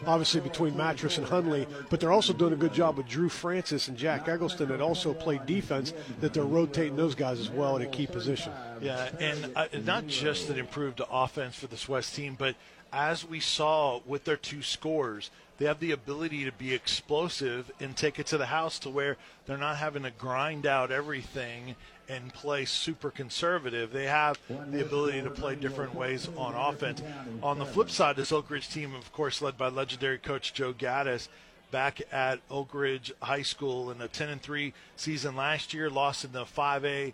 obviously 0.06 0.40
between 0.40 0.78
Mattress 0.78 1.18
and 1.18 1.28
Hunley, 1.28 1.68
but 1.90 2.00
they're 2.00 2.12
also 2.12 2.34
doing 2.34 2.54
a 2.54 2.58
good 2.58 2.74
job 2.74 2.98
with 2.98 3.08
Drew 3.08 3.30
Francis 3.30 3.90
and 3.90 3.98
Jack 3.98 4.30
Eggleston 4.30 4.70
that 4.70 4.82
also 4.82 5.14
play 5.14 5.40
defense. 5.46 5.94
That 6.22 6.34
they're 6.34 6.44
rotating 6.44 6.96
those 6.96 7.16
guys 7.16 7.40
as 7.40 7.50
well 7.50 7.76
at 7.76 7.82
a 7.82 7.88
key 7.88 8.08
position. 8.08 8.52
Yeah, 8.82 9.10
and 9.20 9.52
uh, 9.56 9.68
not 9.84 10.08
just 10.08 10.50
an 10.50 10.58
improved 10.58 11.02
offense 11.12 11.56
for 11.56 11.68
this 11.68 11.90
West 11.90 12.16
team, 12.16 12.36
but 12.38 12.56
as 12.94 13.28
we 13.28 13.40
saw 13.40 14.00
with 14.06 14.24
their 14.24 14.38
two 14.38 14.62
scores, 14.62 15.30
they 15.58 15.66
have 15.66 15.80
the 15.80 15.92
ability 15.92 16.46
to 16.46 16.52
be 16.52 16.74
explosive 16.74 17.72
and 17.80 17.98
take 17.98 18.20
it 18.20 18.28
to 18.28 18.38
the 18.38 18.46
house 18.46 18.80
to 18.80 18.90
where 18.90 19.18
they're 19.46 19.58
not 19.58 19.78
having 19.78 20.04
to 20.04 20.12
grind 20.12 20.66
out 20.66 20.92
everything 20.92 21.76
and 22.10 22.34
play 22.34 22.66
super 22.66 23.12
conservative. 23.12 23.92
They 23.92 24.06
have 24.06 24.40
the 24.48 24.82
ability 24.82 25.22
to 25.22 25.30
play 25.30 25.56
different 25.56 25.94
ways 25.94 26.30
on 26.38 26.54
offense. 26.56 27.02
On 27.44 27.60
the 27.60 27.66
flip 27.66 27.90
side, 27.90 28.16
this 28.16 28.32
Oak 28.32 28.50
Ridge 28.50 28.70
team, 28.70 28.96
of 28.96 29.12
course, 29.12 29.42
led 29.42 29.58
by 29.58 29.68
legendary 29.68 30.18
coach 30.18 30.54
Joe 30.54 30.74
Gaddis, 30.74 31.28
back 31.72 32.02
at 32.12 32.40
Oak 32.50 32.74
Ridge 32.74 33.14
High 33.22 33.42
School 33.42 33.92
in 33.92 34.02
a 34.02 34.08
10 34.08 34.30
and 34.30 34.42
3 34.42 34.74
season 34.96 35.36
last 35.36 35.74
year. 35.74 35.90
Lost 35.90 36.24
in 36.24 36.32
the 36.32 36.46
5A 36.46 37.14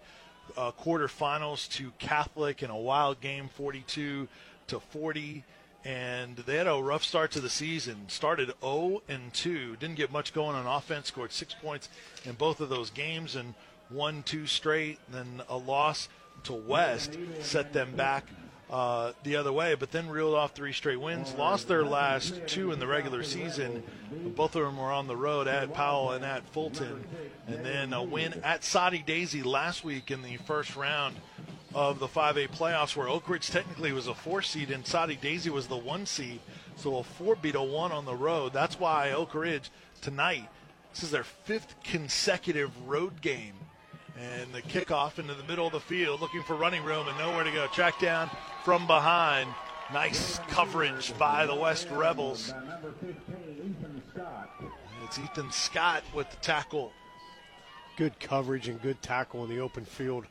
uh, 0.58 0.72
quarterfinals 0.72 1.70
to 1.72 1.92
Catholic 2.00 2.62
in 2.62 2.70
a 2.70 2.78
wild 2.78 3.20
game, 3.22 3.50
42 3.54 4.28
to 4.68 4.80
40. 4.80 5.44
And 5.86 6.38
they 6.38 6.56
had 6.56 6.68
a 6.68 6.76
rough 6.76 7.04
start 7.04 7.32
to 7.32 7.42
the 7.42 7.50
season. 7.50 8.08
Started 8.08 8.54
0 8.62 9.02
and 9.10 9.34
2. 9.34 9.76
Didn't 9.78 9.96
get 9.96 10.12
much 10.12 10.34
going 10.34 10.56
on 10.56 10.66
offense. 10.66 11.08
Scored 11.08 11.34
six 11.34 11.54
points 11.54 11.90
in 12.24 12.34
both 12.34 12.62
of 12.62 12.70
those 12.70 12.90
games 12.90 13.36
and 13.36 13.54
won 13.94 14.24
two 14.24 14.48
straight. 14.48 15.00
Then 15.12 15.42
a 15.50 15.58
loss 15.58 16.10
to 16.44 16.54
West 16.54 17.18
set 17.42 17.74
them 17.74 17.96
back 17.96 18.26
uh, 18.70 19.12
the 19.24 19.36
other 19.36 19.54
way, 19.54 19.76
but 19.76 19.92
then 19.92 20.10
reeled 20.10 20.34
off 20.34 20.56
three 20.56 20.74
straight 20.74 21.00
wins. 21.00 21.34
Lost 21.36 21.68
their 21.68 21.86
last 21.86 22.48
two 22.48 22.72
in 22.72 22.80
the 22.80 22.88
regular 22.88 23.22
season. 23.22 23.84
Both 24.36 24.56
of 24.56 24.64
them 24.64 24.78
were 24.78 24.92
on 24.92 25.06
the 25.08 25.16
road 25.16 25.48
at 25.48 25.74
Powell 25.74 26.12
and 26.12 26.26
at 26.26 26.48
Fulton. 26.50 27.04
And 27.48 27.64
then 27.64 27.94
a 27.94 28.02
win 28.02 28.34
at 28.44 28.64
Soddy 28.64 29.04
Daisy 29.06 29.44
last 29.44 29.84
week 29.84 30.10
in 30.10 30.24
the 30.24 30.38
first 30.38 30.76
round 30.76 31.16
of 31.76 32.00
the 32.00 32.08
5A 32.08 32.50
playoffs, 32.50 32.96
where 32.96 33.08
Oak 33.08 33.30
Ridge 33.30 33.50
technically 33.50 33.92
was 33.92 34.08
a 34.08 34.16
four 34.16 34.42
seed 34.42 34.72
and 34.72 34.86
Soddy 34.86 35.18
Daisy 35.18 35.52
was 35.52 35.68
the 35.68 35.78
one 35.78 36.06
seed. 36.06 36.40
So 36.76 36.98
a 36.98 37.04
four 37.04 37.36
beat 37.36 37.56
a 37.56 37.62
one 37.62 37.92
on 37.92 38.06
the 38.06 38.16
road. 38.16 38.54
That's 38.54 38.80
why 38.80 39.12
Oak 39.12 39.36
Ridge 39.36 39.70
tonight, 40.02 40.50
this 40.94 41.04
is 41.04 41.12
their 41.12 41.24
fifth 41.24 41.76
consecutive 41.84 42.72
road 42.88 43.22
game 43.22 43.54
and 44.20 44.52
the 44.54 44.62
kickoff 44.62 45.20
into 45.20 45.34
the 45.34 45.44
middle 45.44 45.68
of 45.68 45.74
the 45.74 45.80
field, 45.80 46.22
looking 46.22 46.44
for 46.44 46.56
running 46.56 46.84
room 46.84 47.08
and 47.08 47.18
nowhere 47.18 47.44
to 47.44 47.52
go. 47.52 47.68
Track 47.68 48.00
down 48.00 48.30
from 48.64 48.86
behind. 48.88 49.50
Nice 49.92 50.40
coverage 50.48 51.18
by 51.18 51.46
the 51.46 51.56
West 51.56 51.90
Rebels. 51.92 52.54
It's 55.04 55.20
Ethan 55.20 55.52
Scott 55.52 56.04
with 56.14 56.30
the 56.30 56.38
tackle. 56.38 56.94
Good 57.98 58.20
coverage 58.20 58.68
and 58.68 58.82
good 58.82 59.02
tackle 59.02 59.44
in 59.44 59.50
the 59.50 59.60
open 59.60 59.86
field. 59.86 60.26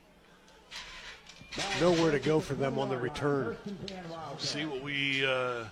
Nowhere 1.80 2.10
to 2.10 2.18
go 2.18 2.40
for 2.40 2.54
them 2.54 2.78
on 2.78 2.88
the 2.88 2.96
return. 2.96 3.56
See 4.38 4.64
what 4.64 4.82
we 4.82 5.24
uh, 5.26 5.64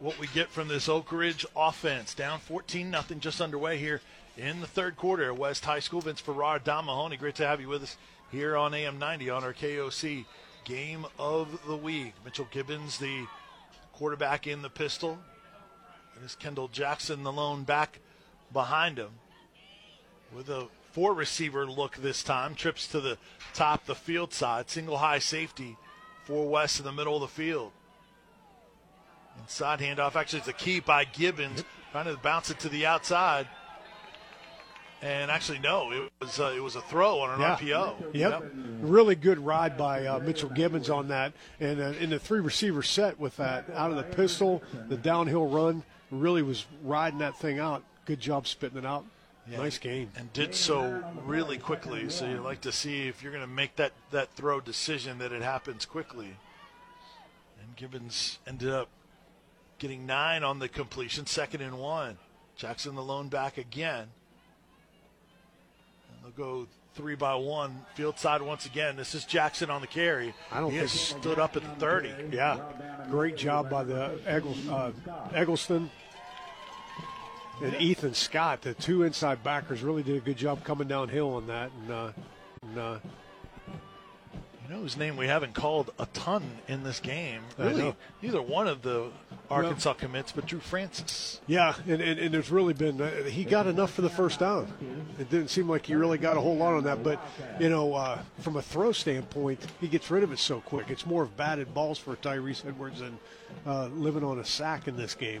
what 0.00 0.18
we 0.18 0.26
get 0.28 0.48
from 0.48 0.68
this 0.68 0.88
Oak 0.88 1.12
Ridge 1.12 1.46
offense. 1.56 2.14
Down 2.14 2.40
14 2.40 2.90
nothing, 2.90 3.20
just 3.20 3.40
underway 3.40 3.78
here 3.78 4.00
in 4.38 4.60
the 4.60 4.66
third 4.66 4.96
quarter 4.96 5.24
at 5.24 5.36
West 5.36 5.64
High 5.64 5.80
School. 5.80 6.00
Vince 6.00 6.20
Ferrara, 6.20 6.60
Don 6.62 6.86
Mahoney, 6.86 7.16
great 7.16 7.34
to 7.34 7.46
have 7.46 7.60
you 7.60 7.68
with 7.68 7.82
us 7.82 7.96
here 8.30 8.56
on 8.56 8.72
AM 8.72 8.98
90 8.98 9.30
on 9.30 9.42
our 9.42 9.52
KOC 9.52 10.24
game 10.64 11.04
of 11.18 11.66
the 11.66 11.76
week. 11.76 12.14
Mitchell 12.24 12.48
Gibbons, 12.50 12.98
the 12.98 13.26
quarterback 13.92 14.46
in 14.46 14.62
the 14.62 14.70
pistol. 14.70 15.18
And 16.14 16.24
is 16.24 16.36
Kendall 16.36 16.68
Jackson, 16.68 17.24
the 17.24 17.32
lone 17.32 17.64
back 17.64 17.98
behind 18.52 18.98
him. 18.98 19.10
With 20.34 20.48
a 20.48 20.68
four 20.92 21.14
receiver 21.14 21.66
look 21.66 21.96
this 21.96 22.22
time. 22.22 22.54
Trips 22.54 22.86
to 22.88 23.00
the 23.00 23.18
top, 23.54 23.86
the 23.86 23.94
field 23.94 24.32
side. 24.32 24.70
Single 24.70 24.98
high 24.98 25.18
safety 25.18 25.76
for 26.24 26.48
West 26.48 26.78
in 26.78 26.84
the 26.84 26.92
middle 26.92 27.16
of 27.16 27.22
the 27.22 27.28
field. 27.28 27.72
Inside 29.40 29.80
handoff. 29.80 30.16
Actually, 30.16 30.40
it's 30.40 30.48
a 30.48 30.52
key 30.52 30.80
by 30.80 31.04
Gibbons. 31.04 31.64
Trying 31.92 32.04
to 32.04 32.16
bounce 32.20 32.50
it 32.50 32.58
to 32.60 32.68
the 32.68 32.84
outside. 32.86 33.48
And 35.00 35.30
actually, 35.30 35.60
no, 35.60 35.92
it 35.92 36.10
was 36.20 36.40
uh, 36.40 36.52
it 36.56 36.60
was 36.60 36.74
a 36.74 36.80
throw 36.80 37.20
on 37.20 37.30
an 37.34 37.40
Yeah. 37.40 37.56
RPO. 37.56 38.14
Yep. 38.14 38.52
Really 38.80 39.14
good 39.14 39.38
ride 39.38 39.76
by 39.78 40.04
uh, 40.06 40.18
Mitchell 40.18 40.48
Gibbons 40.50 40.90
on 40.90 41.08
that. 41.08 41.32
And 41.60 41.80
uh, 41.80 41.92
in 42.00 42.10
the 42.10 42.18
three 42.18 42.40
receiver 42.40 42.82
set 42.82 43.18
with 43.20 43.36
that 43.36 43.66
out 43.74 43.90
of 43.92 43.96
the 43.96 44.02
pistol, 44.02 44.60
the 44.88 44.96
downhill 44.96 45.46
run, 45.46 45.84
really 46.10 46.42
was 46.42 46.66
riding 46.82 47.20
that 47.20 47.38
thing 47.38 47.60
out. 47.60 47.84
Good 48.06 48.18
job 48.18 48.48
spitting 48.48 48.78
it 48.78 48.84
out. 48.86 49.04
Yeah. 49.48 49.58
Nice 49.58 49.78
game. 49.78 50.10
and 50.16 50.30
did 50.32 50.54
so 50.54 51.02
really 51.24 51.58
quickly. 51.58 52.10
So 52.10 52.26
you 52.26 52.40
like 52.40 52.60
to 52.62 52.72
see 52.72 53.06
if 53.08 53.22
you're 53.22 53.32
going 53.32 53.44
to 53.44 53.50
make 53.50 53.76
that 53.76 53.92
that 54.10 54.32
throw 54.34 54.60
decision 54.60 55.18
that 55.18 55.30
it 55.32 55.42
happens 55.42 55.86
quickly. 55.86 56.36
And 57.62 57.76
Gibbons 57.76 58.40
ended 58.46 58.70
up 58.70 58.88
getting 59.78 60.06
nine 60.06 60.42
on 60.42 60.58
the 60.58 60.68
completion, 60.68 61.24
second 61.26 61.60
and 61.60 61.78
one. 61.78 62.18
Jackson 62.56 62.94
the 62.96 63.02
lone 63.02 63.28
back 63.28 63.56
again. 63.56 64.08
They'll 66.36 66.46
go 66.46 66.66
three 66.94 67.14
by 67.14 67.34
one, 67.34 67.84
field 67.94 68.18
side 68.18 68.42
once 68.42 68.66
again. 68.66 68.96
This 68.96 69.14
is 69.14 69.24
Jackson 69.24 69.70
on 69.70 69.80
the 69.80 69.86
carry. 69.86 70.34
I 70.52 70.60
don't 70.60 70.70
he 70.70 70.78
think- 70.78 70.90
has 70.90 71.00
stood 71.00 71.38
up 71.38 71.56
at 71.56 71.62
the 71.62 71.68
30. 71.80 72.12
Yeah. 72.32 72.58
Great 73.10 73.36
job 73.36 73.70
by 73.70 73.84
the 73.84 74.18
uh, 74.26 74.92
Eggleston 75.32 75.90
and 77.62 77.74
Ethan 77.76 78.14
Scott, 78.14 78.62
the 78.62 78.74
two 78.74 79.04
inside 79.04 79.42
backers, 79.42 79.82
really 79.82 80.02
did 80.02 80.16
a 80.16 80.20
good 80.20 80.36
job 80.36 80.62
coming 80.64 80.86
downhill 80.86 81.34
on 81.34 81.46
that. 81.46 81.70
And, 81.82 81.90
uh, 81.90 82.12
and 82.62 82.78
uh, 82.78 82.98
You 84.68 84.74
know 84.74 84.80
whose 84.82 84.98
name 84.98 85.16
we 85.16 85.28
haven't 85.28 85.54
called 85.54 85.92
a 85.98 86.04
ton 86.12 86.42
in 86.68 86.82
this 86.82 87.00
game? 87.00 87.40
Really, 87.56 87.94
neither 88.20 88.42
one 88.42 88.68
of 88.68 88.82
the 88.82 89.10
Arkansas 89.50 89.94
commits, 89.94 90.30
but 90.32 90.44
Drew 90.44 90.60
Francis. 90.60 91.40
Yeah, 91.46 91.74
and, 91.86 92.02
and, 92.02 92.20
and 92.20 92.34
there's 92.34 92.50
really 92.50 92.74
been 92.74 93.00
uh, 93.00 93.24
he 93.24 93.44
got 93.44 93.66
enough 93.66 93.94
for 93.94 94.02
the 94.02 94.10
first 94.10 94.40
down. 94.40 94.70
It 95.18 95.30
didn't 95.30 95.48
seem 95.48 95.70
like 95.70 95.86
he 95.86 95.94
really 95.94 96.18
got 96.18 96.36
a 96.36 96.40
whole 96.40 96.56
lot 96.56 96.74
on 96.74 96.84
that, 96.84 97.02
but 97.02 97.18
you 97.58 97.70
know, 97.70 97.94
uh, 97.94 98.18
from 98.40 98.56
a 98.56 98.62
throw 98.62 98.92
standpoint, 98.92 99.64
he 99.80 99.88
gets 99.88 100.10
rid 100.10 100.22
of 100.22 100.32
it 100.32 100.38
so 100.38 100.60
quick. 100.60 100.90
It's 100.90 101.06
more 101.06 101.22
of 101.22 101.34
batted 101.34 101.72
balls 101.72 101.98
for 101.98 102.14
Tyrese 102.16 102.66
Edwards 102.66 103.00
than 103.00 103.18
uh, 103.66 103.86
living 103.86 104.22
on 104.22 104.38
a 104.38 104.44
sack 104.44 104.86
in 104.86 104.98
this 104.98 105.14
game. 105.14 105.40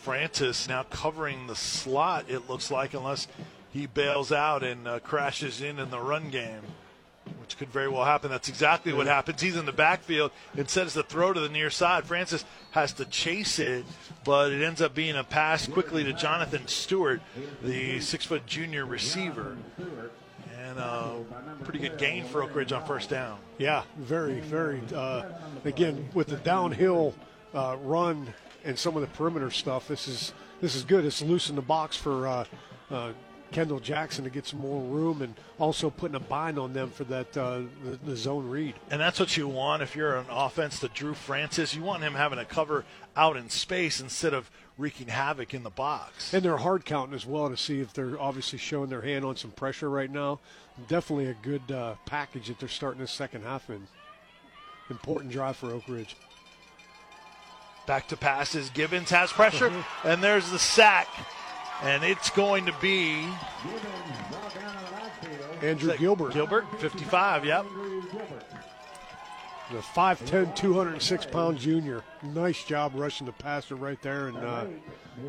Francis 0.00 0.66
now 0.66 0.82
covering 0.84 1.46
the 1.46 1.56
slot, 1.56 2.24
it 2.28 2.48
looks 2.48 2.70
like, 2.70 2.94
unless 2.94 3.28
he 3.70 3.84
bails 3.86 4.32
out 4.32 4.62
and 4.62 4.88
uh, 4.88 4.98
crashes 5.00 5.60
in 5.60 5.78
in 5.78 5.90
the 5.90 6.00
run 6.00 6.30
game, 6.30 6.62
which 7.40 7.58
could 7.58 7.68
very 7.68 7.88
well 7.88 8.04
happen. 8.04 8.30
That's 8.30 8.48
exactly 8.48 8.92
what 8.92 9.06
happens. 9.06 9.40
He's 9.40 9.56
in 9.56 9.66
the 9.66 9.72
backfield. 9.72 10.30
Instead 10.56 10.86
of 10.86 10.94
the 10.94 11.02
throw 11.02 11.32
to 11.32 11.40
the 11.40 11.48
near 11.48 11.70
side, 11.70 12.04
Francis 12.04 12.44
has 12.72 12.92
to 12.94 13.04
chase 13.04 13.58
it, 13.58 13.84
but 14.24 14.52
it 14.52 14.62
ends 14.62 14.82
up 14.82 14.94
being 14.94 15.16
a 15.16 15.24
pass 15.24 15.66
quickly 15.66 16.04
to 16.04 16.12
Jonathan 16.12 16.66
Stewart, 16.66 17.20
the 17.62 18.00
six 18.00 18.24
foot 18.24 18.46
junior 18.46 18.84
receiver. 18.84 19.56
And 20.58 20.78
a 20.78 21.22
pretty 21.62 21.78
good 21.78 21.96
gain 21.96 22.24
for 22.24 22.42
Oak 22.42 22.54
Ridge 22.54 22.72
on 22.72 22.84
first 22.84 23.08
down. 23.08 23.38
Yeah, 23.58 23.84
very, 23.98 24.40
very. 24.40 24.80
Uh, 24.92 25.24
again, 25.64 26.08
with 26.12 26.26
the 26.26 26.36
downhill 26.36 27.14
uh, 27.54 27.76
run 27.82 28.34
and 28.64 28.76
some 28.76 28.96
of 28.96 29.02
the 29.02 29.08
perimeter 29.08 29.50
stuff, 29.50 29.86
this 29.86 30.08
is 30.08 30.32
this 30.60 30.74
is 30.74 30.84
good. 30.84 31.04
It's 31.04 31.22
loosened 31.22 31.56
the 31.56 31.62
box 31.62 31.96
for 31.96 32.26
uh, 32.26 32.44
uh, 32.90 33.12
Kendall 33.52 33.80
Jackson 33.80 34.24
to 34.24 34.30
get 34.30 34.46
some 34.46 34.60
more 34.60 34.82
room, 34.82 35.22
and 35.22 35.34
also 35.58 35.90
putting 35.90 36.16
a 36.16 36.20
bind 36.20 36.58
on 36.58 36.72
them 36.72 36.90
for 36.90 37.04
that 37.04 37.36
uh, 37.36 37.62
the, 37.84 37.98
the 38.04 38.16
zone 38.16 38.48
read. 38.48 38.74
And 38.90 39.00
that's 39.00 39.20
what 39.20 39.36
you 39.36 39.48
want 39.48 39.82
if 39.82 39.96
you're 39.96 40.16
an 40.16 40.26
offense 40.30 40.80
to 40.80 40.88
Drew 40.88 41.14
Francis. 41.14 41.74
You 41.74 41.82
want 41.82 42.02
him 42.02 42.14
having 42.14 42.38
a 42.38 42.44
cover 42.44 42.84
out 43.16 43.36
in 43.36 43.48
space 43.48 44.00
instead 44.00 44.34
of 44.34 44.50
wreaking 44.78 45.08
havoc 45.08 45.54
in 45.54 45.62
the 45.62 45.70
box. 45.70 46.34
And 46.34 46.42
they're 46.42 46.58
hard 46.58 46.84
counting 46.84 47.14
as 47.14 47.24
well 47.24 47.48
to 47.48 47.56
see 47.56 47.80
if 47.80 47.92
they're 47.92 48.20
obviously 48.20 48.58
showing 48.58 48.90
their 48.90 49.00
hand 49.00 49.24
on 49.24 49.36
some 49.36 49.50
pressure 49.52 49.88
right 49.88 50.10
now. 50.10 50.38
Definitely 50.88 51.26
a 51.26 51.36
good 51.40 51.72
uh, 51.72 51.94
package 52.04 52.48
that 52.48 52.58
they're 52.58 52.68
starting 52.68 53.00
this 53.00 53.12
second 53.12 53.42
half 53.42 53.70
in. 53.70 53.86
Important 54.90 55.32
drive 55.32 55.56
for 55.56 55.72
Oak 55.72 55.84
Ridge. 55.88 56.16
Back 57.86 58.08
to 58.08 58.16
passes. 58.16 58.68
Gibbons 58.70 59.10
has 59.10 59.32
pressure, 59.32 59.72
and 60.04 60.22
there's 60.22 60.50
the 60.50 60.58
sack. 60.58 61.08
And 61.82 62.02
it's 62.04 62.30
going 62.30 62.66
to 62.66 62.74
be 62.80 63.26
Andrew 65.62 65.96
Gilbert, 65.96 66.32
Gilbert, 66.32 66.64
55, 66.80 67.44
yep. 67.44 67.66
the 69.70 69.78
5'10", 69.78 70.54
206 70.54 71.26
pound 71.26 71.58
junior. 71.58 72.02
Nice 72.22 72.64
job 72.64 72.92
rushing 72.94 73.26
the 73.26 73.32
passer 73.32 73.74
right 73.74 74.00
there, 74.02 74.28
and 74.28 74.38
uh, 74.38 74.66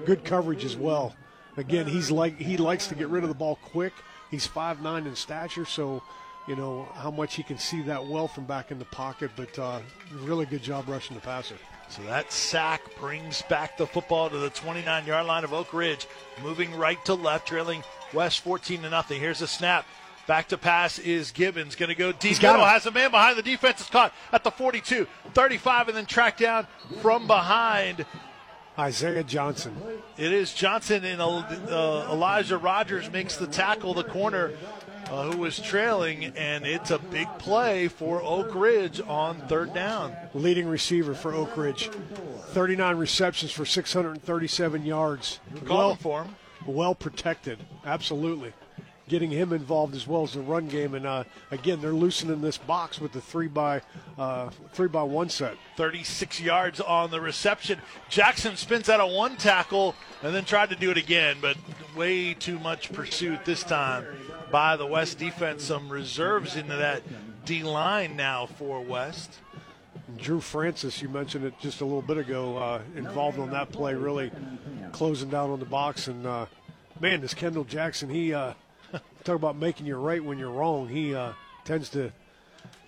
good 0.06 0.24
coverage 0.24 0.64
as 0.64 0.76
well. 0.76 1.16
Again, 1.58 1.88
he's 1.88 2.12
like 2.12 2.38
he 2.38 2.56
likes 2.58 2.88
to 2.88 2.96
get 2.96 3.08
rid 3.08 3.24
of 3.24 3.30
the 3.30 3.36
ball 3.36 3.58
quick. 3.64 3.94
He's 4.30 4.48
5'9 4.48 5.08
in 5.08 5.16
stature, 5.16 5.66
so 5.66 6.04
you 6.48 6.56
know 6.56 6.88
how 6.94 7.10
much 7.10 7.36
he 7.36 7.44
can 7.44 7.58
see 7.58 7.82
that 7.84 8.06
well 8.06 8.28
from 8.28 8.46
back 8.46 8.72
in 8.72 8.80
the 8.80 8.86
pocket. 8.86 9.32
But 9.36 9.58
uh, 9.58 9.80
really 10.14 10.46
good 10.46 10.62
job 10.62 10.88
rushing 10.88 11.16
the 11.16 11.22
passer. 11.22 11.56
So 11.90 12.02
that 12.04 12.32
sack 12.32 12.82
brings 13.00 13.42
back 13.44 13.78
the 13.78 13.88
football 13.88 14.30
to 14.30 14.38
the 14.38 14.50
29 14.50 15.06
yard 15.06 15.26
line 15.26 15.44
of 15.44 15.54
Oak 15.54 15.74
Ridge, 15.74 16.08
moving 16.44 16.76
right 16.76 17.04
to 17.06 17.14
left, 17.14 17.48
trailing 17.48 17.84
West 18.14 18.42
14 18.42 18.82
to 18.84 18.90
nothing. 18.90 19.20
Here's 19.20 19.42
a 19.42 19.48
snap. 19.48 19.86
Back 20.28 20.50
to 20.50 20.58
pass 20.58 21.00
is 21.00 21.32
Gibbons. 21.32 21.76
Going 21.76 21.90
to 21.90 21.96
go 21.96 22.12
deep. 22.12 22.40
got 22.40 22.54
middle, 22.54 22.66
has 22.66 22.86
a 22.86 22.92
man 22.92 23.12
behind 23.12 23.38
the 23.38 23.42
defense. 23.42 23.80
Is 23.80 23.88
caught 23.88 24.14
at 24.34 24.44
the 24.44 24.52
42, 24.52 25.08
35, 25.34 25.88
and 25.88 25.98
then 25.98 26.06
tracked 26.06 26.40
down 26.42 26.68
from 27.02 27.28
behind. 27.28 28.06
Isaiah 28.78 29.24
Johnson. 29.24 29.76
It 30.18 30.34
is 30.34 30.54
Johnson 30.54 31.04
and 31.04 31.22
uh, 31.22 32.08
Elijah 32.12 32.58
Rogers 32.58 33.10
makes 33.10 33.38
the 33.38 33.48
tackle. 33.48 33.94
The 33.94 34.04
corner 34.04 34.52
uh, 35.10 35.32
who 35.32 35.38
was 35.38 35.60
trailing, 35.60 36.26
and 36.36 36.66
it's 36.66 36.92
a 36.92 37.00
big 37.00 37.28
play 37.40 37.88
for 37.88 38.22
Oak 38.22 38.54
Ridge 38.54 39.02
on 39.02 39.38
third 39.48 39.74
down. 39.74 40.16
Leading 40.34 40.68
receiver 40.68 41.14
for 41.14 41.34
Oak 41.34 41.56
Ridge. 41.56 41.90
39 42.50 42.98
receptions 42.98 43.52
for 43.52 43.66
637 43.66 44.86
yards. 44.86 45.40
Calling 45.66 45.98
for 45.98 46.24
him. 46.24 46.36
well 46.66 46.96
protected. 46.96 47.60
Absolutely. 47.86 48.54
Getting 49.08 49.32
him 49.32 49.54
involved 49.54 49.96
as 49.96 50.06
well 50.06 50.24
as 50.24 50.34
the 50.34 50.42
run 50.42 50.68
game, 50.68 50.94
and 50.94 51.08
uh, 51.08 51.24
again, 51.50 51.80
they're 51.80 51.94
loosening 51.94 52.42
this 52.42 52.58
box 52.58 53.00
with 53.00 53.14
the 53.14 53.22
three 53.22 53.48
by 53.48 53.82
uh, 54.18 54.50
three 54.74 54.90
by 54.90 55.04
one 55.04 55.30
set. 55.30 55.56
36 55.78 56.42
yards 56.42 56.82
on 56.82 57.10
the 57.10 57.22
reception. 57.22 57.80
Jackson 58.10 58.58
spins 58.58 58.90
out 58.90 59.00
a 59.00 59.08
one 59.08 59.38
tackle 59.38 59.96
and 60.22 60.36
then 60.36 60.44
tried 60.44 60.70
to 60.72 60.76
do 60.76 60.92
it 60.92 60.98
again, 60.98 61.38
but 61.40 61.56
way 61.96 62.34
too 62.34 62.60
much 62.60 62.92
pursuit 62.92 63.46
this 63.46 63.64
time 63.64 64.06
by 64.52 64.76
the 64.76 64.86
West 64.86 65.18
defense. 65.18 65.64
Some 65.64 65.90
reserves 65.90 66.56
into 66.56 66.76
that 66.76 67.04
D 67.46 67.64
line 67.64 68.16
now 68.16 68.46
for 68.46 68.82
West. 68.82 69.40
Drew 70.18 70.40
Francis, 70.40 71.02
you 71.02 71.10
mentioned 71.10 71.46
it 71.46 71.54
just 71.60 71.82
a 71.82 71.86
little 71.86 72.02
bit 72.02 72.18
ago, 72.18 72.58
uh, 72.58 72.82
involved 72.96 73.40
on 73.40 73.52
that 73.52 73.72
play, 73.72 73.94
really 73.94 74.32
closing 74.92 75.30
down 75.30 75.50
on 75.50 75.60
the 75.60 75.66
box. 75.66 76.08
And 76.08 76.26
uh, 76.26 76.46
man, 77.00 77.22
this 77.22 77.34
Kendall 77.34 77.66
Jackson, 77.66 78.10
he 78.10 78.34
uh, 78.34 78.54
talk 79.24 79.36
about 79.36 79.58
making 79.58 79.86
you 79.86 79.98
right 79.98 80.24
when 80.24 80.38
you're 80.38 80.52
wrong. 80.52 80.88
He 80.88 81.14
uh, 81.14 81.34
tends 81.66 81.90
to 81.90 82.12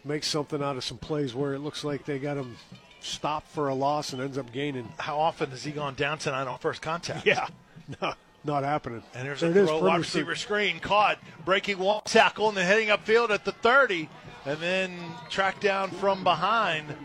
make 0.05 0.23
something 0.23 0.63
out 0.63 0.77
of 0.77 0.83
some 0.83 0.97
plays 0.97 1.35
where 1.35 1.53
it 1.53 1.59
looks 1.59 1.83
like 1.83 2.05
they 2.05 2.19
got 2.19 2.37
him 2.37 2.55
stopped 3.01 3.47
for 3.47 3.67
a 3.67 3.73
loss 3.73 4.13
and 4.13 4.21
ends 4.21 4.37
up 4.37 4.51
gaining. 4.51 4.91
How 4.97 5.19
often 5.19 5.51
has 5.51 5.63
he 5.63 5.71
gone 5.71 5.95
down 5.95 6.17
tonight 6.17 6.47
on 6.47 6.57
first 6.59 6.81
contact? 6.81 7.25
Yeah, 7.25 7.47
no, 8.01 8.13
not 8.43 8.63
happening. 8.63 9.03
And 9.13 9.27
there's 9.27 9.41
There 9.41 9.51
a 9.51 9.67
throw, 9.67 9.79
wide 9.81 9.99
receiver 9.99 10.35
screen 10.35 10.79
caught, 10.79 11.19
breaking 11.45 11.79
one 11.79 12.01
tackle, 12.05 12.49
and 12.49 12.57
then 12.57 12.65
heading 12.65 12.89
upfield 12.89 13.29
at 13.29 13.45
the 13.45 13.51
30, 13.51 14.09
and 14.45 14.59
then 14.59 14.97
tracked 15.29 15.61
down 15.61 15.91
from 15.91 16.23
behind. 16.23 16.95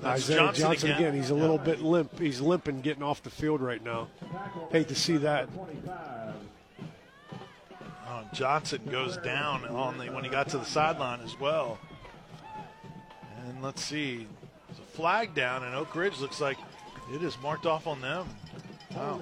That's 0.00 0.22
Isaiah 0.24 0.36
Johnson, 0.38 0.62
Johnson, 0.62 0.90
again. 0.90 1.00
again. 1.00 1.14
He's 1.14 1.30
a 1.30 1.34
little 1.34 1.58
bit 1.58 1.80
limp. 1.80 2.18
He's 2.18 2.40
limping 2.40 2.80
getting 2.80 3.02
off 3.02 3.22
the 3.22 3.30
field 3.30 3.60
right 3.60 3.82
now. 3.82 4.08
Hate 4.70 4.88
to 4.88 4.94
see 4.94 5.16
that. 5.18 5.48
Oh, 8.08 8.22
Johnson 8.32 8.82
goes 8.90 9.16
down 9.18 9.64
on 9.66 9.98
the 9.98 10.06
when 10.06 10.24
he 10.24 10.30
got 10.30 10.48
to 10.50 10.58
the 10.58 10.64
sideline 10.64 11.20
as 11.20 11.38
well. 11.38 11.78
And 13.46 13.62
let's 13.62 13.82
see, 13.82 14.26
there's 14.68 14.78
a 14.78 14.96
flag 14.96 15.34
down, 15.34 15.62
and 15.64 15.74
Oak 15.74 15.94
Ridge 15.94 16.18
looks 16.18 16.40
like 16.40 16.58
it 17.12 17.22
is 17.22 17.36
marked 17.42 17.66
off 17.66 17.86
on 17.86 18.00
them. 18.00 18.28
Wow. 18.96 19.20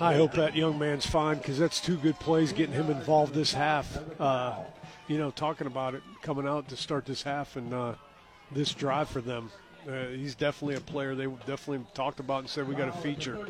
I 0.00 0.14
hope 0.14 0.32
that 0.32 0.56
young 0.56 0.78
man's 0.78 1.06
fine 1.06 1.38
because 1.38 1.58
that's 1.58 1.80
two 1.80 1.96
good 1.96 2.18
plays 2.18 2.52
getting 2.52 2.74
him 2.74 2.90
involved 2.90 3.32
this 3.34 3.52
half. 3.52 3.98
Uh, 4.20 4.56
you 5.08 5.18
know, 5.18 5.30
talking 5.30 5.66
about 5.66 5.94
it 5.94 6.02
coming 6.22 6.46
out 6.46 6.68
to 6.68 6.76
start 6.76 7.06
this 7.06 7.22
half 7.22 7.56
and 7.56 7.72
uh, 7.72 7.94
this 8.50 8.74
drive 8.74 9.08
for 9.08 9.20
them. 9.20 9.50
Uh, 9.88 10.08
he's 10.08 10.34
definitely 10.34 10.74
a 10.74 10.80
player 10.80 11.14
they 11.14 11.26
definitely 11.46 11.80
talked 11.94 12.18
about 12.18 12.40
and 12.40 12.48
said 12.48 12.66
we 12.66 12.74
got 12.74 12.88
a 12.88 12.92
feature. 12.92 13.46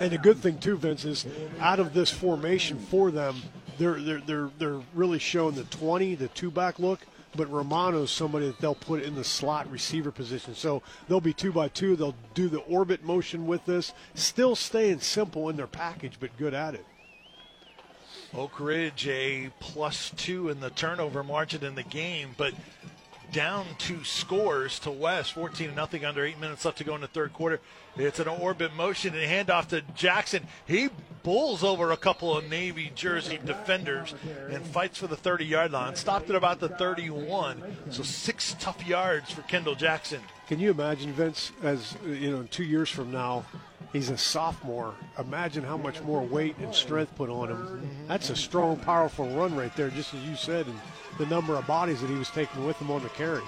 And 0.00 0.12
the 0.12 0.18
good 0.18 0.38
thing 0.38 0.58
too, 0.58 0.76
Vince, 0.76 1.04
is 1.04 1.26
out 1.58 1.80
of 1.80 1.92
this 1.92 2.10
formation 2.10 2.78
for 2.78 3.10
them, 3.10 3.42
they're 3.78 4.00
they're 4.00 4.20
they're, 4.20 4.50
they're 4.58 4.80
really 4.94 5.18
showing 5.18 5.56
the 5.56 5.64
20, 5.64 6.14
the 6.14 6.28
two 6.28 6.52
back 6.52 6.78
look. 6.78 7.00
But 7.38 7.50
Romano's 7.52 8.10
somebody 8.10 8.48
that 8.48 8.58
they'll 8.58 8.74
put 8.74 9.04
in 9.04 9.14
the 9.14 9.22
slot 9.22 9.70
receiver 9.70 10.10
position. 10.10 10.56
So 10.56 10.82
they'll 11.08 11.20
be 11.20 11.32
two 11.32 11.52
by 11.52 11.68
two. 11.68 11.94
They'll 11.94 12.16
do 12.34 12.48
the 12.48 12.58
orbit 12.58 13.04
motion 13.04 13.46
with 13.46 13.64
this, 13.64 13.92
still 14.14 14.56
staying 14.56 15.00
simple 15.00 15.48
in 15.48 15.56
their 15.56 15.68
package, 15.68 16.14
but 16.18 16.36
good 16.36 16.52
at 16.52 16.74
it. 16.74 16.84
Oak 18.34 18.58
Ridge 18.58 19.06
a 19.06 19.50
plus 19.60 20.10
two 20.16 20.48
in 20.48 20.58
the 20.58 20.70
turnover 20.70 21.22
margin 21.22 21.64
in 21.64 21.76
the 21.76 21.84
game, 21.84 22.30
but 22.36 22.52
down 23.32 23.66
two 23.78 24.04
scores 24.04 24.78
to 24.80 24.90
West, 24.90 25.32
14 25.32 25.74
nothing 25.74 26.04
under 26.04 26.24
eight 26.24 26.38
minutes 26.38 26.64
left 26.64 26.78
to 26.78 26.84
go 26.84 26.94
in 26.94 27.00
the 27.00 27.06
third 27.06 27.32
quarter. 27.32 27.60
It's 27.96 28.20
an 28.20 28.28
orbit 28.28 28.74
motion 28.74 29.14
and 29.14 29.48
handoff 29.48 29.68
to 29.68 29.82
Jackson. 29.94 30.46
He 30.66 30.88
bulls 31.22 31.64
over 31.64 31.90
a 31.90 31.96
couple 31.96 32.36
of 32.36 32.48
Navy 32.48 32.92
jersey 32.94 33.38
defenders 33.44 34.14
and 34.50 34.64
fights 34.64 34.98
for 34.98 35.06
the 35.06 35.16
30 35.16 35.44
yard 35.44 35.72
line. 35.72 35.96
Stopped 35.96 36.30
at 36.30 36.36
about 36.36 36.60
the 36.60 36.68
31, 36.68 37.62
so 37.90 38.02
six 38.02 38.54
tough 38.58 38.86
yards 38.86 39.30
for 39.30 39.42
Kendall 39.42 39.74
Jackson. 39.74 40.20
Can 40.46 40.60
you 40.60 40.70
imagine 40.70 41.12
Vince 41.12 41.52
as 41.62 41.96
you 42.06 42.30
know, 42.30 42.42
two 42.50 42.64
years 42.64 42.88
from 42.88 43.10
now, 43.10 43.44
he's 43.92 44.10
a 44.10 44.18
sophomore. 44.18 44.94
Imagine 45.18 45.64
how 45.64 45.76
much 45.76 46.02
more 46.02 46.22
weight 46.22 46.56
and 46.58 46.74
strength 46.74 47.14
put 47.16 47.30
on 47.30 47.50
him. 47.50 47.88
That's 48.06 48.30
a 48.30 48.36
strong, 48.36 48.76
powerful 48.76 49.28
run 49.30 49.54
right 49.56 49.74
there, 49.76 49.90
just 49.90 50.14
as 50.14 50.22
you 50.24 50.36
said, 50.36 50.66
and 50.66 50.80
the 51.18 51.26
number 51.26 51.56
of 51.56 51.66
bodies 51.66 52.00
that 52.00 52.10
he 52.10 52.16
was 52.16 52.30
taking 52.30 52.64
with 52.64 52.78
him 52.78 52.90
on 52.90 53.02
the 53.02 53.08
carry. 53.10 53.42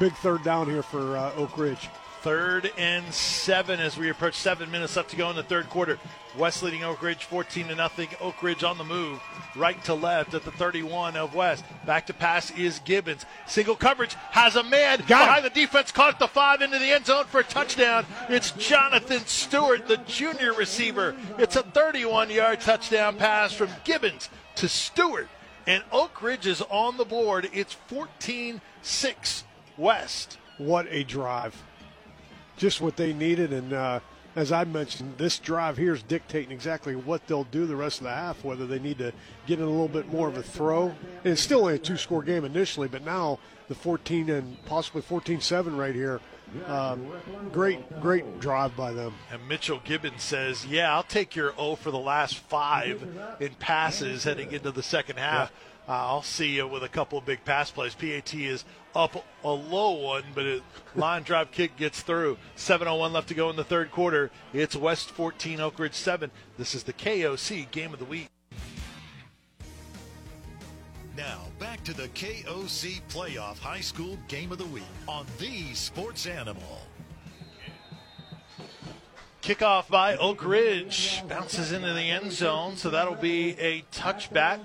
Big 0.00 0.12
third 0.14 0.42
down 0.42 0.66
here 0.66 0.82
for 0.82 1.16
uh, 1.16 1.32
Oak 1.36 1.56
Ridge. 1.56 1.88
Third 2.24 2.72
and 2.78 3.12
seven 3.12 3.80
as 3.80 3.98
we 3.98 4.08
approach 4.08 4.36
seven 4.36 4.70
minutes 4.70 4.96
left 4.96 5.10
to 5.10 5.16
go 5.16 5.28
in 5.28 5.36
the 5.36 5.42
third 5.42 5.68
quarter. 5.68 5.98
West 6.38 6.62
leading 6.62 6.82
Oak 6.82 7.02
Ridge 7.02 7.26
14 7.26 7.68
to 7.68 7.74
nothing. 7.74 8.08
Oak 8.18 8.42
Ridge 8.42 8.64
on 8.64 8.78
the 8.78 8.84
move, 8.84 9.20
right 9.54 9.84
to 9.84 9.92
left 9.92 10.32
at 10.32 10.42
the 10.42 10.50
31 10.52 11.16
of 11.18 11.34
West. 11.34 11.66
Back 11.84 12.06
to 12.06 12.14
pass 12.14 12.50
is 12.52 12.78
Gibbons. 12.86 13.26
Single 13.46 13.76
coverage 13.76 14.14
has 14.30 14.56
a 14.56 14.62
man 14.62 15.00
Got 15.00 15.20
him. 15.20 15.26
behind 15.26 15.44
the 15.44 15.50
defense. 15.50 15.92
Caught 15.92 16.14
at 16.14 16.18
the 16.18 16.26
five 16.28 16.62
into 16.62 16.78
the 16.78 16.92
end 16.92 17.04
zone 17.04 17.26
for 17.26 17.40
a 17.40 17.44
touchdown. 17.44 18.06
It's 18.30 18.52
Jonathan 18.52 19.26
Stewart, 19.26 19.86
the 19.86 19.98
junior 19.98 20.54
receiver. 20.54 21.14
It's 21.36 21.56
a 21.56 21.62
31 21.62 22.30
yard 22.30 22.62
touchdown 22.62 23.18
pass 23.18 23.52
from 23.52 23.68
Gibbons 23.84 24.30
to 24.54 24.66
Stewart. 24.66 25.28
And 25.66 25.84
Oak 25.92 26.22
Ridge 26.22 26.46
is 26.46 26.62
on 26.70 26.96
the 26.96 27.04
board. 27.04 27.50
It's 27.52 27.74
14 27.74 28.62
6 28.80 29.44
West. 29.76 30.38
What 30.56 30.86
a 30.88 31.04
drive. 31.04 31.62
Just 32.56 32.80
what 32.80 32.96
they 32.96 33.12
needed. 33.12 33.52
And 33.52 33.72
uh, 33.72 34.00
as 34.36 34.52
I 34.52 34.64
mentioned, 34.64 35.14
this 35.18 35.38
drive 35.38 35.76
here 35.76 35.94
is 35.94 36.02
dictating 36.02 36.50
exactly 36.50 36.96
what 36.96 37.26
they'll 37.26 37.44
do 37.44 37.66
the 37.66 37.76
rest 37.76 37.98
of 37.98 38.04
the 38.04 38.14
half, 38.14 38.44
whether 38.44 38.66
they 38.66 38.78
need 38.78 38.98
to 38.98 39.12
get 39.46 39.58
in 39.58 39.64
a 39.64 39.70
little 39.70 39.88
bit 39.88 40.12
more 40.12 40.28
of 40.28 40.36
a 40.36 40.42
throw. 40.42 40.86
And 41.22 41.32
it's 41.32 41.40
still 41.40 41.60
only 41.60 41.74
a 41.74 41.78
two 41.78 41.96
score 41.96 42.22
game 42.22 42.44
initially, 42.44 42.88
but 42.88 43.04
now 43.04 43.38
the 43.68 43.74
14 43.74 44.30
and 44.30 44.64
possibly 44.66 45.02
14 45.02 45.40
7 45.40 45.76
right 45.76 45.94
here. 45.94 46.20
Um, 46.66 47.08
great, 47.52 48.00
great 48.00 48.38
drive 48.38 48.76
by 48.76 48.92
them. 48.92 49.14
And 49.32 49.48
Mitchell 49.48 49.80
Gibbons 49.82 50.22
says, 50.22 50.64
Yeah, 50.66 50.94
I'll 50.94 51.02
take 51.02 51.34
your 51.34 51.52
O 51.58 51.74
for 51.74 51.90
the 51.90 51.98
last 51.98 52.36
five 52.36 53.02
in 53.40 53.54
passes 53.54 54.24
heading 54.24 54.52
into 54.52 54.70
the 54.70 54.82
second 54.82 55.18
half. 55.18 55.52
Uh, 55.86 55.92
I'll 55.92 56.22
see 56.22 56.56
you 56.56 56.66
with 56.66 56.82
a 56.82 56.88
couple 56.88 57.18
of 57.18 57.26
big 57.26 57.44
pass 57.44 57.70
plays. 57.70 57.94
PAT 57.94 58.34
is 58.34 58.64
up 58.94 59.24
a 59.44 59.50
low 59.50 59.92
one, 59.92 60.24
but 60.34 60.44
a 60.44 60.62
line 60.94 61.22
drive 61.24 61.50
kick 61.50 61.76
gets 61.76 62.00
through. 62.00 62.38
7.01 62.56 63.12
left 63.12 63.28
to 63.28 63.34
go 63.34 63.50
in 63.50 63.56
the 63.56 63.64
third 63.64 63.90
quarter. 63.90 64.30
It's 64.52 64.74
West 64.74 65.10
14, 65.10 65.60
Oak 65.60 65.78
Ridge 65.78 65.94
7. 65.94 66.30
This 66.56 66.74
is 66.74 66.84
the 66.84 66.92
KOC 66.92 67.70
Game 67.70 67.92
of 67.92 67.98
the 67.98 68.06
Week. 68.06 68.28
Now, 71.16 71.42
back 71.58 71.84
to 71.84 71.94
the 71.94 72.08
KOC 72.08 73.00
Playoff 73.08 73.58
High 73.58 73.80
School 73.80 74.18
Game 74.26 74.50
of 74.50 74.58
the 74.58 74.66
Week 74.66 74.82
on 75.06 75.26
the 75.38 75.72
Sports 75.74 76.26
Animal. 76.26 76.80
Kickoff 79.42 79.88
by 79.88 80.16
Oak 80.16 80.44
Ridge. 80.44 81.22
Bounces 81.28 81.70
into 81.70 81.92
the 81.92 82.10
end 82.10 82.32
zone, 82.32 82.76
so 82.76 82.88
that'll 82.88 83.14
be 83.14 83.50
a 83.58 83.82
touchback. 83.92 84.60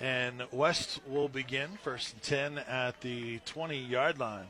And 0.00 0.42
West 0.52 1.00
will 1.06 1.28
begin 1.28 1.70
first 1.82 2.12
and 2.12 2.22
10 2.22 2.58
at 2.58 3.00
the 3.00 3.38
20 3.46 3.78
yard 3.78 4.18
line 4.18 4.46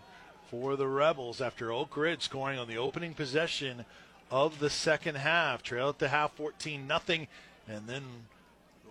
for 0.51 0.77
the 0.77 0.89
Rebels 0.89 1.41
after 1.41 1.73
Oak 1.73 1.97
Ridge 1.97 2.23
scoring 2.23 2.59
on 2.59 2.69
the 2.69 2.79
opening 2.79 3.15
possession 3.15 3.85
of 4.31 4.59
the 4.59 4.71
second 4.71 5.17
half. 5.17 5.63
Trail 5.63 5.89
at 5.89 5.99
the 5.99 6.09
half 6.09 6.33
14 6.35 6.87
nothing, 6.87 7.29
and 7.69 7.87
then 7.87 8.03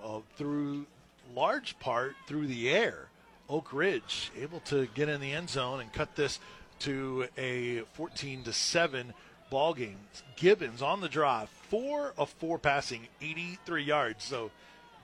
uh, 0.03 0.19
through 0.37 0.85
large 1.33 1.77
part 1.79 2.15
through 2.27 2.47
the 2.47 2.69
air, 2.69 3.07
Oak 3.49 3.73
Ridge 3.73 4.31
able 4.39 4.59
to 4.61 4.87
get 4.93 5.09
in 5.09 5.21
the 5.21 5.33
end 5.33 5.49
zone 5.49 5.81
and 5.81 5.91
cut 5.91 6.15
this 6.15 6.39
to 6.79 7.27
a 7.37 7.79
14 7.93 8.43
to 8.43 8.53
7 8.53 9.13
ball 9.49 9.73
game. 9.73 9.97
Gibbons 10.35 10.81
on 10.81 11.01
the 11.01 11.09
drive, 11.09 11.49
four 11.49 12.13
of 12.17 12.29
four 12.29 12.57
passing, 12.57 13.07
83 13.21 13.83
yards. 13.83 14.23
So 14.23 14.51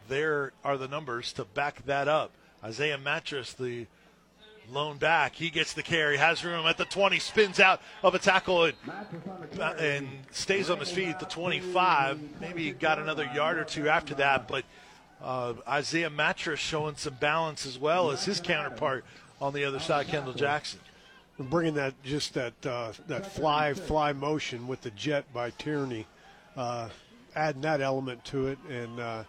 there 0.07 0.53
are 0.64 0.78
the 0.78 0.88
numbers 0.88 1.34
to 1.34 1.45
back 1.45 1.86
that 1.86 2.07
up. 2.07 2.32
Isaiah 2.64 2.98
Mattress, 2.98 3.53
the 3.53 3.88
lone 4.72 4.98
back, 4.98 5.36
he 5.36 5.49
gets 5.49 5.73
the 5.73 5.84
carry, 5.84 6.18
has 6.18 6.44
room 6.45 6.65
at 6.65 6.78
the 6.78 6.86
20, 6.86 7.19
spins 7.19 7.60
out 7.60 7.82
of 8.03 8.15
a 8.15 8.19
tackle 8.19 8.65
and, 8.65 8.76
and 9.80 10.07
stays 10.32 10.69
on 10.69 10.80
his 10.80 10.91
feet 10.91 11.10
at 11.10 11.19
the 11.19 11.26
25. 11.26 12.19
Maybe 12.40 12.65
he 12.65 12.72
got 12.72 12.99
another 12.99 13.26
yard 13.34 13.57
or 13.57 13.64
two 13.64 13.90
after 13.90 14.15
that, 14.15 14.48
but 14.48 14.64
uh, 15.22 15.53
Isaiah 15.68 16.10
Mattress 16.10 16.60
showing 16.60 16.95
some 16.95 17.15
balance 17.15 17.65
as 17.65 17.78
well 17.78 18.11
as 18.11 18.26
his 18.26 18.40
counterpart 18.40 19.06
on 19.40 19.53
the 19.53 19.65
other 19.65 19.80
side, 19.80 20.07
Kendall 20.07 20.34
Jackson. 20.34 20.80
Bringing 21.40 21.73
that 21.76 21.95
just 22.03 22.36
that 22.36 22.53
uh, 22.65 22.91
that 23.07 23.26
fly 23.26 23.73
fly 23.73 24.14
motion 24.14 24.68
with 24.68 24.82
the 24.82 24.91
jet 24.91 25.26
by 25.34 25.49
Tierney, 25.49 26.06
uh, 26.56 26.90
adding 27.36 27.61
that 27.61 27.82
element 27.82 28.23
to 28.26 28.48
it, 28.48 28.60
and 28.69 28.99
uh, 28.99 29.23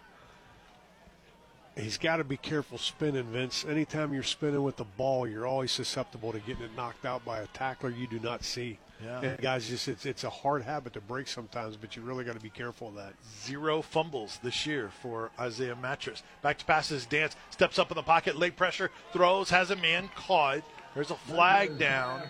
he's 1.75 1.97
got 1.97 2.17
to 2.17 2.23
be 2.23 2.37
careful 2.37 2.77
spinning, 2.77 3.25
Vince. 3.25 3.65
Anytime 3.67 4.13
you're 4.13 4.23
spinning 4.23 4.63
with 4.63 4.77
the 4.77 4.83
ball, 4.83 5.27
you're 5.27 5.47
always 5.47 5.71
susceptible 5.71 6.31
to 6.31 6.39
getting 6.39 6.63
it 6.63 6.71
knocked 6.75 7.05
out 7.05 7.23
by 7.25 7.39
a 7.39 7.47
tackler 7.47 7.89
you 7.89 8.07
do 8.07 8.19
not 8.19 8.43
see. 8.43 8.79
Yeah. 9.03 9.21
And 9.21 9.41
guys, 9.41 9.67
just 9.67 9.87
it's 9.87 10.05
it's 10.05 10.23
a 10.23 10.29
hard 10.29 10.61
habit 10.61 10.93
to 10.93 11.01
break 11.01 11.27
sometimes, 11.27 11.75
but 11.75 11.95
you 11.95 12.01
really 12.03 12.23
got 12.23 12.35
to 12.35 12.41
be 12.41 12.49
careful 12.49 12.89
of 12.89 12.95
that. 12.95 13.13
Zero 13.43 13.81
fumbles 13.81 14.39
this 14.43 14.65
year 14.65 14.91
for 15.01 15.31
Isaiah 15.39 15.75
Mattress. 15.75 16.23
Back 16.41 16.57
to 16.59 16.65
passes, 16.65 17.05
Dance, 17.05 17.35
steps 17.49 17.79
up 17.79 17.91
in 17.91 17.95
the 17.95 18.03
pocket, 18.03 18.37
late 18.37 18.55
pressure, 18.55 18.91
throws, 19.11 19.49
has 19.49 19.71
a 19.71 19.75
man 19.75 20.09
caught. 20.15 20.63
There's 20.93 21.11
a 21.11 21.15
flag 21.15 21.77
down. 21.77 22.21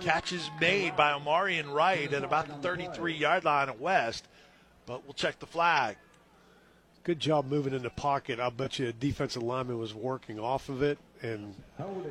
Catch 0.00 0.32
is 0.32 0.48
made 0.60 0.96
by 0.96 1.12
Omarion 1.12 1.74
Wright 1.74 2.10
at 2.12 2.22
about 2.24 2.46
the 2.46 2.54
33 2.54 3.14
yard 3.14 3.44
line 3.44 3.68
at 3.68 3.80
West, 3.80 4.28
but 4.86 5.04
we'll 5.04 5.14
check 5.14 5.38
the 5.40 5.46
flag. 5.46 5.96
Good 7.10 7.18
job 7.18 7.50
moving 7.50 7.74
in 7.74 7.82
the 7.82 7.90
pocket. 7.90 8.38
I'll 8.38 8.52
bet 8.52 8.78
you 8.78 8.86
a 8.86 8.92
defensive 8.92 9.42
lineman 9.42 9.80
was 9.80 9.92
working 9.92 10.38
off 10.38 10.68
of 10.68 10.80
it, 10.80 10.96
and 11.22 11.56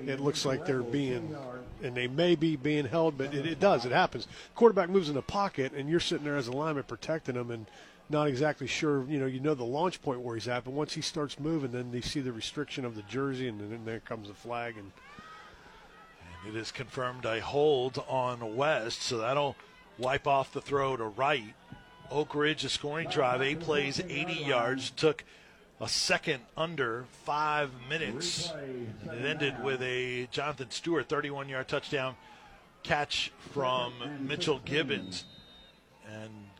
it 0.05 0.19
looks 0.19 0.43
like 0.43 0.65
they're 0.65 0.83
being, 0.83 1.37
and 1.81 1.95
they 1.95 2.07
may 2.07 2.35
be 2.35 2.57
being 2.57 2.83
held, 2.83 3.17
but 3.17 3.33
it, 3.33 3.45
it 3.45 3.61
does. 3.61 3.85
It 3.85 3.93
happens. 3.93 4.27
Quarterback 4.55 4.89
moves 4.89 5.07
in 5.07 5.15
the 5.15 5.21
pocket, 5.21 5.71
and 5.71 5.89
you're 5.89 6.01
sitting 6.01 6.25
there 6.25 6.35
as 6.35 6.49
a 6.49 6.51
lineman 6.51 6.83
protecting 6.83 7.35
him, 7.35 7.49
and 7.49 7.65
not 8.09 8.27
exactly 8.27 8.67
sure. 8.67 9.05
You 9.05 9.19
know, 9.21 9.25
you 9.25 9.39
know 9.39 9.53
the 9.53 9.63
launch 9.63 10.01
point 10.01 10.19
where 10.19 10.35
he's 10.35 10.49
at, 10.49 10.65
but 10.65 10.71
once 10.71 10.95
he 10.95 11.01
starts 11.01 11.39
moving, 11.39 11.71
then 11.71 11.93
you 11.93 12.01
see 12.01 12.19
the 12.19 12.33
restriction 12.33 12.83
of 12.83 12.95
the 12.95 13.03
jersey, 13.03 13.47
and 13.47 13.57
then 13.57 13.85
there 13.85 14.01
comes 14.01 14.27
the 14.27 14.33
flag, 14.33 14.75
and 14.75 14.91
It 16.45 16.57
is 16.57 16.71
confirmed 16.73 17.23
a 17.23 17.39
hold 17.39 18.03
on 18.09 18.57
West, 18.57 19.01
so 19.01 19.19
that'll 19.19 19.55
wipe 19.97 20.27
off 20.27 20.51
the 20.51 20.59
throw 20.59 20.97
to 20.97 21.05
Wright. 21.05 21.55
Oak 22.11 22.33
Ridge, 22.33 22.63
a 22.63 22.69
scoring 22.69 23.09
drive, 23.09 23.41
eight 23.41 23.59
plays, 23.59 23.99
80 23.99 24.33
yards, 24.33 24.89
took 24.91 25.23
a 25.79 25.87
second 25.87 26.41
under 26.57 27.05
five 27.23 27.71
minutes. 27.87 28.51
It 29.05 29.25
ended 29.25 29.63
with 29.63 29.81
a 29.81 30.27
Jonathan 30.31 30.71
Stewart 30.71 31.07
31 31.07 31.49
yard 31.49 31.67
touchdown 31.67 32.15
catch 32.83 33.31
from 33.51 33.93
Mitchell 34.21 34.59
Gibbons. 34.65 35.25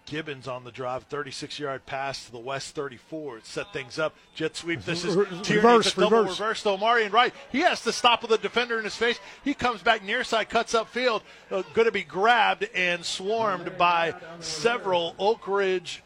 Gibbons 0.10 0.48
on 0.48 0.64
the 0.64 0.72
drive, 0.72 1.03
36 1.03 1.60
yard 1.60 1.86
pass 1.86 2.26
to 2.26 2.31
the 2.31 2.40
West 2.40 2.73
34. 2.73 3.38
It 3.38 3.45
set 3.45 3.72
things 3.72 3.99
up. 3.99 4.15
Jet 4.34 4.56
sweep. 4.56 4.84
This 4.84 5.06
is 5.06 5.15
Tierney, 5.44 5.68
reverse, 5.68 5.94
double 5.94 6.18
reverse. 6.18 6.40
reverse 6.40 6.64
to 6.64 6.69
Omarion 6.69 7.11
Wright. 7.11 7.34
He 7.52 7.60
has 7.60 7.84
to 7.84 7.91
stop 7.91 8.23
with 8.23 8.31
the 8.31 8.38
defender 8.40 8.80
in 8.80 8.84
his 8.84 8.95
face. 8.95 9.19
He 9.44 9.53
comes 9.53 9.81
back 9.84 10.03
near 10.03 10.23
side, 10.23 10.49
cuts 10.49 10.73
upfield, 10.73 11.22
uh, 11.52 11.61
going 11.73 11.86
to 11.86 11.91
be 11.91 12.03
grabbed 12.03 12.68
and 12.73 13.06
swarmed 13.06 13.77
by 13.77 14.15
several 14.40 15.15
Oak 15.19 15.48
Ridge 15.48 16.03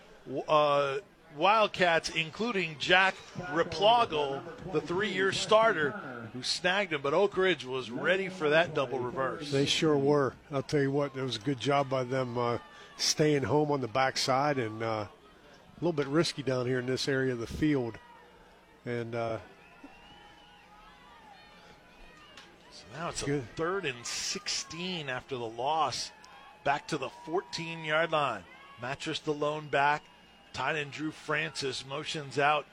uh, 0.50 0.98
Wildcats, 1.38 2.10
including 2.10 2.76
Jack 2.80 3.16
Replogle, 3.54 4.42
the 4.74 4.82
three-year 4.82 5.32
starter, 5.32 6.28
who 6.34 6.44
snagged 6.44 6.92
him. 6.92 7.02
But 7.02 7.14
Oak 7.14 7.38
Ridge 7.38 7.66
was 7.66 7.90
ready 7.90 8.28
for 8.28 8.50
that 8.50 8.76
double 8.76 9.00
reverse. 9.00 9.50
They 9.50 9.66
sure 9.66 9.98
were. 9.98 10.34
I'll 10.52 10.62
tell 10.62 10.82
you 10.82 10.92
what, 10.92 11.16
it 11.16 11.22
was 11.22 11.38
a 11.38 11.40
good 11.40 11.60
job 11.60 11.90
by 11.90 12.04
them 12.04 12.38
uh, 12.38 12.58
staying 12.98 13.44
home 13.44 13.72
on 13.72 13.82
the 13.82 13.88
backside 13.88 14.57
and 14.57 14.84
uh, 14.84 15.06
a 15.06 15.10
little 15.80 15.94
bit 15.94 16.07
risky 16.07 16.44
down 16.44 16.65
here 16.65 16.80
in 16.80 16.86
this 16.86 17.07
area 17.07 17.34
of 17.34 17.40
the 17.40 17.48
field. 17.48 17.98
And 18.86 19.15
uh, 19.15 19.38
So 22.72 22.84
now 22.98 23.10
it's 23.10 23.24
a 23.24 23.41
third 23.56 23.86
and 23.86 24.06
16 24.06 25.10
after 25.10 25.36
the 25.36 25.44
loss. 25.45 26.11
Back 26.64 26.88
to 26.90 26.98
the 26.98 27.10
14 27.26 27.84
yard 27.84 28.11
line. 28.11 28.44
Mattress 28.82 29.20
the 29.20 29.34
lone 29.34 29.68
back. 29.68 30.03
Tight 30.53 30.76
end 30.76 30.91
Drew 30.91 31.11
Francis 31.11 31.86
motions 31.88 32.38
out 32.38 32.65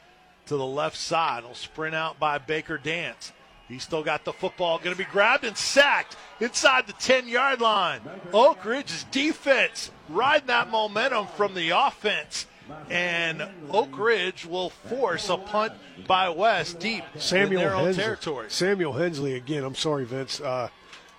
to 0.47 0.57
the 0.57 0.67
left 0.67 0.97
side. 0.97 1.45
He'll 1.45 1.55
sprint 1.55 1.95
out 1.95 2.19
by 2.19 2.39
Baker 2.39 2.79
Dance. 2.79 3.33
He's 3.71 3.85
still 3.85 4.03
got 4.03 4.25
the 4.25 4.33
football. 4.33 4.79
Going 4.79 4.95
to 4.97 4.99
be 4.99 5.09
grabbed 5.11 5.45
and 5.45 5.57
sacked 5.57 6.17
inside 6.41 6.87
the 6.87 6.93
10 6.95 7.29
yard 7.29 7.61
line. 7.61 8.01
Oak 8.33 8.65
Ridge's 8.65 9.05
defense 9.05 9.91
riding 10.09 10.49
that 10.49 10.69
momentum 10.71 11.29
from 11.29 11.55
the 11.55 11.71
offense. 11.71 12.47
And 12.89 13.49
Oak 13.71 13.97
Ridge 13.99 14.45
will 14.47 14.71
force 14.71 15.29
a 15.29 15.37
punt 15.37 15.73
by 16.07 16.29
West 16.29 16.79
deep 16.81 17.05
Samuel 17.17 17.63
in 17.63 17.67
their 17.69 17.77
own 17.77 17.85
Hensley. 17.87 18.03
territory. 18.03 18.47
Samuel 18.51 18.93
Hensley 18.93 19.35
again. 19.35 19.65
I'm 19.65 19.75
sorry, 19.75 20.05
Vince. 20.05 20.41
Uh, 20.41 20.69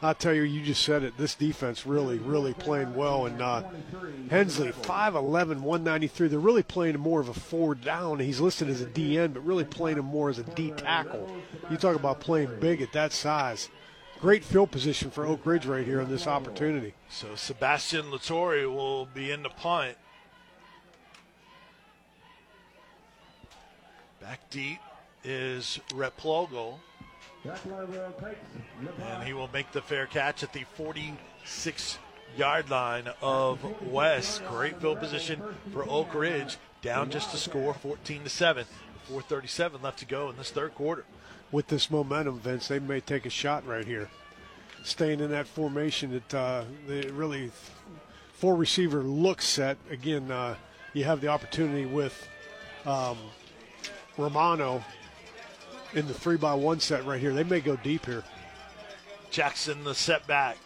I 0.04 0.14
tell 0.14 0.34
you, 0.34 0.42
you 0.42 0.64
just 0.64 0.82
said 0.82 1.04
it. 1.04 1.18
This 1.18 1.36
defense 1.36 1.86
really, 1.86 2.18
really 2.18 2.56
playing 2.56 2.96
well. 2.96 3.28
And 3.28 3.40
uh, 3.40 3.64
Hensley, 4.32 4.72
5'11", 4.72 5.62
193. 5.62 6.28
They're 6.28 6.40
really 6.40 6.64
playing 6.64 6.96
him 6.96 7.02
more 7.02 7.22
of 7.22 7.30
a 7.30 7.34
forward 7.34 7.82
down. 7.82 8.18
He's 8.20 8.40
listed 8.40 8.68
as 8.68 8.82
a 8.82 8.88
DN, 8.88 9.34
but 9.34 9.46
really 9.46 9.64
playing 9.64 10.00
him 10.00 10.06
more 10.06 10.30
as 10.30 10.40
a 10.40 10.44
D 10.44 10.72
tackle. 10.72 11.30
You 11.70 11.78
talk 11.78 11.96
about 11.96 12.20
playing 12.20 12.60
big 12.60 12.82
at 12.82 12.94
that 12.94 13.14
size. 13.14 13.70
Great 14.20 14.44
field 14.44 14.72
position 14.72 15.12
for 15.12 15.26
Oak 15.26 15.46
Ridge 15.46 15.66
right 15.66 15.86
here 15.86 16.02
in 16.02 16.10
this 16.10 16.28
opportunity. 16.28 16.94
So 17.10 17.36
Sebastian 17.36 18.06
Latore 18.06 18.72
will 18.74 19.06
be 19.06 19.32
in 19.32 19.44
the 19.44 19.50
punt. 19.50 19.98
Back 24.20 24.50
deep 24.50 24.80
is 25.24 25.80
Replogle, 25.90 26.76
and 27.44 29.24
he 29.24 29.34
will 29.34 29.50
make 29.54 29.72
the 29.72 29.82
fair 29.82 30.06
catch 30.06 30.44
at 30.44 30.54
the 30.54 30.64
46 30.76 31.98
yard 32.38 32.70
line 32.70 33.10
of 33.22 33.60
West. 33.84 34.44
Great 34.48 34.80
field 34.80 35.00
position 35.00 35.42
for 35.72 35.88
Oak 35.90 36.14
Ridge. 36.14 36.58
Down 36.82 37.10
just 37.10 37.32
to 37.32 37.38
score 37.38 37.74
14 37.74 38.24
to 38.24 38.30
7. 38.30 38.66
437 39.04 39.82
left 39.82 40.00
to 40.00 40.06
go 40.06 40.30
in 40.30 40.38
this 40.38 40.52
third 40.52 40.76
quarter. 40.76 41.06
with 41.52 41.68
this 41.68 41.92
momentum, 41.92 42.40
Vince, 42.40 42.70
they 42.70 42.80
may 42.80 43.02
take 43.02 43.26
a 43.26 43.30
shot 43.30 43.66
right 43.66 43.86
here. 43.86 44.10
Staying 44.84 45.20
in 45.20 45.30
that 45.32 45.48
formation 45.48 46.12
that 46.12 46.34
uh, 46.34 46.64
they 46.88 47.02
really 47.10 47.52
four 48.34 48.56
receiver 48.56 49.04
look 49.04 49.42
set. 49.42 49.78
Again, 49.90 50.32
uh, 50.32 50.56
you 50.94 51.04
have 51.04 51.22
the 51.22 51.28
opportunity 51.28 51.86
with 51.86 52.28
um, 52.86 53.18
Romano 54.18 54.84
in 55.94 56.08
the 56.08 56.14
three 56.14 56.38
by 56.38 56.54
one 56.54 56.80
set 56.80 57.06
right 57.06 57.20
here. 57.20 57.34
They 57.34 57.44
may 57.44 57.60
go 57.60 57.76
deep 57.76 58.06
here. 58.06 58.24
Jackson, 59.30 59.84
the 59.84 59.96
setback, 59.96 60.58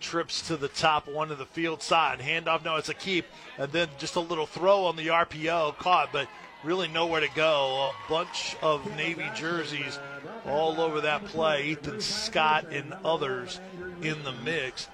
trips 0.00 0.42
to 0.48 0.56
the 0.56 0.68
top 0.68 1.08
one 1.08 1.30
of 1.30 1.38
the 1.38 1.46
field 1.46 1.82
side. 1.82 2.18
Handoff, 2.18 2.64
no, 2.64 2.76
it's 2.76 2.88
a 2.88 2.94
keep. 2.94 3.24
And 3.58 3.70
then 3.72 3.88
just 3.98 4.16
a 4.16 4.20
little 4.20 4.46
throw 4.46 4.84
on 4.86 4.96
the 4.96 5.08
RPO, 5.08 5.78
caught, 5.78 6.12
but 6.12 6.28
really 6.64 6.88
nowhere 6.88 7.20
to 7.20 7.30
go. 7.34 7.90
A 7.90 8.10
bunch 8.10 8.56
of 8.62 8.96
Navy 8.96 9.28
jerseys 9.34 9.98
all 10.46 10.80
over 10.80 11.00
that 11.00 11.24
play. 11.26 11.68
Ethan 11.68 12.00
Scott 12.00 12.66
and 12.70 12.92
others 13.04 13.60
in 14.02 14.22
the 14.24 14.32
mix 14.44 14.88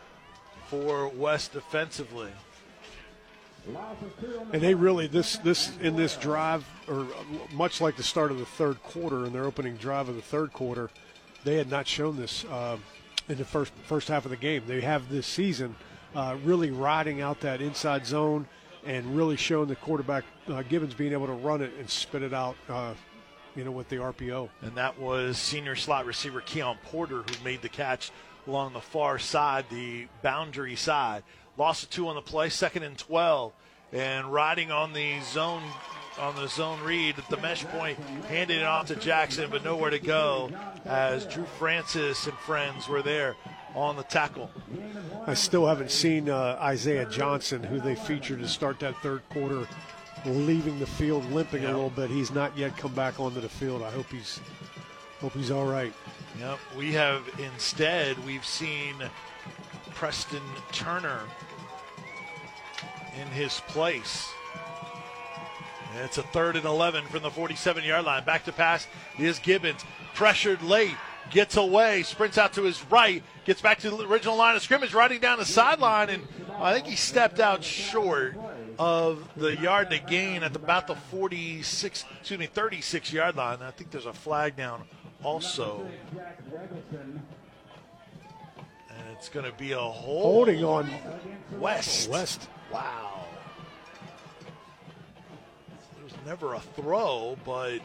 for 0.68 1.08
West 1.08 1.52
defensively. 1.52 2.30
And 4.52 4.62
they 4.62 4.74
really 4.74 5.06
this 5.06 5.36
this 5.38 5.76
in 5.80 5.96
this 5.96 6.16
drive, 6.16 6.64
or 6.88 7.06
much 7.52 7.80
like 7.80 7.96
the 7.96 8.02
start 8.02 8.30
of 8.30 8.38
the 8.38 8.46
third 8.46 8.82
quarter 8.82 9.26
in 9.26 9.32
their 9.32 9.44
opening 9.44 9.76
drive 9.76 10.08
of 10.08 10.16
the 10.16 10.22
third 10.22 10.52
quarter, 10.52 10.90
they 11.44 11.56
had 11.56 11.70
not 11.70 11.86
shown 11.86 12.16
this 12.16 12.44
uh, 12.46 12.76
in 13.28 13.38
the 13.38 13.44
first 13.44 13.72
first 13.84 14.08
half 14.08 14.24
of 14.24 14.30
the 14.30 14.36
game. 14.36 14.62
They 14.66 14.80
have 14.80 15.08
this 15.08 15.26
season 15.26 15.76
uh, 16.14 16.36
really 16.44 16.70
riding 16.70 17.20
out 17.20 17.40
that 17.40 17.60
inside 17.60 18.06
zone 18.06 18.46
and 18.84 19.16
really 19.16 19.36
showing 19.36 19.68
the 19.68 19.76
quarterback 19.76 20.24
uh, 20.48 20.62
Gibbons 20.62 20.94
being 20.94 21.12
able 21.12 21.26
to 21.26 21.32
run 21.32 21.60
it 21.60 21.72
and 21.78 21.88
spit 21.88 22.22
it 22.22 22.32
out, 22.32 22.56
uh, 22.68 22.94
you 23.54 23.64
know, 23.64 23.70
with 23.70 23.88
the 23.88 23.96
RPO. 23.96 24.48
And 24.62 24.74
that 24.76 24.98
was 24.98 25.36
senior 25.36 25.76
slot 25.76 26.06
receiver 26.06 26.40
Keon 26.40 26.78
Porter 26.84 27.22
who 27.22 27.44
made 27.44 27.62
the 27.62 27.68
catch 27.68 28.10
along 28.46 28.72
the 28.72 28.80
far 28.80 29.18
side, 29.18 29.66
the 29.70 30.06
boundary 30.22 30.76
side. 30.76 31.22
Loss 31.58 31.82
of 31.82 31.90
two 31.90 32.08
on 32.08 32.14
the 32.14 32.22
play, 32.22 32.48
second 32.48 32.84
and 32.84 32.96
12. 32.96 33.52
And 33.92 34.32
riding 34.32 34.70
on 34.70 34.92
the 34.92 35.20
zone 35.20 35.62
on 36.20 36.34
the 36.34 36.48
zone 36.48 36.80
read 36.82 37.16
at 37.16 37.28
the 37.30 37.36
mesh 37.36 37.64
point, 37.66 37.96
handed 38.28 38.58
it 38.58 38.64
off 38.64 38.86
to 38.88 38.96
Jackson, 38.96 39.48
but 39.50 39.62
nowhere 39.62 39.90
to 39.90 40.00
go 40.00 40.50
as 40.84 41.24
Drew 41.26 41.44
Francis 41.44 42.26
and 42.26 42.36
friends 42.38 42.88
were 42.88 43.02
there 43.02 43.36
on 43.76 43.94
the 43.96 44.02
tackle. 44.02 44.50
I 45.28 45.34
still 45.34 45.64
haven't 45.66 45.92
seen 45.92 46.28
uh, 46.28 46.58
Isaiah 46.60 47.06
Johnson, 47.06 47.62
who 47.62 47.78
they 47.80 47.94
featured 47.94 48.40
to 48.40 48.48
start 48.48 48.80
that 48.80 48.96
third 49.00 49.22
quarter, 49.30 49.68
leaving 50.26 50.80
the 50.80 50.86
field 50.86 51.24
limping 51.30 51.62
Yeah. 51.62 51.68
a 51.70 51.74
little 51.74 51.90
bit. 51.90 52.10
He's 52.10 52.32
not 52.32 52.56
yet 52.58 52.76
come 52.76 52.92
back 52.94 53.20
onto 53.20 53.40
the 53.40 53.48
field. 53.48 53.82
I 53.84 53.90
hope 53.92 54.06
he's 54.10 54.40
hope 55.20 55.34
he's 55.34 55.52
all 55.52 55.66
right. 55.66 55.92
Yep, 56.40 56.58
we 56.76 56.92
have 56.94 57.22
instead 57.38 58.18
we've 58.26 58.44
seen 58.44 58.96
Preston 59.98 60.42
Turner 60.70 61.22
in 63.20 63.26
his 63.28 63.60
place. 63.66 64.30
It's 66.04 66.18
a 66.18 66.22
third 66.22 66.54
and 66.54 66.64
11 66.64 67.06
from 67.06 67.24
the 67.24 67.30
47 67.30 67.82
yard 67.82 68.04
line. 68.04 68.22
Back 68.22 68.44
to 68.44 68.52
pass 68.52 68.86
is 69.18 69.40
Gibbons. 69.40 69.84
Pressured 70.14 70.62
late, 70.62 70.94
gets 71.30 71.56
away, 71.56 72.04
sprints 72.04 72.38
out 72.38 72.52
to 72.52 72.62
his 72.62 72.80
right, 72.92 73.24
gets 73.44 73.60
back 73.60 73.80
to 73.80 73.90
the 73.90 74.06
original 74.06 74.36
line 74.36 74.54
of 74.54 74.62
scrimmage, 74.62 74.94
riding 74.94 75.18
down 75.18 75.40
the 75.40 75.44
sideline, 75.44 76.10
and 76.10 76.22
I 76.58 76.74
think 76.74 76.86
he 76.86 76.94
stepped 76.94 77.40
out 77.40 77.64
short. 77.64 78.36
of 78.78 79.28
the 79.36 79.56
yard 79.56 79.90
to 79.90 79.98
gain 79.98 80.44
at 80.44 80.54
about 80.54 80.86
the 80.86 80.94
46, 80.94 82.04
excuse 82.20 82.38
me, 82.38 82.46
36 82.46 83.12
yard 83.12 83.34
line. 83.34 83.58
I 83.62 83.72
think 83.72 83.90
there's 83.90 84.06
a 84.06 84.12
flag 84.12 84.54
down 84.54 84.84
also. 85.24 85.88
It's 89.18 89.28
going 89.28 89.46
to 89.46 89.52
be 89.52 89.72
a 89.72 89.78
hold. 89.78 90.46
Holding 90.46 90.64
on 90.64 90.88
West. 91.58 92.08
West. 92.08 92.48
Wow. 92.72 93.24
There 95.96 96.04
was 96.04 96.14
never 96.24 96.54
a 96.54 96.60
throw, 96.60 97.36
but 97.44 97.80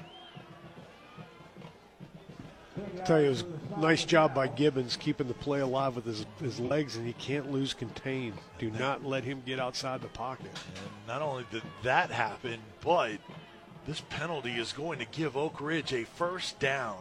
I'll 2.77 3.05
tell 3.05 3.19
you, 3.19 3.25
it 3.25 3.29
was 3.29 3.43
a 3.75 3.79
nice 3.79 4.05
job 4.05 4.35
by 4.35 4.47
Gibbons 4.47 4.95
keeping 4.95 5.27
the 5.27 5.33
play 5.33 5.61
alive 5.61 5.95
with 5.95 6.05
his, 6.05 6.25
his 6.39 6.59
legs, 6.59 6.97
and 6.97 7.07
he 7.07 7.13
can't 7.13 7.51
lose 7.51 7.73
contain. 7.73 8.33
Do 8.59 8.69
not 8.69 9.03
let 9.03 9.23
him 9.23 9.41
get 9.43 9.59
outside 9.59 10.01
the 10.01 10.07
pocket. 10.09 10.51
and 10.75 11.07
not 11.07 11.23
only 11.23 11.45
did 11.51 11.63
that 11.81 12.11
happen, 12.11 12.59
but 12.81 13.17
this 13.87 14.01
penalty 14.09 14.51
is 14.51 14.71
going 14.71 14.99
to 14.99 15.05
give 15.05 15.35
Oak 15.35 15.59
Ridge 15.59 15.93
a 15.93 16.03
first 16.03 16.59
down. 16.59 16.97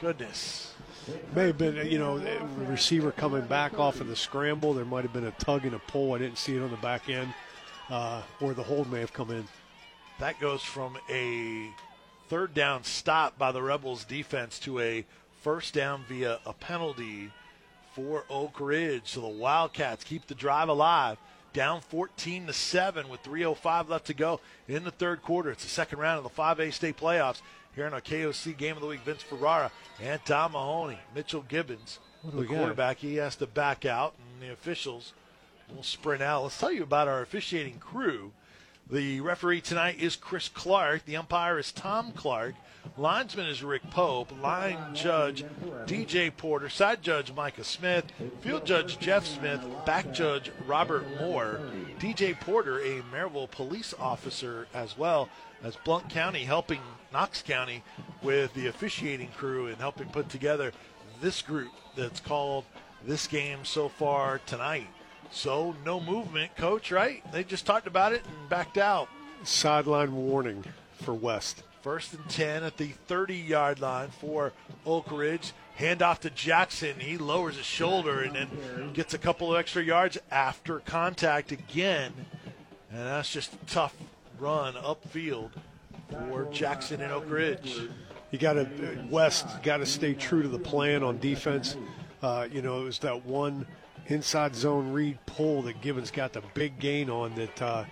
Goodness. 0.00 0.72
May 1.34 1.46
have 1.46 1.58
been, 1.58 1.90
you 1.90 1.98
know, 1.98 2.20
receiver 2.56 3.12
coming 3.12 3.42
back 3.42 3.78
off 3.78 4.00
of 4.00 4.08
the 4.08 4.16
scramble. 4.16 4.74
There 4.74 4.84
might 4.84 5.02
have 5.02 5.12
been 5.12 5.26
a 5.26 5.30
tug 5.32 5.64
and 5.64 5.74
a 5.74 5.78
pull. 5.78 6.12
I 6.12 6.18
didn't 6.18 6.38
see 6.38 6.56
it 6.56 6.62
on 6.62 6.70
the 6.70 6.76
back 6.76 7.08
end, 7.08 7.32
uh, 7.88 8.22
or 8.40 8.52
the 8.54 8.62
hold 8.62 8.90
may 8.90 9.00
have 9.00 9.12
come 9.12 9.30
in. 9.30 9.46
That 10.18 10.38
goes 10.40 10.62
from 10.62 10.98
a 11.08 11.70
third 12.28 12.52
down 12.52 12.84
stop 12.84 13.38
by 13.38 13.52
the 13.52 13.62
Rebels 13.62 14.04
defense 14.04 14.58
to 14.60 14.78
a 14.80 15.06
first 15.42 15.72
down 15.72 16.04
via 16.08 16.38
a 16.44 16.52
penalty 16.52 17.30
for 17.94 18.24
Oak 18.28 18.60
Ridge. 18.60 19.02
So 19.06 19.20
the 19.20 19.28
Wildcats 19.28 20.04
keep 20.04 20.26
the 20.26 20.34
drive 20.34 20.68
alive. 20.68 21.16
Down 21.52 21.80
14 21.80 22.46
to 22.46 22.52
7 22.52 23.08
with 23.08 23.24
3.05 23.24 23.88
left 23.88 24.06
to 24.06 24.14
go 24.14 24.40
in 24.68 24.84
the 24.84 24.92
third 24.92 25.22
quarter. 25.22 25.50
It's 25.50 25.64
the 25.64 25.70
second 25.70 25.98
round 25.98 26.18
of 26.18 26.24
the 26.24 26.42
5A 26.42 26.72
state 26.72 26.96
playoffs 26.96 27.40
here 27.74 27.86
in 27.86 27.94
our 27.94 28.00
KOC 28.00 28.56
Game 28.56 28.76
of 28.76 28.82
the 28.82 28.88
Week. 28.88 29.00
Vince 29.00 29.22
Ferrara 29.22 29.70
and 30.02 30.20
Don 30.24 30.52
Mahoney. 30.52 30.98
Mitchell 31.14 31.44
Gibbons, 31.48 31.98
the 32.24 32.42
got? 32.42 32.48
quarterback, 32.48 32.98
he 32.98 33.16
has 33.16 33.36
to 33.36 33.46
back 33.46 33.84
out, 33.84 34.14
and 34.18 34.42
the 34.48 34.52
officials 34.52 35.12
will 35.74 35.82
sprint 35.82 36.22
out. 36.22 36.42
Let's 36.42 36.58
tell 36.58 36.72
you 36.72 36.82
about 36.82 37.08
our 37.08 37.22
officiating 37.22 37.78
crew. 37.78 38.32
The 38.90 39.20
referee 39.20 39.60
tonight 39.60 40.00
is 40.00 40.16
Chris 40.16 40.48
Clark. 40.48 41.04
The 41.04 41.16
umpire 41.16 41.60
is 41.60 41.70
Tom 41.70 42.10
Clark. 42.10 42.56
Linesman 42.96 43.46
is 43.46 43.62
Rick 43.62 43.88
Pope. 43.90 44.32
Line 44.42 44.94
judge 44.94 45.44
DJ 45.86 46.36
Porter. 46.36 46.68
Side 46.68 47.00
judge 47.00 47.32
Micah 47.32 47.62
Smith. 47.62 48.06
Field 48.40 48.66
judge 48.66 48.98
Jeff 48.98 49.26
Smith. 49.26 49.60
Back 49.86 50.12
judge 50.12 50.50
Robert 50.66 51.04
Moore. 51.20 51.60
DJ 52.00 52.38
Porter, 52.40 52.80
a 52.80 53.02
Maryville 53.12 53.50
police 53.50 53.94
officer 53.96 54.66
as 54.74 54.98
well 54.98 55.28
as 55.62 55.76
Blount 55.76 56.08
County, 56.08 56.44
helping 56.44 56.80
Knox 57.12 57.42
County 57.42 57.82
with 58.22 58.52
the 58.54 58.68
officiating 58.68 59.28
crew 59.36 59.66
and 59.66 59.76
helping 59.76 60.08
put 60.08 60.28
together 60.28 60.72
this 61.20 61.42
group 61.42 61.72
that's 61.96 62.20
called 62.20 62.64
this 63.04 63.26
game 63.26 63.64
so 63.64 63.88
far 63.88 64.40
tonight. 64.46 64.86
So 65.30 65.74
no 65.84 66.00
movement, 66.00 66.56
coach, 66.56 66.90
right? 66.90 67.22
They 67.32 67.44
just 67.44 67.66
talked 67.66 67.86
about 67.86 68.12
it 68.12 68.22
and 68.26 68.48
backed 68.48 68.78
out. 68.78 69.08
Sideline 69.44 70.14
warning 70.14 70.64
for 71.02 71.14
West. 71.14 71.62
First 71.82 72.12
and 72.12 72.28
10 72.28 72.62
at 72.62 72.76
the 72.76 72.88
30 72.88 73.36
yard 73.36 73.80
line 73.80 74.08
for 74.08 74.52
Oak 74.84 75.10
Ridge. 75.10 75.52
Handoff 75.78 76.18
to 76.20 76.30
Jackson. 76.30 77.00
He 77.00 77.16
lowers 77.16 77.56
his 77.56 77.64
shoulder 77.64 78.20
and 78.20 78.34
then 78.34 78.92
gets 78.92 79.14
a 79.14 79.18
couple 79.18 79.52
of 79.54 79.58
extra 79.58 79.82
yards 79.82 80.18
after 80.30 80.80
contact 80.80 81.52
again. 81.52 82.12
And 82.90 83.06
that's 83.06 83.32
just 83.32 83.54
a 83.54 83.66
tough 83.66 83.96
run 84.40 84.74
upfield 84.74 85.50
for 86.10 86.46
Jackson 86.52 87.00
and 87.00 87.12
Oak 87.12 87.24
Ridge. 87.28 87.76
You 88.30 88.38
got 88.38 88.54
to 88.54 88.68
West 89.10 89.62
got 89.62 89.78
to 89.78 89.86
stay 89.86 90.14
true 90.14 90.42
to 90.42 90.48
the 90.48 90.58
plan 90.58 91.02
on 91.02 91.18
defense. 91.18 91.76
Uh, 92.22 92.46
you 92.50 92.62
know, 92.62 92.80
it 92.80 92.84
was 92.84 92.98
that 93.00 93.24
one 93.24 93.66
inside 94.06 94.54
zone 94.54 94.92
read 94.92 95.18
pull 95.26 95.62
that 95.62 95.80
Gibbons 95.80 96.10
got 96.10 96.32
the 96.32 96.42
big 96.54 96.78
gain 96.78 97.10
on. 97.10 97.34
That 97.34 97.62
uh, 97.62 97.84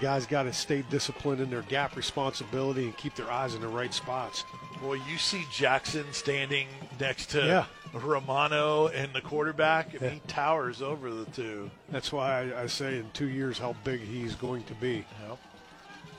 guys 0.00 0.26
got 0.26 0.44
to 0.44 0.52
stay 0.52 0.82
disciplined 0.90 1.40
in 1.40 1.50
their 1.50 1.62
gap 1.62 1.96
responsibility 1.96 2.84
and 2.84 2.96
keep 2.96 3.14
their 3.14 3.30
eyes 3.30 3.54
in 3.54 3.60
the 3.60 3.68
right 3.68 3.92
spots. 3.92 4.44
Well, 4.82 4.96
you 4.96 5.18
see 5.18 5.44
Jackson 5.52 6.04
standing 6.12 6.66
next 6.98 7.30
to 7.30 7.44
Yeah. 7.46 7.64
Romano 7.92 8.88
and 8.88 9.12
the 9.12 9.20
quarterback, 9.20 9.92
and 9.92 10.02
Yeah. 10.02 10.08
he 10.10 10.20
towers 10.26 10.80
over 10.82 11.12
the 11.12 11.26
two. 11.26 11.70
That's 11.90 12.10
why 12.10 12.50
I, 12.52 12.62
I 12.62 12.66
say 12.66 12.98
in 12.98 13.10
two 13.12 13.28
years 13.28 13.58
how 13.58 13.76
big 13.84 14.00
he's 14.00 14.34
going 14.34 14.64
to 14.64 14.74
be. 14.74 15.04
Yep. 15.28 15.38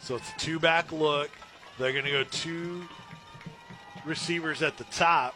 So 0.04 0.18
it's 0.18 0.30
a 0.30 0.38
two 0.38 0.60
back 0.60 0.92
look. 0.92 1.32
They're 1.80 1.94
going 1.94 2.04
to 2.04 2.12
go 2.12 2.26
two 2.26 2.84
receivers 4.06 4.62
at 4.62 4.78
the 4.78 4.84
top 4.86 5.34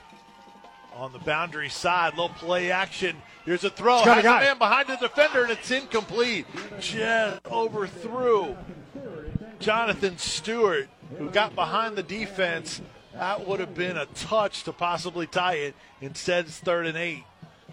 on 0.93 1.13
the 1.13 1.19
boundary 1.19 1.69
side. 1.69 2.17
Low 2.17 2.27
play 2.27 2.69
action. 2.69 3.15
Here's 3.45 3.63
a 3.63 3.69
throw. 3.69 3.97
He's 3.97 4.05
got 4.05 4.17
a 4.17 4.21
Has 4.21 4.41
a 4.41 4.45
man 4.45 4.57
behind 4.57 4.89
the 4.89 4.97
defender, 4.97 5.43
and 5.43 5.51
it's 5.51 5.71
incomplete. 5.71 6.45
Just 6.81 7.45
overthrew 7.47 8.57
Jonathan 9.59 10.17
Stewart, 10.17 10.89
who 11.17 11.29
got 11.29 11.55
behind 11.55 11.95
the 11.95 12.03
defense. 12.03 12.81
That 13.13 13.47
would 13.47 13.61
have 13.61 13.73
been 13.73 13.95
a 13.95 14.05
touch 14.07 14.63
to 14.63 14.73
possibly 14.73 15.27
tie 15.27 15.55
it. 15.55 15.75
Instead, 16.01 16.47
it's 16.47 16.59
third 16.59 16.87
and 16.87 16.97
eight. 16.97 17.23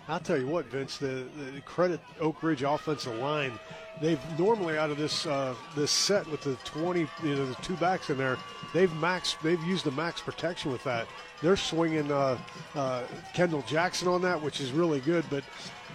I'll 0.08 0.20
tell 0.20 0.36
you 0.38 0.46
what, 0.46 0.66
Vince. 0.66 0.98
The, 0.98 1.24
the 1.54 1.60
credit 1.64 2.00
Oak 2.20 2.42
Ridge 2.42 2.62
offensive 2.62 3.14
line. 3.18 3.58
They've 4.02 4.20
normally 4.38 4.76
out 4.76 4.90
of 4.90 4.98
this 4.98 5.24
uh, 5.24 5.54
this 5.76 5.90
set 5.90 6.26
with 6.30 6.42
the 6.42 6.56
twenty, 6.64 7.06
you 7.22 7.36
know, 7.36 7.46
the 7.46 7.54
two 7.62 7.76
backs 7.76 8.10
in 8.10 8.18
there. 8.18 8.36
They've 8.74 8.92
max. 8.96 9.36
They've 9.42 9.62
used 9.62 9.84
the 9.84 9.92
max 9.92 10.20
protection 10.20 10.72
with 10.72 10.82
that. 10.84 11.06
They're 11.42 11.56
swinging 11.56 12.10
uh, 12.10 12.36
uh, 12.74 13.04
Kendall 13.34 13.62
Jackson 13.68 14.08
on 14.08 14.20
that, 14.22 14.40
which 14.42 14.60
is 14.60 14.72
really 14.72 15.00
good. 15.00 15.24
But 15.30 15.44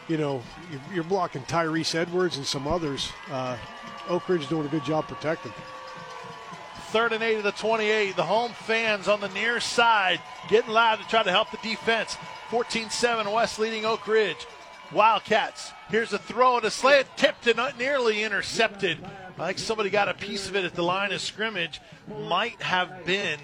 you 0.07 0.18
know, 0.18 0.41
you- 0.72 0.81
you're 0.95 1.03
blocking 1.03 1.44
Tyrese 1.44 1.94
Edwards 1.94 2.38
and 2.38 2.45
some 2.45 2.68
others. 2.68 3.11
Uh, 3.30 3.57
Oak 4.07 4.27
Ridge 4.30 4.41
is 4.41 4.48
doing 4.48 4.65
a 4.65 4.69
good 4.69 4.84
job 4.86 5.07
protecting. 5.07 5.53
Third 6.89 7.13
and 7.13 7.23
eight 7.23 7.37
of 7.37 7.43
the 7.43 7.51
28. 7.51 8.15
The 8.15 8.23
home 8.23 8.51
fans 8.51 9.07
on 9.07 9.21
the 9.21 9.29
near 9.29 9.59
side 9.59 10.19
getting 10.49 10.71
loud 10.71 10.99
to 10.99 11.07
try 11.07 11.23
to 11.23 11.31
help 11.31 11.51
the 11.51 11.57
defense. 11.63 12.17
14 12.49 12.89
7 12.89 13.31
West 13.31 13.59
leading 13.59 13.85
Oak 13.85 14.07
Ridge. 14.07 14.47
Wildcats. 14.91 15.71
Here's 15.89 16.13
a 16.13 16.17
throw 16.17 16.57
a 16.57 16.71
slant 16.71 17.07
tipped 17.15 17.47
and 17.47 17.59
nearly 17.77 18.23
intercepted. 18.23 18.97
I 19.37 19.47
think 19.47 19.59
somebody 19.59 19.89
got 19.89 20.09
a 20.09 20.13
piece 20.13 20.49
of 20.49 20.55
it 20.55 20.65
at 20.65 20.73
the 20.73 20.83
line 20.83 21.11
of 21.11 21.21
scrimmage. 21.21 21.79
Might 22.27 22.61
have 22.61 23.05
been 23.05 23.39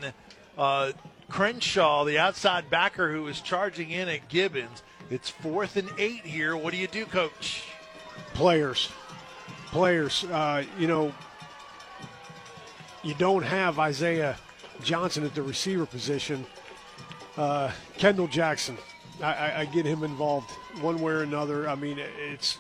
uh, 0.57 0.91
Crenshaw, 1.29 2.03
the 2.03 2.17
outside 2.17 2.69
backer 2.69 3.11
who 3.11 3.23
was 3.23 3.39
charging 3.41 3.91
in 3.91 4.09
at 4.09 4.27
Gibbons. 4.27 4.83
It's 5.09 5.29
fourth 5.29 5.77
and 5.77 5.89
eight 5.99 6.25
here. 6.25 6.57
What 6.57 6.73
do 6.73 6.77
you 6.77 6.87
do, 6.87 7.05
coach? 7.05 7.63
players. 8.35 8.89
Players, 9.67 10.23
uh, 10.25 10.63
you 10.77 10.87
know, 10.87 11.13
you 13.05 13.13
don't 13.15 13.43
have 13.43 13.79
Isaiah 13.79 14.35
Johnson 14.83 15.23
at 15.23 15.33
the 15.35 15.43
receiver 15.43 15.85
position. 15.85 16.45
Uh, 17.37 17.71
Kendall 17.97 18.27
Jackson, 18.27 18.77
I, 19.21 19.33
I, 19.33 19.59
I 19.61 19.65
get 19.65 19.85
him 19.85 20.03
involved 20.03 20.49
one 20.81 20.99
way 20.99 21.13
or 21.13 21.21
another. 21.21 21.69
I 21.69 21.75
mean, 21.75 21.99
it's 21.99 22.57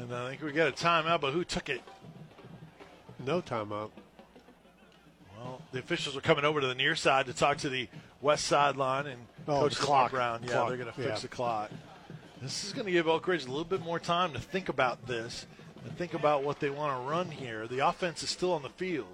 And 0.00 0.14
I 0.14 0.28
think 0.28 0.42
we 0.42 0.52
got 0.52 0.68
a 0.68 0.72
timeout, 0.72 1.20
but 1.20 1.32
who 1.32 1.44
took 1.44 1.68
it? 1.68 1.80
no 3.24 3.42
timeout. 3.42 3.90
Well, 5.36 5.60
the 5.72 5.80
officials 5.80 6.16
are 6.16 6.20
coming 6.20 6.44
over 6.44 6.60
to 6.60 6.66
the 6.68 6.76
near 6.76 6.94
side 6.94 7.26
to 7.26 7.32
talk 7.32 7.56
to 7.58 7.68
the 7.68 7.88
west 8.20 8.44
sideline 8.46 9.06
and 9.06 9.20
Oh, 9.48 9.60
Coach 9.60 9.76
the 9.76 9.82
clock. 9.82 10.10
Brown. 10.12 10.42
Yeah, 10.42 10.52
Clock, 10.52 10.68
they're 10.68 10.76
going 10.76 10.88
to 10.88 10.94
fix 10.94 11.08
yeah. 11.08 11.18
the 11.18 11.28
clock. 11.28 11.70
This 12.42 12.64
is 12.64 12.72
going 12.72 12.86
to 12.86 12.92
give 12.92 13.08
Oak 13.08 13.26
Ridge 13.26 13.44
a 13.44 13.48
little 13.48 13.64
bit 13.64 13.80
more 13.80 13.98
time 13.98 14.32
to 14.32 14.38
think 14.40 14.68
about 14.68 15.06
this 15.06 15.46
and 15.86 15.96
think 15.96 16.14
about 16.14 16.42
what 16.42 16.60
they 16.60 16.70
want 16.70 17.00
to 17.00 17.08
run 17.08 17.30
here. 17.30 17.66
The 17.66 17.86
offense 17.86 18.22
is 18.22 18.30
still 18.30 18.52
on 18.52 18.62
the 18.62 18.68
field. 18.70 19.06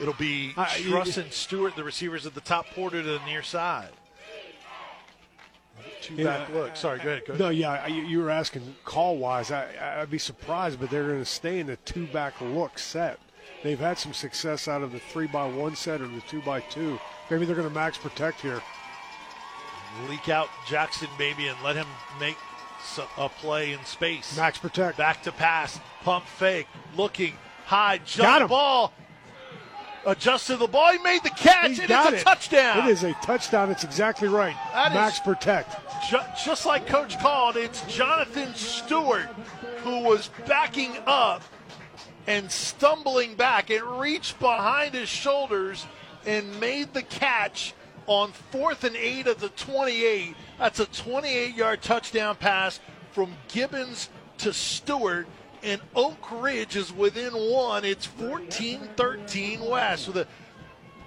It'll 0.00 0.14
be 0.14 0.52
Truss 0.54 1.18
and 1.18 1.30
Stewart, 1.30 1.76
the 1.76 1.84
receivers 1.84 2.24
at 2.24 2.34
the 2.34 2.40
top, 2.40 2.66
Porter 2.74 3.02
to 3.02 3.08
the 3.08 3.24
near 3.26 3.42
side. 3.42 3.90
Two 6.00 6.14
Yeah, 6.14 6.24
back 6.24 6.48
look. 6.54 6.76
Sorry, 6.76 6.98
go 6.98 7.10
ahead, 7.10 7.26
Coach. 7.26 7.38
No, 7.38 7.50
yeah, 7.50 7.86
you 7.86 8.02
you 8.02 8.18
were 8.20 8.30
asking 8.30 8.74
call 8.84 9.18
wise. 9.18 9.50
I, 9.50 10.00
I'd 10.00 10.10
be 10.10 10.18
surprised, 10.18 10.80
but 10.80 10.88
they're 10.88 11.06
going 11.06 11.18
to 11.18 11.24
stay 11.26 11.58
in 11.58 11.66
the 11.66 11.76
two 11.76 12.06
back 12.06 12.40
look 12.40 12.78
set. 12.78 13.18
They've 13.62 13.78
had 13.78 13.98
some 13.98 14.14
success 14.14 14.68
out 14.68 14.82
of 14.82 14.92
the 14.92 14.98
three 14.98 15.26
by 15.26 15.46
one 15.46 15.76
set 15.76 16.00
or 16.00 16.08
the 16.08 16.22
two 16.22 16.40
by 16.40 16.60
two. 16.60 16.98
Maybe 17.30 17.44
they're 17.44 17.56
going 17.56 17.68
to 17.68 17.74
max 17.74 17.98
protect 17.98 18.40
here. 18.40 18.62
Leak 20.08 20.30
out 20.30 20.48
Jackson, 20.66 21.08
baby, 21.18 21.48
and 21.48 21.58
let 21.62 21.76
him 21.76 21.86
make 22.18 22.36
a 23.16 23.28
play 23.28 23.72
in 23.72 23.84
space. 23.84 24.36
Max 24.36 24.58
protect. 24.58 24.98
Back 24.98 25.22
to 25.24 25.32
pass, 25.32 25.78
pump 26.02 26.26
fake, 26.26 26.66
looking 26.96 27.34
high, 27.66 27.98
Got 27.98 28.06
jump 28.06 28.42
him. 28.42 28.48
ball. 28.48 28.92
adjusted 30.06 30.56
the 30.58 30.66
ball. 30.66 30.92
He 30.92 30.98
made 30.98 31.22
the 31.22 31.30
catch, 31.30 31.68
He's 31.70 31.78
and 31.80 31.90
it's 31.90 32.10
a 32.10 32.14
it. 32.16 32.20
touchdown. 32.22 32.88
It 32.88 32.90
is 32.92 33.04
a 33.04 33.12
touchdown. 33.22 33.70
It's 33.70 33.84
exactly 33.84 34.28
right. 34.28 34.56
That 34.72 34.92
Max 34.94 35.18
protect. 35.20 35.76
Ju- 36.08 36.18
just 36.44 36.64
like 36.66 36.86
Coach 36.86 37.18
called, 37.20 37.56
it's 37.56 37.82
Jonathan 37.82 38.54
Stewart 38.54 39.28
who 39.82 40.00
was 40.02 40.30
backing 40.46 40.92
up 41.06 41.42
and 42.26 42.50
stumbling 42.50 43.34
back 43.34 43.70
and 43.70 43.82
reached 44.00 44.38
behind 44.40 44.94
his 44.94 45.08
shoulders 45.08 45.86
and 46.26 46.58
made 46.60 46.92
the 46.94 47.02
catch 47.02 47.74
on 48.06 48.32
fourth 48.32 48.84
and 48.84 48.96
eight 48.96 49.26
of 49.26 49.40
the 49.40 49.48
28. 49.50 50.34
That's 50.58 50.80
a 50.80 50.86
28 50.86 51.54
yard 51.54 51.82
touchdown 51.82 52.36
pass 52.36 52.80
from 53.12 53.32
Gibbons 53.48 54.08
to 54.38 54.52
Stewart. 54.52 55.26
And 55.62 55.80
Oak 55.94 56.42
Ridge 56.42 56.76
is 56.76 56.92
within 56.92 57.32
one. 57.32 57.84
It's 57.84 58.06
14 58.06 58.88
13 58.96 59.60
West 59.60 60.08
with 60.08 60.16
a 60.16 60.26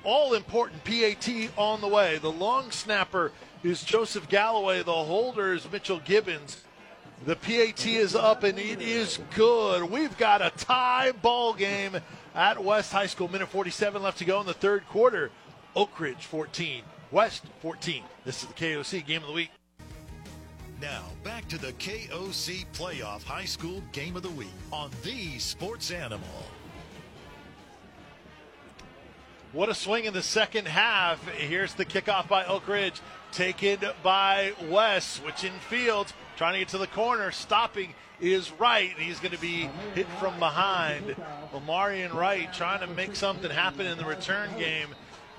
all 0.04 0.34
important 0.34 0.84
PAT 0.84 1.30
on 1.58 1.82
the 1.82 1.88
way. 1.88 2.18
The 2.18 2.32
long 2.32 2.72
snapper 2.72 3.32
is 3.64 3.84
Joseph 3.84 4.28
Galloway. 4.28 4.84
The 4.84 4.92
holder 4.92 5.54
is 5.54 5.70
Mitchell 5.72 6.00
Gibbons. 6.00 6.62
The 7.26 7.36
PAT 7.38 7.86
is 7.86 8.16
up 8.16 8.44
and 8.44 8.60
it 8.60 8.82
is 8.82 9.20
good. 9.34 9.90
We've 9.90 10.18
got 10.18 10.42
a 10.42 10.52
tie 10.58 11.14
ball 11.14 11.54
game 11.54 11.98
at 12.36 12.62
West 12.62 12.92
High 12.92 13.08
School. 13.08 13.30
Minute 13.30 13.48
47 13.48 14.04
left 14.04 14.18
to 14.18 14.26
go 14.26 14.42
in 14.42 14.46
the 14.46 14.54
third 14.54 14.86
quarter. 14.88 15.32
Oak 15.76 16.00
Ridge 16.00 16.26
14, 16.26 16.84
West 17.12 17.46
14. 17.62 18.04
This 18.26 18.44
is 18.44 18.48
the 18.48 18.54
KOC 18.54 19.06
game 19.06 19.22
of 19.22 19.28
the 19.28 19.34
week. 19.34 19.50
Now, 20.80 21.04
back 21.24 21.48
to 21.48 21.58
the 21.58 21.74
KOC 21.74 22.66
Playoff 22.74 23.24
High 23.24 23.46
School 23.46 23.82
Game 23.92 24.16
of 24.16 24.22
the 24.22 24.30
Week 24.30 24.52
on 24.72 24.92
the 25.04 25.40
Sports 25.40 25.92
Animal. 25.92 26.28
What 29.52 29.70
a 29.70 29.74
swing 29.74 30.06
in 30.06 30.14
the 30.14 30.22
second 30.22 30.68
half. 30.68 31.26
Here's 31.30 31.74
the 31.74 31.86
kickoff 31.86 32.28
by 32.28 32.46
Oak 32.46 32.68
Ridge, 32.68 33.02
taken 33.32 33.80
by 34.04 34.54
West, 34.70 35.14
switching 35.14 35.54
fields, 35.70 36.14
trying 36.38 36.54
to 36.54 36.60
get 36.60 36.70
to 36.70 36.78
the 36.78 36.88
corner, 36.88 37.32
stopping 37.32 37.94
is 38.20 38.52
right. 38.54 38.92
He's 38.98 39.20
going 39.20 39.34
to 39.34 39.42
be 39.42 39.70
hit 39.96 40.08
from 40.20 40.38
behind. 40.40 41.16
Omarion 41.54 42.14
Wright 42.14 42.52
trying 42.54 42.80
to 42.82 42.88
make 42.88 43.16
something 43.16 43.52
happen 43.52 43.86
in 43.86 43.98
the 43.98 44.06
return 44.06 44.50
game, 44.58 44.90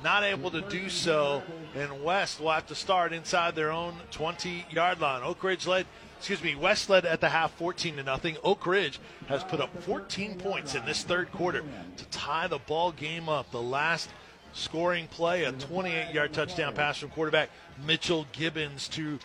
not 0.05 0.22
able 0.22 0.51
to 0.51 0.60
do 0.60 0.89
so. 0.89 1.43
And 1.74 2.05
West 2.05 2.39
will 2.39 2.52
have 2.52 2.66
to 2.68 2.74
start 2.74 3.12
inside 3.12 3.56
their 3.56 3.72
own 3.72 3.94
20 4.12 4.66
yard 4.70 5.01
line. 5.01 5.22
Oak 5.24 5.43
Ridge 5.43 5.66
led 5.66 5.86
excuse 6.18 6.43
me, 6.43 6.55
West 6.55 6.89
led 6.89 7.05
at 7.05 7.20
the 7.20 7.28
half 7.28 7.52
14 7.55 7.97
to 7.97 8.02
nothing. 8.02 8.36
Oak 8.44 8.66
Ridge 8.66 9.01
has 9.26 9.43
put 9.44 9.60
up 9.60 9.82
14 9.82 10.39
points 10.39 10.74
in 10.74 10.85
this 10.86 11.02
third 11.02 11.31
quarter 11.32 11.62
to 11.97 12.05
tie 12.06 12.47
the 12.47 12.59
ball 12.59 12.93
game 12.93 13.28
up. 13.28 13.51
The 13.51 13.60
last 13.60 14.09
scoring 14.55 15.09
play, 15.09 15.44
a 15.44 15.52
28-yard 15.52 16.32
touchdown 16.32 16.74
pass 16.74 16.98
from 16.98 17.10
quarterback 17.10 17.51
Mitchell 17.85 18.26
Gibbons 18.32 18.89
to 18.89 19.18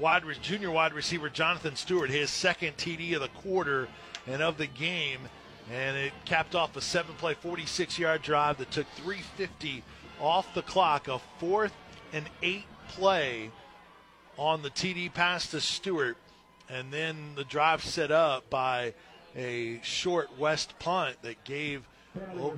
wide 0.00 0.24
junior 0.42 0.70
wide 0.70 0.92
receiver 0.92 1.28
Jonathan 1.28 1.76
Stewart, 1.76 2.10
his 2.10 2.30
second 2.30 2.76
TD 2.76 3.14
of 3.14 3.20
the 3.20 3.28
quarter 3.28 3.88
and 4.26 4.42
of 4.42 4.58
the 4.58 4.66
game, 4.66 5.20
and 5.72 5.96
it 5.96 6.12
capped 6.24 6.54
off 6.54 6.76
a 6.76 6.80
seven-play, 6.80 7.34
46-yard 7.34 8.22
drive 8.22 8.58
that 8.58 8.70
took 8.70 8.86
350 8.96 9.84
off 10.24 10.52
the 10.54 10.62
clock. 10.62 11.08
A 11.08 11.18
fourth 11.38 11.74
and 12.12 12.24
eight 12.42 12.64
play 12.88 13.50
on 14.36 14.62
the 14.62 14.70
TD 14.70 15.12
pass 15.12 15.48
to 15.48 15.60
Stewart, 15.60 16.16
and 16.68 16.92
then 16.92 17.34
the 17.36 17.44
drive 17.44 17.84
set 17.84 18.10
up 18.10 18.48
by 18.50 18.94
a 19.36 19.80
short 19.82 20.38
West 20.38 20.78
punt 20.78 21.16
that 21.22 21.44
gave 21.44 21.86
Oak, 22.38 22.56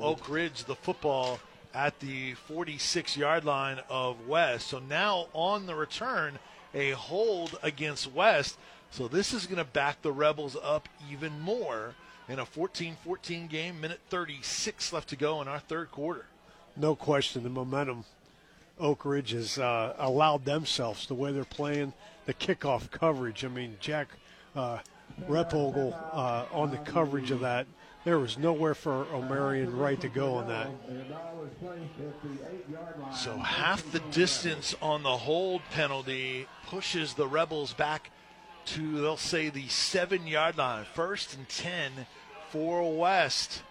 Oak 0.00 0.28
Ridge 0.28 0.64
the 0.64 0.74
football 0.74 1.40
at 1.74 1.98
the 2.00 2.34
46 2.34 3.16
yard 3.16 3.44
line 3.44 3.80
of 3.88 4.28
West. 4.28 4.68
So 4.68 4.78
now 4.78 5.28
on 5.32 5.66
the 5.66 5.74
return, 5.74 6.38
a 6.74 6.90
hold 6.90 7.58
against 7.62 8.12
West. 8.12 8.58
So 8.90 9.08
this 9.08 9.32
is 9.32 9.46
going 9.46 9.58
to 9.58 9.64
back 9.64 10.02
the 10.02 10.12
Rebels 10.12 10.56
up 10.62 10.88
even 11.10 11.40
more 11.40 11.94
in 12.28 12.38
a 12.38 12.46
14 12.46 12.96
14 13.04 13.46
game, 13.48 13.80
minute 13.80 14.00
36 14.08 14.92
left 14.92 15.08
to 15.08 15.16
go 15.16 15.42
in 15.42 15.48
our 15.48 15.58
third 15.58 15.90
quarter. 15.90 16.26
No 16.76 16.94
question, 16.94 17.42
the 17.42 17.50
momentum 17.50 18.04
Oak 18.80 19.04
Ridge 19.04 19.30
has 19.30 19.58
uh, 19.58 19.94
allowed 19.98 20.44
themselves 20.44 21.06
the 21.06 21.14
way 21.14 21.32
they're 21.32 21.44
playing 21.44 21.92
the 22.26 22.34
kickoff 22.34 22.90
coverage. 22.90 23.44
I 23.44 23.48
mean, 23.48 23.76
Jack 23.80 24.08
uh, 24.56 24.78
Replogle 25.28 25.94
uh, 26.12 26.46
on 26.52 26.70
the 26.70 26.78
coverage 26.78 27.30
of 27.30 27.40
that. 27.40 27.66
There 28.04 28.18
was 28.18 28.36
nowhere 28.36 28.74
for 28.74 29.06
Omarion 29.06 29.78
Wright 29.78 29.98
to 30.00 30.08
go 30.08 30.34
on 30.34 30.48
that. 30.48 30.68
So 33.16 33.38
half 33.38 33.90
the 33.92 34.00
distance 34.10 34.74
on 34.82 35.02
the 35.02 35.16
hold 35.16 35.62
penalty 35.70 36.46
pushes 36.66 37.14
the 37.14 37.26
Rebels 37.26 37.72
back 37.72 38.10
to, 38.66 39.00
they'll 39.00 39.16
say, 39.16 39.48
the 39.48 39.68
seven 39.68 40.26
yard 40.26 40.58
line. 40.58 40.84
First 40.92 41.34
and 41.34 41.48
10 41.48 42.06
for 42.50 42.94
West. 42.94 43.62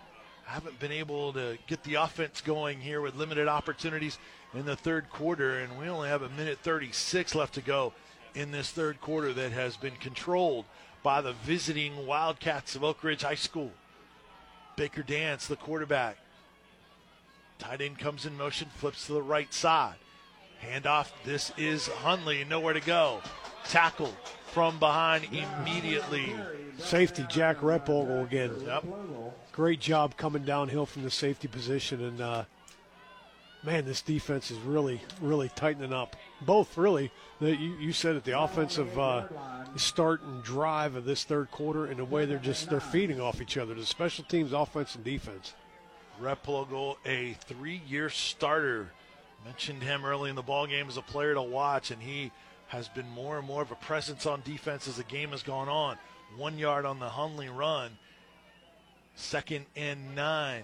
Haven't 0.46 0.80
been 0.80 0.92
able 0.92 1.34
to 1.34 1.58
get 1.68 1.84
the 1.84 1.96
offense 1.96 2.42
going 2.42 2.80
here 2.80 3.02
with 3.02 3.16
limited 3.16 3.48
opportunities 3.48 4.18
in 4.54 4.66
the 4.66 4.76
third 4.76 5.10
quarter, 5.10 5.60
and 5.60 5.78
we 5.78 5.88
only 5.88 6.10
have 6.10 6.22
a 6.22 6.30
minute 6.30 6.60
36 6.62 7.34
left 7.34 7.54
to 7.56 7.62
go 7.62 7.94
in 8.36 8.52
this 8.52 8.72
third 8.72 9.00
quarter 9.02 9.34
that 9.34 9.52
has 9.52 9.78
been 9.78 9.96
controlled 9.96 10.66
by 11.02 11.22
the 11.22 11.34
visiting 11.34 12.06
Wildcats 12.06 12.76
of 12.76 12.84
Oak 12.84 13.04
Ridge 13.04 13.24
High 13.24 13.36
School. 13.36 13.72
Baker 14.76 15.04
Dance, 15.04 15.48
the 15.48 15.56
quarterback. 15.56 16.18
Tight 17.60 17.82
end 17.82 18.00
comes 18.00 18.26
in 18.26 18.38
motion, 18.38 18.70
flips 18.76 19.08
to 19.08 19.14
the 19.14 19.22
right 19.22 19.54
side. 19.54 19.96
Handoff. 20.64 21.12
This 21.26 21.52
is 21.58 21.88
Hundley. 21.88 22.44
Nowhere 22.46 22.74
to 22.74 22.80
go. 22.80 23.22
Tackled 23.66 24.16
from 24.54 24.78
behind 24.78 25.26
immediately. 25.26 26.34
Safety 26.78 27.26
Jack 27.28 27.58
Replogle 27.58 28.24
again. 28.24 28.52
Yep. 28.66 28.86
Great 29.52 29.80
job 29.80 30.16
coming 30.16 30.44
downhill 30.44 30.86
from 30.86 31.04
the 31.04 31.12
safety 31.12 31.48
position, 31.48 32.04
and 32.04 32.22
uh, 32.22 32.44
man, 33.64 33.86
this 33.86 34.02
defense 34.02 34.52
is 34.52 34.60
really, 34.60 35.02
really 35.22 35.50
tightening 35.56 35.94
up. 35.94 36.16
Both 36.42 36.78
really. 36.78 37.12
The, 37.40 37.56
you, 37.56 37.76
you 37.78 37.92
said 37.94 38.16
it. 38.16 38.24
The 38.24 38.40
offensive 38.40 38.98
uh, 38.98 39.28
start 39.76 40.22
and 40.22 40.44
drive 40.44 40.96
of 40.96 41.06
this 41.06 41.24
third 41.24 41.52
quarter, 41.52 41.86
and 41.86 41.98
the 41.98 42.06
way 42.06 42.26
they're 42.26 42.38
just 42.38 42.70
they're 42.70 42.80
feeding 42.80 43.20
off 43.20 43.42
each 43.42 43.58
other. 43.58 43.74
The 43.74 43.86
special 43.86 44.24
teams, 44.24 44.54
offense, 44.54 44.96
and 44.96 45.04
defense. 45.04 45.54
Replogle, 46.22 46.98
a 47.06 47.34
three-year 47.34 48.10
starter. 48.10 48.92
Mentioned 49.46 49.84
him 49.84 50.06
early 50.06 50.30
in 50.30 50.36
the 50.36 50.42
ball 50.42 50.68
game 50.68 50.88
as 50.88 50.96
a 50.96 51.02
player 51.02 51.34
to 51.34 51.42
watch, 51.42 51.92
and 51.92 52.02
he 52.02 52.32
has 52.74 52.88
been 52.88 53.08
more 53.12 53.38
and 53.38 53.48
more 53.48 53.62
of 53.62 53.72
a 53.72 53.76
presence 53.76 54.26
on 54.26 54.42
defense 54.44 54.88
as 54.88 54.98
the 54.98 55.04
game 55.04 55.30
has 55.30 55.44
gone 55.44 55.70
on. 55.70 55.96
One 56.36 56.58
yard 56.58 56.86
on 56.86 57.00
the 57.00 57.08
Hundley 57.08 57.48
run. 57.48 57.92
Second 59.16 59.66
and 59.76 60.16
nine. 60.16 60.64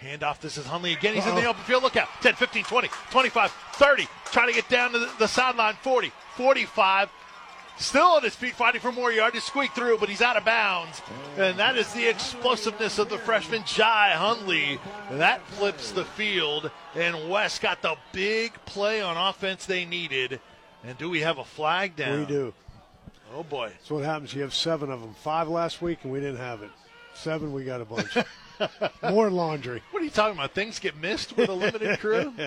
Handoff. 0.00 0.40
This 0.40 0.56
is 0.56 0.66
Hundley 0.66 0.92
again. 0.92 1.14
He's 1.14 1.26
in 1.26 1.34
the 1.34 1.44
open 1.44 1.62
field. 1.64 1.82
Look 1.82 1.96
out. 1.96 2.08
10, 2.22 2.34
15, 2.34 2.64
20, 2.64 2.88
25, 3.10 3.50
30. 3.74 4.08
Trying 4.26 4.48
to 4.48 4.54
get 4.54 4.68
down 4.68 4.92
to 4.92 5.00
the, 5.00 5.10
the 5.18 5.26
sideline. 5.26 5.74
40, 5.82 6.12
45. 6.36 7.10
Still 7.78 8.02
on 8.02 8.22
his 8.22 8.36
feet, 8.36 8.54
fighting 8.54 8.80
for 8.80 8.92
more 8.92 9.10
yard 9.10 9.34
to 9.34 9.40
squeak 9.40 9.72
through, 9.72 9.98
but 9.98 10.08
he's 10.08 10.22
out 10.22 10.36
of 10.36 10.44
bounds. 10.44 11.02
And 11.36 11.58
that 11.58 11.76
is 11.76 11.92
the 11.92 12.06
explosiveness 12.08 13.00
of 13.00 13.08
the 13.08 13.18
freshman 13.18 13.64
Jai 13.64 14.10
Hundley. 14.10 14.78
That 15.10 15.44
flips 15.48 15.90
the 15.90 16.04
field, 16.04 16.70
and 16.94 17.28
West 17.28 17.62
got 17.62 17.82
the 17.82 17.96
big 18.12 18.52
play 18.66 19.00
on 19.00 19.16
offense 19.16 19.66
they 19.66 19.84
needed. 19.84 20.40
And 20.84 20.98
do 20.98 21.08
we 21.08 21.20
have 21.20 21.38
a 21.38 21.44
flag 21.44 21.96
down? 21.96 22.20
We 22.20 22.26
do. 22.26 22.54
Oh 23.34 23.42
boy. 23.42 23.68
That's 23.68 23.90
what 23.90 24.04
happens. 24.04 24.34
You 24.34 24.42
have 24.42 24.54
seven 24.54 24.90
of 24.90 25.00
them. 25.00 25.14
Five 25.22 25.48
last 25.48 25.80
week, 25.80 26.00
and 26.02 26.12
we 26.12 26.20
didn't 26.20 26.38
have 26.38 26.62
it. 26.62 26.70
Seven, 27.14 27.52
we 27.52 27.64
got 27.64 27.80
a 27.80 27.84
bunch. 27.84 28.16
More 29.02 29.30
laundry. 29.30 29.82
What 29.90 30.02
are 30.02 30.04
you 30.04 30.10
talking 30.10 30.36
about? 30.36 30.52
Things 30.52 30.78
get 30.78 30.96
missed 30.96 31.36
with 31.36 31.48
a 31.48 31.54
limited 31.54 31.98
crew? 31.98 32.32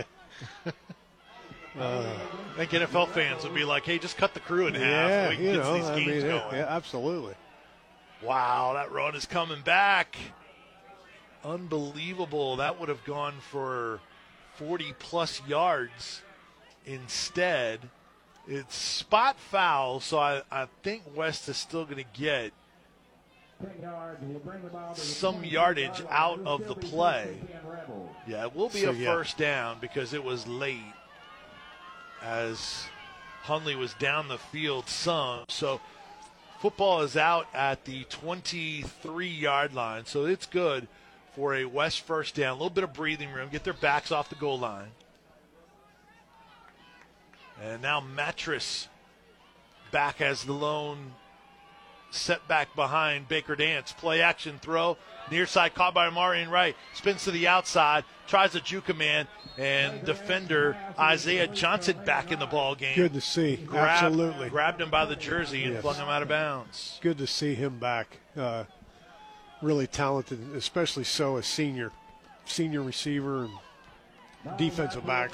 Uh. 1.78 2.18
I 2.53 2.66
think 2.66 2.72
NFL 2.72 3.10
fans 3.10 3.44
would 3.44 3.53
be 3.53 3.66
like, 3.66 3.84
"Hey, 3.84 3.99
just 3.99 4.16
cut 4.16 4.34
the 4.34 4.40
crew 4.40 4.68
in 4.68 4.76
half. 4.76 5.10
Yeah, 5.10 5.30
we 5.30 5.36
can 5.36 5.44
get 5.44 5.56
know, 5.56 5.74
these 5.74 5.84
I 5.84 5.95
games 5.99 6.24
mean, 6.24 6.32
going." 6.32 6.56
yeah, 6.56 6.68
absolutely. 6.70 7.34
Wow, 8.22 8.72
that 8.76 8.94
run 8.94 9.14
is 9.14 9.26
coming 9.26 9.62
back. 9.62 10.16
Unbelievable. 11.44 12.56
That 12.56 12.80
would 12.80 12.88
have 12.88 13.03
gone 13.03 13.36
for 13.52 13.99
40 14.56 14.94
plus 14.99 15.41
yards 15.48 16.22
instead. 16.86 17.90
It's 18.47 18.76
spot 18.76 19.39
foul, 19.39 19.99
so 19.99 20.19
I, 20.19 20.41
I 20.51 20.67
think 20.84 21.03
West 21.15 21.49
is 21.49 21.57
still 21.57 21.85
going 21.85 21.97
to 21.97 22.19
get 22.19 22.51
some 24.95 25.43
yardage 25.43 26.01
out 26.09 26.39
of 26.45 26.67
the 26.67 26.76
play. 26.76 27.38
Yeah, 28.27 28.45
it 28.45 28.55
will 28.55 28.69
be 28.69 28.81
So, 28.81 28.91
a 28.91 28.93
yeah. 28.93 29.13
first 29.13 29.38
down 29.38 29.77
because 29.80 30.13
it 30.13 30.23
was 30.23 30.45
late 30.47 30.77
as 32.22 32.85
Hundley 33.43 33.76
was 33.76 33.93
down 33.95 34.27
the 34.27 34.38
field 34.38 34.89
some. 34.89 35.45
So 35.47 35.80
football 36.59 37.01
is 37.01 37.15
out 37.17 37.47
at 37.53 37.85
the 37.85 38.03
23 38.05 39.27
yard 39.27 39.73
line, 39.73 40.05
so 40.05 40.26
it's 40.26 40.45
good 40.45 40.88
for 41.35 41.55
a 41.55 41.65
West 41.65 42.01
first 42.01 42.35
down. 42.35 42.49
A 42.49 42.53
little 42.53 42.69
bit 42.69 42.84
of 42.84 42.93
breathing 42.93 43.31
room, 43.31 43.49
get 43.51 43.63
their 43.63 43.73
backs 43.73 44.11
off 44.11 44.30
the 44.30 44.35
goal 44.35 44.59
line. 44.59 44.89
And 47.61 47.82
now 47.82 48.02
Mattress 48.02 48.88
back 49.91 50.19
as 50.22 50.44
the 50.44 50.53
lone 50.53 51.14
setback 52.11 52.76
behind 52.76 53.27
Baker 53.27 53.56
Dance. 53.56 53.91
Play 53.94 54.22
action 54.22 54.60
throw. 54.61 54.98
Near 55.32 55.45
side 55.45 55.73
caught 55.73 55.94
by 55.94 56.10
Marion 56.10 56.49
Wright. 56.49 56.76
Spins 56.94 57.23
to 57.26 57.32
the 57.32 57.48
outside. 57.48 58.03
Tries 58.27 58.56
a 58.56 58.61
juke 58.61 58.95
man. 58.95 59.27
And 59.57 60.03
defender 60.06 60.77
Isaiah 60.99 61.48
Johnson 61.48 61.98
back 62.06 62.32
in 62.32 62.40
the 62.40 62.45
ball 62.45 62.76
game. 62.76 62.95
Good 62.95 63.14
to 63.14 63.22
see. 63.22 63.56
Grabbed, 63.56 64.03
Absolutely. 64.03 64.49
Grabbed 64.49 64.82
him 64.82 64.90
by 64.90 65.06
the 65.06 65.15
jersey 65.15 65.64
and 65.64 65.73
Yes. 65.73 65.82
flung 65.82 65.95
him 65.95 66.10
out 66.10 66.22
of 66.22 66.27
bounds. 66.27 66.99
Good 67.02 67.18
to 67.19 67.27
see 67.27 67.56
him 67.56 67.80
back. 67.80 68.18
Uh, 68.36 68.65
really 69.61 69.88
talented, 69.88 70.53
especially 70.56 71.06
so 71.06 71.38
a 71.38 71.44
senior, 71.44 71.91
senior 72.45 72.82
receiver 72.82 73.45
and 73.45 73.53
defensive 74.57 75.05
back. 75.05 75.31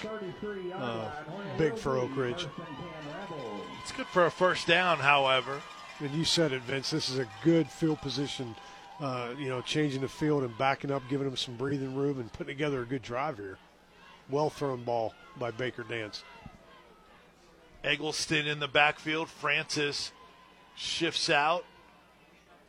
Uh, 0.76 1.10
big 1.58 1.78
for 1.78 1.98
Oak 1.98 2.16
Ridge. 2.16 2.48
It's 3.82 3.92
good 3.92 4.08
for 4.08 4.26
a 4.26 4.32
first 4.32 4.68
down, 4.68 5.00
however. 5.00 5.62
And 6.00 6.12
you 6.12 6.26
said 6.26 6.52
it, 6.52 6.62
Vince. 6.64 6.90
This 6.90 7.10
is 7.10 7.20
a 7.20 7.28
good 7.44 7.70
field 7.70 8.02
position. 8.02 8.56
Uh, 9.00 9.34
you 9.38 9.50
know, 9.50 9.62
changing 9.62 10.02
the 10.02 10.08
field 10.08 10.44
and 10.44 10.56
backing 10.58 10.92
up, 10.92 11.02
giving 11.10 11.26
them 11.26 11.36
some 11.36 11.56
breathing 11.56 11.96
room, 11.96 12.20
and 12.20 12.32
putting 12.34 12.56
together 12.56 12.82
a 12.82 12.86
good 12.86 13.02
drive 13.02 13.38
here. 13.38 13.58
Well 14.30 14.50
thrown 14.50 14.84
ball 14.84 15.14
by 15.38 15.52
Baker 15.52 15.84
Dance. 15.84 16.24
Eggleston 17.84 18.48
in 18.48 18.60
the 18.60 18.68
backfield. 18.68 19.28
Francis 19.28 20.12
shifts 20.76 21.30
out. 21.30 21.66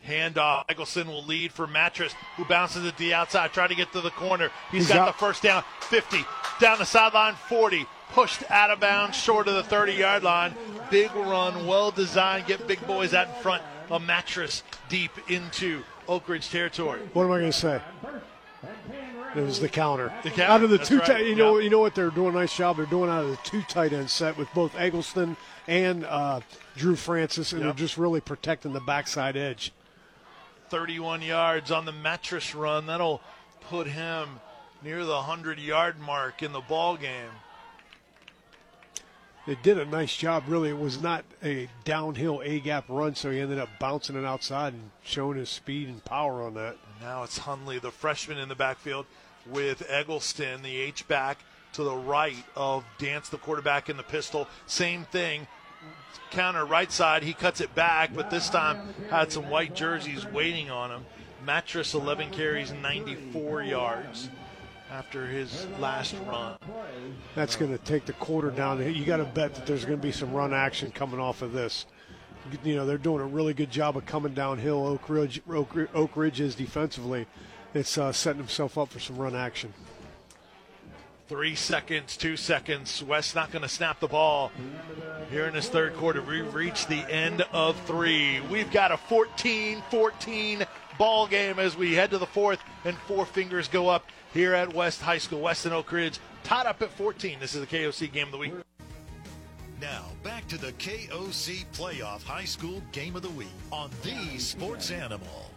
Handoff. 0.06 0.64
Eggleston 0.68 1.08
will 1.08 1.24
lead 1.24 1.52
for 1.52 1.66
Mattress, 1.66 2.14
who 2.36 2.44
bounces 2.44 2.84
it 2.84 2.92
to 2.92 2.98
the 2.98 3.14
outside, 3.14 3.52
trying 3.52 3.68
to 3.68 3.74
get 3.74 3.92
to 3.92 4.00
the 4.00 4.10
corner. 4.10 4.50
He's 4.70 4.82
He's 4.82 4.88
got 4.88 5.08
out. 5.08 5.12
the 5.14 5.18
first 5.18 5.42
down. 5.42 5.64
50. 5.82 6.18
Down 6.60 6.78
the 6.78 6.84
sideline, 6.84 7.34
40. 7.48 7.86
Pushed 8.12 8.50
out 8.50 8.70
of 8.70 8.78
bounds, 8.80 9.16
short 9.16 9.48
of 9.48 9.54
the 9.54 9.62
30 9.62 9.94
yard 9.94 10.22
line. 10.22 10.54
Big 10.90 11.14
run, 11.14 11.66
well 11.66 11.90
designed. 11.90 12.46
Get 12.46 12.66
big 12.66 12.86
boys 12.86 13.14
out 13.14 13.28
in 13.28 13.34
front. 13.42 13.62
A 13.90 13.98
Mattress 13.98 14.62
deep 14.90 15.10
into 15.30 15.82
Oak 16.08 16.28
Ridge 16.28 16.50
territory. 16.50 17.00
What 17.14 17.24
am 17.24 17.32
I 17.32 17.38
going 17.38 17.52
to 17.52 17.58
say? 17.58 17.80
It 19.34 19.40
was 19.40 19.60
the 19.60 19.68
counter. 19.68 20.12
The 20.22 20.28
counter, 20.30 20.42
Out 20.52 20.62
of 20.62 20.68
the 20.70 20.76
that's 20.76 20.88
two, 20.90 20.98
right, 20.98 21.06
tight, 21.06 21.26
you 21.26 21.34
know, 21.34 21.56
yeah. 21.56 21.64
you 21.64 21.70
know 21.70 21.78
what 21.78 21.94
they're 21.94 22.10
doing 22.10 22.34
a 22.34 22.38
nice 22.38 22.54
job. 22.54 22.76
They're 22.76 22.84
doing 22.86 23.08
out 23.08 23.24
of 23.24 23.30
the 23.30 23.36
two 23.44 23.62
tight 23.62 23.94
end 23.94 24.10
set 24.10 24.36
with 24.36 24.52
both 24.52 24.76
Eggleston 24.76 25.38
and 25.66 26.04
uh, 26.04 26.40
Drew 26.76 26.96
Francis, 26.96 27.52
and 27.52 27.62
Yep. 27.62 27.66
they're 27.76 27.86
just 27.86 27.96
really 27.96 28.20
protecting 28.20 28.74
the 28.74 28.80
backside 28.80 29.36
edge. 29.38 29.72
31 30.72 31.20
yards 31.20 31.70
on 31.70 31.84
the 31.84 31.92
Mattress 31.92 32.54
run. 32.54 32.86
That'll 32.86 33.20
put 33.60 33.86
him 33.86 34.40
near 34.82 35.04
the 35.04 35.12
100 35.12 35.58
yard 35.58 36.00
mark 36.00 36.42
in 36.42 36.52
the 36.52 36.62
ball 36.62 36.96
game. 36.96 37.28
They 39.46 39.58
did 39.62 39.78
a 39.78 39.84
nice 39.84 40.16
job. 40.16 40.44
Really, 40.46 40.70
it 40.70 40.78
was 40.78 41.02
not 41.02 41.26
a 41.44 41.68
downhill 41.84 42.40
A 42.42 42.58
gap 42.58 42.86
run, 42.88 43.14
so 43.14 43.30
he 43.30 43.38
ended 43.38 43.58
up 43.58 43.68
bouncing 43.78 44.16
it 44.16 44.24
outside 44.24 44.72
and 44.72 44.90
showing 45.04 45.36
his 45.36 45.50
speed 45.50 45.88
and 45.88 46.02
power 46.06 46.40
on 46.40 46.54
that. 46.54 46.78
Now 47.02 47.22
it's 47.22 47.36
Hundley, 47.36 47.78
the 47.78 47.90
freshman 47.90 48.38
in 48.38 48.48
the 48.48 48.54
backfield, 48.54 49.04
with 49.44 49.84
Eggleston, 49.90 50.62
the 50.62 50.74
H 50.74 51.06
back 51.06 51.40
to 51.74 51.82
the 51.82 51.94
right 51.94 52.46
of 52.56 52.82
Dance, 52.96 53.28
the 53.28 53.36
quarterback 53.36 53.90
in 53.90 53.98
the 53.98 54.02
pistol. 54.02 54.48
Same 54.64 55.04
thing. 55.04 55.46
Counter 56.30 56.64
right 56.64 56.90
side, 56.90 57.22
he 57.22 57.34
cuts 57.34 57.60
it 57.60 57.74
back, 57.74 58.14
but 58.14 58.30
this 58.30 58.48
time 58.48 58.94
had 59.10 59.30
some 59.30 59.50
white 59.50 59.74
jerseys 59.74 60.26
waiting 60.26 60.70
on 60.70 60.90
him. 60.90 61.04
Mattress 61.44 61.94
11 61.94 62.30
carries, 62.30 62.72
94 62.72 63.62
yards 63.62 64.30
after 64.90 65.26
his 65.26 65.66
last 65.78 66.14
run. 66.26 66.56
That's 67.34 67.56
going 67.56 67.72
to 67.72 67.78
take 67.78 68.04
the 68.04 68.12
quarter 68.14 68.50
down. 68.50 68.78
You 68.94 69.04
got 69.04 69.16
to 69.16 69.24
bet 69.24 69.54
that 69.54 69.66
there's 69.66 69.84
going 69.84 69.98
to 69.98 70.02
be 70.02 70.12
some 70.12 70.32
run 70.32 70.52
action 70.52 70.90
coming 70.90 71.18
off 71.18 71.42
of 71.42 71.52
this. 71.52 71.86
You 72.62 72.76
know, 72.76 72.84
they're 72.86 72.98
doing 72.98 73.20
a 73.20 73.26
really 73.26 73.54
good 73.54 73.70
job 73.70 73.96
of 73.96 74.04
coming 74.04 74.34
downhill. 74.34 74.86
Oak 74.86 75.08
Ridge, 75.08 75.40
Oak, 75.48 76.16
Ridge 76.16 76.40
is 76.40 76.54
defensively. 76.54 77.26
It's 77.72 77.96
uh, 77.96 78.12
setting 78.12 78.40
himself 78.40 78.76
up 78.76 78.90
for 78.90 79.00
some 79.00 79.16
run 79.16 79.34
action. 79.34 79.72
Three 81.32 81.54
seconds, 81.54 82.18
two 82.18 82.36
seconds. 82.36 83.02
West 83.02 83.34
not 83.34 83.50
going 83.50 83.62
to 83.62 83.68
snap 83.68 84.00
the 84.00 84.06
ball 84.06 84.52
here 85.30 85.46
in 85.46 85.54
this 85.54 85.70
third 85.70 85.96
quarter. 85.96 86.20
We've 86.20 86.52
reached 86.52 86.90
the 86.90 87.10
end 87.10 87.40
of 87.54 87.80
three. 87.86 88.42
We've 88.50 88.70
got 88.70 88.92
a 88.92 88.98
14 88.98 89.82
14 89.90 90.66
ball 90.98 91.26
game 91.26 91.58
as 91.58 91.74
we 91.74 91.94
head 91.94 92.10
to 92.10 92.18
the 92.18 92.26
fourth, 92.26 92.60
and 92.84 92.98
four 93.08 93.24
fingers 93.24 93.66
go 93.66 93.88
up 93.88 94.04
here 94.34 94.52
at 94.52 94.74
West 94.74 95.00
High 95.00 95.16
School. 95.16 95.40
West 95.40 95.64
and 95.64 95.74
Oak 95.74 95.90
Ridge 95.90 96.18
tied 96.44 96.66
up 96.66 96.82
at 96.82 96.90
14. 96.90 97.38
This 97.40 97.54
is 97.54 97.62
the 97.62 97.66
KOC 97.66 98.12
game 98.12 98.26
of 98.26 98.32
the 98.32 98.38
week. 98.38 98.52
Now, 99.80 100.04
back 100.22 100.46
to 100.48 100.58
the 100.58 100.72
KOC 100.72 101.64
Playoff 101.72 102.24
High 102.24 102.44
School 102.44 102.82
Game 102.92 103.16
of 103.16 103.22
the 103.22 103.30
Week 103.30 103.48
on 103.72 103.90
the 104.02 104.38
Sports 104.38 104.90
Animal. 104.90 105.51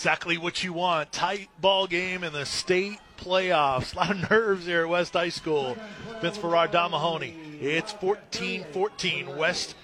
Exactly 0.00 0.38
what 0.38 0.64
you 0.64 0.72
want. 0.72 1.12
Tight 1.12 1.50
ball 1.60 1.86
game 1.86 2.24
in 2.24 2.32
the 2.32 2.46
state 2.46 2.98
playoffs. 3.18 3.92
A 3.92 3.98
lot 3.98 4.10
of 4.10 4.30
nerves 4.30 4.64
here 4.64 4.84
at 4.84 4.88
West 4.88 5.12
High 5.12 5.28
School. 5.28 5.76
Vince 6.22 6.38
Ferrara, 6.38 6.70
Don 6.72 6.92
Mahoney. 6.92 7.36
It's 7.60 7.92
14 7.92 8.64
14. 8.72 9.36
West 9.36 9.74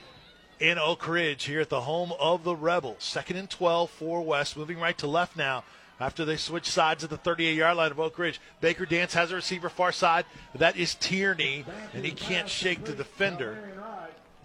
in 0.58 0.78
Oak 0.78 1.06
Ridge 1.06 1.44
here 1.44 1.60
at 1.60 1.68
the 1.68 1.82
home 1.82 2.14
of 2.18 2.44
the 2.44 2.56
Rebels. 2.56 3.04
Second 3.04 3.36
and 3.36 3.50
12 3.50 3.90
for 3.90 4.22
West. 4.22 4.56
Moving 4.56 4.80
right 4.80 4.96
to 4.96 5.06
left 5.06 5.36
now 5.36 5.64
after 6.00 6.24
they 6.24 6.38
switch 6.38 6.66
sides 6.66 7.04
at 7.04 7.10
the 7.10 7.18
38 7.18 7.54
yard 7.54 7.76
line 7.76 7.90
of 7.90 8.00
Oak 8.00 8.18
Ridge. 8.18 8.40
Baker 8.62 8.86
Dance 8.86 9.12
has 9.12 9.32
a 9.32 9.34
receiver 9.34 9.68
far 9.68 9.92
side. 9.92 10.24
That 10.54 10.78
is 10.78 10.94
Tierney, 10.94 11.66
and 11.92 12.06
he 12.06 12.12
can't 12.12 12.48
shake 12.48 12.84
the 12.84 12.94
defender. 12.94 13.58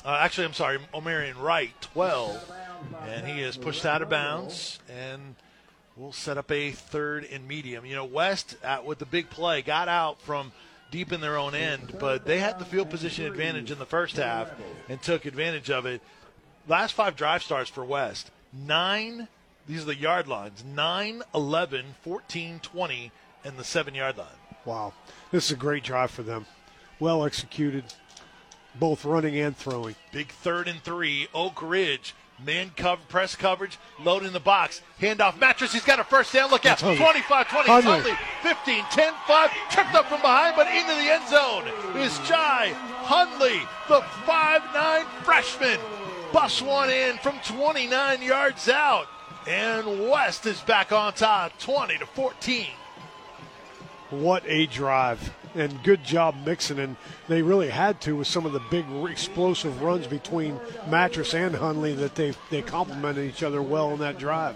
Uh, 0.03 0.17
actually, 0.19 0.47
I'm 0.47 0.53
sorry, 0.53 0.79
Omarion 0.93 1.41
Wright, 1.41 1.71
12. 1.93 2.51
And 3.07 3.25
he 3.25 3.39
is 3.41 3.55
pushed 3.55 3.85
out 3.85 4.01
of 4.01 4.09
bounds. 4.09 4.81
And 4.89 5.35
we'll 5.95 6.11
set 6.11 6.37
up 6.37 6.51
a 6.51 6.71
third 6.71 7.27
and 7.31 7.47
medium. 7.47 7.85
You 7.85 7.95
know, 7.95 8.05
West, 8.05 8.55
uh, 8.63 8.79
with 8.85 8.99
the 8.99 9.05
big 9.05 9.29
play, 9.29 9.61
got 9.61 9.87
out 9.87 10.21
from 10.21 10.51
deep 10.89 11.11
in 11.11 11.21
their 11.21 11.37
own 11.37 11.55
end, 11.55 11.95
but 11.99 12.25
they 12.25 12.39
had 12.39 12.59
the 12.59 12.65
field 12.65 12.89
position 12.89 13.25
advantage 13.25 13.71
in 13.71 13.79
the 13.79 13.85
first 13.85 14.17
half 14.17 14.51
and 14.89 15.01
took 15.01 15.25
advantage 15.25 15.69
of 15.69 15.85
it. 15.85 16.01
Last 16.67 16.91
five 16.93 17.15
drive 17.15 17.43
starts 17.43 17.69
for 17.69 17.83
West 17.83 18.29
nine, 18.53 19.27
these 19.67 19.83
are 19.83 19.85
the 19.85 19.95
yard 19.95 20.27
lines 20.27 20.63
9, 20.63 21.23
11, 21.33 21.95
14, 22.01 22.59
20, 22.59 23.11
and 23.43 23.57
the 23.57 23.63
seven 23.63 23.95
yard 23.95 24.17
line. 24.17 24.27
Wow. 24.65 24.93
This 25.31 25.45
is 25.45 25.51
a 25.51 25.55
great 25.55 25.83
drive 25.83 26.11
for 26.11 26.23
them. 26.23 26.45
Well 26.99 27.25
executed, 27.25 27.85
both 28.75 29.05
running 29.05 29.37
and 29.39 29.55
throwing. 29.57 29.95
Big 30.11 30.29
third 30.29 30.67
and 30.67 30.83
three. 30.83 31.27
Oak 31.33 31.61
Ridge. 31.61 32.13
Man 32.45 32.71
cover, 32.75 33.01
press 33.07 33.35
coverage, 33.35 33.77
load 34.03 34.23
in 34.23 34.33
the 34.33 34.39
box. 34.39 34.81
Handoff 34.99 35.39
Mattress. 35.39 35.73
He's 35.73 35.83
got 35.83 35.99
a 35.99 36.03
first 36.03 36.33
down. 36.33 36.49
Look 36.49 36.65
out. 36.65 36.79
That's 36.79 36.81
Hundley. 36.81 36.97
25 36.97 37.47
20. 37.47 37.69
Hundley. 37.69 37.91
Hundley. 37.91 38.17
15 38.41 38.83
10 38.91 39.13
5. 39.27 39.51
Tripped 39.69 39.93
up 39.93 40.07
from 40.07 40.21
behind, 40.21 40.55
but 40.55 40.67
into 40.67 40.95
the 40.95 41.11
end 41.11 41.27
zone 41.29 41.67
is 42.01 42.17
Jai 42.27 42.73
Hundley, 43.03 43.61
the 43.87 44.01
five 44.25 44.63
nine 44.73 45.05
freshman. 45.23 45.79
Busts 46.33 46.61
one 46.61 46.89
in 46.89 47.17
from 47.17 47.37
29 47.45 48.21
yards 48.21 48.69
out. 48.69 49.07
And 49.47 50.09
West 50.09 50.45
is 50.45 50.61
back 50.61 50.91
on 50.91 51.13
top, 51.13 51.57
20 51.59 51.97
to 51.97 52.05
14. 52.05 52.67
What 54.11 54.43
a 54.45 54.67
drive. 54.67 55.33
And 55.53 55.83
good 55.83 56.03
job 56.03 56.35
mixing. 56.45 56.79
And 56.79 56.95
they 57.27 57.41
really 57.41 57.69
had 57.69 57.99
to 58.01 58.15
with 58.15 58.27
some 58.27 58.45
of 58.45 58.53
the 58.53 58.61
big 58.71 58.85
explosive 59.09 59.81
runs 59.81 60.07
between 60.07 60.59
Mattress 60.87 61.33
and 61.33 61.55
Hundley 61.55 61.93
that 61.95 62.15
they, 62.15 62.33
they 62.49 62.61
complemented 62.61 63.29
each 63.29 63.43
other 63.43 63.61
well 63.61 63.91
in 63.91 63.99
that 63.99 64.17
drive. 64.17 64.55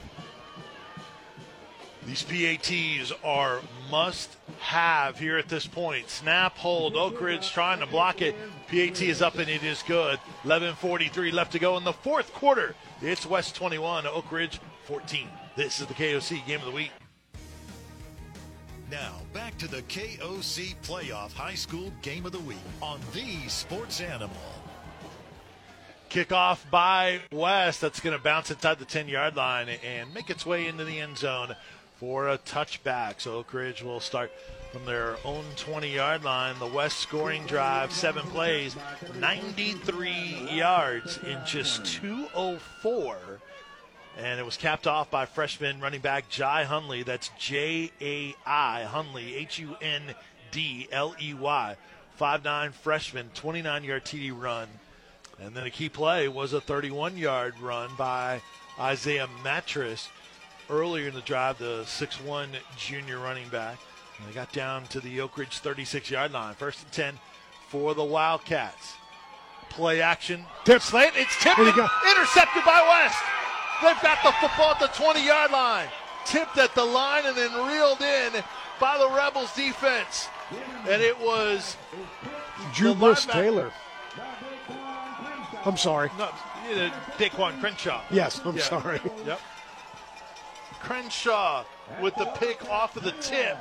These 2.05 2.23
PATs 2.23 3.11
are 3.23 3.61
must 3.89 4.37
have 4.59 5.17
here 5.17 5.37
at 5.37 5.49
this 5.49 5.65
point. 5.65 6.09
Snap, 6.09 6.55
hold. 6.55 6.95
Oak 6.95 7.19
Ridge 7.19 7.51
trying 7.51 7.79
to 7.79 7.87
block 7.87 8.21
it. 8.21 8.35
PAT 8.67 9.01
is 9.01 9.23
up 9.23 9.35
and 9.39 9.49
it 9.49 9.63
is 9.63 9.83
good. 9.87 10.19
11.43 10.43 11.33
left 11.33 11.51
to 11.53 11.59
go 11.59 11.77
in 11.77 11.83
the 11.83 11.93
fourth 11.93 12.31
quarter. 12.33 12.75
It's 13.01 13.25
West 13.25 13.55
21, 13.55 14.05
Oak 14.05 14.31
Ridge 14.31 14.59
14. 14.83 15.27
This 15.55 15.79
is 15.79 15.87
the 15.87 15.95
KOC 15.95 16.45
game 16.45 16.59
of 16.59 16.65
the 16.65 16.71
week. 16.71 16.91
Now, 18.91 19.15
back 19.33 19.57
to 19.57 19.67
the 19.67 19.81
KOC 19.83 20.75
Playoff 20.83 21.33
High 21.33 21.55
School 21.55 21.91
Game 22.03 22.25
of 22.25 22.31
the 22.31 22.39
Week 22.39 22.57
on 22.83 22.99
the 23.13 23.47
Sports 23.47 23.99
Animal. 23.99 24.37
Kickoff 26.11 26.59
by 26.69 27.21
West. 27.31 27.81
That's 27.81 27.99
going 27.99 28.15
to 28.15 28.21
bounce 28.23 28.51
inside 28.51 28.77
the 28.77 28.85
10 28.85 29.07
yard 29.07 29.35
line 29.35 29.69
and 29.83 30.13
make 30.13 30.29
its 30.29 30.45
way 30.45 30.67
into 30.67 30.85
the 30.85 30.99
end 30.99 31.17
zone 31.17 31.55
for 31.95 32.29
a 32.29 32.37
touchback. 32.37 33.19
So 33.21 33.37
Oak 33.37 33.53
Ridge 33.55 33.81
will 33.81 33.99
start 33.99 34.31
from 34.71 34.85
their 34.85 35.17
own 35.25 35.45
20 35.55 35.91
yard 35.91 36.23
line. 36.23 36.59
The 36.59 36.67
West 36.67 36.99
scoring 36.99 37.45
drive, 37.47 37.91
seven 37.91 38.23
plays, 38.27 38.75
93 39.19 40.49
yards 40.51 41.17
in 41.25 41.39
just 41.43 41.85
204 41.85 43.17
and 44.17 44.39
it 44.39 44.45
was 44.45 44.57
capped 44.57 44.87
off 44.87 45.11
by 45.11 45.25
freshman 45.25 45.79
running 45.79 46.01
back 46.01 46.29
Jai 46.29 46.63
Hundley. 46.63 47.03
That's 47.03 47.29
J 47.37 47.91
A 48.01 48.35
I 48.45 48.83
Hundley, 48.83 49.35
H 49.35 49.59
U 49.59 49.75
N 49.81 50.15
D 50.51 50.87
L 50.91 51.15
E 51.21 51.33
Y. 51.33 51.75
5'9 52.19 52.71
freshman, 52.71 53.29
29 53.33 53.83
yard 53.83 54.05
TD 54.05 54.31
run. 54.37 54.67
And 55.41 55.53
then 55.53 55.65
a 55.65 55.69
key 55.69 55.89
play 55.89 56.29
was 56.29 56.53
a 56.53 56.61
31 56.61 57.17
yard 57.17 57.59
run 57.59 57.89
by 57.97 58.41
Isaiah 58.79 59.27
Mattress 59.43 60.09
earlier 60.69 61.09
in 61.09 61.13
the 61.13 61.21
drive, 61.21 61.57
the 61.57 61.83
6'1 61.83 62.47
junior 62.77 63.19
running 63.19 63.49
back. 63.49 63.77
And 64.17 64.29
they 64.29 64.33
got 64.33 64.53
down 64.53 64.85
to 64.87 65.01
the 65.01 65.19
Oak 65.19 65.37
Ridge 65.37 65.57
36 65.59 66.09
yard 66.09 66.31
line. 66.31 66.55
First 66.55 66.83
and 66.83 66.91
10 66.91 67.19
for 67.67 67.93
the 67.93 68.03
Wildcats. 68.03 68.93
Play 69.69 70.01
action. 70.01 70.45
Tip. 70.63 70.81
Slant. 70.81 71.15
It's 71.17 71.35
tipped. 71.43 71.59
Intercepted 71.59 72.63
by 72.63 73.01
West. 73.03 73.44
They've 73.81 74.01
got 74.01 74.23
the 74.23 74.31
football 74.39 74.71
at 74.71 74.79
the 74.79 74.87
20 74.87 75.25
yard 75.25 75.51
line. 75.51 75.87
Tipped 76.25 76.57
at 76.57 76.73
the 76.75 76.83
line 76.83 77.25
and 77.25 77.35
then 77.37 77.51
reeled 77.67 78.01
in 78.01 78.31
by 78.79 78.97
the 78.97 79.09
Rebels 79.09 79.53
defense. 79.55 80.27
And 80.89 81.01
it 81.01 81.19
was 81.19 81.77
Drew 82.73 82.89
The 82.89 82.95
Bliss 82.95 83.25
linebacker- 83.25 83.31
Taylor. 83.33 83.71
I'm 85.65 85.77
sorry. 85.77 86.09
no, 86.17 86.29
Daquan 87.17 87.59
Crenshaw. 87.59 88.01
Yes, 88.11 88.39
I'm 88.45 88.55
Yeah. 88.55 88.63
sorry. 88.63 89.01
Yep. 89.25 89.39
Crenshaw 90.81 91.63
with 92.01 92.15
the 92.15 92.25
pick 92.25 92.69
off 92.69 92.95
of 92.95 93.03
the 93.03 93.11
tip. 93.13 93.57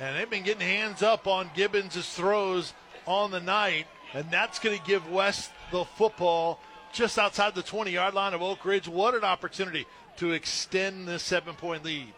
And 0.00 0.16
they've 0.16 0.28
been 0.30 0.42
getting 0.42 0.66
hands 0.66 1.02
up 1.02 1.26
on 1.28 1.50
Gibbons' 1.54 2.08
throws 2.14 2.74
on 3.06 3.30
the 3.30 3.40
night. 3.40 3.86
And 4.12 4.28
that's 4.30 4.58
going 4.58 4.76
to 4.78 4.84
give 4.84 5.08
West 5.08 5.50
the 5.70 5.84
football 5.84 6.58
just 6.94 7.18
outside 7.18 7.54
the 7.54 7.62
20 7.62 7.90
yard 7.90 8.14
line 8.14 8.32
of 8.34 8.42
Oak 8.42 8.64
Ridge. 8.64 8.88
What 8.88 9.14
an 9.14 9.24
opportunity 9.24 9.86
to 10.16 10.32
extend 10.32 11.06
this 11.08 11.22
seven 11.22 11.54
point 11.54 11.84
lead. 11.84 12.12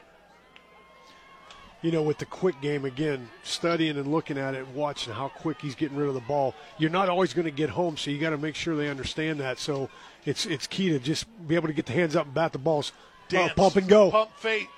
you 1.82 1.90
know, 1.92 2.02
with 2.02 2.18
the 2.18 2.26
quick 2.26 2.60
game 2.60 2.84
again, 2.84 3.28
studying 3.42 3.96
and 3.96 4.10
looking 4.10 4.38
at 4.38 4.54
it, 4.54 4.66
watching 4.68 5.12
how 5.12 5.28
quick 5.28 5.58
he's 5.60 5.74
getting 5.74 5.96
rid 5.96 6.08
of 6.08 6.14
the 6.14 6.20
ball. 6.20 6.54
You're 6.78 6.90
not 6.90 7.08
always 7.08 7.32
going 7.32 7.44
to 7.44 7.50
get 7.50 7.70
home, 7.70 7.96
so 7.96 8.10
you 8.10 8.18
got 8.18 8.30
to 8.30 8.38
make 8.38 8.54
sure 8.54 8.76
they 8.76 8.88
understand 8.88 9.40
that. 9.40 9.58
So 9.58 9.88
it's 10.24 10.46
it's 10.46 10.66
key 10.66 10.88
to 10.90 10.98
just 10.98 11.26
be 11.46 11.54
able 11.54 11.68
to 11.68 11.74
get 11.74 11.86
the 11.86 11.92
hands 11.92 12.16
up 12.16 12.26
and 12.26 12.34
bat 12.34 12.52
the 12.52 12.58
balls, 12.58 12.92
uh, 12.92 13.30
Dance, 13.30 13.52
pump 13.54 13.76
and 13.76 13.88
go. 13.88 14.10
Pump 14.10 14.30
fake. 14.36 14.68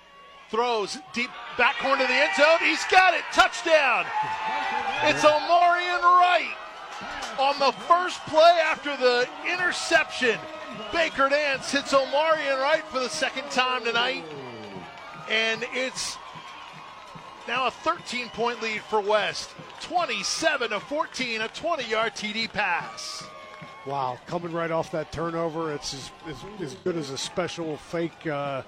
Throws 0.50 0.96
deep 1.12 1.28
back 1.58 1.76
corner 1.78 2.00
to 2.02 2.08
the 2.08 2.14
end 2.14 2.30
zone. 2.36 2.58
He's 2.60 2.82
got 2.90 3.12
it. 3.12 3.20
Touchdown. 3.32 4.06
It's 5.04 5.22
Omarion 5.22 6.02
Wright 6.02 6.56
on 7.38 7.58
the 7.58 7.72
first 7.72 8.20
play 8.26 8.58
after 8.64 8.96
the 8.96 9.28
interception. 9.50 10.38
Baker 10.92 11.28
Dance 11.28 11.70
hits 11.70 11.92
Omarion 11.92 12.60
Wright 12.60 12.84
for 12.84 13.00
the 13.00 13.08
second 13.08 13.50
time 13.50 13.84
tonight. 13.84 14.24
And 15.30 15.64
it's 15.72 16.16
now 17.46 17.66
a 17.66 17.70
13 17.70 18.28
point 18.30 18.62
lead 18.62 18.80
for 18.82 19.00
West. 19.00 19.50
27 19.80 20.70
to 20.70 20.80
14, 20.80 21.40
a 21.40 21.48
20 21.48 21.84
yard 21.84 22.14
TD 22.14 22.52
pass. 22.52 23.24
Wow, 23.86 24.18
coming 24.26 24.52
right 24.52 24.70
off 24.70 24.90
that 24.90 25.12
turnover, 25.12 25.72
it's 25.72 25.94
as, 25.94 26.10
as, 26.26 26.36
as 26.60 26.74
good 26.84 26.96
as 26.96 27.08
a 27.08 27.16
special 27.16 27.78
fake, 27.78 28.26
uh, 28.26 28.60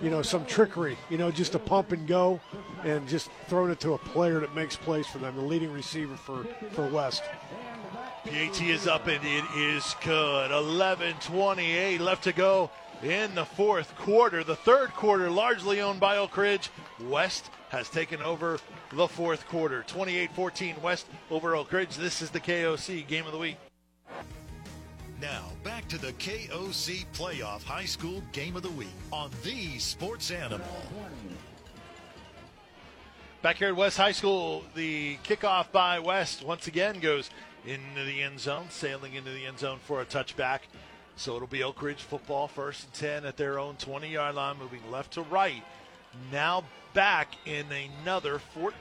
you 0.00 0.10
know, 0.10 0.20
some 0.20 0.44
trickery, 0.46 0.96
you 1.10 1.18
know, 1.18 1.30
just 1.30 1.54
a 1.54 1.60
pump 1.60 1.92
and 1.92 2.08
go, 2.08 2.40
and 2.82 3.06
just 3.06 3.30
throwing 3.46 3.70
it 3.70 3.78
to 3.80 3.92
a 3.92 3.98
player 3.98 4.40
that 4.40 4.52
makes 4.56 4.74
plays 4.74 5.06
for 5.06 5.18
them, 5.18 5.36
the 5.36 5.42
leading 5.42 5.70
receiver 5.70 6.16
for, 6.16 6.44
for 6.72 6.88
West. 6.88 7.22
PAT 8.24 8.62
is 8.62 8.86
up 8.86 9.06
and 9.06 9.22
it 9.22 9.44
is 9.54 9.94
good. 10.02 10.50
11 10.50 11.14
28 11.20 12.00
left 12.00 12.24
to 12.24 12.32
go 12.32 12.70
in 13.02 13.34
the 13.34 13.44
fourth 13.44 13.94
quarter. 13.96 14.42
The 14.42 14.56
third 14.56 14.94
quarter 14.94 15.30
largely 15.30 15.82
owned 15.82 16.00
by 16.00 16.16
Oak 16.16 16.34
Ridge. 16.38 16.70
West 17.02 17.50
has 17.68 17.90
taken 17.90 18.22
over 18.22 18.58
the 18.92 19.06
fourth 19.06 19.46
quarter. 19.46 19.84
28 19.86 20.32
14 20.32 20.76
West 20.82 21.06
over 21.30 21.54
Oak 21.54 21.70
Ridge. 21.70 21.96
This 21.96 22.22
is 22.22 22.30
the 22.30 22.40
KOC 22.40 23.06
game 23.06 23.26
of 23.26 23.32
the 23.32 23.38
week. 23.38 23.56
Now, 25.20 25.44
back 25.62 25.86
to 25.88 25.98
the 25.98 26.14
KOC 26.14 27.04
Playoff 27.14 27.62
High 27.62 27.84
School 27.84 28.22
Game 28.32 28.56
of 28.56 28.62
the 28.62 28.70
Week 28.70 28.88
on 29.12 29.30
the 29.42 29.78
Sports 29.78 30.30
Animal. 30.30 30.66
Back 33.42 33.56
here 33.56 33.68
at 33.68 33.76
West 33.76 33.98
High 33.98 34.12
School, 34.12 34.64
the 34.74 35.18
kickoff 35.24 35.70
by 35.70 35.98
West 35.98 36.42
once 36.42 36.66
again 36.66 37.00
goes 37.00 37.28
into 37.66 38.04
the 38.04 38.22
end 38.22 38.40
zone, 38.40 38.66
sailing 38.70 39.14
into 39.14 39.30
the 39.30 39.46
end 39.46 39.58
zone 39.58 39.78
for 39.84 40.00
a 40.00 40.04
touchback. 40.04 40.60
So 41.16 41.36
it'll 41.36 41.48
be 41.48 41.62
Oak 41.62 41.80
Ridge 41.82 42.02
football, 42.02 42.48
first 42.48 42.84
and 42.84 42.92
10 42.92 43.24
at 43.24 43.36
their 43.36 43.58
own 43.58 43.76
20 43.76 44.08
yard 44.08 44.34
line, 44.34 44.58
moving 44.58 44.80
left 44.90 45.12
to 45.14 45.22
right. 45.22 45.62
Now 46.32 46.64
back 46.92 47.34
in 47.44 47.66
another 48.02 48.38
14 48.38 48.72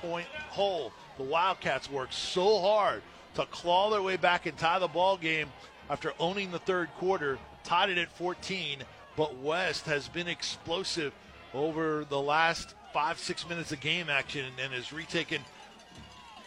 point 0.00 0.26
hole. 0.50 0.92
The 1.16 1.24
Wildcats 1.24 1.90
worked 1.90 2.14
so 2.14 2.60
hard 2.60 3.02
to 3.34 3.46
claw 3.46 3.90
their 3.90 4.02
way 4.02 4.16
back 4.16 4.46
and 4.46 4.56
tie 4.56 4.78
the 4.78 4.88
ball 4.88 5.16
game 5.16 5.48
after 5.90 6.12
owning 6.18 6.50
the 6.50 6.58
third 6.58 6.88
quarter, 6.98 7.38
tied 7.64 7.90
it 7.90 7.98
at 7.98 8.12
14. 8.16 8.78
But 9.16 9.36
West 9.38 9.86
has 9.86 10.08
been 10.08 10.28
explosive 10.28 11.12
over 11.52 12.06
the 12.08 12.20
last 12.20 12.74
five, 12.92 13.18
six 13.18 13.48
minutes 13.48 13.72
of 13.72 13.80
game 13.80 14.08
action 14.08 14.46
and 14.62 14.72
has 14.72 14.92
retaken 14.92 15.42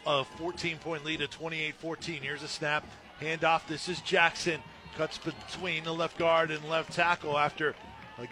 a 0.06 0.23
14 0.23 0.77
point 0.77 1.06
lead 1.06 1.22
at 1.22 1.32
28 1.32 1.76
14. 1.76 2.22
Here's 2.22 2.44
a 2.44 2.48
snap, 2.48 2.86
handoff. 3.22 3.68
This 3.68 3.90
is 3.90 4.02
Jackson. 4.02 4.61
Cuts 4.98 5.18
between 5.18 5.84
the 5.84 5.94
left 5.94 6.18
guard 6.18 6.52
and 6.52 6.64
left 6.69 6.94
tackle 6.94 7.38
after 7.38 7.76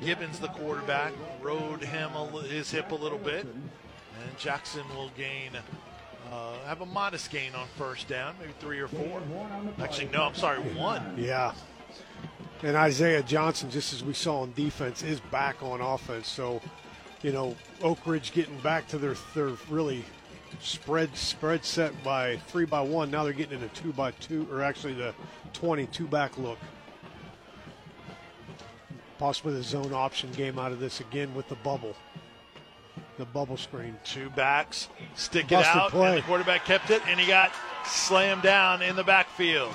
Gibbons, 0.01 0.39
the 0.39 0.47
quarterback, 0.47 1.11
rode 1.41 1.83
him 1.83 2.11
his 2.49 2.71
hip 2.71 2.91
a 2.91 2.95
little 2.95 3.17
bit. 3.17 3.45
And 3.45 4.37
Jackson 4.37 4.83
will 4.95 5.11
gain, 5.17 5.51
uh, 6.31 6.53
have 6.65 6.79
a 6.79 6.85
modest 6.85 7.31
gain 7.31 7.53
on 7.53 7.67
first 7.77 8.07
down, 8.07 8.35
maybe 8.39 8.53
three 8.59 8.79
or 8.79 8.87
four. 8.87 9.21
Actually, 9.81 10.07
no, 10.13 10.23
I'm 10.23 10.35
sorry, 10.35 10.59
one. 10.59 11.15
Yeah. 11.17 11.53
And 12.61 12.77
Isaiah 12.77 13.23
Johnson, 13.23 13.69
just 13.69 13.91
as 13.91 14.05
we 14.05 14.13
saw 14.13 14.41
on 14.41 14.53
defense, 14.53 15.03
is 15.03 15.19
back 15.19 15.61
on 15.61 15.81
offense. 15.81 16.29
So, 16.29 16.61
you 17.21 17.33
know, 17.33 17.57
Oak 17.81 17.99
Ridge 18.05 18.31
getting 18.31 18.57
back 18.59 18.87
to 18.89 18.97
their 18.97 19.15
their 19.35 19.51
really 19.69 20.05
spread 20.59 21.15
spread 21.15 21.63
set 21.65 22.03
by 22.03 22.37
three 22.47 22.65
by 22.65 22.81
one. 22.81 23.11
Now 23.11 23.23
they're 23.23 23.33
getting 23.33 23.59
in 23.59 23.63
a 23.65 23.69
two 23.69 23.93
by 23.93 24.11
two, 24.11 24.47
or 24.51 24.61
actually 24.61 24.93
the 24.93 25.13
22 25.53 26.07
back 26.07 26.37
look. 26.37 26.57
Possibly 29.19 29.53
the 29.53 29.63
zone 29.63 29.93
option 29.93 30.31
game 30.31 30.59
out 30.59 30.71
of 30.71 30.79
this 30.79 30.99
again 30.99 31.33
with 31.33 31.47
the 31.47 31.55
bubble, 31.55 31.95
the 33.17 33.25
bubble 33.25 33.57
screen. 33.57 33.95
Two 34.03 34.29
backs, 34.31 34.89
stick 35.15 35.45
it 35.45 35.51
Busted 35.51 35.75
out, 35.75 35.91
play. 35.91 36.09
and 36.09 36.17
the 36.17 36.21
quarterback 36.23 36.65
kept 36.65 36.89
it, 36.89 37.01
and 37.07 37.19
he 37.19 37.27
got 37.27 37.51
slammed 37.85 38.41
down 38.41 38.81
in 38.81 38.95
the 38.95 39.03
backfield. 39.03 39.73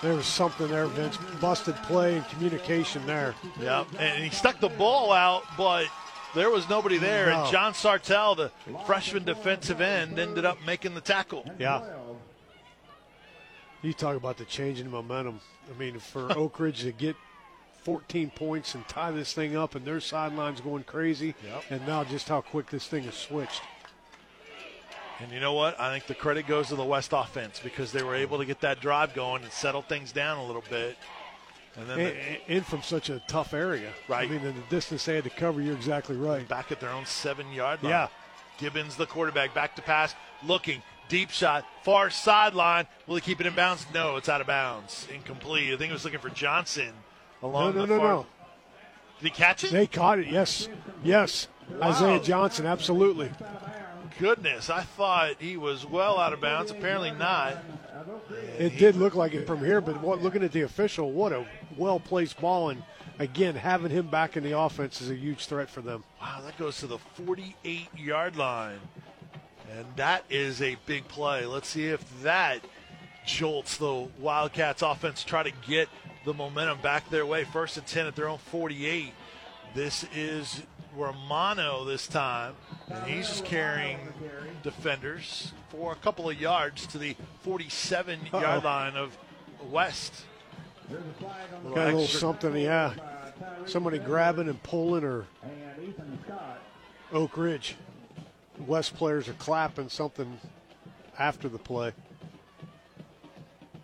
There 0.00 0.14
was 0.14 0.26
something 0.26 0.66
there, 0.66 0.86
Vince. 0.86 1.16
Busted 1.40 1.76
play 1.84 2.16
and 2.16 2.28
communication 2.28 3.06
there. 3.06 3.36
Yep, 3.60 3.86
and 4.00 4.24
he 4.24 4.30
stuck 4.30 4.58
the 4.58 4.70
ball 4.70 5.12
out, 5.12 5.44
but 5.56 5.86
there 6.34 6.50
was 6.50 6.68
nobody 6.68 6.98
there. 6.98 7.26
No. 7.30 7.42
And 7.44 7.52
John 7.52 7.72
Sartell, 7.72 8.36
the 8.36 8.50
freshman 8.86 9.24
defensive 9.24 9.80
end, 9.80 10.18
ended 10.18 10.44
up 10.44 10.58
making 10.66 10.94
the 10.94 11.00
tackle. 11.00 11.44
Yeah. 11.58 11.82
You 13.82 13.92
talk 13.92 14.16
about 14.16 14.36
the 14.36 14.44
change 14.44 14.80
in 14.80 14.90
momentum. 14.90 15.40
I 15.74 15.78
mean, 15.78 15.98
for 15.98 16.30
Oak 16.38 16.60
Ridge 16.60 16.82
to 16.82 16.92
get 16.92 17.16
14 17.82 18.30
points 18.30 18.74
and 18.76 18.86
tie 18.86 19.10
this 19.10 19.32
thing 19.32 19.56
up, 19.56 19.74
and 19.74 19.84
their 19.84 20.00
sidelines 20.00 20.60
going 20.60 20.84
crazy, 20.84 21.34
Yep. 21.44 21.64
and 21.70 21.86
now 21.86 22.04
just 22.04 22.28
how 22.28 22.40
quick 22.40 22.70
this 22.70 22.86
thing 22.86 23.02
has 23.04 23.14
switched. 23.16 23.60
And 25.18 25.30
you 25.32 25.40
know 25.40 25.52
what? 25.52 25.78
I 25.80 25.92
think 25.92 26.06
the 26.06 26.14
credit 26.14 26.46
goes 26.46 26.68
to 26.68 26.76
the 26.76 26.84
West 26.84 27.10
offense 27.12 27.60
because 27.62 27.92
they 27.92 28.02
were 28.02 28.14
able 28.14 28.38
to 28.38 28.44
get 28.44 28.60
that 28.60 28.80
drive 28.80 29.14
going 29.14 29.42
and 29.42 29.52
settle 29.52 29.82
things 29.82 30.10
down 30.12 30.38
a 30.38 30.44
little 30.44 30.64
bit. 30.68 30.96
And 31.76 31.88
then 31.88 31.98
And, 32.00 32.08
the- 32.08 32.52
and 32.54 32.66
from 32.66 32.82
such 32.82 33.08
a 33.08 33.20
tough 33.28 33.54
area. 33.54 33.90
Right. 34.08 34.28
I 34.28 34.32
mean, 34.32 34.44
in 34.44 34.54
the 34.54 34.60
distance 34.68 35.04
they 35.04 35.14
had 35.14 35.24
to 35.24 35.30
cover, 35.30 35.60
you're 35.62 35.74
exactly 35.74 36.16
right. 36.16 36.46
back 36.46 36.70
at 36.70 36.80
their 36.80 36.90
own 36.90 37.06
seven 37.06 37.50
yard 37.52 37.82
line. 37.82 37.90
Yeah. 37.90 38.08
Gibbons, 38.58 38.96
the 38.96 39.06
quarterback, 39.06 39.54
back 39.54 39.74
to 39.76 39.82
pass, 39.82 40.14
looking, 40.46 40.82
deep 41.08 41.30
shot, 41.30 41.64
far 41.82 42.10
sideline. 42.10 42.86
Will 43.06 43.14
he 43.16 43.20
keep 43.22 43.40
it 43.40 43.46
in 43.46 43.54
bounds? 43.54 43.86
No, 43.94 44.16
it's 44.16 44.28
out 44.28 44.40
of 44.42 44.46
bounds. 44.46 45.08
Incomplete. 45.12 45.72
I 45.72 45.76
think 45.76 45.88
he 45.88 45.92
was 45.92 46.04
looking 46.04 46.20
for 46.20 46.28
Johnson 46.30 46.92
No, 47.42 47.48
along 47.48 47.74
no, 47.74 47.80
the 47.82 47.86
no, 47.86 47.98
far. 47.98 48.08
no. 48.08 48.16
No. 48.20 48.26
Did 49.20 49.24
he 49.24 49.30
catch 49.30 49.64
it? 49.64 49.72
They 49.72 49.86
caught 49.86 50.18
it, 50.18 50.26
yes. 50.28 50.68
Yes. 51.02 51.48
Isaiah 51.80 52.20
Johnson, 52.20 52.66
absolutely. 52.66 53.30
Goodness, 54.18 54.68
I 54.68 54.82
thought 54.82 55.36
he 55.38 55.56
was 55.56 55.86
well 55.86 56.18
out 56.18 56.32
of 56.32 56.40
bounds. 56.40 56.70
Apparently 56.70 57.12
not. 57.12 57.56
It 58.58 58.76
did 58.78 58.96
look 58.96 59.14
like 59.14 59.32
it 59.32 59.46
from 59.46 59.60
here, 59.64 59.80
but 59.80 60.00
what, 60.00 60.22
looking 60.22 60.42
at 60.42 60.52
the 60.52 60.62
official, 60.62 61.10
what 61.12 61.32
a 61.32 61.46
well 61.76 62.00
placed 62.00 62.40
ball. 62.40 62.70
And 62.70 62.82
again, 63.18 63.54
having 63.54 63.90
him 63.90 64.08
back 64.08 64.36
in 64.36 64.44
the 64.44 64.58
offense 64.58 65.00
is 65.00 65.10
a 65.10 65.14
huge 65.14 65.46
threat 65.46 65.70
for 65.70 65.80
them. 65.80 66.04
Wow, 66.20 66.40
that 66.44 66.58
goes 66.58 66.78
to 66.78 66.86
the 66.86 66.98
48 66.98 67.88
yard 67.96 68.36
line. 68.36 68.80
And 69.76 69.86
that 69.96 70.24
is 70.28 70.60
a 70.60 70.76
big 70.86 71.08
play. 71.08 71.46
Let's 71.46 71.68
see 71.68 71.86
if 71.86 72.22
that 72.22 72.60
jolts 73.24 73.76
the 73.76 74.08
Wildcats 74.18 74.82
offense, 74.82 75.24
try 75.24 75.42
to 75.42 75.52
get 75.66 75.88
the 76.24 76.34
momentum 76.34 76.78
back 76.80 77.08
their 77.10 77.24
way. 77.24 77.44
First 77.44 77.76
and 77.76 77.86
10 77.86 78.06
at 78.06 78.16
their 78.16 78.28
own 78.28 78.38
48. 78.38 79.12
This 79.74 80.04
is 80.14 80.62
Romano 80.94 81.84
this 81.84 82.06
time, 82.06 82.54
and 82.90 83.04
he's 83.06 83.26
just 83.26 83.44
carrying 83.46 83.98
defenders 84.62 85.52
for 85.70 85.92
a 85.92 85.96
couple 85.96 86.28
of 86.28 86.38
yards 86.38 86.86
to 86.88 86.98
the 86.98 87.16
47 87.42 88.20
yard 88.32 88.64
line 88.64 88.96
of 88.96 89.16
West. 89.70 90.24
Got 90.90 91.76
a 91.76 91.84
little 91.84 92.06
something, 92.06 92.54
yeah. 92.56 92.94
Somebody 93.66 93.98
grabbing 93.98 94.48
and 94.48 94.62
pulling, 94.62 95.04
or 95.04 95.26
Oak 97.12 97.36
Ridge. 97.36 97.76
West 98.66 98.94
players 98.94 99.28
are 99.28 99.34
clapping 99.34 99.88
something 99.88 100.38
after 101.18 101.48
the 101.48 101.58
play. 101.58 101.92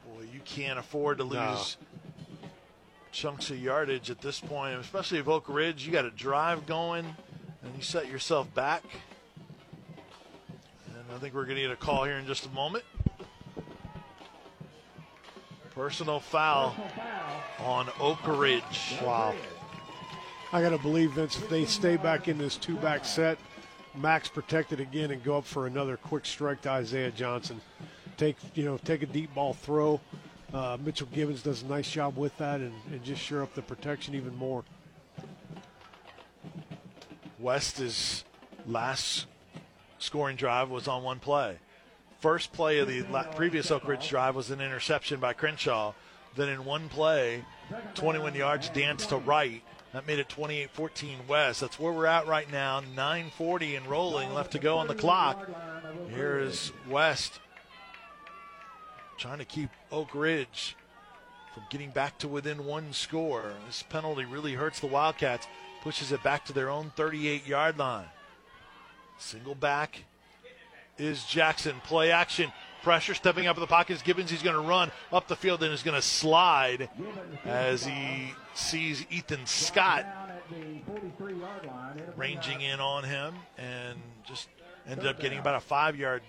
Boy, 0.07 0.27
you 0.33 0.41
can't 0.45 0.79
afford 0.79 1.19
to 1.19 1.25
lose 1.25 1.77
No. 1.81 2.49
chunks 3.13 3.51
of 3.51 3.59
yardage 3.59 4.11
at 4.11 4.21
this 4.21 4.41
point, 4.41 4.79
especially 4.79 5.19
if 5.19 5.29
Oak 5.29 5.49
Ridge, 5.49 5.87
you 5.87 5.93
got 5.93 6.05
a 6.05 6.11
drive 6.11 6.67
going 6.67 7.17
and 7.63 7.77
you 7.77 7.83
set 7.83 8.09
yourself 8.09 8.53
back. 8.55 8.85
And 10.87 11.05
I 11.15 11.19
think 11.19 11.35
we're 11.35 11.45
going 11.45 11.57
to 11.57 11.63
get 11.63 11.71
a 11.71 11.77
call 11.77 12.05
here 12.05 12.17
in 12.19 12.27
just 12.27 12.47
a 12.47 12.51
moment. 12.51 12.85
Personal 15.79 16.19
foul 16.19 16.75
on 17.61 17.89
Oak 18.01 18.19
Ridge. 18.27 18.97
Wow. 19.01 19.33
I 20.53 20.61
got 20.61 20.71
to 20.71 20.79
believe, 20.79 21.13
Vince, 21.13 21.39
if 21.39 21.49
they 21.49 21.67
stay 21.67 21.97
back 21.97 22.27
in 22.27 22.37
this 22.37 22.57
two 22.57 22.75
back 22.79 23.05
set, 23.05 23.39
Max 23.95 24.27
protected 24.27 24.81
again 24.81 25.13
and 25.13 25.23
go 25.23 25.39
up 25.39 25.45
for 25.45 25.69
another 25.69 25.97
quick 25.97 26.27
strike 26.27 26.63
to 26.63 26.71
Isaiah 26.71 27.13
Johnson. 27.13 27.61
Take, 28.17 28.37
you 28.57 28.65
know, 28.65 28.77
take 28.79 29.03
a 29.03 29.07
deep 29.07 29.33
ball 29.37 29.55
throw. 29.55 30.01
Uh, 30.53 30.79
Mitchell 30.85 31.07
Gibbons 31.13 31.43
does 31.43 31.63
a 31.63 31.67
nice 31.67 31.89
job 31.89 32.17
with 32.17 32.37
that 32.39 32.59
and, 32.59 32.75
and 32.91 33.05
just 33.05 33.23
sure 33.23 33.45
up 33.45 33.55
the 33.55 33.63
protection 33.63 34.17
even 34.17 34.35
more. 34.35 34.65
West's 37.39 38.25
last 38.67 39.27
scoring 40.01 40.35
drive 40.35 40.71
was 40.71 40.89
on 40.89 41.05
one 41.05 41.21
play. 41.21 41.59
First 42.21 42.53
play 42.53 42.79
of 42.81 42.89
the 42.89 43.05
previous 43.37 43.71
Oak 43.71 43.87
Ridge 43.87 44.09
drive 44.09 44.35
was 44.35 44.51
an 44.51 44.61
interception 44.61 45.21
by 45.21 45.33
Crenshaw. 45.35 45.93
Then 46.35 46.49
in 46.49 46.65
one 46.65 46.89
play, 46.89 47.45
21 47.95 48.35
yards 48.35 48.69
Dance 48.71 49.07
to 49.07 49.17
Wright. 49.17 49.63
That 49.93 50.07
made 50.07 50.19
it 50.19 50.29
28-14 50.29 51.27
West. 51.29 51.61
That's 51.61 51.79
where 51.79 51.93
we're 51.93 52.07
at 52.07 52.27
right 52.27 52.51
now. 52.51 52.81
9:40 52.81 53.77
and 53.77 53.87
rolling 53.87 54.35
left 54.35 54.53
to 54.53 54.59
go 54.59 54.79
on 54.79 54.89
the 54.89 54.95
clock. 54.95 55.49
Here 56.11 56.39
is 56.39 56.73
West 56.89 57.41
trying 59.17 59.39
to 59.39 59.45
keep 59.45 59.71
Oak 59.91 60.15
Ridge 60.15 60.77
from 61.55 61.65
getting 61.71 61.91
back 61.91 62.19
to 62.19 62.29
within 62.29 62.65
one 62.65 62.93
score. 62.93 63.53
This 63.67 63.83
penalty 63.83 64.25
really 64.25 64.55
hurts 64.55 64.81
the 64.81 64.87
Wildcats, 64.87 65.47
pushes 65.83 66.13
it 66.13 66.23
back 66.23 66.45
to 66.47 66.53
their 66.53 66.69
own 66.69 66.93
38 66.97 67.47
yard 67.47 67.79
line. 67.79 68.07
Single 69.19 69.55
back 69.55 70.05
is 70.99 71.25
Jackson. 71.25 71.77
Play 71.85 72.11
action. 72.11 72.53
Pressure 72.83 73.15
stepping 73.15 73.47
up 73.47 73.57
in 73.57 73.61
the 73.61 73.67
pocket 73.67 73.95
is 73.95 74.03
Gibbons. 74.03 74.31
He's 74.31 74.43
going 74.43 74.55
to 74.55 74.63
run 74.63 74.91
up 75.13 75.29
the 75.29 75.37
field 75.37 75.63
and 75.63 75.73
is 75.73 75.83
going 75.83 75.97
to 75.97 76.03
slide 76.03 76.89
as 77.45 77.85
he 77.85 78.33
sees 78.55 79.05
Ethan 79.11 79.45
Scott 79.47 80.07
ranging 82.17 82.61
in 82.61 82.81
on 82.81 83.05
him 83.05 83.35
and 83.59 83.99
just 84.27 84.49
ended 84.89 85.07
up 85.07 85.21
getting 85.21 85.39
about 85.39 85.57
a 85.57 85.61
five 85.61 85.97
yard 85.97 86.23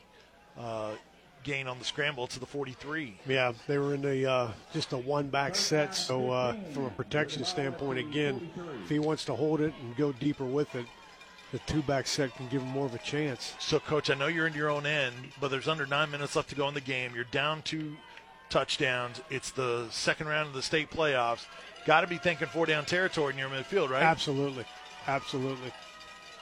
uh, 0.57 0.91
gain 1.43 1.67
on 1.67 1.79
the 1.79 1.85
scramble 1.85 2.27
to 2.27 2.39
the 2.39 2.45
43. 2.45 3.17
Yeah, 3.27 3.53
they 3.67 3.77
were 3.77 3.93
in 3.93 4.01
the 4.01 4.29
uh, 4.29 4.51
just 4.73 4.91
a 4.93 4.97
one 4.97 5.29
back 5.29 5.55
set. 5.55 5.95
So 5.95 6.31
uh, 6.31 6.55
from 6.73 6.85
a 6.85 6.89
protection 6.89 7.45
standpoint, 7.45 7.99
again, 7.99 8.49
if 8.83 8.89
he 8.89 8.99
wants 8.99 9.25
to 9.25 9.35
hold 9.35 9.61
it 9.61 9.73
and 9.81 9.95
go 9.95 10.11
deeper 10.11 10.45
with 10.45 10.73
it, 10.75 10.85
the 11.51 11.59
two 11.59 11.81
back 11.81 12.05
set 12.07 12.35
can 12.35 12.47
give 12.47 12.61
him 12.61 12.69
more 12.69 12.85
of 12.85 12.93
a 12.93 12.99
chance. 12.99 13.55
So, 13.59 13.79
coach, 13.79 14.09
I 14.09 14.13
know 14.13 14.27
you're 14.27 14.47
in 14.47 14.53
your 14.53 14.69
own 14.69 14.85
end, 14.85 15.15
but 15.41 15.49
there's 15.49 15.67
under 15.67 15.85
nine 15.85 16.11
minutes 16.11 16.35
left 16.35 16.49
to 16.49 16.55
go 16.55 16.67
in 16.67 16.73
the 16.73 16.81
game. 16.81 17.13
You're 17.15 17.23
down 17.25 17.61
two 17.63 17.95
touchdowns. 18.49 19.21
It's 19.29 19.51
the 19.51 19.87
second 19.89 20.27
round 20.27 20.47
of 20.47 20.53
the 20.53 20.61
state 20.61 20.89
playoffs. 20.89 21.45
Got 21.85 22.01
to 22.01 22.07
be 22.07 22.17
thinking 22.17 22.47
four 22.47 22.65
down 22.65 22.85
territory 22.85 23.33
in 23.33 23.39
your 23.39 23.49
midfield, 23.49 23.89
right? 23.89 24.03
Absolutely, 24.03 24.65
absolutely. 25.07 25.71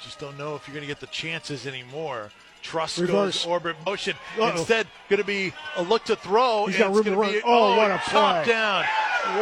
Just 0.02 0.20
don't 0.20 0.38
know 0.38 0.56
if 0.56 0.68
you're 0.68 0.74
going 0.74 0.84
to 0.84 0.88
get 0.88 1.00
the 1.00 1.08
chances 1.08 1.66
anymore. 1.66 2.30
Trust 2.62 2.98
Reverse. 2.98 3.44
goes 3.44 3.46
orbit 3.46 3.76
motion. 3.86 4.16
Uh-oh. 4.38 4.50
Instead, 4.52 4.88
going 5.10 5.22
to 5.22 5.26
be 5.26 5.54
a 5.78 5.84
look 5.84 6.04
to 6.06 6.16
throw. 6.16 6.66
He's 6.66 6.76
and 6.76 6.86
got 6.86 6.98
it's 6.98 7.06
room 7.08 7.16
to 7.16 7.22
run. 7.22 7.32
Be, 7.32 7.42
Oh, 7.46 7.78
what 7.78 7.92
a 7.92 7.98
play. 8.00 8.44
down. 8.46 8.84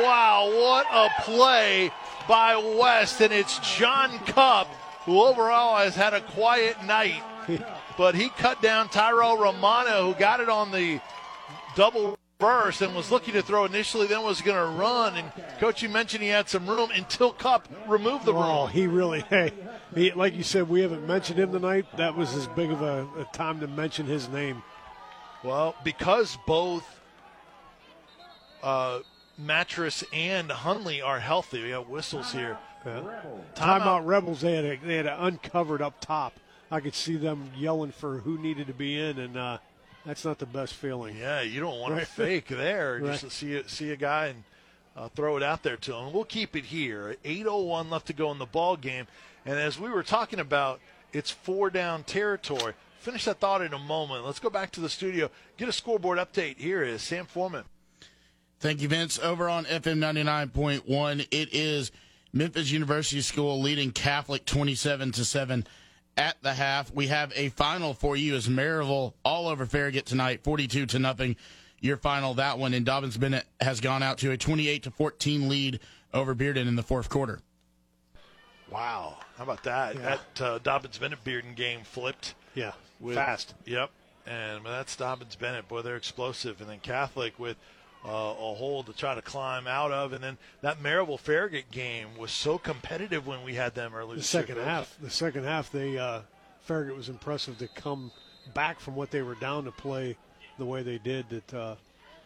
Wow, 0.04 0.52
what 0.54 0.86
a 0.92 1.10
play 1.24 1.92
by 2.28 2.56
West. 2.56 3.22
And 3.22 3.34
it's 3.34 3.58
John 3.78 4.18
Cup, 4.20 4.68
who 5.06 5.22
overall 5.22 5.78
has 5.78 5.96
had 5.96 6.14
a 6.14 6.22
quiet 6.22 6.84
night. 6.84 7.22
but 7.98 8.16
he 8.16 8.30
cut 8.30 8.62
down 8.62 8.90
Tyrell 8.90 9.38
Romano, 9.38 10.12
who 10.12 10.20
got 10.20 10.40
it 10.40 10.50
on 10.50 10.72
the 10.72 11.00
double 11.76 12.18
burst 12.38 12.82
and 12.82 12.94
was 12.96 13.12
looking 13.12 13.34
to 13.34 13.42
throw 13.42 13.66
initially, 13.66 14.08
then 14.08 14.24
was 14.24 14.42
going 14.42 14.58
to 14.58 14.78
run. 14.78 15.16
And 15.16 15.32
coach, 15.60 15.82
you 15.82 15.90
mentioned 15.90 16.22
he 16.24 16.30
had 16.30 16.50
some 16.50 16.68
room 16.68 16.90
until 16.94 17.32
Cup 17.32 17.68
removed 17.88 18.26
the 18.26 18.34
Oh, 18.34 18.64
room. 18.64 18.72
he 18.72 18.88
really, 18.88 19.22
hey, 19.30 19.52
he, 19.94 20.12
like 20.12 20.36
you 20.36 20.44
said, 20.44 20.68
we 20.68 20.82
haven't 20.82 21.06
mentioned 21.08 21.40
him 21.40 21.52
tonight. 21.52 21.86
That 21.98 22.16
was 22.18 22.34
as 22.36 22.48
big 22.48 22.72
of 22.72 22.82
a, 22.82 23.08
a 23.20 23.26
time 23.32 23.60
to 23.62 23.68
mention 23.68 24.06
his 24.06 24.28
name. 24.30 24.64
Well, 25.44 25.76
because 25.84 26.38
both 26.48 26.84
uh, 28.64 29.00
Mattress 29.38 30.04
and 30.12 30.52
Hundley 30.52 31.02
are 31.02 31.20
healthy, 31.20 31.62
we 31.62 31.70
got 31.70 31.90
whistles 31.90 32.32
here. 32.32 32.58
Yeah. 32.86 33.02
Timeout. 33.02 33.56
Timeout 33.56 34.06
Rebels, 34.06 34.42
they 34.42 34.56
had 34.56 34.66
a, 34.66 34.78
they 34.78 34.98
had 34.98 35.06
it 35.06 35.14
uncovered 35.18 35.82
up 35.82 36.00
top. 36.00 36.34
I 36.72 36.80
could 36.80 36.96
see 36.96 37.16
them 37.16 37.52
yelling 37.58 37.92
for 37.92 38.18
who 38.20 38.38
needed 38.38 38.68
to 38.68 38.74
be 38.74 39.00
in, 39.00 39.20
and 39.20 39.38
uh, 39.38 39.58
that's 40.06 40.26
not 40.26 40.40
the 40.40 40.46
best 40.46 40.74
feeling. 40.74 41.18
Yeah, 41.18 41.42
you 41.42 41.60
don't 41.60 41.80
want 41.80 41.94
to 41.94 41.98
Right. 42.00 42.08
fake 42.08 42.48
there. 42.48 43.00
Right. 43.02 43.12
Just 43.12 43.24
to 43.24 43.30
see 43.30 43.56
a, 43.56 43.68
see 43.70 43.92
a 43.92 43.96
guy 43.96 44.28
and 44.28 44.44
uh, 44.96 45.10
throw 45.10 45.38
it 45.38 45.44
out 45.44 45.64
there 45.64 45.78
to 45.78 45.94
him. 45.94 46.14
We'll 46.14 46.24
keep 46.26 46.56
it 46.56 46.66
here. 46.66 47.16
8:01 47.24 47.90
left 47.90 48.08
to 48.08 48.14
go 48.14 48.32
in 48.32 48.40
the 48.40 48.46
ball 48.46 48.78
game, 48.78 49.08
and 49.46 49.60
as 49.60 49.80
we 49.80 49.90
were 49.90 50.04
talking 50.04 50.40
about, 50.40 50.80
it's 51.14 51.32
four 51.32 51.70
down 51.70 52.04
territory. 52.04 52.74
Finish 53.00 53.26
that 53.26 53.40
thought 53.40 53.62
in 53.62 53.72
a 53.74 53.80
moment. 53.80 54.26
Let's 54.26 54.40
go 54.40 54.50
back 54.50 54.72
to 54.72 54.80
the 54.82 54.90
studio. 54.90 55.30
Get 55.58 55.70
a 55.70 55.72
scoreboard 55.72 56.18
update. 56.18 56.58
Here 56.58 56.82
is 56.82 57.04
Sam 57.04 57.26
Forman. 57.28 57.66
Thank 58.60 58.82
you, 58.82 58.88
Vince. 58.88 59.20
Over 59.20 59.48
on 59.48 59.66
FM 59.66 60.00
99.1, 60.00 61.28
it 61.30 61.50
is 61.54 61.92
Memphis 62.36 62.70
University 62.70 63.22
School 63.22 63.62
leading 63.62 63.92
Catholic 63.92 64.46
27 64.46 65.14
to 65.14 65.24
7 65.24 65.66
at 66.18 66.36
the 66.42 66.54
half. 66.54 66.94
We 66.94 67.08
have 67.08 67.32
a 67.34 67.48
final 67.50 67.94
for 67.94 68.18
you 68.18 68.36
as 68.36 68.50
Maryville 68.50 69.14
all 69.24 69.48
over 69.48 69.66
Farragut 69.66 70.06
tonight, 70.06 70.44
42 70.44 70.86
to 70.88 71.00
nothing. 71.00 71.38
Your 71.80 71.96
final, 71.96 72.34
that 72.34 72.60
one, 72.60 72.74
and 72.74 72.86
Dobyns 72.86 73.18
Bennett 73.18 73.46
has 73.62 73.80
gone 73.80 74.04
out 74.04 74.18
to 74.18 74.32
a 74.32 74.38
28 74.38 74.84
to 74.84 74.92
14 74.92 75.48
lead 75.48 75.80
over 76.14 76.36
Bearden 76.36 76.68
in 76.68 76.76
the 76.76 76.84
fourth 76.84 77.10
quarter. 77.10 77.40
Wow, 78.70 79.18
how 79.38 79.44
about 79.46 79.64
that? 79.64 79.96
Yeah. 79.96 80.02
That 80.02 80.42
uh, 80.42 80.60
Dobyns 80.60 81.00
Bennett 81.00 81.24
Bearden 81.24 81.56
game 81.56 81.82
flipped. 81.84 82.36
Yeah, 82.54 82.74
with, 83.00 83.16
fast. 83.16 83.54
Yep. 83.66 83.92
And 84.26 84.66
that's 84.66 84.98
Dobyns 84.98 85.40
Bennett. 85.40 85.70
Boy, 85.70 85.84
they're 85.84 85.96
explosive. 85.96 86.60
And 86.60 86.70
then 86.70 86.80
Catholic 86.80 87.40
with 87.40 87.56
uh, 88.06 88.08
a 88.08 88.54
hole 88.54 88.84
to 88.84 88.94
try 88.94 89.16
to 89.16 89.22
climb 89.22 89.68
out 89.68 89.92
of. 89.92 90.14
And 90.14 90.24
then 90.24 90.38
that 90.62 90.82
Maryville 90.82 91.20
Farragut 91.20 91.72
game 91.72 92.10
was 92.18 92.32
so 92.32 92.58
competitive 92.58 93.26
when 93.26 93.44
we 93.44 93.56
had 93.56 93.74
them 93.74 93.94
early. 93.96 94.16
The 94.16 94.22
this 94.22 94.34
year, 94.34 94.44
second 94.44 94.64
half, 94.64 94.98
the 95.02 95.10
second 95.10 95.44
half, 95.46 95.72
they 95.72 95.98
uh, 95.98 96.22
Farragut 96.62 96.96
was 96.96 97.10
impressive 97.10 97.58
to 97.60 97.68
come 97.68 98.12
back 98.54 98.80
from 98.80 98.96
what 98.96 99.12
they 99.12 99.22
were 99.22 99.36
down 99.36 99.66
to 99.66 99.72
play 99.72 100.18
the 100.58 100.66
way 100.66 100.84
they 100.84 101.00
did. 101.00 101.30
That 101.30 101.54
uh, 101.54 101.76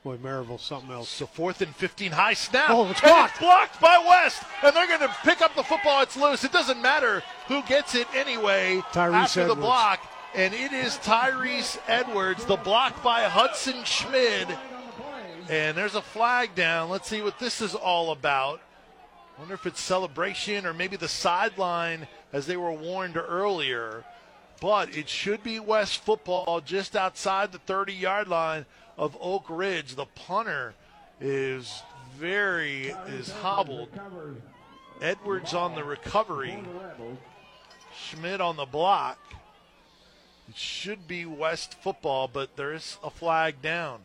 boy, 0.04 0.18
Maryville 0.18 0.60
something 0.60 0.92
else. 0.92 1.10
So 1.10 1.26
fourth 1.26 1.62
and 1.62 1.76
15, 1.76 2.12
high 2.12 2.34
snap. 2.34 2.70
Oh, 2.70 2.90
it's 2.90 3.02
blocked. 3.02 3.40
blocked 3.40 3.80
by 3.80 3.98
West. 4.08 4.44
And 4.64 4.76
they're 4.76 4.88
going 4.88 5.00
to 5.00 5.16
pick 5.24 5.42
up 5.42 5.56
the 5.56 5.64
football. 5.64 6.02
It's 6.02 6.18
loose. 6.18 6.44
It 6.44 6.52
doesn't 6.52 6.82
matter 6.82 7.24
who 7.48 7.62
gets 7.64 7.96
it 7.96 8.08
anyway 8.14 8.82
Tyrese 8.92 9.14
after 9.14 9.48
the 9.48 9.56
block. 9.56 10.06
And 10.36 10.54
it 10.54 10.74
is 10.74 10.98
Tyrese 10.98 11.80
Edwards, 11.88 12.46
the 12.46 12.58
block 12.58 13.02
by 13.02 13.24
Hudson 13.24 13.84
Schmid. 13.84 14.48
And 15.50 15.76
there's 15.76 15.96
a 15.96 16.02
flag 16.02 16.54
down. 16.54 16.90
Let's 16.90 17.10
see 17.10 17.24
what 17.24 17.40
this 17.40 17.60
is 17.60 17.74
all 17.74 18.12
about. 18.12 18.62
Wonder 19.40 19.56
if 19.56 19.66
it's 19.66 19.82
celebration 19.82 20.66
or 20.66 20.74
maybe 20.74 20.96
the 20.96 21.08
sideline 21.08 22.08
as 22.32 22.46
they 22.46 22.56
were 22.56 22.72
warned 22.72 23.18
earlier. 23.18 24.04
But 24.62 24.96
it 24.96 25.10
should 25.10 25.42
be 25.42 25.60
West 25.60 26.04
football 26.04 26.62
just 26.62 26.96
outside 26.96 27.52
the 27.52 27.58
30 27.60 27.94
yard 27.94 28.28
line 28.28 28.66
of 28.98 29.18
Oak 29.20 29.46
Ridge. 29.50 29.96
The 29.96 30.06
punter 30.06 30.76
is 31.20 31.82
very 32.18 32.94
is 33.08 33.32
hobbled. 33.32 33.90
Edwards 35.02 35.54
on 35.54 35.74
the 35.74 35.84
recovery. 35.84 36.62
Schmidt 37.98 38.42
on 38.42 38.58
the 38.58 38.66
block. 38.66 39.18
It 40.50 40.58
should 40.58 41.08
be 41.08 41.26
West 41.26 41.76
football, 41.82 42.28
but 42.28 42.56
there 42.56 42.74
is 42.74 42.98
a 43.04 43.10
flag 43.10 43.62
down. 43.62 44.02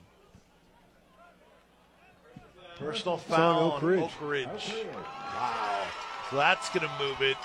Personal 2.78 3.14
on 3.14 3.20
foul 3.20 3.62
Oak 3.72 3.82
on 3.82 3.88
Ridge. 3.88 4.00
Oak 4.02 4.10
Ridge. 4.20 4.74
Wow. 4.94 5.86
So 6.30 6.36
that's 6.36 6.68
going 6.70 6.86
to 6.86 6.92
move 6.98 7.20
it. 7.20 7.36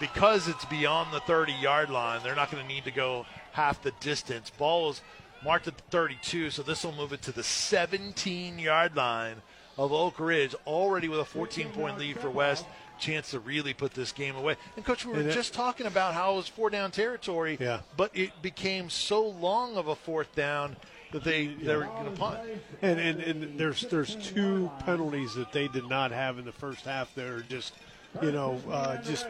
Because 0.00 0.48
it's 0.48 0.64
beyond 0.64 1.12
the 1.12 1.20
30 1.20 1.52
yard 1.52 1.90
line, 1.90 2.20
they're 2.22 2.34
not 2.34 2.50
going 2.50 2.62
to 2.62 2.68
need 2.68 2.84
to 2.84 2.90
go 2.90 3.26
half 3.52 3.82
the 3.82 3.92
distance. 4.00 4.50
Ball 4.50 4.90
is 4.90 5.02
marked 5.44 5.68
at 5.68 5.76
the 5.76 5.82
32, 5.90 6.50
so 6.50 6.62
this 6.62 6.84
will 6.84 6.92
move 6.94 7.12
it 7.12 7.20
to 7.22 7.32
the 7.32 7.42
17 7.42 8.58
yard 8.58 8.96
line 8.96 9.36
of 9.76 9.92
Oak 9.92 10.18
Ridge, 10.18 10.54
already 10.66 11.08
with 11.08 11.20
a 11.20 11.24
14 11.24 11.68
point 11.70 11.98
lead 11.98 12.18
for 12.18 12.30
West. 12.30 12.64
Chance 12.98 13.32
to 13.32 13.40
really 13.40 13.74
put 13.74 13.92
this 13.92 14.12
game 14.12 14.36
away. 14.36 14.56
And, 14.76 14.84
Coach, 14.84 15.04
we 15.04 15.12
were 15.12 15.18
And 15.20 15.28
it- 15.28 15.34
just 15.34 15.52
talking 15.52 15.86
about 15.86 16.14
how 16.14 16.32
it 16.32 16.36
was 16.36 16.48
four 16.48 16.70
down 16.70 16.90
territory, 16.92 17.58
Yeah. 17.60 17.80
but 17.96 18.10
it 18.14 18.40
became 18.40 18.88
so 18.88 19.20
long 19.26 19.76
of 19.76 19.88
a 19.88 19.96
fourth 19.96 20.32
down 20.34 20.76
that 21.14 21.22
they, 21.22 21.46
they 21.46 21.76
were 21.76 21.84
going 21.84 22.04
to 22.06 22.10
punt. 22.10 22.40
And, 22.82 22.98
and 22.98 23.20
and 23.20 23.58
there's 23.58 23.82
there's 23.82 24.16
two 24.16 24.68
penalties 24.84 25.34
that 25.34 25.52
they 25.52 25.68
did 25.68 25.88
not 25.88 26.10
have 26.10 26.40
in 26.40 26.44
the 26.44 26.52
first 26.52 26.84
half 26.84 27.14
that 27.14 27.24
are 27.24 27.42
just, 27.42 27.72
you 28.20 28.32
know, 28.32 28.60
uh, 28.68 28.96
just 28.96 29.26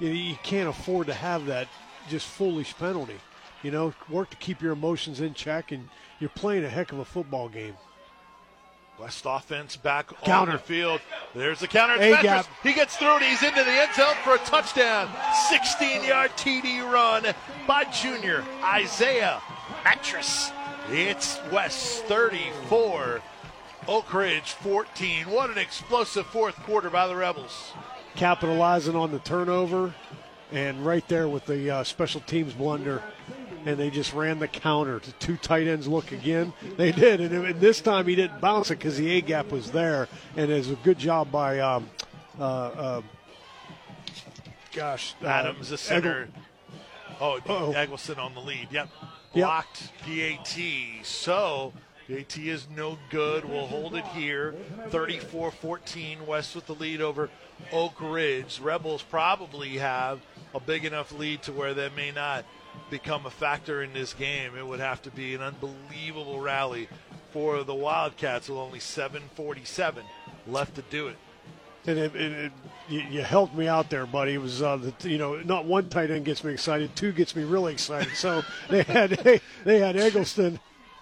you, 0.00 0.08
you 0.08 0.36
can't 0.42 0.68
afford 0.68 1.06
to 1.06 1.14
have 1.14 1.46
that 1.46 1.68
just 2.08 2.26
foolish 2.26 2.76
penalty. 2.76 3.14
You 3.62 3.70
know, 3.70 3.94
work 4.08 4.30
to 4.30 4.36
keep 4.38 4.60
your 4.60 4.72
emotions 4.72 5.20
in 5.20 5.34
check, 5.34 5.70
and 5.70 5.88
you're 6.18 6.30
playing 6.30 6.64
a 6.64 6.68
heck 6.68 6.90
of 6.90 6.98
a 6.98 7.04
football 7.04 7.48
game. 7.48 7.74
West 8.98 9.24
offense 9.24 9.76
back 9.76 10.12
on 10.12 10.18
Counter. 10.24 10.52
the 10.52 10.58
field. 10.58 11.00
There's 11.34 11.60
the 11.60 11.68
counter. 11.68 11.94
It's. 11.98 12.48
He 12.62 12.74
gets 12.74 12.96
through 12.96 13.14
and 13.16 13.24
he's 13.24 13.42
into 13.42 13.62
the 13.62 13.70
end 13.70 13.94
zone 13.94 14.14
for 14.24 14.34
a 14.34 14.38
touchdown. 14.38 15.08
16 15.48 16.04
yard 16.04 16.32
TD 16.32 16.82
run 16.92 17.24
by 17.68 17.84
junior 17.84 18.44
Isaiah 18.64 19.40
Mattress. 19.84 20.50
It's 20.92 21.38
West 21.52 22.04
34, 22.06 23.20
Oak 23.86 24.12
Ridge 24.14 24.52
14. 24.52 25.30
What 25.30 25.50
an 25.50 25.58
explosive 25.58 26.26
fourth 26.26 26.56
quarter 26.64 26.90
by 26.90 27.06
the 27.06 27.14
Rebels. 27.16 27.72
capitalizing 28.16 28.96
on 28.96 29.12
the 29.12 29.20
turnover, 29.20 29.94
and 30.50 30.84
right 30.84 31.06
there 31.08 31.28
with 31.28 31.46
the 31.46 31.70
uh, 31.70 31.84
special 31.84 32.20
teams 32.22 32.54
blunder, 32.54 33.02
and 33.64 33.76
they 33.78 33.88
just 33.90 34.12
ran 34.12 34.40
the 34.40 34.48
counter 34.48 34.98
to 34.98 35.12
two 35.12 35.36
tight 35.36 35.68
ends 35.68 35.86
look 35.86 36.10
again. 36.10 36.52
They 36.76 36.90
did, 36.90 37.20
and, 37.20 37.46
and 37.46 37.60
this 37.60 37.80
time 37.80 38.06
he 38.08 38.16
didn't 38.16 38.40
bounce 38.40 38.70
it 38.72 38.78
because 38.78 38.96
the 38.96 39.10
A 39.12 39.20
gap 39.20 39.52
was 39.52 39.70
there, 39.70 40.08
and 40.36 40.50
it 40.50 40.54
was 40.56 40.70
a 40.70 40.76
good 40.76 40.98
job 40.98 41.30
by, 41.30 41.60
um, 41.60 41.88
uh, 42.38 42.42
uh, 42.42 43.02
gosh, 44.72 45.14
uh, 45.22 45.26
Adams, 45.26 45.68
the 45.70 45.78
center. 45.78 46.24
Eggle- 46.26 46.28
Oh, 47.22 47.34
Uh-oh. 47.46 47.72
Eggleston 47.72 48.18
on 48.18 48.32
the 48.32 48.40
lead. 48.40 48.68
Yep. 48.70 48.88
Yep. 49.32 49.44
Blocked 49.46 49.92
PAT. 50.02 50.58
So 51.04 51.72
PAT 52.08 52.38
is 52.38 52.66
no 52.74 52.98
good. 53.10 53.44
We'll 53.44 53.66
hold 53.66 53.94
it 53.94 54.04
here. 54.06 54.54
34 54.88 55.52
14. 55.52 56.26
West 56.26 56.54
with 56.54 56.66
the 56.66 56.74
lead 56.74 57.00
over 57.00 57.30
Oak 57.72 58.00
Ridge. 58.00 58.58
Rebels 58.60 59.02
probably 59.02 59.78
have 59.78 60.20
a 60.54 60.60
big 60.60 60.84
enough 60.84 61.12
lead 61.12 61.42
to 61.42 61.52
where 61.52 61.74
they 61.74 61.90
may 61.90 62.10
not 62.10 62.44
become 62.90 63.24
a 63.26 63.30
factor 63.30 63.82
in 63.82 63.92
this 63.92 64.14
game. 64.14 64.56
It 64.56 64.66
would 64.66 64.80
have 64.80 65.00
to 65.02 65.10
be 65.10 65.34
an 65.34 65.42
unbelievable 65.42 66.40
rally 66.40 66.88
for 67.32 67.62
the 67.62 67.74
Wildcats 67.74 68.48
with 68.48 68.58
only 68.58 68.80
747 68.80 70.04
left 70.48 70.74
to 70.74 70.82
do 70.82 71.06
it. 71.06 71.16
And 71.86 71.98
it, 71.98 72.14
it, 72.14 72.32
it, 72.32 72.52
you, 72.88 73.22
helped 73.22 73.54
me 73.54 73.66
out 73.66 73.88
there, 73.88 74.04
buddy. 74.04 74.34
It 74.34 74.40
was, 74.42 74.60
uh, 74.62 74.76
the, 74.76 75.08
you 75.08 75.16
know, 75.16 75.36
not 75.36 75.64
one 75.64 75.88
tight 75.88 76.10
end 76.10 76.26
gets 76.26 76.44
me 76.44 76.52
excited, 76.52 76.94
two 76.94 77.12
gets 77.12 77.34
me 77.34 77.42
really 77.44 77.72
excited. 77.72 78.14
So 78.14 78.42
they 78.68 78.82
had 78.82 79.10
they, 79.10 79.40
they 79.64 79.78
had 79.78 79.96
Eggleston, 79.96 80.60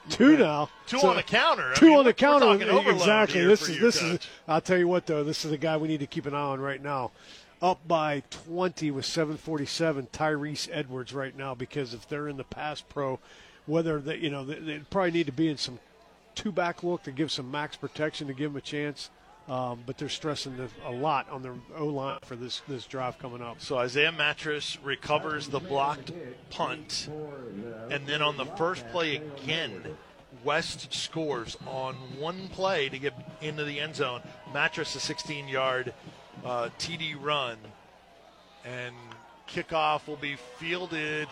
two 0.08 0.36
now, 0.36 0.70
Two 0.86 0.98
So- 1.00 1.10
on 1.10 1.16
the 1.16 1.22
counter. 1.22 1.72
I 1.72 1.74
two 1.74 1.88
mean, 1.88 1.98
on 1.98 2.04
the 2.04 2.14
counter. 2.14 2.52
Exactly. 2.90 3.44
This 3.44 3.68
is 3.68 3.80
this 3.80 4.02
is. 4.02 4.18
I'll 4.46 4.60
tell 4.60 4.78
you 4.78 4.88
what, 4.88 5.06
though. 5.06 5.22
This 5.22 5.44
is 5.44 5.50
the 5.50 5.58
guy 5.58 5.76
we 5.76 5.88
need 5.88 6.00
to 6.00 6.06
keep 6.06 6.26
an 6.26 6.34
eye 6.34 6.38
on 6.38 6.60
right 6.60 6.82
now. 6.82 7.10
Up 7.60 7.86
by 7.88 8.22
20 8.30 8.92
with 8.92 9.04
747, 9.04 10.08
Tyrese 10.12 10.68
Edwards 10.72 11.12
right 11.12 11.36
now. 11.36 11.54
Because 11.54 11.92
if 11.92 12.08
they're 12.08 12.28
in 12.28 12.36
the 12.36 12.44
pass 12.44 12.80
pro, 12.80 13.18
whether 13.66 14.00
they, 14.00 14.16
you 14.16 14.30
know, 14.30 14.44
they, 14.44 14.60
they 14.60 14.78
probably 14.78 15.10
need 15.10 15.26
to 15.26 15.32
be 15.32 15.48
in 15.48 15.56
some 15.58 15.78
two 16.34 16.52
back 16.52 16.82
look 16.84 17.02
to 17.02 17.10
give 17.10 17.32
some 17.32 17.50
max 17.50 17.76
protection 17.76 18.28
to 18.28 18.32
give 18.32 18.52
them 18.52 18.56
a 18.56 18.60
chance. 18.62 19.10
Um, 19.48 19.80
but 19.86 19.96
they're 19.96 20.10
stressing 20.10 20.58
the, 20.58 20.68
a 20.84 20.92
lot 20.92 21.30
on 21.30 21.42
their 21.42 21.54
O 21.74 21.86
line 21.86 22.18
for 22.22 22.36
this 22.36 22.60
this 22.68 22.84
drive 22.84 23.18
coming 23.18 23.40
up. 23.40 23.62
So 23.62 23.78
Isaiah 23.78 24.12
Mattress 24.12 24.76
recovers 24.84 25.48
the 25.48 25.58
blocked 25.58 26.12
punt, 26.50 27.08
and 27.90 28.06
then 28.06 28.20
on 28.20 28.36
the 28.36 28.44
first 28.44 28.86
play 28.90 29.16
again, 29.16 29.96
West 30.44 30.92
scores 30.92 31.56
on 31.66 31.94
one 32.18 32.48
play 32.48 32.90
to 32.90 32.98
get 32.98 33.14
into 33.40 33.64
the 33.64 33.80
end 33.80 33.96
zone. 33.96 34.20
Mattress 34.52 34.94
a 34.94 34.98
16-yard 34.98 35.94
uh, 36.44 36.68
TD 36.78 37.16
run, 37.20 37.56
and 38.64 38.94
kickoff 39.48 40.06
will 40.06 40.16
be 40.16 40.36
fielded. 40.58 41.26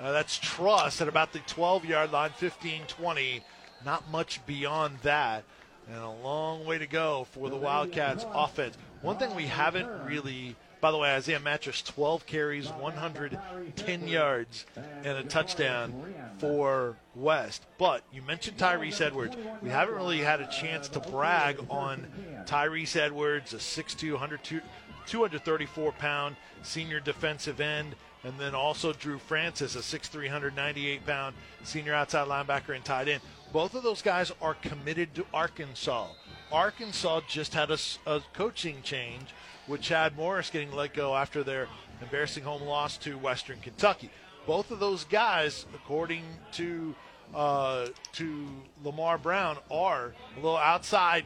Uh, 0.00 0.12
that's 0.12 0.38
Truss 0.38 1.00
at 1.00 1.08
about 1.08 1.32
the 1.32 1.38
12-yard 1.40 2.10
line, 2.10 2.30
15-20. 2.30 3.42
Not 3.84 4.10
much 4.10 4.44
beyond 4.44 4.98
that, 5.02 5.44
and 5.92 6.02
a 6.02 6.10
long 6.10 6.64
way 6.64 6.78
to 6.78 6.86
go 6.86 7.26
for 7.32 7.50
the 7.50 7.56
Wildcats 7.56 8.24
offense. 8.32 8.76
One 9.02 9.16
thing 9.16 9.34
we 9.34 9.46
haven't 9.46 9.88
really 10.04 10.56
by 10.80 10.90
the 10.90 10.96
way, 10.96 11.10
Isaiah 11.14 11.40
Mattress, 11.40 11.82
12 11.82 12.24
carries, 12.26 12.68
110 12.68 14.08
yards, 14.08 14.64
and 15.04 15.18
a 15.18 15.22
touchdown 15.22 16.14
for 16.38 16.96
West. 17.14 17.66
But 17.76 18.02
you 18.12 18.22
mentioned 18.22 18.56
Tyrese 18.56 19.00
Edwards. 19.00 19.36
We 19.60 19.68
haven't 19.68 19.94
really 19.94 20.20
had 20.20 20.40
a 20.40 20.46
chance 20.46 20.88
to 20.90 21.00
brag 21.00 21.58
on 21.68 22.06
Tyrese 22.46 22.96
Edwards, 22.96 23.52
a 23.52 23.58
6'2", 23.58 24.12
102 24.12 24.60
234 25.06 25.92
pound 25.92 26.36
senior 26.62 27.00
defensive 27.00 27.60
end. 27.60 27.94
And 28.22 28.38
then 28.38 28.54
also 28.54 28.92
Drew 28.92 29.18
Francis, 29.18 29.76
a 29.76 29.80
6'3", 29.80 30.14
198 30.24 31.06
pound 31.06 31.34
senior 31.64 31.94
outside 31.94 32.28
linebacker 32.28 32.74
and 32.74 32.84
tight 32.84 33.08
end. 33.08 33.22
Both 33.52 33.74
of 33.74 33.82
those 33.82 34.00
guys 34.00 34.30
are 34.40 34.54
committed 34.54 35.14
to 35.16 35.26
Arkansas. 35.34 36.08
Arkansas 36.52 37.22
just 37.28 37.52
had 37.54 37.70
a 37.70 38.20
coaching 38.32 38.76
change 38.82 39.34
with 39.66 39.80
Chad 39.80 40.16
Morris 40.16 40.50
getting 40.50 40.72
let 40.72 40.94
go 40.94 41.16
after 41.16 41.42
their 41.42 41.66
embarrassing 42.00 42.44
home 42.44 42.62
loss 42.62 42.96
to 42.98 43.18
Western 43.18 43.58
Kentucky. 43.60 44.10
Both 44.46 44.70
of 44.70 44.78
those 44.78 45.04
guys, 45.04 45.66
according 45.74 46.22
to 46.52 46.94
uh, 47.34 47.88
to 48.12 48.48
Lamar 48.82 49.18
Brown, 49.18 49.58
are 49.70 50.14
a 50.36 50.36
little 50.36 50.56
outside 50.56 51.24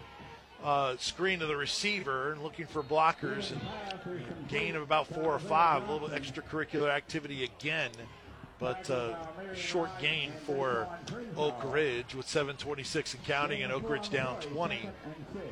uh, 0.63 0.97
screen 0.99 1.43
of 1.43 1.49
the 1.49 1.57
receiver 1.57 2.33
and 2.33 2.43
looking 2.43 2.67
for 2.67 2.83
blockers 2.83 3.53
and 3.53 4.49
gain 4.49 4.77
of 4.77 4.83
about 4.83 5.07
four 5.07 5.33
or 5.33 5.39
five. 5.39 5.89
A 5.89 5.93
little 5.93 6.09
extracurricular 6.09 6.91
activity 6.91 7.45
again, 7.45 7.91
but 8.65 8.89
uh, 8.91 9.15
short 9.55 9.91
gain 10.01 10.33
for 10.47 10.89
Oak 11.37 11.55
Ridge 11.65 12.15
with 12.15 12.27
7:26 12.27 13.13
and 13.13 13.25
counting, 13.25 13.63
and 13.63 13.71
Oak 13.71 13.91
Ridge 13.91 14.09
down 14.09 14.41
20 14.41 14.89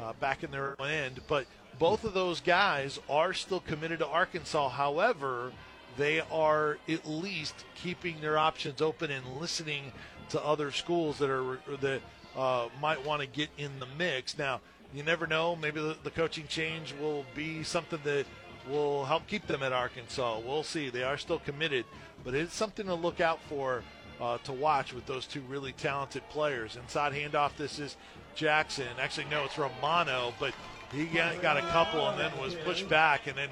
uh, 0.01 0.15
back 0.15 0.43
in 0.43 0.51
their 0.51 0.81
end. 0.81 1.21
But 1.29 1.45
both 1.79 2.05
of 2.05 2.15
those 2.15 2.41
guys 2.41 2.99
are 3.11 3.35
still 3.35 3.61
committed 3.61 3.99
to 3.99 4.07
Arkansas. 4.07 4.71
However, 4.71 5.53
they 5.99 6.23
are 6.33 6.79
at 6.89 7.07
least 7.07 7.55
keeping 7.75 8.19
their 8.23 8.39
options 8.39 8.81
open 8.81 9.11
and 9.11 9.37
listening 9.39 9.93
to 10.31 10.43
other 10.43 10.71
schools 10.71 11.19
that 11.19 11.29
are 11.29 11.59
that 11.83 12.01
uh, 12.35 12.69
might 12.81 13.05
want 13.05 13.21
to 13.21 13.27
get 13.27 13.51
in 13.59 13.79
the 13.79 13.89
mix. 13.99 14.39
Now, 14.39 14.63
you 14.95 15.03
never 15.03 15.27
know. 15.27 15.55
Maybe 15.55 15.83
the, 15.83 15.99
the 16.03 16.11
coaching 16.11 16.47
change 16.47 16.95
will 16.99 17.27
be 17.35 17.63
something 17.63 18.01
that 18.05 18.25
will 18.69 19.05
help 19.05 19.27
keep 19.27 19.47
them 19.47 19.63
at 19.63 19.73
Arkansas. 19.73 20.41
We'll 20.45 20.63
see. 20.63 20.91
They 20.91 21.03
are 21.03 21.19
still 21.19 21.39
committed, 21.41 21.85
but 22.25 22.35
it's 22.35 22.55
something 22.55 22.87
to 22.87 22.95
look 22.95 23.21
out 23.21 23.41
for 23.49 23.83
uh, 24.21 24.39
to 24.45 24.53
watch 24.53 24.93
with 24.95 25.07
those 25.07 25.27
two 25.27 25.41
really 25.43 25.73
talented 25.73 26.23
players. 26.29 26.77
Inside 26.77 27.13
handoff. 27.13 27.57
This 27.57 27.79
is 27.79 27.97
Jackson. 28.35 28.87
Actually, 29.01 29.27
no, 29.31 29.45
it's 29.45 29.59
Romano, 29.59 30.33
but 30.39 30.55
he 30.93 31.07
got, 31.07 31.41
got 31.43 31.57
a 31.57 31.63
couple 31.63 32.09
and 32.09 32.21
then 32.21 32.31
was 32.41 32.55
pushed 32.55 32.89
back, 32.89 33.27
and 33.27 33.37
then 33.37 33.49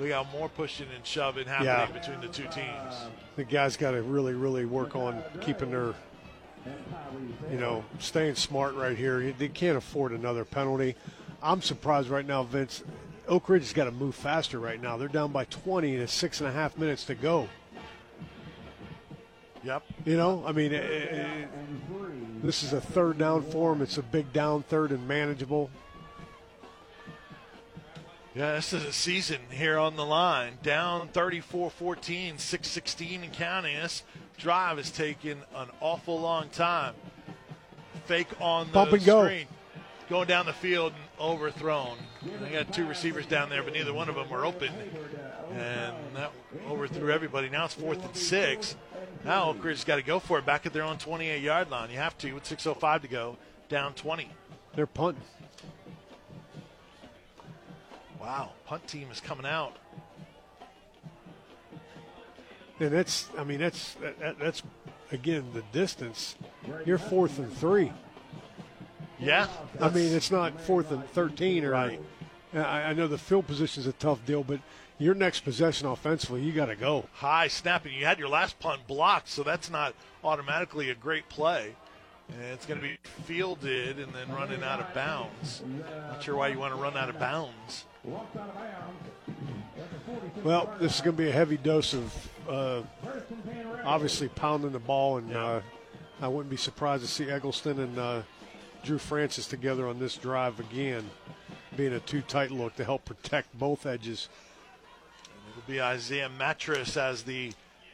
we 0.00 0.08
got 0.08 0.30
more 0.32 0.48
pushing 0.48 0.86
and 0.94 1.04
shoving 1.04 1.46
happening 1.46 1.66
Yeah. 1.68 1.86
between 1.86 2.20
the 2.20 2.28
two 2.28 2.44
teams. 2.48 2.94
The 3.36 3.44
guys 3.44 3.76
got 3.76 3.92
to 3.92 4.02
really, 4.02 4.34
really 4.34 4.64
work 4.64 4.94
on 4.94 5.22
keeping 5.40 5.70
their, 5.70 5.94
you 7.50 7.58
know, 7.58 7.84
staying 7.98 8.34
smart 8.34 8.74
right 8.74 8.96
here. 8.96 9.32
They 9.36 9.48
can't 9.48 9.76
afford 9.76 10.12
another 10.12 10.44
penalty. 10.44 10.96
I'm 11.42 11.62
surprised 11.62 12.08
right 12.08 12.26
now, 12.26 12.42
Vince. 12.42 12.82
Oak 13.30 13.48
Ridge 13.48 13.62
has 13.62 13.72
got 13.72 13.84
to 13.84 13.92
move 13.92 14.16
faster 14.16 14.58
right 14.58 14.82
now. 14.82 14.96
They're 14.96 15.06
down 15.06 15.30
by 15.30 15.44
20 15.44 15.94
and 15.94 16.02
it's 16.02 16.12
six 16.12 16.40
and 16.40 16.48
a 16.48 16.52
half 16.52 16.76
minutes 16.76 17.04
to 17.04 17.14
go. 17.14 17.48
Yep. 19.62 19.84
You 20.04 20.16
know, 20.16 20.42
I 20.44 20.52
mean, 20.52 20.72
eh, 20.72 20.78
eh, 20.78 21.06
eh, 21.12 21.46
this 22.42 22.64
is 22.64 22.72
a 22.72 22.80
third 22.80 23.18
down 23.18 23.42
for 23.42 23.72
them. 23.72 23.82
It's 23.82 23.98
a 23.98 24.02
big 24.02 24.32
down 24.32 24.64
third 24.64 24.90
and 24.90 25.06
manageable. 25.06 25.70
Yeah, 28.34 28.54
this 28.54 28.72
is 28.72 28.84
a 28.84 28.92
season 28.92 29.38
here 29.50 29.78
on 29.78 29.96
the 29.96 30.04
line. 30.04 30.58
Down 30.62 31.08
34 31.08 31.70
14, 31.70 32.38
6 32.38 32.68
16 32.68 33.22
and 33.22 33.32
counting. 33.32 33.76
This 33.76 34.02
drive 34.38 34.78
has 34.78 34.90
taken 34.90 35.38
an 35.54 35.68
awful 35.80 36.18
long 36.18 36.48
time. 36.48 36.94
Fake 38.06 38.28
on 38.40 38.68
the 38.68 38.72
Bump 38.72 38.92
and 38.92 39.04
go. 39.04 39.24
screen. 39.24 39.46
Going 40.08 40.26
down 40.26 40.46
the 40.46 40.52
field, 40.52 40.92
and 40.92 41.09
overthrown. 41.20 41.96
They 42.40 42.50
got 42.50 42.72
two 42.72 42.86
receivers 42.86 43.26
down 43.26 43.50
there, 43.50 43.62
but 43.62 43.74
neither 43.74 43.92
one 43.92 44.08
of 44.08 44.14
them 44.14 44.28
were 44.30 44.44
open. 44.44 44.72
And 45.50 45.94
that 46.14 46.32
overthrew 46.68 47.12
everybody. 47.12 47.48
Now 47.48 47.66
it's 47.66 47.74
fourth 47.74 48.04
and 48.04 48.16
six. 48.16 48.76
Now 49.24 49.50
Oak 49.50 49.62
Ridge's 49.62 49.84
got 49.84 49.96
to 49.96 50.02
go 50.02 50.18
for 50.18 50.38
it 50.38 50.46
back 50.46 50.66
at 50.66 50.72
their 50.72 50.82
own 50.82 50.98
28 50.98 51.42
yard 51.42 51.70
line. 51.70 51.90
You 51.90 51.98
have 51.98 52.16
to 52.18 52.32
with 52.32 52.44
6.05 52.44 53.02
to 53.02 53.08
go, 53.08 53.36
down 53.68 53.94
20. 53.94 54.30
They're 54.74 54.86
punting. 54.86 55.22
Wow, 58.20 58.52
punt 58.66 58.86
team 58.86 59.08
is 59.10 59.20
coming 59.20 59.46
out. 59.46 59.76
And 62.78 62.90
that's, 62.90 63.28
I 63.36 63.44
mean, 63.44 63.58
that's 63.58 63.94
that, 63.94 64.38
that's 64.38 64.62
again 65.12 65.44
the 65.52 65.62
distance. 65.72 66.36
You're 66.86 66.98
fourth 66.98 67.38
and 67.38 67.52
three. 67.52 67.92
Yeah, 69.20 69.48
I 69.80 69.90
mean, 69.90 70.12
it's 70.12 70.30
not 70.30 70.60
fourth 70.60 70.90
and 70.90 71.04
thirteen 71.10 71.64
or. 71.64 71.70
Right. 71.72 72.00
I, 72.54 72.58
I 72.58 72.92
know 72.94 73.06
the 73.06 73.18
field 73.18 73.46
position 73.46 73.80
is 73.82 73.86
a 73.86 73.92
tough 73.92 74.24
deal, 74.26 74.42
but 74.42 74.58
your 74.98 75.14
next 75.14 75.40
possession 75.40 75.86
offensively, 75.86 76.42
you 76.42 76.52
got 76.52 76.66
to 76.66 76.74
go. 76.76 77.04
high 77.12 77.46
snapping. 77.48 77.92
You 77.94 78.04
had 78.06 78.18
your 78.18 78.28
last 78.28 78.58
punt 78.58 78.86
blocked, 78.88 79.28
so 79.28 79.42
that's 79.42 79.70
not 79.70 79.94
automatically 80.24 80.90
a 80.90 80.94
great 80.94 81.28
play. 81.28 81.74
And 82.28 82.42
it's 82.52 82.66
going 82.66 82.80
to 82.80 82.86
be 82.86 82.96
fielded 83.24 83.98
and 83.98 84.12
then 84.12 84.30
running 84.34 84.62
out 84.62 84.80
of 84.80 84.92
bounds. 84.94 85.62
Not 86.08 86.22
sure 86.22 86.36
why 86.36 86.48
you 86.48 86.58
want 86.58 86.74
to 86.74 86.80
run 86.80 86.96
out 86.96 87.08
of 87.08 87.18
bounds. 87.18 87.84
Well, 90.44 90.72
this 90.80 90.96
is 90.96 91.00
going 91.00 91.16
to 91.16 91.22
be 91.22 91.28
a 91.28 91.32
heavy 91.32 91.56
dose 91.56 91.94
of 91.94 92.28
uh, 92.48 92.82
obviously 93.84 94.28
pounding 94.28 94.72
the 94.72 94.78
ball, 94.78 95.18
and 95.18 95.30
Yeah. 95.30 95.44
uh, 95.44 95.62
I 96.20 96.28
wouldn't 96.28 96.50
be 96.50 96.56
surprised 96.56 97.02
to 97.04 97.08
see 97.08 97.30
Eggleston 97.30 97.78
and 97.80 97.98
uh, 97.98 98.22
Drew 98.82 98.98
Francis 98.98 99.46
together 99.46 99.86
on 99.86 99.98
this 99.98 100.16
drive 100.16 100.58
again, 100.58 101.10
being 101.76 101.92
a 101.92 102.00
too 102.00 102.22
tight 102.22 102.50
look 102.50 102.76
to 102.76 102.84
help 102.84 103.04
protect 103.04 103.56
both 103.58 103.86
edges. 103.86 104.28
It'll 105.50 105.68
be 105.68 105.80
Isaiah 105.80 106.28
Mattress 106.28 106.96
as 106.96 107.22
the 107.22 107.52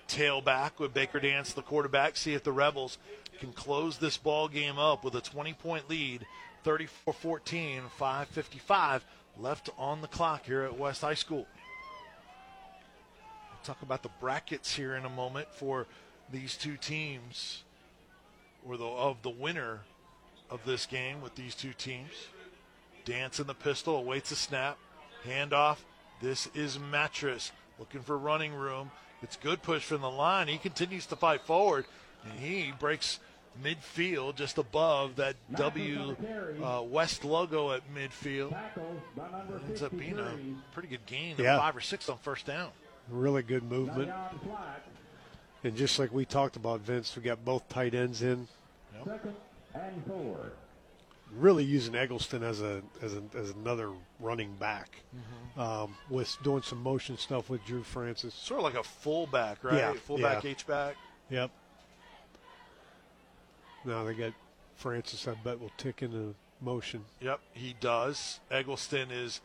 tailback 0.08 0.78
with 0.78 0.94
Baker 0.94 1.20
Dance, 1.20 1.52
the 1.52 1.62
quarterback. 1.62 2.16
See 2.16 2.34
if 2.34 2.44
the 2.44 2.52
Rebels 2.52 2.98
can 3.40 3.52
close 3.52 3.98
this 3.98 4.16
ball 4.16 4.48
game 4.48 4.78
up 4.78 5.04
with 5.04 5.14
a 5.14 5.20
20 5.20 5.54
point 5.54 5.88
lead, 5.90 6.26
34 6.64 7.12
14, 7.14 7.82
5.55 7.98 9.00
left 9.38 9.70
on 9.76 10.00
the 10.00 10.08
clock 10.08 10.46
here 10.46 10.62
at 10.62 10.78
West 10.78 11.00
High 11.00 11.14
School. 11.14 11.46
We'll 13.50 13.64
talk 13.64 13.82
about 13.82 14.02
the 14.02 14.10
brackets 14.20 14.74
here 14.74 14.94
in 14.94 15.04
a 15.04 15.10
moment 15.10 15.48
for 15.52 15.86
these 16.30 16.56
two 16.56 16.76
teams, 16.76 17.64
or 18.66 18.76
the, 18.76 18.84
of 18.84 19.22
the 19.22 19.30
winner 19.30 19.80
of 20.50 20.64
this 20.64 20.86
game 20.86 21.20
with 21.20 21.34
these 21.34 21.54
two 21.54 21.72
teams. 21.72 22.10
Dance 23.04 23.38
in 23.40 23.46
the 23.46 23.54
pistol, 23.54 23.96
awaits 23.96 24.30
a 24.30 24.36
snap, 24.36 24.78
handoff. 25.24 25.78
This 26.20 26.48
is 26.54 26.78
Mattress 26.78 27.52
looking 27.78 28.00
for 28.00 28.16
running 28.18 28.54
room. 28.54 28.90
It's 29.22 29.36
good 29.36 29.62
push 29.62 29.82
from 29.84 30.00
the 30.00 30.10
line. 30.10 30.48
He 30.48 30.58
continues 30.58 31.06
to 31.06 31.16
fight 31.16 31.42
forward, 31.42 31.84
and 32.24 32.38
he 32.38 32.72
breaks 32.78 33.18
midfield 33.62 34.36
just 34.36 34.58
above 34.58 35.16
that 35.16 35.36
W 35.54 36.14
uh, 36.62 36.82
West 36.82 37.24
logo 37.24 37.72
at 37.72 37.82
midfield. 37.94 38.54
Ends 39.68 39.82
up 39.82 39.96
being 39.96 40.18
a 40.18 40.30
pretty 40.72 40.88
good 40.88 41.06
gain 41.06 41.32
of 41.32 41.40
Yeah. 41.40 41.58
five 41.58 41.76
or 41.76 41.80
six 41.80 42.08
on 42.08 42.18
first 42.18 42.46
down. 42.46 42.70
Really 43.08 43.42
good 43.42 43.62
movement. 43.62 44.10
And 45.64 45.76
just 45.76 45.98
like 45.98 46.12
we 46.12 46.24
talked 46.24 46.56
about, 46.56 46.80
Vince, 46.80 47.14
we 47.16 47.22
got 47.22 47.44
both 47.44 47.68
tight 47.68 47.94
ends 47.94 48.22
in. 48.22 48.46
Second 49.04 49.34
and 49.76 50.06
four. 50.06 50.52
Really 51.34 51.64
using 51.64 51.94
Eggleston 51.94 52.42
as 52.44 52.62
a 52.62 52.82
as, 53.02 53.14
a, 53.14 53.22
as 53.36 53.50
another 53.50 53.90
running 54.20 54.54
back, 54.60 55.02
um, 55.56 55.96
with 56.08 56.36
doing 56.44 56.62
some 56.62 56.80
motion 56.82 57.18
stuff 57.18 57.50
with 57.50 57.64
Drew 57.66 57.82
Francis. 57.82 58.32
Sort 58.32 58.60
of 58.60 58.64
like 58.64 58.76
a 58.76 58.82
fullback, 58.84 59.64
right? 59.64 59.74
Yeah, 59.74 59.92
fullback, 59.94 60.44
yeah. 60.44 60.50
H 60.50 60.66
back. 60.66 60.94
Yep. 61.30 61.50
Now 63.84 64.04
they 64.04 64.14
got 64.14 64.32
Francis. 64.76 65.26
I 65.26 65.34
bet 65.34 65.60
will 65.60 65.72
tick 65.76 66.02
into 66.02 66.34
motion. 66.60 67.04
Yep, 67.20 67.40
he 67.52 67.74
does. 67.80 68.38
Eggleston 68.50 69.10
is 69.10 69.40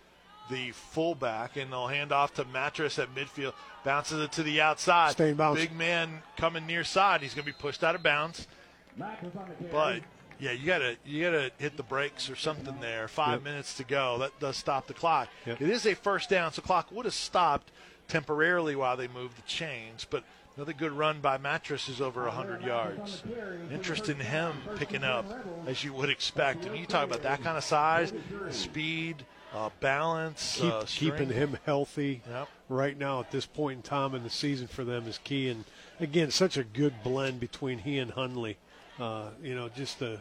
the 0.52 0.72
fullback, 0.72 1.58
and 1.58 1.72
they'll 1.72 1.88
hand 1.88 2.12
off 2.12 2.34
to 2.36 2.46
Mattress 2.46 3.00
at 3.00 3.14
midfield. 3.16 3.54
Bounces 3.84 4.20
it 4.20 4.32
to 4.34 4.44
the 4.44 4.62
outside. 4.62 5.14
Stay 5.14 5.32
in. 5.32 5.54
Big 5.56 5.76
man 5.76 6.22
coming 6.38 6.68
near 6.68 6.84
side. 6.84 7.22
He's 7.22 7.34
going 7.34 7.46
to 7.46 7.52
be 7.52 7.58
pushed 7.58 7.84
out 7.84 7.96
of 7.96 8.04
bounds. 8.04 8.48
Mattress 8.96 9.36
on 9.36 9.50
the. 9.60 9.66
But 9.66 10.02
yeah, 10.42 10.52
you 10.52 10.66
gotta 10.66 10.98
you 11.06 11.24
gotta 11.24 11.52
hit 11.60 11.78
the 11.78 11.84
brakes 11.84 12.30
or 12.30 12.36
something 12.36 12.80
there. 12.82 13.08
Five 13.08 13.36
Yep. 13.36 13.44
minutes 13.44 13.74
to 13.76 13.84
go. 13.86 14.18
That 14.18 14.38
does 14.40 14.58
stop 14.58 14.88
the 14.88 14.94
clock. 14.94 15.30
Yep. 15.46 15.62
It 15.62 15.70
is 15.70 15.86
a 15.86 15.94
first 15.94 16.30
down, 16.30 16.52
so 16.52 16.62
clock 16.62 16.92
would 16.92 17.06
have 17.06 17.14
stopped 17.14 17.72
temporarily 18.08 18.76
while 18.76 18.98
they 18.98 19.08
moved 19.08 19.38
the 19.38 19.44
chains. 19.44 20.06
But 20.10 20.24
another 20.58 20.74
good 20.74 20.92
run 20.92 21.22
by 21.22 21.38
Mattress 21.38 21.88
is 21.88 22.02
over 22.02 22.24
100 22.24 22.64
yards. 22.64 23.24
Interest 23.72 24.10
in 24.10 24.20
him 24.20 24.54
picking 24.78 25.04
up, 25.04 25.26
as 25.68 25.84
you 25.84 25.94
would 25.94 26.10
expect. 26.10 26.66
And 26.66 26.76
you 26.76 26.86
talk 26.86 27.06
about 27.06 27.22
that 27.24 27.42
kind 27.44 27.58
of 27.58 27.64
size, 27.64 28.12
speed, 28.50 29.26
uh, 29.54 29.70
balance, 29.80 30.58
Keep 30.60 30.74
uh, 30.74 30.84
keeping 30.88 31.30
him 31.30 31.58
healthy 31.66 32.22
Yep. 32.28 32.48
right 32.70 32.98
now 32.98 33.20
at 33.20 33.32
this 33.32 33.46
point 33.46 33.78
in 33.78 33.82
time 33.84 34.16
in 34.16 34.24
the 34.24 34.30
season 34.30 34.68
for 34.68 34.84
them 34.84 35.08
is 35.08 35.20
key. 35.24 35.50
And 35.50 35.66
again, 36.00 36.32
such 36.32 36.58
a 36.58 36.64
good 36.64 37.04
blend 37.04 37.40
between 37.40 37.80
he 37.80 37.98
and 38.00 38.12
Hundley. 38.12 38.58
Uh, 39.00 39.30
you 39.42 39.56
know, 39.56 39.70
just 39.70 40.00
the 40.00 40.20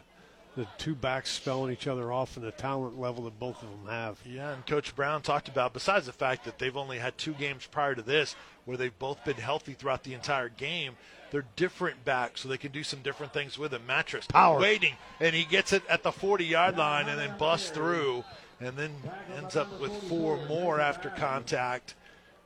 the 0.55 0.67
two 0.77 0.95
backs 0.95 1.29
spelling 1.31 1.71
each 1.71 1.87
other 1.87 2.11
off 2.11 2.35
and 2.35 2.45
the 2.45 2.51
talent 2.51 2.99
level 2.99 3.23
that 3.23 3.39
both 3.39 3.61
of 3.63 3.69
them 3.69 3.87
have. 3.89 4.19
Yeah, 4.25 4.53
and 4.53 4.65
Coach 4.65 4.95
Brown 4.95 5.21
talked 5.21 5.47
about, 5.47 5.73
besides 5.73 6.05
the 6.05 6.11
fact 6.11 6.43
that 6.45 6.59
they've 6.59 6.75
only 6.75 6.99
had 6.99 7.17
two 7.17 7.33
games 7.33 7.65
prior 7.65 7.95
to 7.95 8.01
this 8.01 8.35
where 8.65 8.77
they've 8.77 8.97
both 8.99 9.23
been 9.23 9.37
healthy 9.37 9.73
throughout 9.73 10.03
the 10.03 10.13
entire 10.13 10.49
game, 10.49 10.97
they're 11.31 11.45
different 11.55 12.03
backs, 12.03 12.41
so 12.41 12.49
they 12.49 12.57
can 12.57 12.71
do 12.71 12.83
some 12.83 12.99
different 12.99 13.31
things 13.31 13.57
with 13.57 13.73
it. 13.73 13.81
Mattress, 13.87 14.27
Power. 14.27 14.59
waiting, 14.59 14.95
and 15.21 15.33
he 15.33 15.45
gets 15.45 15.71
it 15.71 15.83
at 15.89 16.03
the 16.03 16.11
40 16.11 16.45
yard 16.45 16.77
line 16.77 17.07
and 17.07 17.17
then 17.17 17.37
busts 17.37 17.69
through 17.69 18.25
and 18.59 18.75
then 18.75 18.91
ends 19.37 19.55
up 19.55 19.79
with 19.79 19.91
four 20.03 20.37
more 20.47 20.79
after 20.79 21.09
contact. 21.09 21.95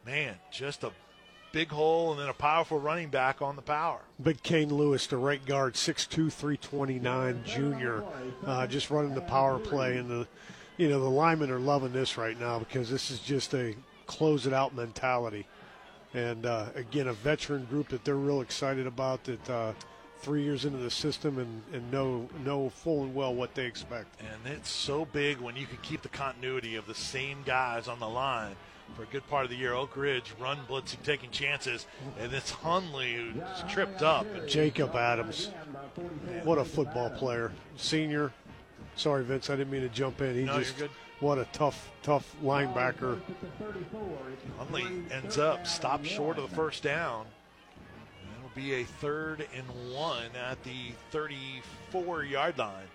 Man, 0.05 0.35
just 0.51 0.83
a 0.83 0.91
big 1.55 1.69
hole 1.69 2.11
and 2.11 2.19
then 2.19 2.27
a 2.27 2.33
powerful 2.33 2.77
running 2.77 3.07
back 3.07 3.41
on 3.41 3.55
the 3.55 3.61
power. 3.61 4.01
Big 4.21 4.43
Kane 4.43 4.67
Lewis, 4.67 5.07
the 5.07 5.15
right 5.15 5.43
guard, 5.45 5.75
6'2", 5.75 6.29
329 6.29 7.43
junior, 7.45 8.03
uh, 8.45 8.67
just 8.67 8.91
running 8.91 9.15
the 9.15 9.21
power 9.21 9.57
play. 9.57 9.95
And 9.95 10.09
the, 10.09 10.27
you 10.75 10.89
know, 10.89 10.99
the 10.99 11.09
linemen 11.09 11.49
are 11.49 11.59
loving 11.59 11.93
this 11.93 12.17
right 12.17 12.37
now 12.37 12.59
because 12.59 12.89
this 12.89 13.09
is 13.09 13.19
just 13.19 13.53
a 13.53 13.73
close 14.05 14.45
it 14.45 14.51
out 14.51 14.75
mentality. 14.75 15.47
And 16.13 16.45
uh, 16.45 16.65
again, 16.75 17.07
a 17.07 17.13
veteran 17.13 17.63
group 17.65 17.87
that 17.87 18.03
they're 18.03 18.15
real 18.15 18.41
excited 18.41 18.85
about. 18.85 19.23
That 19.23 19.49
uh, 19.49 19.71
three 20.19 20.43
years 20.43 20.65
into 20.65 20.79
the 20.79 20.91
system 20.91 21.37
and, 21.37 21.61
and 21.71 21.89
know 21.89 22.27
know 22.43 22.67
full 22.67 23.03
and 23.03 23.15
well 23.15 23.33
what 23.33 23.55
they 23.55 23.65
expect. 23.65 24.19
And 24.19 24.53
it's 24.53 24.69
so 24.69 25.05
big 25.05 25.37
when 25.37 25.55
you 25.55 25.67
can 25.67 25.77
keep 25.81 26.01
the 26.01 26.09
continuity 26.09 26.75
of 26.75 26.85
the 26.85 26.95
same 26.95 27.43
guys 27.45 27.87
on 27.87 27.99
the 27.99 28.09
line 28.09 28.57
for 28.95 29.03
a 29.03 29.07
good 29.07 29.27
part 29.29 29.43
of 29.45 29.49
the 29.49 29.57
year. 29.57 29.73
Oak 29.73 29.95
Ridge 29.97 30.33
run 30.39 30.57
blitzing, 30.69 31.01
taking 31.03 31.29
chances, 31.31 31.85
and 32.19 32.33
it's 32.33 32.51
Hundley 32.51 33.13
who's 33.15 33.71
tripped 33.71 34.01
up. 34.01 34.25
Jacob 34.47 34.95
Adams, 34.95 35.49
what 36.43 36.57
a 36.57 36.65
football 36.65 37.09
player, 37.09 37.51
senior. 37.75 38.31
Sorry, 38.95 39.23
Vince, 39.23 39.49
I 39.49 39.55
didn't 39.55 39.71
mean 39.71 39.81
to 39.81 39.89
jump 39.89 40.21
in. 40.21 40.35
He 40.35 40.43
No, 40.43 40.59
just 40.59 40.77
good. 40.77 40.89
what 41.19 41.37
a 41.37 41.45
tough, 41.51 41.91
tough 42.03 42.35
linebacker. 42.43 43.19
Hundley 44.57 44.85
ends 45.11 45.37
up 45.37 45.67
stopped 45.67 46.05
short 46.05 46.37
of 46.37 46.49
the 46.49 46.55
first 46.55 46.83
down. 46.83 47.25
It'll 48.39 48.55
be 48.55 48.75
a 48.75 48.83
third 48.85 49.45
and 49.53 49.93
one 49.93 50.29
at 50.35 50.63
the 50.63 50.93
34 51.11 52.23
yard 52.23 52.57
line 52.57 52.87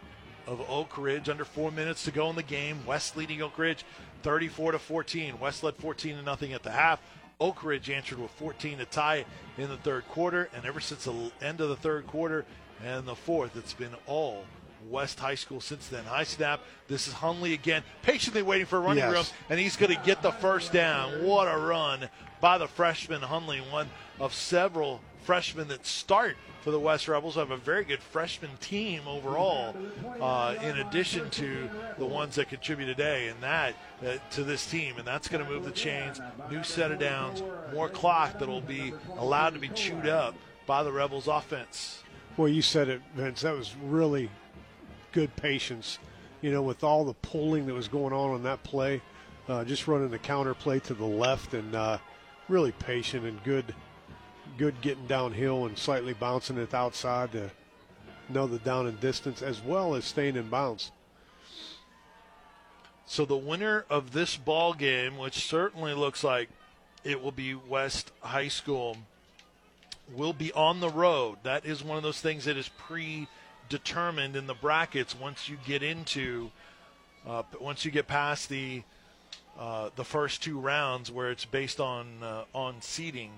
of 0.46 0.60
Oak 0.70 0.96
Ridge. 0.96 1.28
Under 1.28 1.44
four 1.44 1.70
minutes 1.70 2.04
to 2.04 2.10
go 2.10 2.30
in 2.30 2.36
the 2.36 2.42
game. 2.42 2.78
West 2.86 3.16
leading 3.16 3.42
Oak 3.42 3.58
Ridge 3.58 3.84
34 4.22 4.72
to 4.72 4.78
14. 4.78 5.38
West 5.40 5.62
led 5.62 5.76
14 5.76 6.16
to 6.16 6.22
nothing 6.22 6.52
at 6.52 6.62
the 6.62 6.70
half. 6.70 7.00
Oak 7.40 7.64
Ridge 7.64 7.88
answered 7.88 8.18
with 8.18 8.30
14 8.32 8.78
to 8.78 8.84
tie 8.84 9.24
in 9.56 9.68
the 9.68 9.76
third 9.78 10.06
quarter. 10.08 10.48
And 10.54 10.64
ever 10.64 10.80
since 10.80 11.04
the 11.04 11.30
end 11.42 11.60
of 11.60 11.68
the 11.68 11.76
third 11.76 12.06
quarter 12.06 12.44
and 12.84 13.06
the 13.06 13.14
fourth, 13.14 13.56
it's 13.56 13.72
been 13.72 13.94
all 14.06 14.44
West 14.88 15.18
High 15.20 15.34
School 15.34 15.60
since 15.60 15.88
then. 15.88 16.04
High 16.04 16.24
snap. 16.24 16.60
This 16.88 17.06
is 17.08 17.14
Hundley 17.14 17.52
again, 17.54 17.82
patiently 18.02 18.42
waiting 18.42 18.66
for 18.66 18.76
a 18.78 18.80
running 18.80 18.98
Yes. 19.04 19.12
room, 19.12 19.24
and 19.50 19.58
he's 19.60 19.76
going 19.76 19.94
to 19.94 20.02
get 20.04 20.22
the 20.22 20.32
first 20.32 20.72
down. 20.72 21.24
What 21.24 21.46
a 21.46 21.56
run 21.56 22.08
by 22.40 22.58
the 22.58 22.66
freshman 22.68 23.20
Hundley, 23.22 23.60
one 23.70 23.88
of 24.18 24.32
several 24.34 25.00
freshmen 25.30 25.68
that 25.68 25.86
start 25.86 26.36
for 26.62 26.72
the 26.72 26.80
West 26.80 27.06
Rebels. 27.06 27.36
Have 27.36 27.52
a 27.52 27.56
very 27.56 27.84
good 27.84 28.00
freshman 28.00 28.50
team 28.60 29.02
overall, 29.06 29.76
uh, 30.20 30.56
in 30.60 30.78
addition 30.78 31.30
to 31.30 31.70
the 31.98 32.04
ones 32.04 32.34
that 32.34 32.48
contribute 32.48 32.86
today, 32.86 33.28
and 33.28 33.40
that 33.40 33.76
uh, 34.04 34.16
to 34.32 34.42
this 34.42 34.68
team, 34.68 34.96
and 34.98 35.06
that's 35.06 35.28
going 35.28 35.44
to 35.44 35.48
move 35.48 35.64
the 35.64 35.70
chains. 35.70 36.20
New 36.50 36.64
set 36.64 36.90
of 36.90 36.98
downs, 36.98 37.44
more 37.72 37.88
clock 37.88 38.40
that 38.40 38.48
will 38.48 38.60
be 38.60 38.92
allowed 39.18 39.54
to 39.54 39.60
be 39.60 39.68
chewed 39.68 40.08
up 40.08 40.34
by 40.66 40.82
the 40.82 40.90
Rebels 40.90 41.28
offense. 41.28 42.02
Well, 42.36 42.48
you 42.48 42.60
said 42.60 42.88
it, 42.88 43.00
Vince. 43.14 43.42
That 43.42 43.54
was 43.54 43.76
really 43.84 44.30
good 45.12 45.36
patience 45.36 46.00
you 46.40 46.50
know, 46.50 46.62
with 46.62 46.82
all 46.82 47.04
the 47.04 47.14
pulling 47.14 47.66
that 47.66 47.74
was 47.74 47.86
going 47.86 48.12
on 48.12 48.30
on 48.30 48.42
that 48.42 48.64
play, 48.64 49.00
uh, 49.48 49.64
just 49.64 49.86
running 49.86 50.10
the 50.10 50.18
counter 50.18 50.54
play 50.54 50.80
to 50.80 50.94
the 50.94 51.04
left 51.04 51.54
and 51.54 51.76
uh, 51.76 51.98
really 52.48 52.72
patient 52.72 53.24
and 53.24 53.40
good, 53.44 53.74
good 54.58 54.80
getting 54.80 55.06
downhill 55.06 55.66
and 55.66 55.76
slightly 55.76 56.12
bouncing 56.12 56.58
it 56.58 56.74
outside 56.74 57.32
to 57.32 57.50
know 58.28 58.46
the 58.46 58.58
down 58.58 58.86
and 58.86 59.00
distance 59.00 59.42
as 59.42 59.60
well 59.60 59.94
as 59.94 60.04
staying 60.04 60.36
in 60.36 60.48
bounds. 60.48 60.92
So 63.06 63.24
the 63.24 63.36
winner 63.36 63.84
of 63.90 64.12
this 64.12 64.36
ball 64.36 64.72
game, 64.72 65.18
which 65.18 65.46
certainly 65.46 65.94
looks 65.94 66.22
like 66.22 66.48
it 67.02 67.20
will 67.20 67.32
be 67.32 67.54
West 67.54 68.12
High 68.20 68.48
School, 68.48 68.98
will 70.14 70.32
be 70.32 70.52
on 70.52 70.80
the 70.80 70.88
road. 70.88 71.38
That 71.42 71.64
is 71.64 71.82
one 71.82 71.96
of 71.96 72.02
those 72.02 72.20
things 72.20 72.44
that 72.44 72.56
is 72.56 72.68
predetermined 72.68 74.36
in 74.36 74.46
the 74.46 74.54
brackets 74.54 75.18
once 75.18 75.48
you 75.48 75.58
get 75.66 75.82
into 75.82 76.50
uh, 77.26 77.42
once 77.60 77.84
you 77.84 77.90
get 77.90 78.06
past 78.06 78.48
the 78.48 78.82
uh, 79.58 79.90
the 79.96 80.04
first 80.04 80.42
two 80.42 80.58
rounds 80.58 81.10
where 81.10 81.30
it's 81.30 81.44
based 81.44 81.80
on 81.80 82.22
uh, 82.22 82.44
on 82.54 82.80
seeding. 82.80 83.30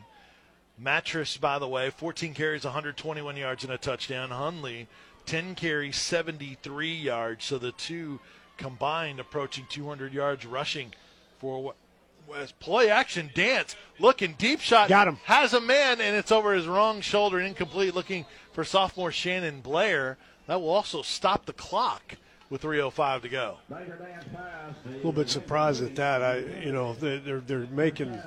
Mattress, 0.78 1.36
by 1.36 1.58
the 1.58 1.68
way, 1.68 1.90
14 1.90 2.34
carries, 2.34 2.64
121 2.64 3.36
yards 3.36 3.64
and 3.64 3.72
a 3.72 3.78
touchdown. 3.78 4.30
Hundley, 4.30 4.88
10 5.26 5.54
carries, 5.54 5.96
73 5.96 6.94
yards. 6.94 7.44
So 7.44 7.58
the 7.58 7.72
two 7.72 8.20
combined 8.56 9.20
approaching 9.20 9.66
200 9.68 10.12
yards 10.12 10.46
rushing 10.46 10.92
for 11.38 11.74
West. 12.26 12.58
Play 12.60 12.90
action 12.90 13.30
Dance, 13.34 13.76
looking 13.98 14.34
deep 14.38 14.60
shot. 14.60 14.88
Got 14.88 15.08
him. 15.08 15.18
Has 15.24 15.52
a 15.52 15.60
man, 15.60 16.00
and 16.00 16.16
it's 16.16 16.32
over 16.32 16.54
his 16.54 16.66
wrong 16.66 17.00
shoulder, 17.00 17.40
incomplete. 17.40 17.94
Looking 17.94 18.26
for 18.52 18.64
sophomore 18.64 19.12
Shannon 19.12 19.60
Blair. 19.60 20.16
That 20.46 20.60
will 20.60 20.70
also 20.70 21.02
stop 21.02 21.46
the 21.46 21.52
clock 21.52 22.16
with 22.50 22.62
3:05 22.62 23.22
to 23.22 23.28
go. 23.28 23.58
A 24.84 24.96
little 24.96 25.12
bit 25.12 25.30
surprised 25.30 25.82
at 25.82 25.96
that. 25.96 26.22
I, 26.22 26.38
you 26.64 26.72
know, 26.72 26.94
they're 26.94 27.40
they're 27.40 27.66
making. 27.66 28.18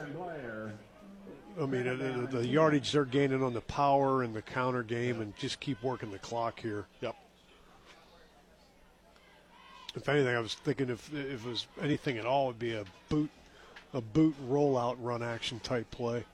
I 1.59 1.65
mean, 1.65 1.83
the, 1.85 2.27
the 2.39 2.47
yardage 2.47 2.91
they're 2.91 3.05
gaining 3.05 3.41
on 3.41 3.53
the 3.53 3.61
power 3.61 4.23
and 4.23 4.35
the 4.35 4.41
counter 4.41 4.83
game, 4.83 5.21
and 5.21 5.35
just 5.37 5.59
keep 5.59 5.81
working 5.81 6.11
the 6.11 6.19
clock 6.19 6.59
here. 6.59 6.85
Yep. 7.01 7.15
If 9.95 10.09
anything, 10.09 10.35
I 10.35 10.39
was 10.39 10.53
thinking 10.53 10.89
if 10.89 11.13
if 11.13 11.45
it 11.45 11.49
was 11.49 11.67
anything 11.81 12.17
at 12.17 12.25
all, 12.25 12.49
it'd 12.49 12.59
be 12.59 12.73
a 12.73 12.83
boot, 13.07 13.29
a 13.93 14.01
boot 14.01 14.35
rollout 14.49 14.97
run 14.99 15.23
action 15.23 15.61
type 15.61 15.89
play. 15.91 16.25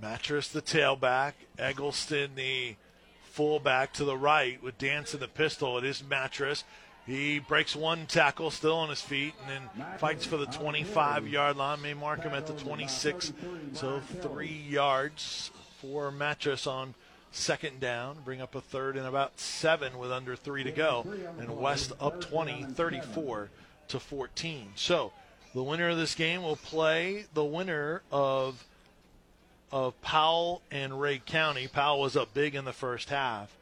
Mattress 0.00 0.48
the 0.48 0.62
tailback, 0.62 1.34
Eggleston 1.56 2.32
the 2.34 2.74
fullback 3.22 3.92
to 3.94 4.04
the 4.04 4.16
right 4.16 4.60
with 4.60 4.76
Dance 4.76 5.14
in 5.14 5.20
the 5.20 5.28
pistol. 5.28 5.78
It 5.78 5.84
is 5.84 6.02
Mattress. 6.02 6.64
He 7.06 7.40
breaks 7.40 7.74
one 7.74 8.06
tackle, 8.06 8.50
still 8.50 8.76
on 8.76 8.88
his 8.88 9.00
feet, 9.00 9.34
and 9.40 9.50
then 9.50 9.86
fights 9.98 10.24
for 10.24 10.36
the 10.36 10.46
25 10.46 11.26
yard 11.26 11.56
line. 11.56 11.82
May 11.82 11.94
mark 11.94 12.22
him 12.22 12.32
at 12.32 12.46
the 12.46 12.52
26. 12.52 13.32
So 13.72 14.00
three 14.20 14.64
yards 14.68 15.50
for 15.80 16.12
Mattress 16.12 16.66
on 16.66 16.94
second 17.32 17.80
down. 17.80 18.18
Bring 18.24 18.40
up 18.40 18.54
a 18.54 18.60
third 18.60 18.96
and 18.96 19.06
about 19.06 19.40
seven 19.40 19.98
with 19.98 20.12
under 20.12 20.36
three 20.36 20.62
to 20.62 20.70
go. 20.70 21.04
And 21.38 21.58
West 21.58 21.92
up 22.00 22.20
20, 22.20 22.64
34 22.64 23.50
to 23.88 23.98
14. 23.98 24.68
So 24.76 25.12
the 25.54 25.62
winner 25.62 25.88
of 25.88 25.96
this 25.96 26.14
game 26.14 26.42
will 26.42 26.56
play 26.56 27.26
the 27.34 27.44
winner 27.44 28.02
of 28.12 28.64
of 29.72 30.00
Powell 30.02 30.60
and 30.70 31.00
Rhea 31.00 31.18
County. 31.18 31.66
Powell 31.66 32.00
was 32.02 32.14
up 32.14 32.34
big 32.34 32.54
in 32.54 32.66
the 32.66 32.74
first 32.74 33.08
half. 33.08 33.56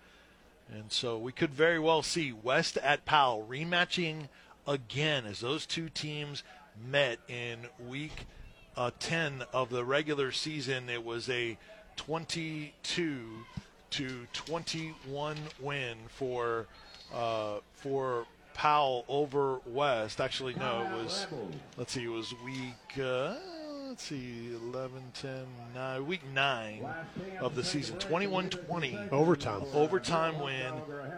And 0.73 0.91
so 0.93 1.19
we 1.19 1.33
could 1.33 1.51
very 1.51 1.79
well 1.79 2.03
see 2.03 2.33
West 2.33 2.77
at 2.79 3.05
Powell 3.05 3.47
rematching 3.49 4.29
again 4.67 5.27
as 5.27 5.41
those 5.41 5.67
two 5.67 5.89
teams 5.89 6.43
met 6.89 7.19
in 7.29 7.59
week 7.89 8.27
uh, 8.77 8.91
10 8.99 9.43
of 9.53 9.71
the 9.71 9.85
regular 9.85 10.33
season. 10.33 10.89
It 10.89 11.05
was 11.05 11.29
a 11.29 11.59
22 11.97 13.25
to 13.91 14.27
21 14.33 15.37
win 15.61 15.97
for 16.09 16.67
uh, 17.13 17.59
for 17.75 18.27
Powell 18.55 19.05
over 19.09 19.61
West. 19.67 20.21
Actually, 20.21 20.55
no, 20.55 20.83
it 20.83 21.03
was 21.03 21.27
let's 21.77 21.93
see, 21.93 22.05
it 22.05 22.09
was 22.09 22.33
week. 22.45 23.05
Uh, 23.05 23.35
let's 23.91 24.05
see, 24.05 24.55
11, 24.73 25.03
10, 25.21 25.47
9, 25.75 26.07
week 26.07 26.21
9 26.33 26.87
of 27.41 27.57
the 27.57 27.65
season. 27.65 27.99
21 27.99 28.49
20. 28.49 28.97
Overtime. 29.11 29.63
Overtime 29.75 30.39
win 30.39 30.73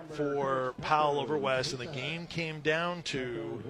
for 0.09 0.73
Powell 0.81 1.21
over 1.21 1.37
West. 1.37 1.73
And 1.73 1.83
the 1.83 1.87
game 1.87 2.27
came 2.27 2.61
down 2.61 3.03
to 3.03 3.63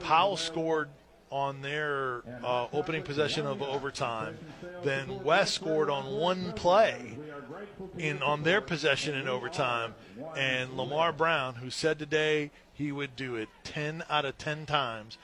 Powell 0.00 0.36
scored 0.36 0.90
on 1.30 1.62
their 1.62 2.22
uh, 2.44 2.66
opening 2.74 3.02
possession 3.02 3.46
of 3.46 3.62
overtime. 3.62 4.36
Then 4.84 5.24
West 5.24 5.54
scored 5.54 5.88
on 5.88 6.12
one 6.12 6.52
play 6.52 7.16
in 7.96 8.22
on 8.22 8.42
their 8.42 8.60
possession 8.60 9.14
in 9.14 9.26
overtime. 9.26 9.94
And 10.36 10.76
Lamar 10.76 11.14
Brown, 11.14 11.54
who 11.54 11.70
said 11.70 11.98
today 11.98 12.50
he 12.74 12.92
would 12.92 13.16
do 13.16 13.36
it 13.36 13.48
10 13.64 14.04
out 14.10 14.26
of 14.26 14.36
10 14.36 14.66
times, 14.66 15.16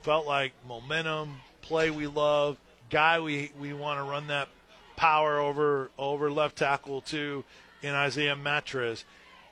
felt 0.00 0.26
like 0.26 0.52
momentum, 0.66 1.36
play 1.62 1.90
we 1.90 2.06
love, 2.06 2.58
guy 2.90 3.20
we, 3.20 3.52
we 3.58 3.72
want 3.72 3.98
to 3.98 4.04
run 4.04 4.26
that 4.26 4.48
power 4.96 5.40
over 5.40 5.90
over 5.98 6.30
left 6.30 6.56
tackle 6.56 7.00
to 7.00 7.44
in 7.82 7.94
Isaiah 7.94 8.36
Mattress. 8.36 9.04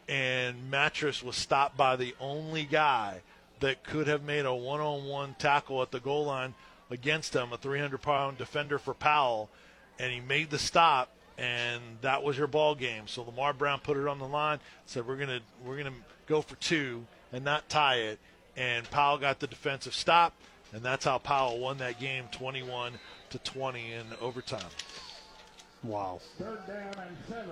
And 0.08 0.70
Mattress 0.70 1.22
was 1.22 1.36
stopped 1.36 1.76
by 1.76 1.96
the 1.96 2.14
only 2.20 2.64
guy 2.64 3.22
that 3.60 3.84
could 3.84 4.06
have 4.08 4.22
made 4.22 4.44
a 4.44 4.54
one 4.54 4.80
on 4.80 5.06
one 5.06 5.36
tackle 5.38 5.82
at 5.82 5.90
the 5.90 6.00
goal 6.00 6.26
line 6.26 6.54
against 6.90 7.34
him, 7.34 7.52
a 7.52 7.56
300 7.56 8.02
pound 8.02 8.38
defender 8.38 8.78
for 8.78 8.94
Powell. 8.94 9.48
And 9.98 10.12
he 10.12 10.20
made 10.20 10.50
the 10.50 10.58
stop, 10.58 11.10
and 11.38 11.80
that 12.00 12.22
was 12.22 12.36
your 12.36 12.46
ball 12.46 12.74
game. 12.74 13.06
So 13.06 13.22
Lamar 13.22 13.52
Brown 13.52 13.80
put 13.80 13.96
it 13.96 14.08
on 14.08 14.18
the 14.18 14.26
line, 14.26 14.58
said, 14.86 15.06
We're 15.06 15.16
going 15.16 15.28
to 15.28 15.40
we're 15.64 15.76
gonna 15.76 15.92
go 16.26 16.42
for 16.42 16.56
two 16.56 17.06
and 17.32 17.44
not 17.44 17.68
tie 17.68 17.96
it. 17.96 18.18
And 18.56 18.90
Powell 18.90 19.18
got 19.18 19.40
the 19.40 19.46
defensive 19.46 19.94
stop 19.94 20.34
and 20.72 20.82
that's 20.82 21.04
how 21.04 21.18
Powell 21.18 21.58
won 21.58 21.78
that 21.78 22.00
game 22.00 22.24
21 22.30 22.92
to 23.30 23.38
20 23.38 23.92
in 23.92 24.04
overtime. 24.20 24.60
Wow. 25.82 26.20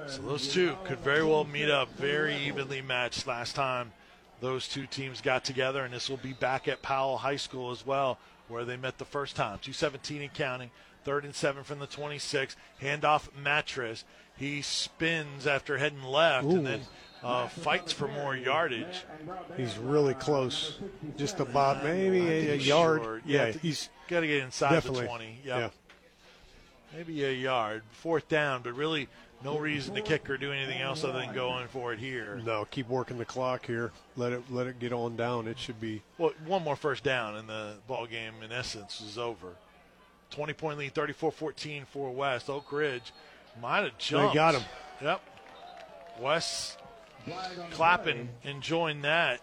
So 0.07 0.23
those 0.23 0.53
two 0.53 0.77
could 0.85 0.99
very 1.01 1.25
well 1.25 1.45
meet 1.45 1.71
up 1.71 1.91
very 1.97 2.37
evenly 2.37 2.83
matched 2.83 3.27
last 3.27 3.55
time 3.55 3.93
those 4.41 4.69
two 4.69 4.87
teams 4.87 5.21
got 5.21 5.45
together, 5.45 5.85
and 5.85 5.93
this 5.93 6.09
will 6.09 6.17
be 6.17 6.33
back 6.33 6.69
at 6.69 6.83
Powell 6.83 7.19
High 7.19 7.37
School 7.37 7.71
as 7.71 7.85
well, 7.85 8.19
where 8.49 8.65
they 8.65 8.77
met 8.77 8.99
the 8.99 9.05
first 9.05 9.37
time. 9.37 9.59
217 9.59 10.23
and 10.23 10.33
counting, 10.33 10.71
third 11.05 11.25
and 11.25 11.35
seven 11.35 11.65
from 11.65 11.79
the 11.79 11.87
26. 11.87 12.57
Handoff 12.81 13.29
mattress. 13.37 14.05
He 14.37 14.63
spins 14.63 15.47
after 15.47 15.79
heading 15.79 16.05
left, 16.05 16.47
Ooh. 16.47 16.51
and 16.51 16.67
then 16.67 16.81
uh, 17.23 17.49
fights 17.49 17.93
for 17.93 18.09
more 18.09 18.37
yardage. 18.37 19.05
He's 19.57 19.77
really 19.79 20.15
close, 20.15 20.79
just 21.17 21.41
about 21.41 21.83
maybe 21.85 22.21
a, 22.21 22.53
a 22.53 22.57
yard. 22.57 23.03
Short. 23.03 23.23
Yeah, 23.27 23.47
Yeah, 23.47 23.53
he's 23.53 23.89
Got 24.09 24.21
to 24.21 24.27
get 24.27 24.43
inside 24.43 24.71
definitely. 24.71 25.03
the 25.03 25.09
20. 25.09 25.39
Yep. 25.45 25.59
Yeah. 25.59 26.97
maybe 26.97 27.25
a 27.25 27.33
yard, 27.33 27.83
fourth 27.91 28.27
down, 28.29 28.63
but 28.63 28.75
really 28.75 29.07
no 29.45 29.59
reason 29.59 29.95
to 29.95 30.01
kick 30.01 30.29
or 30.31 30.39
do 30.39 30.51
anything 30.51 30.81
else 30.81 31.05
other 31.05 31.19
than 31.19 31.35
going 31.35 31.69
for 31.69 31.93
it 31.93 31.99
here. 31.99 32.41
No, 32.45 32.67
keep 32.71 32.89
working 32.89 33.19
the 33.19 33.25
clock 33.27 33.67
here. 33.67 33.93
Let 34.17 34.33
it 34.33 34.43
let 34.51 34.67
it 34.67 34.79
get 34.79 34.93
on 34.95 35.17
down. 35.17 35.47
It 35.47 35.59
should 35.59 35.81
be 35.81 36.03
Well, 36.17 36.33
one 36.47 36.65
more 36.65 36.75
first 36.77 37.05
down, 37.05 37.37
and 37.37 37.49
the 37.49 37.75
ball 37.87 38.07
game, 38.07 38.35
in 38.43 38.51
essence, 38.51 39.01
is 39.01 39.19
over. 39.19 39.49
20 40.31 40.53
point 40.55 40.79
lead, 40.79 40.95
34 40.95 41.31
14 41.31 41.85
for 41.91 42.11
West. 42.11 42.49
Oak 42.51 42.73
Ridge 42.73 43.13
might 43.61 43.85
have 43.85 43.99
jumped. 43.99 44.33
They 44.33 44.37
got 44.37 44.55
him. 44.55 44.63
Yep. 45.03 45.21
West 46.21 46.79
clapping, 47.73 48.29
enjoying 48.45 49.03
that. 49.03 49.41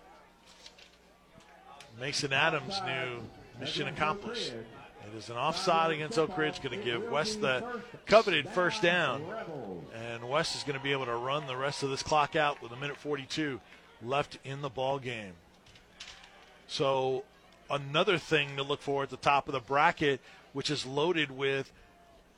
Mason 2.00 2.34
Adams 2.34 2.80
new 2.86 3.22
mission 3.60 3.88
accomplished. 3.88 4.52
It 4.52 5.18
is 5.18 5.30
an 5.30 5.38
offside 5.38 5.92
against 5.92 6.18
Oak 6.18 6.38
Ridge, 6.38 6.62
going 6.62 6.78
to 6.78 6.84
give 6.84 7.10
West 7.10 7.42
the 7.42 7.64
coveted 8.06 8.50
first 8.50 8.82
down. 8.82 9.24
And 9.94 10.28
West 10.28 10.56
is 10.56 10.64
going 10.64 10.78
to 10.78 10.84
be 10.84 10.92
able 10.92 11.06
to 11.06 11.16
run 11.16 11.48
the 11.48 11.56
rest 11.56 11.84
of 11.84 11.90
this 11.90 12.04
clock 12.04 12.36
out 12.36 12.62
with 12.62 12.72
a 12.72 12.76
minute 12.76 12.98
42 12.98 13.62
left 14.04 14.40
in 14.44 14.62
the 14.62 14.70
ball 14.70 15.00
game. 15.00 15.34
So, 16.68 17.24
another 17.70 18.18
thing 18.18 18.56
to 18.58 18.64
look 18.64 18.82
for 18.82 19.04
at 19.04 19.10
the 19.10 19.18
top 19.18 19.48
of 19.48 19.54
the 19.54 19.60
bracket, 19.60 20.20
which 20.54 20.70
is 20.70 20.86
loaded 20.86 21.32
with 21.32 21.72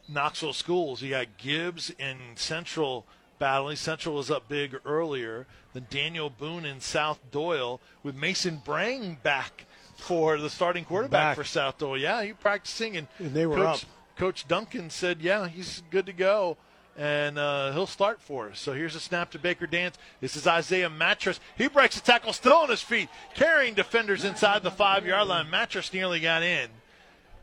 Knoxville 0.10 0.53
schools. 0.53 1.02
You 1.02 1.11
got 1.11 1.38
Gibbs 1.38 1.91
and 1.99 2.19
Central 2.36 3.06
battling. 3.39 3.76
Central 3.76 4.15
was 4.15 4.31
up 4.31 4.47
big 4.47 4.76
earlier. 4.85 5.45
Then 5.73 5.88
Daniel 5.89 6.30
Boone 6.30 6.65
and 6.65 6.81
South 6.81 7.19
Doyle 7.31 7.80
with 8.03 8.15
Mason 8.15 8.61
Brang 8.64 9.18
back 9.22 9.65
for 9.95 10.38
the 10.38 10.49
starting 10.49 10.85
quarterback 10.85 11.30
Back. 11.30 11.35
for 11.35 11.43
South 11.43 11.77
Doyle. 11.77 11.97
Yeah, 11.97 12.23
he 12.23 12.34
practicing 12.34 12.97
and, 12.97 13.07
And 13.19 13.34
they 13.34 13.45
were 13.45 13.57
Coach, 13.57 13.84
up. 13.84 13.89
Coach 14.18 14.47
Duncan 14.47 14.89
said, 14.89 15.22
"Yeah, 15.22 15.47
he's 15.47 15.84
good 15.89 16.05
to 16.05 16.14
go." 16.14 16.57
and 16.97 17.38
uh, 17.38 17.72
he'll 17.73 17.85
start 17.85 18.19
for 18.19 18.49
us. 18.49 18.59
So 18.59 18.73
here's 18.73 18.95
a 18.95 18.99
snap 18.99 19.30
to 19.31 19.39
Baker 19.39 19.68
Dance. 19.68 19.97
This 20.19 20.35
is 20.35 20.47
Isaiah 20.47 20.89
Mattress. 20.89 21.39
He 21.55 21.68
breaks 21.68 21.93
the 21.93 22.01
tackle, 22.01 22.34
still 22.34 22.55
on 22.55 22.69
his 22.69 22.81
feet, 22.81 23.07
carrying 23.35 23.76
defenders 23.76 24.26
inside 24.26 24.64
the 24.64 24.72
five 24.72 25.05
yard 25.05 25.27
line. 25.27 25.49
Mattress 25.49 25.93
nearly 25.93 26.19
got 26.19 26.41
in. 26.41 26.69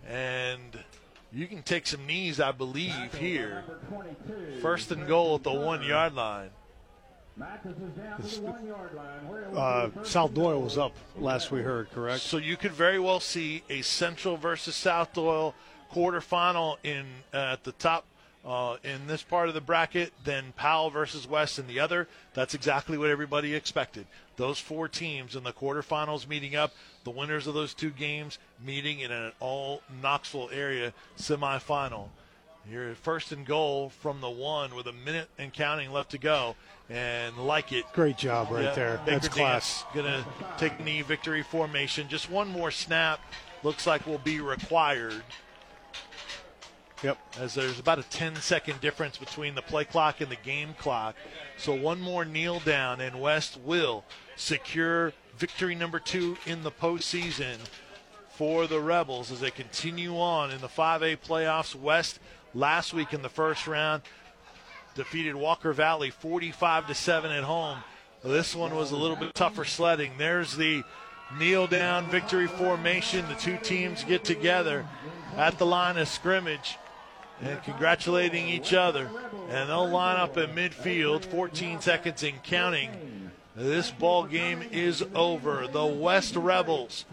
And 0.08 0.82
you 1.34 1.46
can 1.46 1.62
take 1.62 1.86
some 1.86 2.06
knees, 2.06 2.40
I 2.40 2.52
believe, 2.52 3.14
here. 3.14 3.64
First 4.62 4.90
and 4.90 5.06
goal 5.06 5.34
at 5.34 5.42
the 5.42 5.52
one 5.52 5.82
yard 5.82 6.14
line. 6.14 6.50
Uh, 9.56 9.88
South 10.04 10.34
Doyle 10.34 10.62
was 10.62 10.78
up 10.78 10.92
last 11.18 11.50
we 11.50 11.62
heard, 11.62 11.90
correct? 11.90 12.22
So 12.22 12.36
you 12.36 12.56
could 12.56 12.70
very 12.70 13.00
well 13.00 13.18
see 13.18 13.64
a 13.68 13.82
Central 13.82 14.36
versus 14.36 14.76
South 14.76 15.12
Doyle 15.12 15.54
quarterfinal 15.92 16.76
in 16.84 17.06
uh, 17.32 17.54
at 17.54 17.64
the 17.64 17.72
top 17.72 18.04
uh, 18.44 18.76
in 18.84 19.06
this 19.06 19.22
part 19.22 19.48
of 19.48 19.54
the 19.54 19.60
bracket, 19.60 20.12
then 20.22 20.52
Powell 20.56 20.90
versus 20.90 21.26
West 21.26 21.58
in 21.58 21.66
the 21.66 21.80
other. 21.80 22.06
That's 22.34 22.54
exactly 22.54 22.98
what 22.98 23.10
everybody 23.10 23.54
expected. 23.54 24.06
Those 24.36 24.58
four 24.58 24.88
teams 24.88 25.36
in 25.36 25.44
the 25.44 25.52
quarterfinals 25.52 26.26
meeting 26.26 26.56
up, 26.56 26.72
the 27.04 27.10
winners 27.10 27.46
of 27.46 27.54
those 27.54 27.74
two 27.74 27.90
games 27.90 28.38
meeting 28.64 29.00
in 29.00 29.12
an 29.12 29.32
all 29.40 29.82
Knoxville 30.02 30.50
area 30.52 30.92
semifinal. 31.16 32.08
You're 32.70 32.94
first 32.94 33.30
and 33.30 33.44
goal 33.44 33.90
from 33.90 34.20
the 34.20 34.30
one 34.30 34.74
with 34.74 34.86
a 34.86 34.92
minute 34.92 35.28
and 35.38 35.52
counting 35.52 35.92
left 35.92 36.12
to 36.12 36.18
go, 36.18 36.56
and 36.88 37.36
like 37.36 37.72
it. 37.72 37.84
Great 37.92 38.16
job 38.16 38.50
right 38.50 38.64
Yeah, 38.64 38.74
there. 38.74 38.96
Baker 39.04 39.10
That's 39.20 39.28
class. 39.28 39.84
Going 39.92 40.06
to 40.06 40.24
take 40.56 40.82
knee 40.82 41.02
victory 41.02 41.42
formation. 41.42 42.08
Just 42.08 42.30
one 42.30 42.48
more 42.48 42.70
snap 42.70 43.20
looks 43.62 43.86
like 43.86 44.06
will 44.06 44.18
be 44.18 44.40
required 44.40 45.22
Yep. 47.02 47.18
as 47.38 47.54
there's 47.54 47.78
about 47.78 47.98
a 47.98 48.02
10 48.04 48.36
second 48.36 48.80
difference 48.80 49.18
between 49.18 49.54
the 49.54 49.62
play 49.62 49.84
clock 49.84 50.20
and 50.20 50.30
the 50.30 50.36
game 50.36 50.74
clock. 50.78 51.16
So 51.58 51.74
one 51.74 52.00
more 52.00 52.24
kneel 52.24 52.60
down, 52.60 53.00
and 53.00 53.20
West 53.20 53.58
will 53.62 54.04
secure 54.36 55.12
victory 55.36 55.74
number 55.74 55.98
two 55.98 56.36
in 56.46 56.62
the 56.62 56.70
postseason 56.70 57.56
for 58.30 58.66
the 58.66 58.80
Rebels 58.80 59.30
as 59.30 59.40
they 59.40 59.50
continue 59.50 60.18
on 60.18 60.50
in 60.50 60.60
the 60.60 60.68
5A 60.68 61.18
playoffs. 61.18 61.74
West 61.74 62.20
last 62.54 62.94
week 62.94 63.12
in 63.12 63.22
the 63.22 63.28
first 63.28 63.66
round 63.66 64.02
defeated 64.94 65.34
Walker 65.34 65.72
Valley 65.72 66.10
45 66.10 66.86
to 66.86 66.94
7 66.94 67.30
at 67.30 67.44
home. 67.44 67.78
This 68.22 68.54
one 68.54 68.74
was 68.74 68.90
a 68.90 68.96
little 68.96 69.16
bit 69.16 69.34
tougher 69.34 69.64
sledding. 69.64 70.12
There's 70.16 70.56
the 70.56 70.82
kneel 71.38 71.66
down 71.66 72.08
victory 72.08 72.46
formation. 72.46 73.26
The 73.28 73.34
two 73.34 73.58
teams 73.58 74.04
get 74.04 74.24
together 74.24 74.86
at 75.36 75.58
the 75.58 75.66
line 75.66 75.98
of 75.98 76.08
scrimmage 76.08 76.78
and 77.40 77.62
congratulating 77.62 78.48
each 78.48 78.72
other. 78.72 79.10
And 79.50 79.68
they'll 79.68 79.88
line 79.88 80.16
up 80.16 80.36
in 80.36 80.50
midfield, 80.50 81.24
14 81.24 81.80
seconds 81.80 82.22
and 82.22 82.42
counting. 82.42 83.30
This 83.56 83.90
ball 83.90 84.24
game 84.24 84.62
is 84.72 85.04
over. 85.14 85.66
The 85.66 85.86
West 85.86 86.36
Rebels 86.36 87.04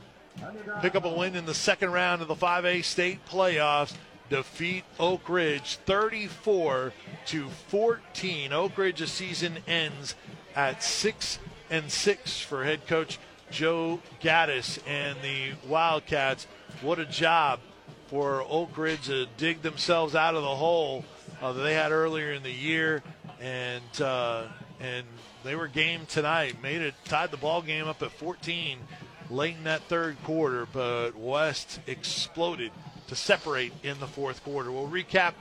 pick 0.81 0.95
up 0.95 1.05
a 1.05 1.09
win 1.09 1.35
in 1.35 1.45
the 1.45 1.53
second 1.53 1.91
round 1.91 2.21
of 2.21 2.27
the 2.27 2.35
5A 2.35 2.83
state 2.83 3.25
playoffs. 3.25 3.93
Defeat 4.29 4.85
Oak 4.97 5.27
Ridge 5.27 5.75
34 5.85 6.93
to 7.27 7.49
14. 7.49 8.53
Oak 8.53 8.77
Ridge's 8.77 9.11
season 9.11 9.57
ends 9.67 10.15
at 10.55 10.81
six 10.81 11.37
and 11.69 11.91
six 11.91 12.39
for 12.39 12.63
head 12.63 12.87
coach 12.87 13.19
Joe 13.51 13.99
Gaddis 14.21 14.79
and 14.87 15.17
the 15.21 15.51
Wildcats. 15.67 16.47
What 16.81 16.97
a 16.99 17.05
job 17.05 17.59
for 18.11 18.43
Oak 18.49 18.77
Ridge 18.77 19.05
to 19.05 19.25
dig 19.37 19.61
themselves 19.61 20.15
out 20.15 20.35
of 20.35 20.43
the 20.43 20.55
hole 20.55 21.05
uh, 21.41 21.53
that 21.53 21.61
they 21.61 21.73
had 21.73 21.93
earlier 21.93 22.33
in 22.33 22.43
the 22.43 22.51
year, 22.51 23.01
and 23.39 24.01
uh, 24.01 24.43
and 24.81 25.07
they 25.45 25.55
were 25.55 25.69
game 25.69 26.01
tonight. 26.07 26.61
Made 26.61 26.81
it 26.81 26.93
tied 27.05 27.31
the 27.31 27.37
ball 27.37 27.61
game 27.61 27.87
up 27.87 28.03
at 28.03 28.11
14 28.11 28.79
late 29.29 29.55
in 29.55 29.63
that 29.63 29.81
third 29.83 30.21
quarter, 30.25 30.67
but 30.73 31.15
West 31.15 31.79
exploded 31.87 32.73
to 33.07 33.15
separate 33.15 33.71
in 33.81 33.97
the 34.01 34.07
fourth 34.07 34.43
quarter. 34.43 34.73
We'll 34.73 34.89
recap 34.89 35.33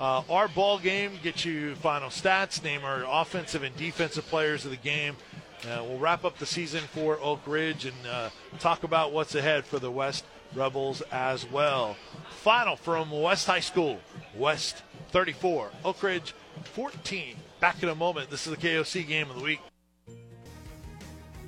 uh, 0.00 0.22
our 0.30 0.48
ball 0.48 0.78
game, 0.78 1.18
get 1.22 1.44
you 1.44 1.74
final 1.74 2.08
stats, 2.08 2.64
name 2.64 2.84
our 2.84 3.04
offensive 3.06 3.62
and 3.62 3.76
defensive 3.76 4.26
players 4.28 4.64
of 4.64 4.70
the 4.70 4.78
game. 4.78 5.16
Uh, 5.64 5.82
we'll 5.82 5.98
wrap 5.98 6.24
up 6.24 6.38
the 6.38 6.46
season 6.46 6.80
for 6.80 7.18
Oak 7.20 7.40
Ridge 7.46 7.84
and 7.84 8.06
uh, 8.10 8.30
talk 8.58 8.82
about 8.82 9.12
what's 9.12 9.34
ahead 9.34 9.66
for 9.66 9.78
the 9.78 9.90
West 9.90 10.24
Rebels 10.54 11.02
as 11.12 11.50
well. 11.50 11.96
Final 12.42 12.76
from 12.76 13.10
West 13.10 13.46
High 13.46 13.60
School 13.60 13.98
West 14.36 14.82
34, 15.10 15.70
Oak 15.84 16.02
Ridge 16.02 16.34
14. 16.64 17.36
Back 17.60 17.82
in 17.82 17.88
a 17.88 17.94
moment. 17.94 18.30
This 18.30 18.46
is 18.46 18.56
the 18.56 18.60
KOC 18.60 19.06
game 19.06 19.30
of 19.30 19.36
the 19.36 19.42
week. 19.42 19.60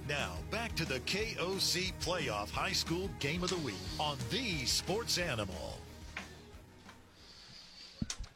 Now, 0.09 0.35
back 0.51 0.77
to 0.77 0.85
the 0.85 1.01
KOC 1.01 1.93
Playoff 2.01 2.51
High 2.51 2.73
School 2.73 3.11
Game 3.19 3.43
of 3.43 3.51
the 3.51 3.57
Week 3.57 3.75
on 3.99 4.17
the 4.31 4.65
Sports 4.65 5.19
Animal. 5.19 5.81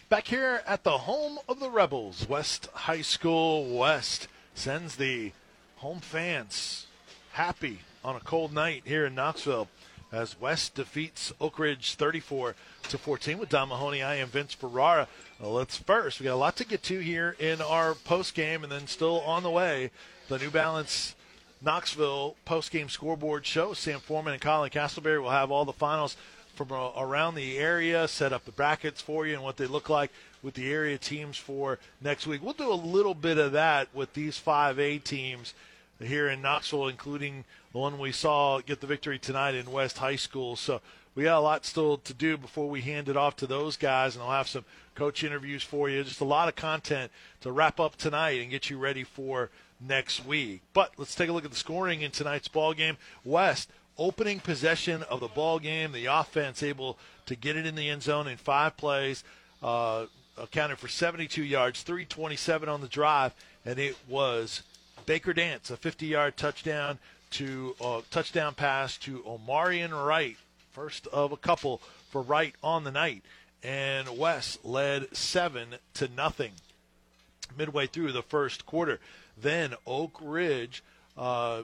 Back 0.09 0.27
here 0.27 0.63
at 0.67 0.83
the 0.83 0.99
home 0.99 1.39
of 1.49 1.61
the 1.61 1.71
Rebels, 1.71 2.29
West 2.29 2.69
High 2.73 3.03
School 3.03 3.79
West 3.79 4.27
sends 4.53 4.97
the 4.97 5.31
home 5.77 6.01
fans 6.01 6.89
happy 7.33 7.83
on 8.05 8.17
a 8.17 8.21
cold 8.21 8.53
night 8.53 8.83
here 8.85 9.07
in 9.07 9.15
Knoxville 9.15 9.69
as 10.13 10.41
West 10.41 10.75
defeats 10.75 11.33
Oak 11.41 11.59
Ridge 11.59 11.95
34 11.95 12.55
to 12.85 12.99
14 12.99 13.39
with 13.39 13.49
Don 13.49 13.69
Mahoney. 13.69 14.03
I 14.03 14.17
am 14.17 14.29
Vince 14.29 14.55
Ferrara. 14.55 15.09
Well, 15.39 15.53
let's 15.53 15.77
first, 15.77 16.21
we 16.21 16.25
got 16.25 16.35
a 16.35 16.37
lot 16.37 16.57
to 16.57 16.67
get 16.67 16.83
to 16.85 16.99
here 16.99 17.37
in 17.39 17.61
our 17.61 17.95
post 17.95 18.35
game 18.35 18.63
and 18.63 18.73
then 18.73 18.87
still 18.87 19.21
on 19.21 19.43
the 19.43 19.51
way, 19.51 19.91
the 20.29 20.39
New 20.39 20.51
Balance 20.51 21.15
Knoxville 21.63 22.37
post 22.45 22.71
game 22.71 22.89
scoreboard 22.89 23.47
show. 23.47 23.73
Sam 23.73 24.01
Forman 24.01 24.33
and 24.33 24.43
Colin 24.43 24.71
Castleberry 24.71 25.23
will 25.23 25.31
have 25.31 25.51
all 25.51 25.65
the 25.65 25.73
finals 25.73 26.17
from 26.55 26.73
uh, 26.73 26.91
around 26.97 27.37
the 27.37 27.59
area, 27.59 28.09
set 28.09 28.33
up 28.33 28.45
the 28.45 28.53
brackets 28.53 29.01
for 29.01 29.27
you 29.27 29.35
and 29.35 29.43
what 29.43 29.57
they 29.57 29.67
look 29.67 29.89
like 29.89 30.11
with 30.43 30.55
the 30.55 30.71
area 30.71 30.99
teams 30.99 31.37
for 31.37 31.79
next 32.01 32.27
week. 32.27 32.43
We'll 32.43 32.55
do 32.55 32.73
a 32.73 32.75
little 32.75 33.15
bit 33.15 33.39
of 33.39 33.53
that 33.53 33.89
with 33.95 34.15
these 34.15 34.41
5A 34.41 35.05
teams 35.05 35.55
here 35.99 36.29
in 36.29 36.43
Knoxville, 36.43 36.89
including 36.89 37.45
the 37.73 37.79
one 37.79 37.99
we 37.99 38.13
saw 38.13 38.61
get 38.61 38.81
the 38.81 38.87
victory 38.87 39.19
tonight 39.19 39.55
in 39.55 39.71
West 39.71 39.99
High 39.99 40.17
School. 40.17 40.57
So 40.57 40.81
we 41.15 41.25
got 41.25 41.39
a 41.39 41.41
lot 41.41 41.65
still 41.65 41.99
to 41.99 42.15
do 42.15 42.37
before 42.37 42.69
we 42.69 42.81
hand 42.81 43.09
it 43.09 43.17
off 43.17 43.37
to 43.37 43.47
those 43.47 43.77
guys, 43.77 44.15
and 44.15 44.23
I'll 44.23 44.31
have 44.31 44.49
some 44.49 44.65
coach 44.95 45.25
interviews 45.25 45.63
for 45.63 45.89
you. 45.89 46.03
Just 46.05 46.21
a 46.21 46.25
lot 46.25 46.49
of 46.49 46.57
content 46.57 47.11
to 47.41 47.53
wrap 47.53 47.81
up 47.81 47.97
tonight 47.97 48.41
and 48.41 48.51
get 48.51 48.71
you 48.71 48.79
ready 48.79 49.05
for 49.05 49.51
next 49.81 50.25
week. 50.25 50.63
But 50.73 50.93
let's 50.97 51.15
take 51.15 51.29
a 51.29 51.33
look 51.33 51.45
at 51.45 51.51
the 51.51 51.57
scoring 51.57 52.03
in 52.03 52.11
tonight's 52.11 52.49
ball 52.49 52.75
game. 52.75 52.97
West 53.25 53.71
opening 53.99 54.41
possession 54.41 55.03
of 55.05 55.21
the 55.21 55.29
ball 55.29 55.59
game. 55.59 55.93
The 55.93 56.07
offense 56.07 56.63
able 56.63 56.99
to 57.27 57.37
get 57.37 57.57
it 57.57 57.67
in 57.67 57.75
the 57.75 57.89
end 57.89 58.03
zone 58.03 58.27
in 58.27 58.37
five 58.37 58.77
plays, 58.77 59.25
uh, 59.63 60.07
accounted 60.37 60.79
for 60.79 60.89
72 60.89 61.43
yards, 61.45 61.83
327 61.83 62.69
on 62.69 62.81
the 62.81 62.89
drive, 62.89 63.35
and 63.65 63.79
it 63.79 63.97
was 64.09 64.63
Baker 65.07 65.33
Dance, 65.33 65.71
a 65.71 65.77
50-yard 65.77 66.37
touchdown 66.37 66.99
to 67.31 67.75
uh, 67.81 68.01
touchdown 68.11 68.55
pass 68.55 68.97
to 68.99 69.21
Omarion 69.21 69.91
Wright, 69.93 70.37
first 70.73 71.07
of 71.09 71.33
a 71.33 71.37
couple 71.37 71.81
for 72.11 72.23
Wright 72.23 72.55
on 72.63 72.85
the 72.85 72.91
night, 72.91 73.23
and 73.63 74.19
West 74.19 74.65
led 74.65 75.15
seven 75.17 75.77
to 75.95 76.09
nothing 76.09 76.53
midway 77.57 77.87
through 77.87 78.13
the 78.13 78.23
first 78.23 78.67
quarter. 78.67 79.01
Then 79.41 79.75
Oak 79.87 80.19
Ridge, 80.21 80.83
uh, 81.17 81.63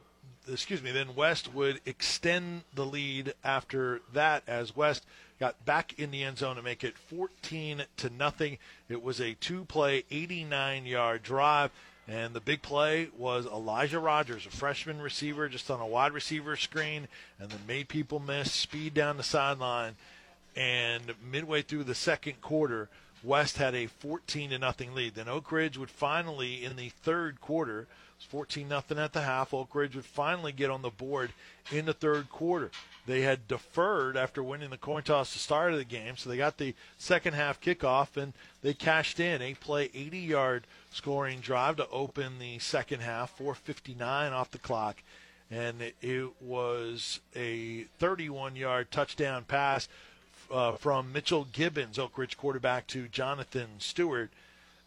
excuse 0.51 0.83
me, 0.83 0.91
then 0.91 1.15
West 1.15 1.53
would 1.53 1.81
extend 1.87 2.63
the 2.75 2.87
lead 2.87 3.35
after 3.45 4.01
that 4.13 4.43
as 4.47 4.77
West 4.77 5.05
got 5.39 5.65
back 5.67 5.99
in 5.99 6.11
the 6.11 6.23
end 6.23 6.39
zone 6.39 6.57
to 6.57 6.63
make 6.63 6.83
it 6.83 6.97
14 6.97 7.83
to 7.99 8.11
nothing. 8.11 8.59
It 8.89 9.03
was 9.03 9.21
a 9.21 9.35
two-play, 9.35 10.05
89-yard 10.11 11.23
drive. 11.23 11.71
And 12.09 12.35
the 12.35 12.41
big 12.41 12.63
play 12.63 13.09
was 13.17 13.47
Elijah 13.47 13.99
Rogers, 13.99 14.47
a 14.47 14.51
freshman 14.51 15.01
receiver, 15.01 15.49
just 15.49 15.71
on 15.71 15.81
a 15.81 15.87
wide 15.87 16.13
receiver 16.13 16.57
screen, 16.57 17.09
and 17.41 17.51
then 17.51 17.61
made 17.67 17.89
people 17.89 18.21
miss, 18.21 18.53
speed 18.53 18.95
down 18.95 19.17
the 19.17 19.25
sideline. 19.25 19.97
And 20.55 21.15
midway 21.31 21.63
through 21.63 21.85
the 21.85 21.97
second 21.97 22.41
quarter, 22.41 22.89
West 23.25 23.59
had 23.59 23.75
a 23.75 23.87
14 23.87 24.51
to 24.51 24.59
nothing 24.59 24.95
lead. 24.95 25.17
Then 25.17 25.29
Oak 25.29 25.51
Ridge 25.51 25.77
would 25.77 25.91
finally, 25.91 26.65
in 26.65 26.77
the 26.77 26.91
third 26.91 27.41
quarter, 27.41 27.81
it 27.81 27.89
was 28.19 28.27
14 28.27 28.69
nothing 28.69 28.99
at 28.99 29.13
the 29.13 29.23
half. 29.23 29.53
Oak 29.53 29.75
Ridge 29.75 29.97
would 29.97 30.05
finally 30.05 30.53
get 30.53 30.71
on 30.71 30.83
the 30.83 30.91
board 30.91 31.33
in 31.73 31.87
the 31.87 31.93
third 31.93 32.31
quarter. 32.31 32.71
They 33.07 33.23
had 33.23 33.49
deferred 33.49 34.17
after 34.17 34.43
winning 34.43 34.71
the 34.71 34.77
coin 34.77 35.03
toss 35.03 35.33
to 35.33 35.39
start 35.39 35.73
of 35.73 35.79
the 35.79 35.85
game, 35.85 36.17
so 36.17 36.31
they 36.31 36.37
got 36.37 36.59
the 36.59 36.75
second 36.99 37.35
half 37.35 37.61
kickoff 37.61 38.17
and 38.17 38.33
they 38.63 38.75
cashed 38.75 39.21
in 39.21 39.43
a 39.43 39.55
play 39.55 39.91
80 39.95 40.19
yard 40.19 40.67
scoring 40.97 41.41
drive 41.41 41.77
to 41.77 41.89
open 41.91 42.39
the 42.39 42.59
second 42.59 43.01
half, 43.01 43.37
4:59 43.39 44.33
off 44.33 44.51
the 44.51 44.59
clock, 44.59 45.03
and 45.51 45.83
it, 45.83 46.31
was 46.41 47.21
a 47.35 47.85
31 47.99 48.57
yard 48.57 48.91
touchdown 48.91 49.45
pass 49.45 49.89
uh, 50.51 50.73
from 50.73 51.13
Mitchell 51.13 51.47
Gibbons, 51.53 51.99
Oak 51.99 52.17
Ridge 52.17 52.37
quarterback, 52.37 52.87
to 52.89 53.09
Jonathan 53.09 53.69
Stewart. 53.79 54.31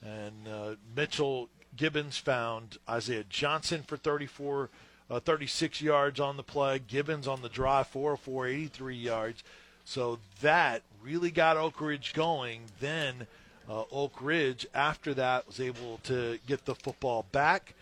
And 0.01 0.47
uh, 0.47 0.75
Mitchell 0.95 1.49
Gibbons 1.75 2.17
found 2.17 2.77
Isaiah 2.89 3.25
Johnson 3.29 3.83
for 3.83 3.97
34, 3.97 4.69
uh, 5.09 5.19
36 5.19 5.81
yards 5.81 6.19
on 6.19 6.37
the 6.37 6.43
play. 6.43 6.79
Gibbons 6.79 7.27
on 7.27 7.41
the 7.41 7.49
drive, 7.49 7.87
404, 7.87 8.47
83 8.47 8.95
yards. 8.95 9.43
So 9.85 10.19
that 10.41 10.81
really 11.03 11.31
got 11.31 11.57
Oak 11.57 11.79
Ridge 11.81 12.13
going. 12.13 12.63
Then 12.79 13.27
uh, 13.69 13.83
Oak 13.91 14.21
Ridge, 14.21 14.65
after 14.73 15.13
that, 15.13 15.45
was 15.45 15.59
able 15.59 15.99
to 16.03 16.39
get 16.47 16.65
the 16.65 16.75
football 16.75 17.25
back, 17.31 17.75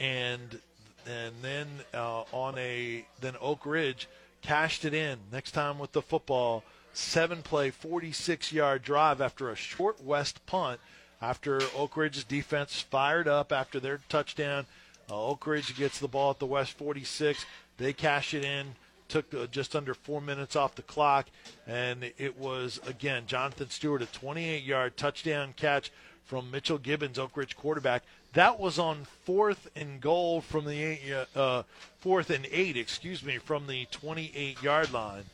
and 0.00 0.60
and 1.06 1.34
then 1.40 1.66
uh, 1.94 2.22
on 2.32 2.58
a 2.58 3.06
then 3.20 3.34
Oak 3.40 3.64
Ridge 3.64 4.08
cashed 4.42 4.84
it 4.84 4.92
in 4.92 5.18
next 5.32 5.52
time 5.52 5.78
with 5.78 5.92
the 5.92 6.02
football. 6.02 6.64
Seven 6.92 7.42
play, 7.42 7.70
46 7.70 8.52
yard 8.52 8.82
drive 8.82 9.20
after 9.20 9.50
a 9.50 9.56
short 9.56 10.02
west 10.02 10.44
punt. 10.46 10.80
After 11.20 11.60
Oak 11.76 11.96
Ridge's 11.96 12.24
defense 12.24 12.80
fired 12.80 13.28
up 13.28 13.52
after 13.52 13.78
their 13.78 14.00
touchdown, 14.08 14.66
uh, 15.10 15.26
Oak 15.26 15.46
Ridge 15.46 15.76
gets 15.76 15.98
the 15.98 16.08
ball 16.08 16.30
at 16.30 16.38
the 16.38 16.46
West 16.46 16.72
46. 16.72 17.44
They 17.76 17.92
cash 17.92 18.34
it 18.34 18.44
in 18.44 18.74
took 19.08 19.50
just 19.50 19.74
under 19.74 19.94
four 19.94 20.20
minutes 20.20 20.54
off 20.54 20.74
the 20.74 20.82
clock, 20.82 21.26
and 21.66 22.12
it 22.18 22.38
was 22.38 22.80
again 22.86 23.24
Jonathan 23.26 23.70
Stewart 23.70 24.02
a 24.02 24.06
28-yard 24.06 24.96
touchdown 24.96 25.54
catch 25.56 25.90
from 26.24 26.50
Mitchell 26.50 26.78
Gibbons, 26.78 27.18
Oak 27.18 27.36
Ridge 27.36 27.56
quarterback. 27.56 28.02
That 28.34 28.60
was 28.60 28.78
on 28.78 29.06
fourth 29.24 29.68
and 29.74 30.00
goal 30.00 30.42
from 30.42 30.66
the 30.66 30.82
eight, 30.82 31.00
uh, 31.10 31.38
uh 31.38 31.62
fourth 32.00 32.28
and 32.28 32.46
eight, 32.52 32.76
excuse 32.76 33.24
me, 33.24 33.38
from 33.38 33.66
the 33.66 33.86
28-yard 33.86 34.92
line. 34.92 35.24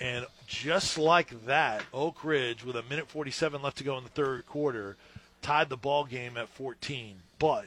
And 0.00 0.26
just 0.46 0.96
like 0.96 1.44
that, 1.44 1.82
Oak 1.92 2.24
Ridge, 2.24 2.64
with 2.64 2.74
a 2.74 2.82
minute 2.82 3.08
47 3.10 3.60
left 3.60 3.76
to 3.78 3.84
go 3.84 3.98
in 3.98 4.04
the 4.04 4.10
third 4.10 4.46
quarter, 4.46 4.96
tied 5.42 5.68
the 5.68 5.76
ball 5.76 6.04
game 6.04 6.38
at 6.38 6.48
14. 6.48 7.16
But 7.38 7.66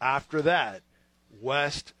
after 0.00 0.40
that, 0.42 0.82
West 1.40 1.92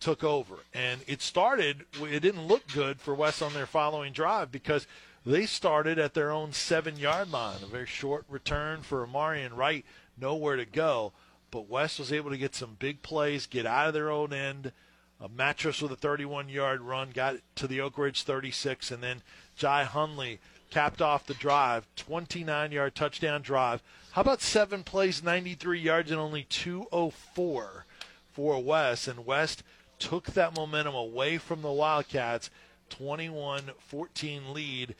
took 0.00 0.22
over. 0.24 0.56
And 0.74 1.00
it 1.06 1.22
started, 1.22 1.84
it 2.00 2.20
didn't 2.20 2.46
look 2.46 2.66
good 2.72 3.00
for 3.00 3.14
West 3.14 3.42
on 3.42 3.54
their 3.54 3.66
following 3.66 4.12
drive 4.12 4.52
because 4.52 4.86
they 5.24 5.46
started 5.46 5.98
at 5.98 6.14
their 6.14 6.30
own 6.30 6.52
seven 6.52 6.96
yard 6.96 7.32
line. 7.32 7.58
A 7.62 7.66
very 7.66 7.86
short 7.86 8.24
return 8.28 8.82
for 8.82 9.06
Omarion 9.06 9.56
Wright, 9.56 9.84
nowhere 10.18 10.56
to 10.56 10.64
go. 10.64 11.12
But 11.50 11.68
West 11.68 11.98
was 11.98 12.12
able 12.12 12.30
to 12.30 12.38
get 12.38 12.54
some 12.54 12.76
big 12.78 13.02
plays, 13.02 13.46
get 13.46 13.66
out 13.66 13.88
of 13.88 13.94
their 13.94 14.10
own 14.10 14.32
end. 14.32 14.72
A 15.20 15.28
mattress 15.28 15.80
with 15.80 15.92
a 15.92 15.96
31 15.96 16.48
yard 16.48 16.82
run 16.82 17.10
got 17.10 17.36
to 17.56 17.66
the 17.66 17.80
Oak 17.80 17.96
Ridge 17.96 18.22
36, 18.22 18.90
and 18.90 19.02
then 19.02 19.22
Jai 19.56 19.84
Hundley 19.84 20.38
capped 20.70 21.00
off 21.00 21.26
the 21.26 21.34
drive, 21.34 21.86
29 21.96 22.72
yard 22.72 22.94
touchdown 22.94 23.40
drive. 23.42 23.82
How 24.12 24.20
about 24.20 24.42
seven 24.42 24.84
plays, 24.84 25.22
93 25.22 25.80
yards, 25.80 26.10
and 26.10 26.20
only 26.20 26.44
204 26.44 27.86
for 28.32 28.62
West? 28.62 29.08
And 29.08 29.24
West 29.26 29.62
took 29.98 30.26
that 30.26 30.56
momentum 30.56 30.94
away 30.94 31.38
from 31.38 31.62
the 31.62 31.72
Wildcats. 31.72 32.50
21 32.90 33.70
14 33.78 34.54
lead 34.54 34.94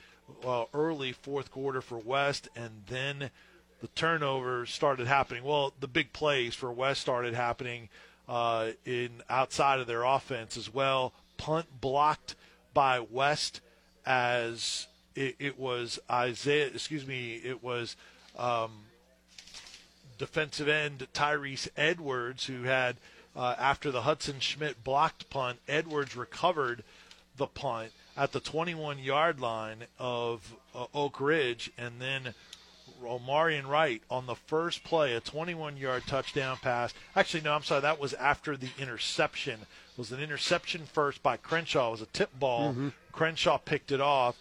uh, 0.44 0.64
early 0.74 1.12
fourth 1.12 1.50
quarter 1.50 1.80
for 1.80 1.98
West, 1.98 2.48
and 2.56 2.82
then 2.88 3.30
the 3.80 3.88
turnovers 3.88 4.70
started 4.70 5.06
happening. 5.06 5.44
Well, 5.44 5.72
the 5.78 5.88
big 5.88 6.12
plays 6.12 6.54
for 6.54 6.72
West 6.72 7.00
started 7.00 7.34
happening 7.34 7.88
uh, 8.28 8.70
in 8.84 9.22
outside 9.30 9.80
of 9.80 9.86
their 9.86 10.02
offense 10.02 10.56
as 10.56 10.72
well. 10.72 11.12
Punt 11.36 11.80
blocked 11.80 12.34
by 12.74 13.00
West 13.00 13.60
as 14.04 14.86
it, 15.14 15.36
it 15.38 15.58
was 15.58 15.98
Isaiah. 16.10 16.66
Excuse 16.66 17.06
me, 17.06 17.36
it 17.36 17.62
was 17.62 17.96
um, 18.36 18.70
defensive 20.18 20.68
end 20.68 21.06
Tyrese 21.14 21.68
Edwards 21.76 22.46
who 22.46 22.62
had 22.64 22.96
uh, 23.36 23.54
after 23.58 23.90
the 23.90 24.02
Hudson 24.02 24.40
Schmidt 24.40 24.82
blocked 24.82 25.28
punt. 25.30 25.58
Edwards 25.68 26.16
recovered 26.16 26.82
the 27.36 27.46
punt 27.46 27.92
at 28.16 28.32
the 28.32 28.40
21 28.40 28.98
yard 28.98 29.40
line 29.40 29.84
of 29.98 30.54
uh, 30.74 30.86
Oak 30.94 31.20
Ridge, 31.20 31.70
and 31.76 32.00
then 32.00 32.34
Omarion 33.02 33.68
Wright 33.68 34.02
on 34.10 34.26
the 34.26 34.34
first 34.34 34.82
play, 34.84 35.14
a 35.14 35.20
21 35.20 35.76
yard 35.76 36.04
touchdown 36.06 36.56
pass. 36.62 36.94
Actually, 37.14 37.42
no, 37.42 37.52
I'm 37.52 37.62
sorry, 37.62 37.82
that 37.82 38.00
was 38.00 38.14
after 38.14 38.56
the 38.56 38.70
interception. 38.78 39.60
It 39.60 39.98
was 39.98 40.12
an 40.12 40.20
interception 40.20 40.86
first 40.86 41.22
by 41.22 41.36
Crenshaw. 41.36 41.88
It 41.88 41.92
was 41.92 42.02
a 42.02 42.06
tip 42.06 42.38
ball. 42.38 42.70
Mm-hmm. 42.70 42.88
Crenshaw 43.12 43.58
picked 43.58 43.92
it 43.92 44.00
off 44.00 44.36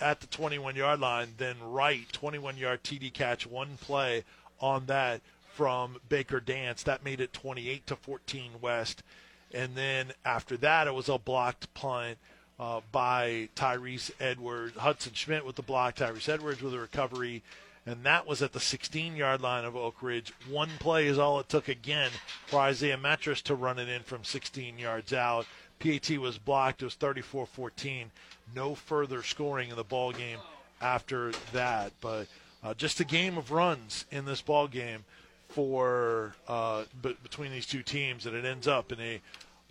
at 0.00 0.20
the 0.20 0.26
21 0.26 0.76
yard 0.76 1.00
line. 1.00 1.34
Then 1.36 1.56
Wright, 1.62 2.10
21 2.12 2.56
yard 2.56 2.82
TD 2.82 3.12
catch, 3.12 3.46
one 3.46 3.76
play 3.80 4.24
on 4.60 4.86
that 4.86 5.20
from 5.54 5.98
Baker 6.08 6.40
Dance. 6.40 6.82
That 6.82 7.04
made 7.04 7.20
it 7.20 7.32
28 7.32 7.86
to 7.86 7.96
14 7.96 8.50
West. 8.60 9.02
And 9.52 9.76
then 9.76 10.12
after 10.24 10.56
that, 10.58 10.88
it 10.88 10.94
was 10.94 11.08
a 11.08 11.18
blocked 11.18 11.72
punt 11.74 12.18
uh, 12.58 12.80
by 12.90 13.48
Tyrese 13.54 14.10
Edwards. 14.20 14.76
Hudson 14.76 15.12
Schmidt 15.14 15.46
with 15.46 15.56
the 15.56 15.62
block, 15.62 15.96
Tyrese 15.96 16.28
Edwards 16.28 16.60
with 16.60 16.74
a 16.74 16.78
recovery. 16.78 17.42
And 17.86 18.02
that 18.04 18.26
was 18.26 18.42
at 18.42 18.52
the 18.52 18.60
16 18.60 19.14
yard 19.14 19.42
line 19.42 19.64
of 19.64 19.76
Oak 19.76 20.02
Ridge. 20.02 20.32
One 20.48 20.70
play 20.80 21.06
is 21.06 21.18
all 21.18 21.38
it 21.38 21.48
took 21.48 21.68
again 21.68 22.10
for 22.46 22.60
Isaiah 22.60 22.96
Mattress 22.96 23.42
to 23.42 23.54
run 23.54 23.78
it 23.78 23.88
in 23.88 24.02
from 24.02 24.24
16 24.24 24.78
yards 24.78 25.12
out. 25.12 25.46
PAT 25.78 26.18
was 26.18 26.38
blocked. 26.38 26.82
It 26.82 26.86
was 26.86 26.94
34 26.94 27.46
14. 27.46 28.10
No 28.54 28.74
further 28.74 29.22
scoring 29.22 29.70
in 29.70 29.76
the 29.76 29.84
ball 29.84 30.12
game 30.12 30.38
after 30.80 31.32
that. 31.52 31.92
But 32.00 32.26
uh, 32.62 32.74
just 32.74 33.00
a 33.00 33.04
game 33.04 33.36
of 33.36 33.52
runs 33.52 34.06
in 34.10 34.24
this 34.24 34.40
ball 34.40 34.66
game 34.66 35.04
for 35.54 36.34
uh, 36.48 36.82
b- 37.00 37.16
between 37.22 37.52
these 37.52 37.64
two 37.64 37.82
teams, 37.82 38.26
and 38.26 38.34
it 38.34 38.44
ends 38.44 38.66
up 38.66 38.90
in 38.90 39.00
a 39.00 39.20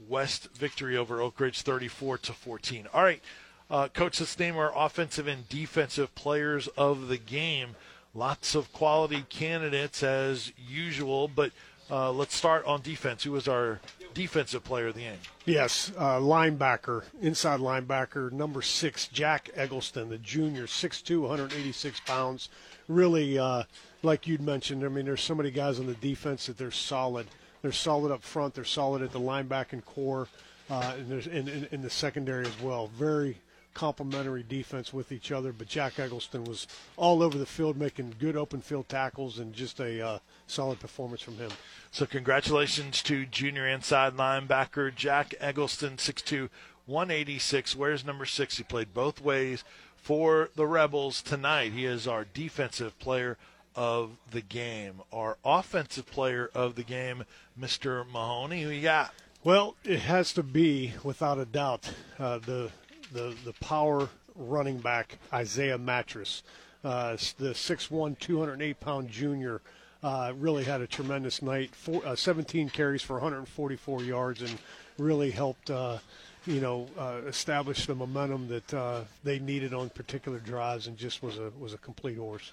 West 0.08 0.48
victory 0.56 0.96
over 0.96 1.22
Oak 1.22 1.40
Ridge, 1.42 1.62
34 1.62 2.20
to 2.20 2.34
14. 2.34 2.88
All 2.94 3.04
right, 3.04 3.22
uh, 3.70 3.90
coach, 3.90 4.22
let's 4.22 4.40
name 4.40 4.56
our 4.56 4.72
offensive 4.74 5.28
and 5.28 5.48
defensive 5.50 6.16
players 6.16 6.70
of 6.70 7.10
the 7.10 7.18
game. 7.18 7.76
Lots 8.16 8.56
of 8.56 8.72
quality 8.72 9.26
candidates 9.28 10.04
as 10.04 10.54
usual, 10.58 11.28
but 11.28 11.52
uh, 11.92 12.12
let's 12.12 12.36
start 12.36 12.64
on 12.66 12.82
defense. 12.82 13.24
Who 13.24 13.34
was 13.34 13.50
our 13.50 13.82
defensive 14.14 14.64
player 14.64 14.88
of 14.88 14.96
the 14.96 15.02
game? 15.02 15.18
Yes, 15.46 15.92
uh, 15.98 16.20
linebacker, 16.20 17.04
inside 17.22 17.60
linebacker, 17.60 18.32
number 18.32 18.62
six, 18.62 19.10
Jack 19.10 19.50
Eggleston, 19.54 20.10
the 20.10 20.18
junior, 20.18 20.66
6'2", 20.66 21.22
186 21.22 22.00
pounds. 22.02 22.48
Really 22.88 23.38
uh, 23.38 23.64
like 24.04 24.28
you'd 24.28 24.42
mentioned, 24.42 24.84
I 24.84 24.90
mean, 24.90 25.06
there's 25.06 25.22
so 25.22 25.34
many 25.34 25.50
guys 25.50 25.80
on 25.80 25.88
the 25.88 25.94
defense 25.96 26.46
that 26.48 26.58
they're 26.58 26.72
solid. 26.72 27.28
They're 27.62 27.72
solid 27.72 28.12
up 28.12 28.22
front. 28.22 28.54
They're 28.54 28.66
solid 28.66 29.02
at 29.02 29.12
the 29.12 29.20
linebacking 29.20 29.86
core, 29.86 30.28
uh, 30.70 30.94
and 30.98 31.10
there's 31.10 31.28
in, 31.28 31.48
in, 31.48 31.68
in, 31.72 31.82
the 31.82 31.90
secondary 31.90 32.46
as 32.46 32.62
well. 32.62 32.88
Very 32.88 33.38
complementary 33.74 34.44
defense 34.44 34.94
with 34.94 35.12
each 35.12 35.32
other. 35.32 35.54
But 35.54 35.68
Jack 35.70 35.98
Eggleston 35.98 36.44
was 36.44 36.68
all 36.98 37.24
over 37.24 37.38
the 37.38 37.46
field, 37.46 37.78
making 37.78 38.16
good 38.20 38.36
open 38.36 38.60
field 38.60 38.90
tackles, 38.90 39.40
and 39.40 39.54
just 39.54 39.80
a 39.80 40.06
uh, 40.06 40.20
solid 40.46 40.80
performance 40.82 41.22
from 41.22 41.38
him. 41.38 41.52
So 41.92 42.06
congratulations 42.06 43.02
to 43.04 43.26
junior 43.26 43.68
inside 43.68 44.18
linebacker 44.18 44.94
Jack 44.94 45.34
Eggleston, 45.40 45.96
6'2", 45.96 46.50
186. 46.86 47.76
Where's 47.78 48.06
number 48.06 48.26
six? 48.26 48.58
He 48.58 48.64
played 48.64 48.94
both 48.94 49.22
ways 49.22 49.64
for 49.96 50.50
the 50.56 50.68
Rebels 50.68 51.22
tonight. 51.22 51.72
He 51.72 51.86
is 51.86 52.08
our 52.08 52.26
defensive 52.26 53.00
player 53.00 53.38
of 53.76 54.12
the 54.32 54.42
game. 54.42 55.02
Our 55.12 55.38
offensive 55.44 56.06
player 56.06 56.50
of 56.54 56.76
the 56.76 56.84
game, 56.84 57.24
Mr. 57.60 58.06
Mahoney. 58.10 58.64
Who 58.64 58.70
you 58.70 58.82
got? 58.82 59.14
Well, 59.44 59.76
it 59.84 60.00
has 60.00 60.32
to 60.34 60.44
be, 60.44 60.94
without 61.04 61.38
a 61.38 61.46
doubt, 61.46 61.92
uh, 62.20 62.40
the 62.40 62.72
the 63.12 63.36
the 63.44 63.54
power 63.54 64.10
running 64.36 64.80
back 64.80 65.18
Isaiah 65.32 65.78
Mattress, 65.78 66.44
uh, 66.84 67.12
the 67.38 67.54
6'1", 67.54 68.18
208 68.20 68.80
pound 68.80 69.10
junior. 69.10 69.62
Uh, 70.02 70.34
really 70.38 70.66
had 70.66 70.82
a 70.82 70.88
tremendous 70.88 71.42
night. 71.42 71.74
Four, 71.74 72.06
uh, 72.06 72.16
17 72.16 72.70
carries 72.70 73.02
for 73.02 73.14
144 73.14 74.04
yards 74.04 74.42
and 74.42 74.58
really 74.98 75.32
helped, 75.32 75.70
uh, 75.70 76.00
you 76.46 76.60
know, 76.60 76.88
uh, 76.98 77.22
establish 77.26 77.86
the 77.86 77.96
momentum 77.96 78.50
that 78.50 78.74
uh, 78.74 79.02
they 79.24 79.40
needed 79.40 79.74
on 79.74 79.90
particular 79.90 80.40
drives 80.40 80.88
and 80.88 80.98
just 80.98 81.24
was 81.24 81.38
a 81.38 81.52
was 81.58 81.74
a 81.74 81.78
complete 81.78 82.18
horse. 82.18 82.52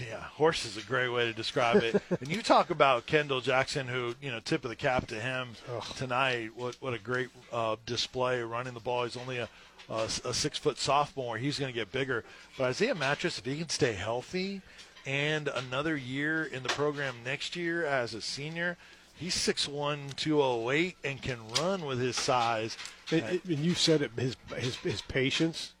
Yeah, 0.00 0.20
horse 0.20 0.64
is 0.64 0.76
a 0.76 0.82
great 0.82 1.08
way 1.10 1.26
to 1.26 1.32
describe 1.32 1.82
it. 1.82 2.00
and 2.20 2.28
you 2.28 2.42
talk 2.42 2.70
about 2.70 3.06
Kendall 3.06 3.40
Jackson, 3.40 3.88
who 3.88 4.14
you 4.22 4.30
know, 4.30 4.40
tip 4.40 4.64
of 4.64 4.70
the 4.70 4.76
cap 4.76 5.06
to 5.08 5.16
him 5.16 5.50
Ugh. 5.74 5.84
tonight. 5.96 6.50
What 6.56 6.76
what 6.80 6.94
a 6.94 6.98
great 6.98 7.28
uh, 7.52 7.76
display 7.84 8.42
running 8.42 8.74
the 8.74 8.80
ball. 8.80 9.04
He's 9.04 9.16
only 9.16 9.38
a 9.38 9.48
a, 9.88 10.04
a 10.24 10.34
six 10.34 10.58
foot 10.58 10.78
sophomore. 10.78 11.36
He's 11.36 11.58
going 11.58 11.72
to 11.72 11.78
get 11.78 11.92
bigger. 11.92 12.24
But 12.56 12.64
Isaiah 12.64 12.94
Mattress, 12.94 13.38
if 13.38 13.44
he 13.44 13.58
can 13.58 13.68
stay 13.68 13.92
healthy, 13.92 14.62
and 15.06 15.48
another 15.48 15.96
year 15.96 16.44
in 16.44 16.62
the 16.62 16.68
program 16.70 17.16
next 17.24 17.56
year 17.56 17.84
as 17.84 18.14
a 18.14 18.20
senior, 18.20 18.76
he's 19.16 19.34
6'1", 19.34 20.14
208 20.16 20.96
and 21.04 21.20
can 21.20 21.38
run 21.60 21.84
with 21.84 22.00
his 22.00 22.16
size. 22.16 22.76
And, 23.10 23.40
and 23.44 23.58
you 23.58 23.74
said 23.74 24.02
it, 24.02 24.12
his 24.16 24.36
his 24.56 24.76
his 24.76 25.02
patience 25.02 25.72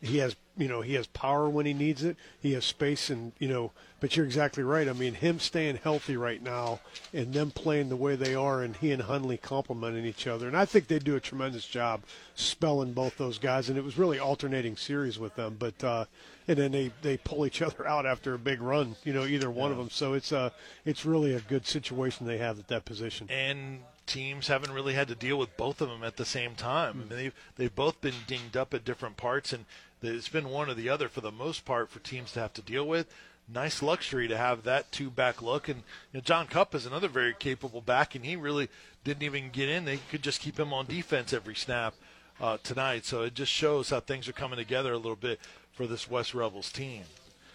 he 0.00 0.18
has 0.18 0.36
you 0.56 0.68
know 0.68 0.80
he 0.80 0.94
has 0.94 1.06
power 1.06 1.48
when 1.48 1.66
he 1.66 1.74
needs 1.74 2.04
it. 2.04 2.16
He 2.40 2.52
has 2.52 2.64
space 2.64 3.10
and 3.10 3.32
you 3.38 3.48
know. 3.48 3.72
But 4.00 4.16
you're 4.16 4.24
exactly 4.24 4.62
right. 4.62 4.88
I 4.88 4.94
mean, 4.94 5.12
him 5.12 5.38
staying 5.38 5.76
healthy 5.76 6.16
right 6.16 6.42
now 6.42 6.80
and 7.12 7.34
them 7.34 7.50
playing 7.50 7.90
the 7.90 7.96
way 7.96 8.16
they 8.16 8.34
are, 8.34 8.62
and 8.62 8.74
he 8.74 8.92
and 8.92 9.02
Hundley 9.02 9.36
complementing 9.36 10.06
each 10.06 10.26
other, 10.26 10.48
and 10.48 10.56
I 10.56 10.64
think 10.64 10.86
they 10.86 10.98
do 10.98 11.16
a 11.16 11.20
tremendous 11.20 11.66
job 11.66 12.00
spelling 12.34 12.94
both 12.94 13.18
those 13.18 13.38
guys. 13.38 13.68
And 13.68 13.76
it 13.76 13.84
was 13.84 13.98
really 13.98 14.18
alternating 14.18 14.78
series 14.78 15.18
with 15.18 15.34
them, 15.34 15.56
but 15.58 15.84
uh, 15.84 16.06
and 16.48 16.58
then 16.58 16.72
they 16.72 16.92
they 17.02 17.18
pull 17.18 17.46
each 17.46 17.60
other 17.62 17.86
out 17.86 18.06
after 18.06 18.32
a 18.32 18.38
big 18.38 18.62
run. 18.62 18.96
You 19.04 19.12
know, 19.12 19.26
either 19.26 19.50
one 19.50 19.68
yeah. 19.68 19.72
of 19.72 19.78
them. 19.78 19.90
So 19.90 20.14
it's 20.14 20.32
a 20.32 20.38
uh, 20.38 20.50
it's 20.86 21.04
really 21.04 21.34
a 21.34 21.40
good 21.40 21.66
situation 21.66 22.26
they 22.26 22.38
have 22.38 22.58
at 22.58 22.68
that 22.68 22.86
position. 22.86 23.26
And 23.30 23.80
teams 24.10 24.48
haven't 24.48 24.72
really 24.72 24.94
had 24.94 25.06
to 25.06 25.14
deal 25.14 25.38
with 25.38 25.56
both 25.56 25.80
of 25.80 25.88
them 25.88 26.02
at 26.02 26.16
the 26.16 26.24
same 26.24 26.56
time. 26.56 26.96
I 26.96 26.98
mean, 26.98 27.08
they've 27.08 27.34
they've 27.56 27.74
both 27.74 28.00
been 28.00 28.14
dinged 28.26 28.56
up 28.56 28.74
at 28.74 28.84
different 28.84 29.16
parts, 29.16 29.52
and 29.52 29.66
it's 30.02 30.28
been 30.28 30.48
one 30.48 30.68
or 30.70 30.74
the 30.74 30.88
other 30.88 31.08
for 31.08 31.20
the 31.20 31.32
most 31.32 31.64
part 31.64 31.90
for 31.90 31.98
teams 31.98 32.32
to 32.32 32.40
have 32.40 32.52
to 32.54 32.62
deal 32.62 32.86
with. 32.86 33.12
Nice 33.52 33.82
luxury 33.82 34.28
to 34.28 34.36
have 34.36 34.62
that 34.62 34.92
two 34.92 35.10
back 35.10 35.42
look, 35.42 35.68
and 35.68 35.78
you 36.12 36.18
know, 36.18 36.20
John 36.20 36.46
Kupp 36.46 36.74
is 36.74 36.86
another 36.86 37.08
very 37.08 37.34
capable 37.34 37.80
back, 37.80 38.14
and 38.14 38.24
he 38.24 38.36
really 38.36 38.68
didn't 39.02 39.24
even 39.24 39.50
get 39.50 39.68
in. 39.68 39.84
They 39.84 39.98
could 40.10 40.22
just 40.22 40.40
keep 40.40 40.58
him 40.58 40.72
on 40.72 40.86
defense 40.86 41.32
every 41.32 41.56
snap 41.56 41.94
uh, 42.40 42.58
tonight, 42.62 43.04
so 43.04 43.22
it 43.22 43.34
just 43.34 43.50
shows 43.50 43.90
how 43.90 44.00
things 44.00 44.28
are 44.28 44.32
coming 44.32 44.56
together 44.56 44.92
a 44.92 44.98
little 44.98 45.16
bit 45.16 45.40
for 45.72 45.86
this 45.86 46.08
West 46.08 46.32
Rebels 46.32 46.70
team. 46.70 47.02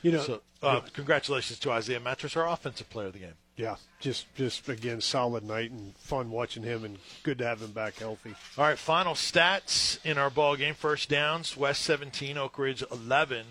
You 0.01 0.11
know, 0.11 0.21
so, 0.21 0.41
uh, 0.61 0.81
congratulations 0.93 1.59
to 1.59 1.71
Isaiah 1.71 1.99
Mattress, 1.99 2.35
our 2.35 2.47
offensive 2.47 2.89
player 2.89 3.07
of 3.07 3.13
the 3.13 3.19
game. 3.19 3.33
Yeah, 3.57 3.75
just 4.01 4.25
just 4.35 4.67
again 4.67 4.99
solid 4.99 5.43
night 5.43 5.71
and 5.71 5.95
fun 5.95 6.29
watching 6.29 6.63
him 6.63 6.83
and 6.83 6.97
good 7.23 7.37
to 7.37 7.45
have 7.45 7.61
him 7.61 7.71
back 7.71 7.95
healthy. 7.95 8.35
All 8.57 8.65
right, 8.65 8.77
final 8.77 9.13
stats 9.13 9.97
in 10.03 10.17
our 10.17 10.29
ball 10.29 10.57
game: 10.57 10.73
first 10.73 11.09
downs, 11.09 11.55
West 11.55 11.81
17, 11.83 12.37
Oak 12.37 12.59
Ridge 12.59 12.83
11. 12.91 13.45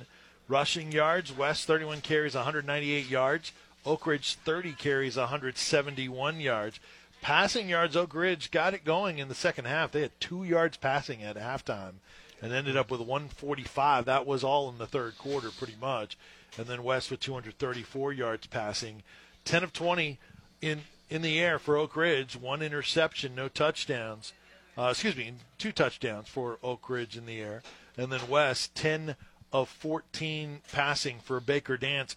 Rushing 0.47 0.93
yards, 0.93 1.35
West 1.35 1.67
31 1.67 2.03
carries, 2.03 2.35
198 2.35 3.09
yards. 3.09 3.53
Oak 3.87 4.07
Ridge 4.07 4.35
30 4.35 4.73
carries, 4.73 5.17
171 5.17 6.41
yards. 6.41 6.81
Passing 7.23 7.71
yards, 7.71 7.97
Oak 7.97 8.15
Ridge 8.15 8.51
got 8.51 8.75
it 8.75 8.85
going 8.85 9.19
in 9.19 9.29
the 9.29 9.35
second 9.35 9.65
half. 9.65 9.93
They 9.93 10.03
had 10.03 10.21
two 10.21 10.45
yards 10.45 10.77
passing 10.77 11.23
at 11.23 11.37
halftime 11.37 11.95
and 12.43 12.53
ended 12.53 12.77
up 12.77 12.91
with 12.91 13.01
145. 13.01 14.05
That 14.05 14.27
was 14.27 14.45
all 14.45 14.69
in 14.69 14.77
the 14.77 14.87
third 14.87 15.17
quarter, 15.17 15.51
pretty 15.51 15.77
much. 15.81 16.19
And 16.59 16.67
then 16.67 16.83
West 16.83 17.11
with 17.11 17.21
234 17.21 18.13
yards 18.13 18.47
passing. 18.47 19.03
10 19.45 19.65
of 19.65 19.73
20 19.73 20.19
in 20.61 20.83
in 21.11 21.23
the 21.23 21.39
air 21.39 21.59
for 21.59 21.77
Oak 21.77 21.97
Ridge, 21.97 22.35
one 22.35 22.63
interception, 22.63 23.35
no 23.35 23.49
touchdowns. 23.49 24.33
Uh, 24.77 24.89
excuse 24.91 25.17
me, 25.17 25.35
two 25.59 25.71
touchdowns 25.71 26.29
for 26.29 26.59
Oak 26.63 26.89
Ridge 26.89 27.17
in 27.17 27.27
the 27.27 27.41
air, 27.41 27.63
and 27.97 28.11
then 28.11 28.29
West 28.29 28.75
10 28.75 29.15
of 29.53 29.69
14 29.69 30.63
passing 30.73 31.21
for 31.21 31.39
Baker 31.39 31.77
Dance 31.77 32.17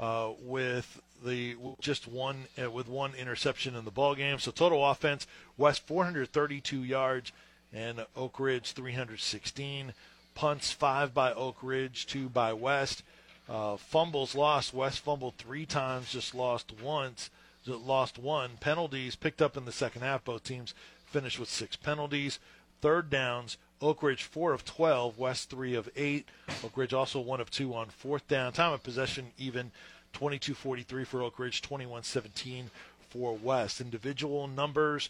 uh, 0.00 0.30
with 0.40 1.00
the 1.24 1.56
just 1.80 2.08
one 2.08 2.46
uh, 2.60 2.70
with 2.70 2.88
one 2.88 3.14
interception 3.14 3.76
in 3.76 3.84
the 3.84 3.90
ball 3.90 4.14
game. 4.14 4.38
So 4.38 4.50
total 4.50 4.84
offense, 4.84 5.26
West 5.56 5.86
432 5.86 6.82
yards 6.82 7.30
and 7.72 8.04
Oak 8.16 8.40
Ridge 8.40 8.72
316. 8.72 9.94
Punts 10.34 10.72
five 10.72 11.12
by 11.12 11.32
Oak 11.34 11.58
Ridge, 11.62 12.06
two 12.06 12.28
by 12.28 12.52
West. 12.52 13.02
Uh, 13.48 13.76
fumbles 13.76 14.34
lost. 14.34 14.72
West 14.72 15.00
fumbled 15.00 15.34
three 15.36 15.66
times, 15.66 16.12
just 16.12 16.34
lost 16.34 16.72
once. 16.80 17.30
Lost 17.66 18.18
one. 18.18 18.56
Penalties 18.58 19.14
picked 19.14 19.40
up 19.40 19.56
in 19.56 19.64
the 19.64 19.72
second 19.72 20.02
half. 20.02 20.24
Both 20.24 20.44
teams 20.44 20.74
finished 21.06 21.38
with 21.38 21.48
six 21.48 21.76
penalties. 21.76 22.40
Third 22.80 23.08
downs. 23.08 23.56
Oak 23.80 24.02
Ridge 24.02 24.24
four 24.24 24.52
of 24.52 24.64
twelve. 24.64 25.18
West 25.18 25.48
three 25.48 25.74
of 25.74 25.88
eight. 25.94 26.26
Oak 26.64 26.76
Ridge 26.76 26.92
also 26.92 27.20
one 27.20 27.40
of 27.40 27.50
two 27.50 27.74
on 27.74 27.86
fourth 27.88 28.26
down. 28.26 28.52
Time 28.52 28.72
of 28.72 28.82
possession 28.82 29.28
even. 29.38 29.70
22-43 30.14 31.06
for 31.06 31.22
Oak 31.22 31.38
Ridge. 31.38 31.62
21-17 31.62 32.64
for 33.08 33.34
West. 33.34 33.80
Individual 33.80 34.46
numbers. 34.46 35.08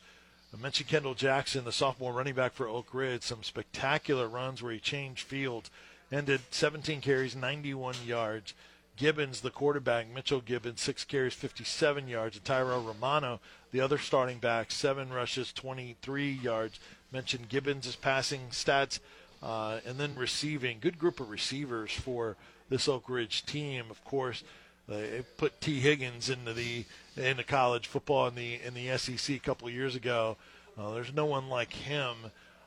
I 0.54 0.60
mentioned 0.60 0.88
Kendall 0.88 1.14
Jackson, 1.14 1.64
the 1.64 1.72
sophomore 1.72 2.12
running 2.12 2.34
back 2.34 2.52
for 2.52 2.68
Oak 2.68 2.92
Ridge. 2.92 3.22
Some 3.22 3.42
spectacular 3.42 4.28
runs 4.28 4.62
where 4.62 4.72
he 4.72 4.78
changed 4.78 5.26
fields 5.26 5.70
ended 6.12 6.40
17 6.50 7.00
carries, 7.00 7.34
91 7.34 7.94
yards. 8.04 8.54
Gibbons, 8.96 9.40
the 9.40 9.50
quarterback, 9.50 10.06
Mitchell 10.08 10.40
Gibbons, 10.40 10.80
six 10.80 11.02
carries, 11.04 11.32
57 11.34 12.06
yards. 12.08 12.36
And 12.36 12.44
Tyrell 12.44 12.82
Romano, 12.82 13.40
the 13.70 13.80
other 13.80 13.98
starting 13.98 14.38
back, 14.38 14.70
seven 14.70 15.12
rushes, 15.12 15.52
23 15.52 16.30
yards. 16.30 16.78
Mentioned 17.10 17.48
Gibbons' 17.48 17.96
passing 17.96 18.48
stats, 18.50 19.00
uh, 19.42 19.80
and 19.86 19.98
then 19.98 20.14
receiving. 20.14 20.78
Good 20.80 20.98
group 20.98 21.20
of 21.20 21.30
receivers 21.30 21.92
for 21.92 22.36
this 22.68 22.88
Oak 22.88 23.08
Ridge 23.08 23.44
team. 23.44 23.86
Of 23.90 24.04
course, 24.04 24.44
they 24.88 25.22
put 25.36 25.60
Tee 25.60 25.80
Higgins 25.80 26.28
into 26.28 26.52
the 26.52 26.84
into 27.16 27.44
college 27.44 27.86
football 27.86 28.28
in 28.28 28.34
the 28.34 28.60
in 28.64 28.74
the 28.74 28.96
SEC 28.98 29.36
a 29.36 29.40
couple 29.40 29.68
of 29.68 29.74
years 29.74 29.94
ago. 29.94 30.36
Uh, 30.78 30.92
there's 30.92 31.12
no 31.12 31.26
one 31.26 31.48
like 31.48 31.72
him. 31.72 32.16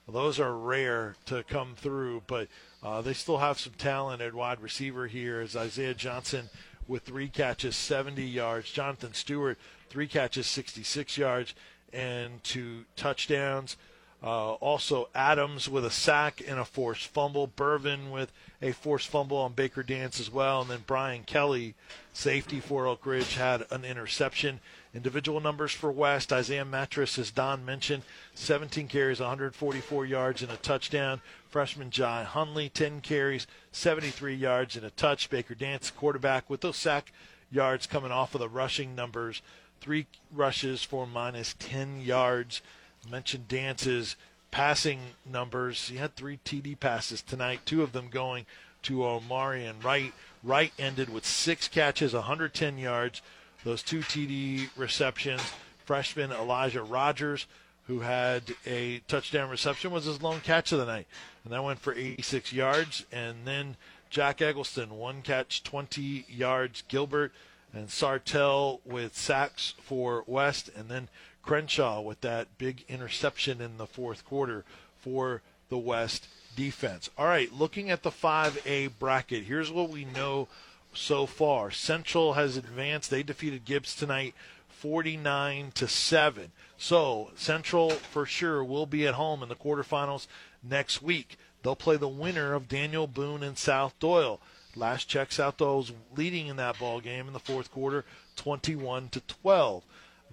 Those 0.07 0.39
are 0.39 0.55
rare 0.55 1.15
to 1.25 1.43
come 1.43 1.73
through, 1.75 2.23
but 2.27 2.47
uh, 2.85 3.01
they 3.01 3.13
still 3.13 3.39
have 3.39 3.59
some 3.59 3.73
talent 3.73 4.21
at 4.21 4.35
wide 4.35 4.61
receiver 4.61 5.07
here 5.07 5.39
as 5.39 5.55
Isaiah 5.55 5.95
Johnson 5.95 6.49
with 6.87 7.01
three 7.01 7.29
catches, 7.29 7.75
70 7.75 8.23
yards. 8.23 8.69
Jonathan 8.69 9.15
Stewart, 9.15 9.57
three 9.89 10.07
catches, 10.07 10.45
66 10.45 11.17
yards, 11.17 11.55
and 11.91 12.43
two 12.43 12.85
touchdowns. 12.95 13.75
Uh, 14.23 14.53
also, 14.53 15.09
Adams 15.13 15.67
with 15.67 15.85
a 15.85 15.91
sack 15.91 16.41
and 16.47 16.59
a 16.59 16.65
forced 16.65 17.07
fumble. 17.07 17.47
Bervin 17.47 18.11
with 18.11 18.31
a 18.61 18.71
forced 18.71 19.07
fumble 19.07 19.37
on 19.37 19.53
Baker 19.53 19.83
Dance 19.83 20.19
as 20.19 20.31
well. 20.31 20.61
And 20.61 20.69
then 20.69 20.83
Brian 20.87 21.23
Kelly, 21.23 21.75
safety 22.13 22.59
for 22.59 22.87
Oak 22.87 23.05
Ridge, 23.05 23.35
had 23.35 23.65
an 23.71 23.83
interception. 23.83 24.59
Individual 24.93 25.41
numbers 25.41 25.73
for 25.73 25.91
West 25.91 26.31
Isaiah 26.31 26.65
Mattress, 26.65 27.19
as 27.19 27.29
Don 27.29 27.65
mentioned, 27.65 28.03
17 28.33 28.87
carries, 28.87 29.19
144 29.19 30.05
yards, 30.05 30.41
and 30.41 30.51
a 30.51 30.57
touchdown. 30.57 31.21
Freshman 31.55 31.89
Jai 31.89 32.25
Hundley, 32.25 32.67
10 32.67 32.99
carries, 32.99 33.47
73 33.71 34.35
yards, 34.35 34.75
and 34.75 34.85
a 34.85 34.89
touch. 34.89 35.29
Baker 35.29 35.55
Dance, 35.55 35.89
quarterback, 35.89 36.49
with 36.49 36.59
those 36.59 36.75
sack 36.75 37.13
yards 37.49 37.87
coming 37.87 38.11
off 38.11 38.35
of 38.35 38.41
the 38.41 38.49
rushing 38.49 38.93
numbers. 38.93 39.41
Three 39.79 40.07
rushes 40.33 40.83
for 40.83 41.07
minus 41.07 41.55
10 41.57 42.01
yards. 42.01 42.61
I 43.07 43.09
mentioned 43.09 43.47
Dance's 43.47 44.17
passing 44.51 44.99
numbers. 45.25 45.87
He 45.87 45.95
had 45.95 46.17
three 46.17 46.41
TD 46.43 46.77
passes 46.77 47.21
tonight, 47.21 47.61
two 47.65 47.81
of 47.81 47.93
them 47.93 48.09
going 48.09 48.45
to 48.81 48.97
Omarion 48.97 49.81
Wright. 49.81 50.11
Wright 50.43 50.73
ended 50.77 51.07
with 51.07 51.25
six 51.25 51.69
catches, 51.69 52.13
110 52.13 52.77
yards 52.77 53.21
those 53.63 53.81
two 53.81 54.01
TD 54.01 54.67
receptions. 54.75 55.41
Freshman 55.85 56.33
Elijah 56.33 56.83
Rogers, 56.83 57.47
who 57.87 57.99
had 57.99 58.55
a 58.65 58.99
touchdown 59.07 59.49
reception, 59.49 59.91
was 59.91 60.05
his 60.05 60.21
lone 60.21 60.41
catch 60.41 60.71
of 60.71 60.79
the 60.79 60.85
night, 60.85 61.07
and 61.43 61.53
that 61.53 61.63
went 61.63 61.79
for 61.79 61.93
86 61.93 62.51
yards. 62.51 63.05
And 63.11 63.45
then 63.45 63.77
Jack 64.09 64.41
Eggleston, 64.41 64.97
one 64.97 65.21
catch, 65.21 65.63
20 65.63 66.25
yards. 66.29 66.83
Gilbert 66.87 67.31
and 67.73 67.89
Sartell 67.89 68.79
with 68.85 69.15
sacks 69.15 69.75
for 69.81 70.23
West, 70.25 70.69
and 70.75 70.89
then 70.89 71.09
Crenshaw 71.43 72.01
with 72.01 72.21
that 72.21 72.57
big 72.57 72.83
interception 72.87 73.61
in 73.61 73.77
the 73.77 73.85
fourth 73.85 74.25
quarter 74.25 74.63
for 74.97 75.41
the 75.69 75.77
West 75.77 76.27
defense. 76.55 77.09
All 77.17 77.27
right, 77.27 77.51
looking 77.53 77.91
at 77.91 78.03
the 78.03 78.11
5A 78.11 78.91
bracket, 78.97 79.43
here's 79.43 79.71
what 79.71 79.89
we 79.89 80.05
know 80.05 80.47
so 80.93 81.25
far. 81.25 81.69
Central 81.71 82.33
has 82.33 82.57
advanced. 82.57 83.11
They 83.11 83.23
defeated 83.23 83.65
Gibbs 83.65 83.95
tonight 83.95 84.33
49 84.69 85.71
to 85.75 85.87
7. 85.87 86.51
So, 86.77 87.31
Central 87.35 87.91
for 87.91 88.25
sure 88.25 88.63
will 88.63 88.85
be 88.85 89.07
at 89.07 89.13
home 89.13 89.41
in 89.41 89.49
the 89.49 89.55
quarterfinals 89.55 90.27
next 90.63 91.01
week. 91.01 91.37
They'll 91.63 91.75
play 91.75 91.97
the 91.97 92.07
winner 92.07 92.53
of 92.53 92.67
Daniel 92.67 93.07
Boone 93.07 93.43
and 93.43 93.57
South 93.57 93.97
Doyle. 93.99 94.39
Last 94.75 95.05
check, 95.05 95.31
South 95.31 95.57
Doyle's 95.57 95.93
leading 96.15 96.47
in 96.47 96.57
that 96.57 96.77
ball 96.77 96.99
game 96.99 97.27
in 97.27 97.33
the 97.33 97.39
fourth 97.39 97.71
quarter, 97.71 98.03
21 98.35 99.09
to 99.09 99.21
12. 99.21 99.83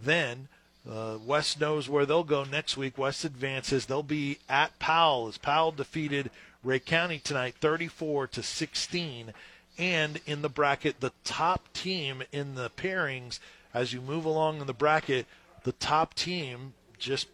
Then 0.01 0.49
uh, 0.89 1.19
West 1.25 1.61
knows 1.61 1.89
where 1.89 2.05
they'll 2.05 2.25
go 2.25 2.45
next 2.45 2.77
week. 2.77 2.99
West 2.99 3.25
advances. 3.25 3.87
They'll 3.87 4.03
be 4.03 4.39
at 4.49 4.77
Powell 4.81 5.29
as 5.29 5.39
Powell 5.39 5.71
defeated 5.71 6.31
Rhea 6.65 6.81
County 6.81 7.19
tonight, 7.19 7.55
34 7.61 8.27
to 8.29 8.43
16 8.43 9.33
and 9.79 10.21
in 10.27 10.43
the 10.43 10.49
bracket, 10.49 11.01
the 11.01 11.13
top 11.25 11.73
team 11.73 12.23
in 12.31 12.55
the 12.55 12.71
pairings 12.71 13.39
as 13.73 13.93
you 13.93 14.01
move 14.01 14.25
along 14.25 14.61
in 14.61 14.67
the 14.67 14.75
bracket, 14.75 15.27
the 15.65 15.73
top 15.73 16.15
team 16.15 16.75
just 16.99 17.29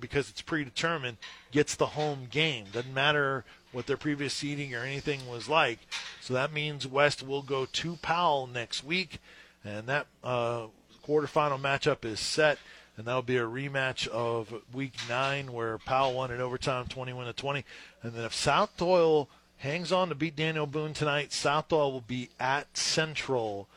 because 0.00 0.30
it's 0.30 0.42
predetermined 0.42 1.16
gets 1.50 1.74
the 1.74 1.86
home 1.86 2.28
game. 2.30 2.66
Doesn't 2.72 2.94
matter 2.94 3.44
what 3.72 3.86
their 3.86 3.96
previous 3.96 4.34
seeding 4.34 4.74
or 4.74 4.80
anything 4.82 5.28
was 5.28 5.48
like. 5.48 5.78
So 6.20 6.34
that 6.34 6.52
means 6.52 6.86
West 6.86 7.26
will 7.26 7.42
go 7.42 7.66
to 7.66 7.96
Powell 7.96 8.46
next 8.46 8.84
week, 8.84 9.18
and 9.64 9.86
that 9.86 10.06
uh, 10.22 10.66
quarterfinal 11.06 11.60
matchup 11.60 12.04
is 12.04 12.20
set. 12.20 12.58
And 12.96 13.06
that'll 13.06 13.22
be 13.22 13.38
a 13.38 13.46
rematch 13.46 14.06
of 14.08 14.52
Week 14.72 14.92
Nine, 15.08 15.52
where 15.52 15.78
Powell 15.78 16.12
won 16.12 16.30
in 16.30 16.42
overtime, 16.42 16.86
21 16.88 17.24
to 17.24 17.32
20. 17.32 17.64
And 18.02 18.12
then 18.12 18.26
if 18.26 18.34
South 18.34 18.76
Doyle 18.76 19.30
hangs 19.62 19.92
on 19.92 20.08
to 20.08 20.14
beat 20.14 20.34
Daniel 20.34 20.66
Boone 20.66 20.92
tonight. 20.92 21.32
South 21.32 21.68
Doyle 21.68 21.92
will 21.92 22.00
be 22.00 22.30
at 22.40 22.76
Central, 22.76 23.68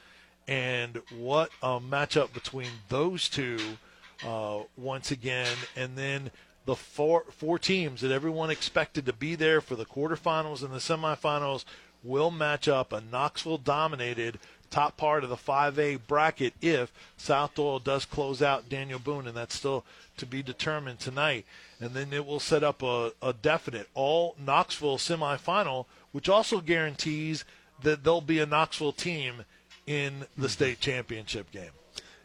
and 0.48 1.02
what 1.16 1.52
a 1.62 1.80
matchup 1.80 2.34
between 2.34 2.70
those 2.90 3.30
two 3.30 3.78
uh, 4.26 4.64
once 4.78 5.12
again. 5.12 5.56
And 5.76 5.98
then 5.98 6.32
the 6.66 6.76
four 6.76 7.26
four 7.32 7.60
teams 7.60 8.02
that 8.02 8.12
everyone 8.12 8.50
expected 8.50 9.06
to 9.06 9.14
be 9.14 9.36
there 9.36 9.62
for 9.62 9.76
the 9.76 9.86
quarterfinals 9.86 10.64
and 10.64 10.74
the 10.74 10.80
semifinals 10.80 11.64
will 12.04 12.32
match 12.32 12.68
up. 12.68 12.92
A 12.92 13.02
Knoxville 13.02 13.58
dominated 13.58 14.40
top 14.70 14.98
part 14.98 15.24
of 15.24 15.30
the 15.30 15.36
5A 15.36 16.00
bracket 16.08 16.54
if 16.62 16.92
South 17.18 17.56
Doyle 17.56 17.80
does 17.80 18.06
close 18.06 18.42
out 18.42 18.68
Daniel 18.68 19.00
Boone, 19.00 19.28
and 19.28 19.38
that's 19.38 19.56
still 19.56 19.86
to 20.18 20.26
be 20.26 20.44
determined 20.44 21.00
tonight. 21.00 21.46
And 21.80 21.92
then 21.92 22.12
it 22.14 22.26
will 22.26 22.40
set 22.40 22.64
up 22.64 22.82
a, 22.82 23.12
a 23.22 23.34
definite 23.34 23.88
all 23.94 24.36
Knoxville 24.44 24.98
semifinal, 24.98 25.86
which 26.12 26.30
also 26.30 26.62
guarantees 26.62 27.46
that 27.82 28.04
there'll 28.04 28.22
be 28.22 28.40
a 28.40 28.46
Knoxville 28.46 28.94
team 28.94 29.46
in 29.86 30.26
the 30.38 30.50
state 30.50 30.80
championship 30.80 31.52
game. 31.52 31.72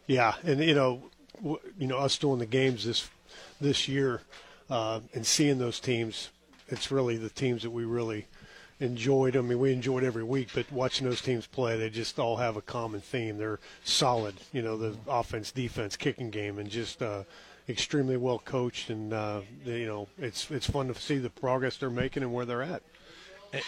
Yeah, 0.07 0.35
and 0.43 0.59
you 0.61 0.73
know, 0.73 1.03
you 1.43 1.87
know, 1.87 1.97
us 1.97 2.17
doing 2.17 2.39
the 2.39 2.45
games 2.45 2.85
this 2.85 3.09
this 3.59 3.87
year 3.87 4.21
uh, 4.69 4.99
and 5.13 5.25
seeing 5.25 5.57
those 5.57 5.79
teams, 5.79 6.29
it's 6.67 6.91
really 6.91 7.17
the 7.17 7.29
teams 7.29 7.63
that 7.63 7.71
we 7.71 7.83
really 7.83 8.27
enjoyed. 8.79 9.37
I 9.37 9.41
mean, 9.41 9.59
we 9.59 9.71
enjoyed 9.71 10.03
every 10.03 10.23
week, 10.23 10.49
but 10.53 10.71
watching 10.71 11.07
those 11.07 11.21
teams 11.21 11.45
play, 11.47 11.77
they 11.77 11.89
just 11.89 12.19
all 12.19 12.37
have 12.37 12.57
a 12.57 12.61
common 12.61 13.01
theme. 13.01 13.37
They're 13.37 13.59
solid, 13.83 14.35
you 14.51 14.61
know, 14.61 14.77
the 14.77 14.95
offense, 15.07 15.51
defense, 15.51 15.95
kicking 15.95 16.31
game, 16.31 16.57
and 16.57 16.69
just 16.69 17.01
uh, 17.01 17.23
extremely 17.69 18.17
well 18.17 18.39
coached. 18.39 18.89
And 18.89 19.13
uh, 19.13 19.41
you 19.65 19.85
know, 19.85 20.07
it's 20.17 20.49
it's 20.51 20.69
fun 20.69 20.87
to 20.87 20.95
see 20.95 21.17
the 21.17 21.29
progress 21.29 21.77
they're 21.77 21.89
making 21.89 22.23
and 22.23 22.33
where 22.33 22.45
they're 22.45 22.63
at. 22.63 22.81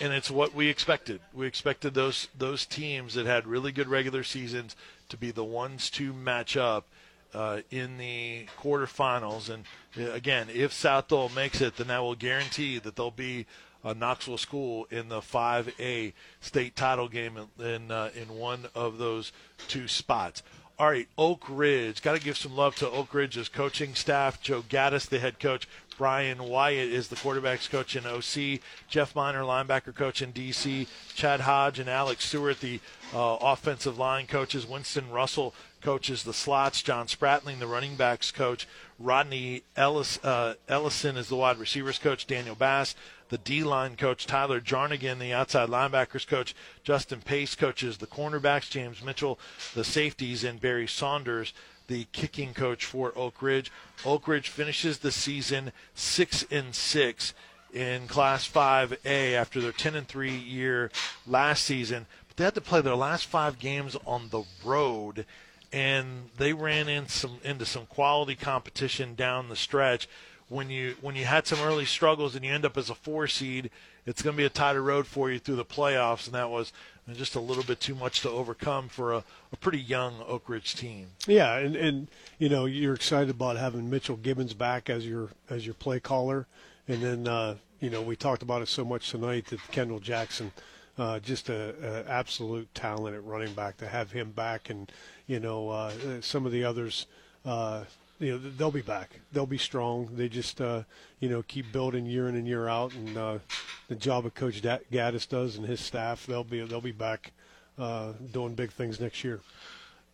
And 0.01 0.13
it's 0.13 0.31
what 0.31 0.55
we 0.55 0.69
expected. 0.69 1.19
We 1.33 1.45
expected 1.45 1.93
those 1.93 2.27
those 2.37 2.65
teams 2.65 3.13
that 3.15 3.25
had 3.25 3.45
really 3.45 3.71
good 3.71 3.87
regular 3.87 4.23
seasons 4.23 4.75
to 5.09 5.17
be 5.17 5.31
the 5.31 5.43
ones 5.43 5.89
to 5.91 6.13
match 6.13 6.57
up 6.57 6.87
uh, 7.33 7.61
in 7.71 7.97
the 7.97 8.47
quarterfinals. 8.59 9.49
And 9.49 9.65
uh, 9.97 10.11
again, 10.11 10.47
if 10.53 10.73
South 10.73 11.07
Doyle 11.07 11.29
makes 11.29 11.61
it, 11.61 11.77
then 11.77 11.87
that 11.87 11.99
will 11.99 12.15
guarantee 12.15 12.79
that 12.79 12.95
they'll 12.95 13.11
be 13.11 13.45
a 13.83 13.93
Knoxville 13.93 14.37
school 14.37 14.87
in 14.89 15.09
the 15.09 15.19
5A 15.19 16.13
state 16.39 16.75
title 16.75 17.09
game 17.09 17.37
in 17.37 17.65
in, 17.65 17.91
uh, 17.91 18.09
in 18.15 18.37
one 18.37 18.67
of 18.73 18.97
those 18.97 19.31
two 19.67 19.87
spots. 19.87 20.41
All 20.79 20.89
right, 20.89 21.07
Oak 21.19 21.45
Ridge. 21.47 22.01
Got 22.01 22.17
to 22.17 22.23
give 22.23 22.35
some 22.35 22.55
love 22.55 22.75
to 22.77 22.89
Oak 22.89 23.13
Ridge's 23.13 23.47
coaching 23.47 23.93
staff. 23.93 24.41
Joe 24.41 24.63
Gaddis, 24.63 25.07
the 25.07 25.19
head 25.19 25.39
coach. 25.39 25.67
Brian 25.99 26.43
Wyatt 26.43 26.91
is 26.91 27.09
the 27.09 27.15
quarterbacks 27.15 27.69
coach 27.69 27.95
in 27.95 28.07
OC. 28.07 28.59
Jeff 28.89 29.15
Miner, 29.15 29.43
linebacker 29.43 29.93
coach 29.93 30.23
in 30.23 30.33
DC. 30.33 30.87
Chad 31.13 31.41
Hodge 31.41 31.77
and 31.77 31.87
Alex 31.87 32.25
Stewart, 32.25 32.59
the 32.59 32.79
uh, 33.13 33.37
offensive 33.39 33.99
line 33.99 34.25
coaches. 34.25 34.65
Winston 34.65 35.11
Russell 35.11 35.53
coaches 35.83 36.23
the 36.23 36.33
slots. 36.33 36.81
John 36.81 37.07
Spratling, 37.07 37.59
the 37.59 37.67
running 37.67 37.95
backs 37.95 38.31
coach. 38.31 38.67
Rodney 38.97 39.63
Ellis, 39.75 40.17
uh, 40.23 40.55
Ellison 40.67 41.17
is 41.17 41.27
the 41.27 41.35
wide 41.35 41.57
receivers 41.57 41.99
coach. 41.99 42.25
Daniel 42.25 42.55
Bass, 42.55 42.95
the 43.29 43.37
D 43.37 43.63
line 43.63 43.95
coach. 43.95 44.25
Tyler 44.25 44.61
Jarnigan, 44.61 45.19
the 45.19 45.33
outside 45.33 45.69
linebackers 45.69 46.25
coach. 46.25 46.55
Justin 46.83 47.21
Pace 47.21 47.55
coaches 47.55 47.97
the 47.97 48.07
cornerbacks. 48.07 48.69
James 48.69 49.03
Mitchell, 49.03 49.37
the 49.75 49.83
safeties, 49.83 50.43
and 50.43 50.61
Barry 50.61 50.87
Saunders, 50.87 51.53
the 51.87 52.07
kicking 52.13 52.53
coach 52.53 52.85
for 52.85 53.11
Oak 53.17 53.41
Ridge. 53.41 53.71
Oak 54.05 54.27
Ridge 54.27 54.49
finishes 54.49 54.99
the 54.99 55.11
season 55.11 55.73
six 55.93 56.45
and 56.49 56.73
six 56.73 57.33
in 57.73 58.07
Class 58.07 58.47
5A 58.47 59.33
after 59.33 59.59
their 59.59 59.71
10 59.71 59.95
and 59.95 60.07
3 60.07 60.31
year 60.31 60.91
last 61.27 61.63
season. 61.63 62.05
But 62.27 62.37
they 62.37 62.43
had 62.45 62.55
to 62.55 62.61
play 62.61 62.81
their 62.81 62.95
last 62.95 63.25
five 63.25 63.59
games 63.59 63.97
on 64.05 64.29
the 64.29 64.43
road 64.63 65.25
and 65.73 66.29
they 66.37 66.53
ran 66.53 66.87
in 66.87 67.07
some 67.07 67.39
into 67.43 67.65
some 67.65 67.87
quality 67.87 68.35
competition 68.35 69.15
down 69.15 69.49
the 69.49 69.55
stretch. 69.55 70.07
When 70.47 70.69
you 70.69 70.95
when 71.01 71.15
you 71.15 71.25
had 71.25 71.47
some 71.47 71.59
early 71.61 71.85
struggles 71.85 72.35
and 72.35 72.45
you 72.45 72.53
end 72.53 72.65
up 72.65 72.77
as 72.77 72.89
a 72.89 72.95
four 72.95 73.27
seed, 73.27 73.71
it's 74.05 74.21
going 74.21 74.35
to 74.35 74.37
be 74.37 74.45
a 74.45 74.49
tighter 74.49 74.83
road 74.83 75.07
for 75.07 75.31
you 75.31 75.39
through 75.39 75.55
the 75.55 75.65
playoffs, 75.65 76.27
and 76.27 76.35
that 76.35 76.49
was 76.49 76.71
just 77.11 77.35
a 77.35 77.39
little 77.39 77.63
bit 77.63 77.79
too 77.79 77.95
much 77.95 78.21
to 78.21 78.29
overcome 78.29 78.87
for 78.87 79.13
a, 79.13 79.23
a 79.51 79.57
pretty 79.57 79.79
young 79.79 80.15
Oak 80.27 80.47
Ridge 80.47 80.75
team. 80.75 81.07
Yeah, 81.27 81.57
and, 81.57 81.75
and 81.75 82.07
you 82.37 82.49
know 82.49 82.65
you're 82.65 82.93
excited 82.93 83.29
about 83.29 83.57
having 83.57 83.89
Mitchell 83.89 84.17
Gibbons 84.17 84.53
back 84.53 84.89
as 84.89 85.07
your 85.07 85.29
as 85.49 85.65
your 85.65 85.75
play 85.75 85.99
caller, 85.99 86.45
and 86.87 87.01
then 87.01 87.27
uh, 87.27 87.55
you 87.79 87.89
know 87.89 88.01
we 88.01 88.15
talked 88.15 88.43
about 88.43 88.61
it 88.61 88.67
so 88.67 88.85
much 88.85 89.09
tonight 89.09 89.47
that 89.47 89.59
Kendall 89.71 89.99
Jackson, 89.99 90.51
uh, 90.97 91.19
just 91.19 91.49
a, 91.49 91.73
a 91.83 92.09
absolute 92.09 92.73
talent 92.75 93.15
at 93.15 93.23
running 93.23 93.53
back 93.53 93.77
to 93.77 93.87
have 93.87 94.11
him 94.11 94.31
back 94.31 94.69
and 94.69 94.91
you 95.27 95.39
know, 95.39 95.69
uh, 95.69 95.91
some 96.21 96.45
of 96.45 96.51
the 96.51 96.63
others, 96.63 97.05
uh, 97.45 97.83
you 98.19 98.31
know, 98.31 98.37
they'll 98.37 98.71
be 98.71 98.81
back. 98.81 99.19
They'll 99.31 99.45
be 99.45 99.57
strong. 99.57 100.09
They 100.13 100.29
just, 100.29 100.61
uh, 100.61 100.83
you 101.19 101.29
know, 101.29 101.43
keep 101.43 101.71
building 101.71 102.05
year 102.05 102.27
in 102.27 102.35
and 102.35 102.47
year 102.47 102.67
out, 102.67 102.93
and 102.93 103.17
uh, 103.17 103.39
the 103.87 103.95
job 103.95 104.25
of 104.25 104.33
Coach 104.35 104.61
Gaddis 104.61 105.27
does 105.27 105.55
and 105.55 105.65
his 105.65 105.79
staff, 105.79 106.25
they'll 106.25 106.43
be 106.43 106.61
they'll 106.65 106.81
be 106.81 106.91
back 106.91 107.31
uh, 107.77 108.13
doing 108.31 108.53
big 108.53 108.71
things 108.71 108.99
next 108.99 109.23
year. 109.23 109.41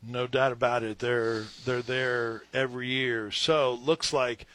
No 0.07 0.27
doubt 0.27 0.51
about 0.51 0.83
it. 0.83 0.99
They're 0.99 1.43
they're 1.65 1.81
there 1.81 2.43
every 2.53 2.87
year. 2.87 3.31
So 3.31 3.73
looks 3.73 4.13
like 4.13 4.45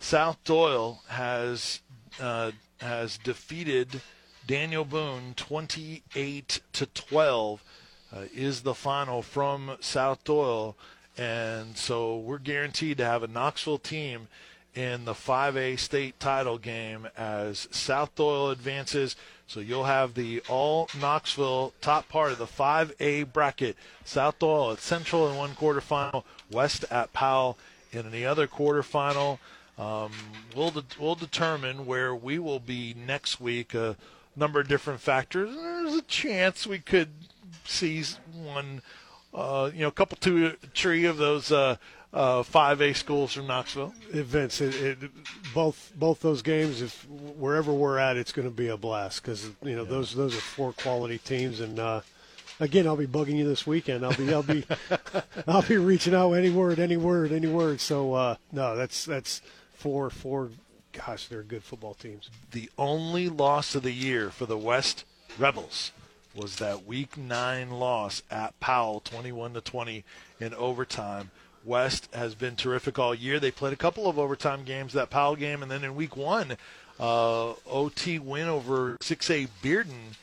South 0.00 0.42
Doyle 0.44 1.02
has 1.08 1.80
has 2.18 3.18
defeated 3.18 4.00
Daniel 4.46 4.84
Boone 4.84 5.34
twenty 5.36 6.02
eight 6.14 6.60
to 6.72 6.86
twelve 6.86 7.62
uh, 8.14 8.24
is 8.34 8.62
the 8.62 8.74
final 8.74 9.22
from 9.22 9.76
South 9.80 10.22
Doyle. 10.24 10.76
And 11.16 11.76
so 11.76 12.16
we're 12.16 12.38
guaranteed 12.38 12.98
to 12.98 13.04
have 13.04 13.22
a 13.22 13.28
Knoxville 13.28 13.78
team 13.78 14.28
in 14.74 15.04
the 15.04 15.12
5A 15.12 15.78
state 15.78 16.18
title 16.18 16.58
game 16.58 17.06
as 17.16 17.68
South 17.70 18.14
Doyle 18.16 18.50
advances. 18.50 19.14
So 19.46 19.60
you'll 19.60 19.84
have 19.84 20.14
the 20.14 20.42
all 20.48 20.88
Knoxville 21.00 21.72
top 21.80 22.08
part 22.08 22.32
of 22.32 22.38
the 22.38 22.46
5A 22.46 23.32
bracket. 23.32 23.76
South 24.04 24.38
Doyle 24.38 24.72
at 24.72 24.80
Central 24.80 25.30
in 25.30 25.36
one 25.36 25.50
quarterfinal, 25.50 26.24
West 26.50 26.84
at 26.90 27.12
Powell 27.12 27.56
in 27.92 28.10
the 28.10 28.26
other 28.26 28.48
quarterfinal. 28.48 29.38
Um, 29.78 30.12
we'll 30.54 30.70
de- 30.70 30.84
we'll 30.98 31.14
determine 31.14 31.86
where 31.86 32.14
we 32.14 32.38
will 32.38 32.60
be 32.60 32.94
next 32.94 33.40
week. 33.40 33.74
A 33.74 33.96
number 34.36 34.60
of 34.60 34.68
different 34.68 35.00
factors. 35.00 35.54
There's 35.54 35.94
a 35.94 36.02
chance 36.02 36.66
we 36.66 36.78
could 36.78 37.10
see 37.64 38.04
one, 38.34 38.82
uh, 39.32 39.70
you 39.72 39.80
know, 39.80 39.88
a 39.88 39.92
couple, 39.92 40.16
two, 40.20 40.56
three 40.74 41.04
of 41.04 41.16
those 41.16 41.52
uh, 41.52 41.76
uh, 42.12 42.42
5A 42.42 42.94
schools 42.96 43.32
from 43.32 43.46
Knoxville. 43.46 43.92
Events, 44.12 44.60
it, 44.60 44.74
it, 44.74 44.98
both 45.52 45.92
both 45.96 46.20
those 46.20 46.42
games, 46.42 46.80
if 46.80 47.06
wherever 47.08 47.72
we're 47.72 47.98
at, 47.98 48.16
it's 48.16 48.32
going 48.32 48.48
to 48.48 48.54
be 48.54 48.68
a 48.68 48.76
blast 48.76 49.22
because 49.22 49.50
you 49.62 49.74
know 49.74 49.82
yeah. 49.82 49.90
those 49.90 50.14
those 50.14 50.36
are 50.36 50.40
four 50.40 50.72
quality 50.72 51.18
teams, 51.18 51.60
and 51.60 51.78
uh, 51.78 52.00
again, 52.60 52.86
I'll 52.86 52.96
be 52.96 53.06
bugging 53.06 53.36
you 53.36 53.46
this 53.46 53.66
weekend. 53.66 54.04
I'll 54.04 54.14
be 54.14 54.32
I'll 54.32 54.42
be 54.42 54.64
I'll 55.48 55.62
be 55.62 55.76
reaching 55.76 56.14
out 56.14 56.32
any 56.32 56.50
word, 56.50 56.78
any 56.78 56.96
word, 56.96 57.32
any 57.32 57.48
word. 57.48 57.80
So 57.80 58.14
uh, 58.14 58.36
no, 58.52 58.76
that's 58.76 59.04
that's 59.04 59.42
four 59.74 60.10
four. 60.10 60.50
Gosh, 60.94 61.26
they're 61.26 61.42
good 61.42 61.64
football 61.64 61.94
teams. 61.94 62.30
The 62.52 62.70
only 62.78 63.28
loss 63.28 63.74
of 63.74 63.82
the 63.82 63.92
year 63.92 64.30
for 64.30 64.46
the 64.46 64.56
West 64.56 65.04
Rebels 65.38 65.90
was 66.34 66.56
that 66.56 66.86
Week 66.86 67.16
Nine 67.16 67.70
loss 67.70 68.22
at 68.30 68.58
Powell, 68.60 69.00
21 69.00 69.54
to 69.54 69.60
20 69.60 70.04
in 70.40 70.54
overtime. 70.54 71.30
West 71.64 72.08
has 72.14 72.34
been 72.34 72.56
terrific 72.56 72.98
all 72.98 73.14
year. 73.14 73.40
They 73.40 73.50
played 73.50 73.72
a 73.72 73.76
couple 73.76 74.06
of 74.06 74.18
overtime 74.18 74.64
games, 74.64 74.92
that 74.92 75.10
Powell 75.10 75.36
game, 75.36 75.62
and 75.62 75.70
then 75.70 75.82
in 75.82 75.96
Week 75.96 76.16
One, 76.16 76.56
uh, 77.00 77.54
OT 77.66 78.18
win 78.18 78.48
over 78.48 78.96
6A 78.98 79.48
Bearden, 79.62 80.14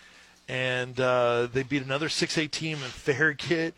and 0.48 1.00
uh, 1.00 1.48
they 1.52 1.64
beat 1.64 1.84
another 1.84 2.08
6A 2.08 2.50
team 2.52 2.78
in 2.78 2.90
Farragut. 2.90 3.74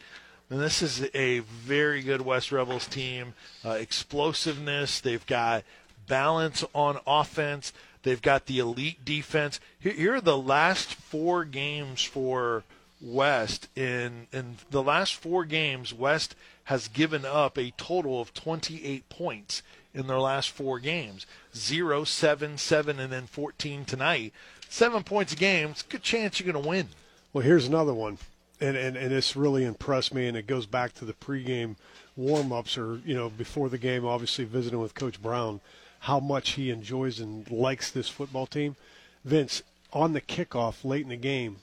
And 0.49 0.59
this 0.59 0.81
is 0.83 1.09
a 1.15 1.39
very 1.39 2.03
good 2.03 2.22
West 2.22 2.51
Rebels 2.51 2.85
team. 2.85 3.33
Uh, 3.65 3.72
explosiveness. 3.72 4.99
They've 4.99 5.25
got 5.25 5.63
balance 6.07 6.64
on 6.73 6.99
offense. 7.06 7.73
They've 8.03 8.22
got 8.22 8.45
the 8.45 8.59
elite 8.59 9.06
defense. 9.06 9.59
Here, 9.80 10.15
are 10.15 10.22
the 10.22 10.38
last 10.38 10.93
four 10.93 11.45
games 11.45 12.03
for 12.03 12.64
West. 13.01 13.67
In 13.75 14.27
in 14.32 14.57
the 14.69 14.83
last 14.83 15.15
four 15.15 15.45
games, 15.45 15.93
West 15.93 16.35
has 16.65 16.88
given 16.88 17.25
up 17.25 17.57
a 17.57 17.72
total 17.72 18.22
of 18.22 18.33
28 18.33 19.07
points 19.09 19.61
in 19.93 20.07
their 20.07 20.19
last 20.19 20.49
four 20.49 20.80
games. 20.80 21.25
Zero, 21.56 22.03
seven, 22.03 22.57
seven, 22.57 22.99
and 22.99 23.11
then 23.11 23.27
14 23.27 23.85
tonight. 23.85 24.33
Seven 24.69 25.03
points 25.03 25.33
a 25.33 25.35
game. 25.35 25.69
It's 25.69 25.83
a 25.83 25.88
good 25.88 26.03
chance 26.03 26.40
you're 26.40 26.51
going 26.51 26.64
to 26.64 26.69
win. 26.69 26.90
Well, 27.32 27.43
here's 27.43 27.67
another 27.67 27.93
one, 27.93 28.17
and, 28.59 28.77
and 28.77 28.95
and 28.95 29.11
this 29.11 29.35
really 29.35 29.64
impressed 29.65 30.14
me, 30.14 30.27
and 30.27 30.38
it 30.38 30.48
goes 30.48 30.65
back 30.65 30.93
to 30.95 31.06
the 31.06 31.14
pregame 31.14 31.75
warm-ups, 32.15 32.77
or 32.77 33.01
you 33.06 33.15
know, 33.15 33.30
before 33.30 33.69
the 33.69 33.77
game, 33.77 34.06
obviously 34.06 34.45
visiting 34.45 34.80
with 34.80 34.93
Coach 34.93 35.22
Brown 35.22 35.59
how 36.03 36.19
much 36.19 36.51
he 36.51 36.69
enjoys 36.69 37.22
and 37.22 37.49
likes 37.49 37.90
this 37.90 38.09
football 38.09 38.45
team. 38.45 38.75
Vince, 39.23 39.64
on 39.93 40.11
the 40.11 40.19
kickoff 40.19 40.83
late 40.83 41.03
in 41.03 41.09
the 41.09 41.15
game, 41.15 41.57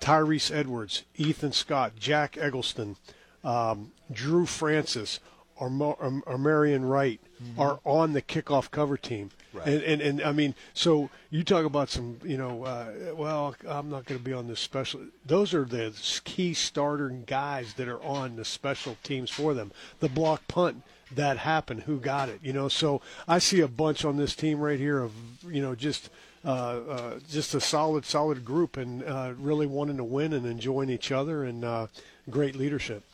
Tyrese 0.00 0.54
Edwards, 0.54 1.02
Ethan 1.16 1.50
Scott, 1.50 1.94
Jack 1.98 2.38
Eggleston, 2.38 2.96
um, 3.42 3.90
Drew 4.12 4.46
Francis, 4.46 5.18
or, 5.56 5.68
or, 5.80 6.22
or 6.24 6.38
Marion 6.38 6.84
Wright 6.84 7.20
mm-hmm. 7.42 7.60
are 7.60 7.80
on 7.84 8.12
the 8.12 8.22
kickoff 8.22 8.70
cover 8.70 8.96
team. 8.96 9.30
Right. 9.52 9.66
And, 9.66 9.82
and 9.82 10.00
and 10.00 10.22
I 10.22 10.30
mean, 10.30 10.54
so 10.72 11.10
you 11.30 11.42
talk 11.42 11.64
about 11.64 11.90
some, 11.90 12.18
you 12.24 12.38
know, 12.38 12.64
uh, 12.64 13.14
well, 13.16 13.56
I'm 13.68 13.90
not 13.90 14.06
going 14.06 14.20
to 14.20 14.24
be 14.24 14.32
on 14.32 14.46
this 14.46 14.60
special. 14.60 15.00
Those 15.26 15.52
are 15.52 15.64
the 15.64 15.92
key 16.24 16.54
starter 16.54 17.08
guys 17.08 17.74
that 17.74 17.88
are 17.88 18.02
on 18.02 18.36
the 18.36 18.44
special 18.44 18.96
teams 19.02 19.30
for 19.30 19.52
them. 19.52 19.72
The 19.98 20.08
block 20.08 20.46
punt 20.46 20.84
that 21.16 21.38
happened, 21.38 21.82
who 21.82 21.98
got 21.98 22.28
it, 22.28 22.40
you 22.42 22.52
know. 22.52 22.68
So 22.68 23.00
I 23.26 23.38
see 23.38 23.60
a 23.60 23.68
bunch 23.68 24.04
on 24.04 24.16
this 24.16 24.34
team 24.34 24.60
right 24.60 24.78
here 24.78 25.00
of, 25.00 25.12
you 25.48 25.62
know, 25.62 25.74
just. 25.74 26.10
Uh, 26.44 26.80
uh, 26.88 27.18
just 27.30 27.54
a 27.54 27.60
solid, 27.60 28.04
solid 28.04 28.44
group, 28.44 28.76
and 28.76 29.04
uh, 29.04 29.32
really 29.38 29.64
wanting 29.64 29.96
to 29.96 30.02
win 30.02 30.32
and 30.32 30.44
enjoying 30.44 30.90
each 30.90 31.12
other, 31.12 31.44
and 31.44 31.64
uh, 31.64 31.86
great 32.28 32.56
leadership 32.56 33.04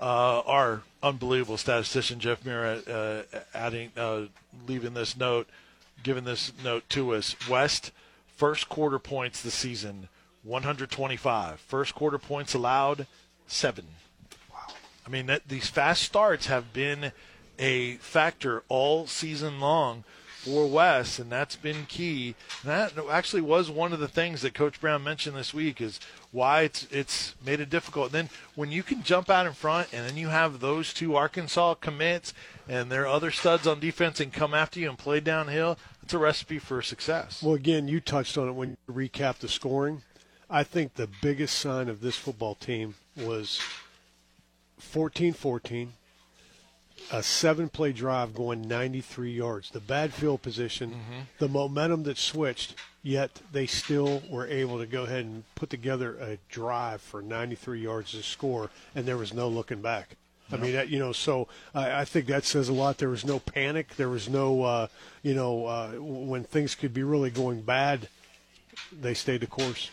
uh, 0.00 0.40
our 0.46 0.82
unbelievable 1.02 1.56
statistician 1.56 2.20
Jeff 2.20 2.44
Mira 2.44 2.78
uh, 2.86 3.22
adding, 3.54 3.90
leaving 4.66 4.94
this 4.94 5.16
note, 5.16 5.48
giving 6.02 6.24
this 6.24 6.52
note 6.62 6.88
to 6.90 7.14
us. 7.14 7.34
West 7.48 7.92
first 8.36 8.68
quarter 8.68 8.98
points 8.98 9.42
this 9.42 9.54
season, 9.54 10.08
125. 10.44 11.60
First 11.60 11.94
quarter 11.94 12.18
points 12.18 12.54
allowed, 12.54 13.06
seven. 13.46 13.86
I 15.08 15.10
mean, 15.10 15.26
that, 15.26 15.48
these 15.48 15.68
fast 15.68 16.02
starts 16.02 16.46
have 16.46 16.74
been 16.74 17.12
a 17.58 17.94
factor 17.94 18.62
all 18.68 19.06
season 19.06 19.58
long 19.58 20.04
for 20.44 20.66
Wes, 20.66 21.18
and 21.18 21.32
that's 21.32 21.56
been 21.56 21.86
key. 21.86 22.34
And 22.62 22.70
that 22.70 22.92
actually 23.10 23.40
was 23.40 23.70
one 23.70 23.94
of 23.94 24.00
the 24.00 24.08
things 24.08 24.42
that 24.42 24.52
Coach 24.52 24.82
Brown 24.82 25.02
mentioned 25.02 25.34
this 25.34 25.54
week 25.54 25.80
is 25.80 25.98
why 26.30 26.62
it's 26.62 26.86
it's 26.90 27.34
made 27.44 27.58
it 27.58 27.70
difficult. 27.70 28.08
And 28.08 28.14
then 28.14 28.30
when 28.54 28.70
you 28.70 28.82
can 28.82 29.02
jump 29.02 29.30
out 29.30 29.46
in 29.46 29.54
front, 29.54 29.88
and 29.94 30.06
then 30.06 30.18
you 30.18 30.28
have 30.28 30.60
those 30.60 30.92
two 30.92 31.16
Arkansas 31.16 31.76
commits 31.76 32.34
and 32.68 32.92
their 32.92 33.06
other 33.06 33.30
studs 33.30 33.66
on 33.66 33.80
defense 33.80 34.20
and 34.20 34.30
come 34.30 34.52
after 34.52 34.78
you 34.78 34.90
and 34.90 34.98
play 34.98 35.20
downhill, 35.20 35.78
it's 36.02 36.12
a 36.12 36.18
recipe 36.18 36.58
for 36.58 36.82
success. 36.82 37.42
Well, 37.42 37.54
again, 37.54 37.88
you 37.88 38.00
touched 38.00 38.36
on 38.36 38.46
it 38.46 38.52
when 38.52 38.76
you 38.86 38.94
recap 38.94 39.38
the 39.38 39.48
scoring. 39.48 40.02
I 40.50 40.64
think 40.64 40.94
the 40.94 41.08
biggest 41.22 41.58
sign 41.58 41.88
of 41.88 42.02
this 42.02 42.16
football 42.16 42.54
team 42.54 42.96
was 43.16 43.58
14 44.78 45.32
14 45.32 45.92
a 47.10 47.22
seven 47.22 47.68
play 47.68 47.92
drive 47.92 48.34
going 48.34 48.66
93 48.66 49.30
yards. 49.30 49.70
The 49.70 49.80
bad 49.80 50.12
field 50.12 50.42
position, 50.42 50.90
mm-hmm. 50.90 51.20
the 51.38 51.48
momentum 51.48 52.02
that 52.04 52.18
switched, 52.18 52.74
yet 53.02 53.40
they 53.52 53.66
still 53.66 54.22
were 54.28 54.46
able 54.46 54.78
to 54.78 54.86
go 54.86 55.04
ahead 55.04 55.24
and 55.24 55.44
put 55.54 55.70
together 55.70 56.16
a 56.16 56.38
drive 56.50 57.00
for 57.00 57.22
93 57.22 57.80
yards 57.80 58.12
to 58.12 58.22
score, 58.22 58.70
and 58.94 59.06
there 59.06 59.16
was 59.16 59.32
no 59.32 59.48
looking 59.48 59.80
back. 59.80 60.16
I 60.50 60.56
mean, 60.56 60.88
you 60.88 60.98
know, 60.98 61.12
so 61.12 61.46
I, 61.74 62.00
I 62.00 62.04
think 62.06 62.26
that 62.26 62.44
says 62.44 62.70
a 62.70 62.72
lot. 62.72 62.96
There 62.96 63.10
was 63.10 63.26
no 63.26 63.38
panic. 63.38 63.96
There 63.96 64.08
was 64.08 64.30
no, 64.30 64.62
uh, 64.62 64.86
you 65.22 65.34
know, 65.34 65.66
uh, 65.66 65.90
when 65.98 66.42
things 66.42 66.74
could 66.74 66.94
be 66.94 67.02
really 67.02 67.28
going 67.28 67.60
bad, 67.60 68.08
they 68.98 69.12
stayed 69.12 69.42
the 69.42 69.46
course. 69.46 69.90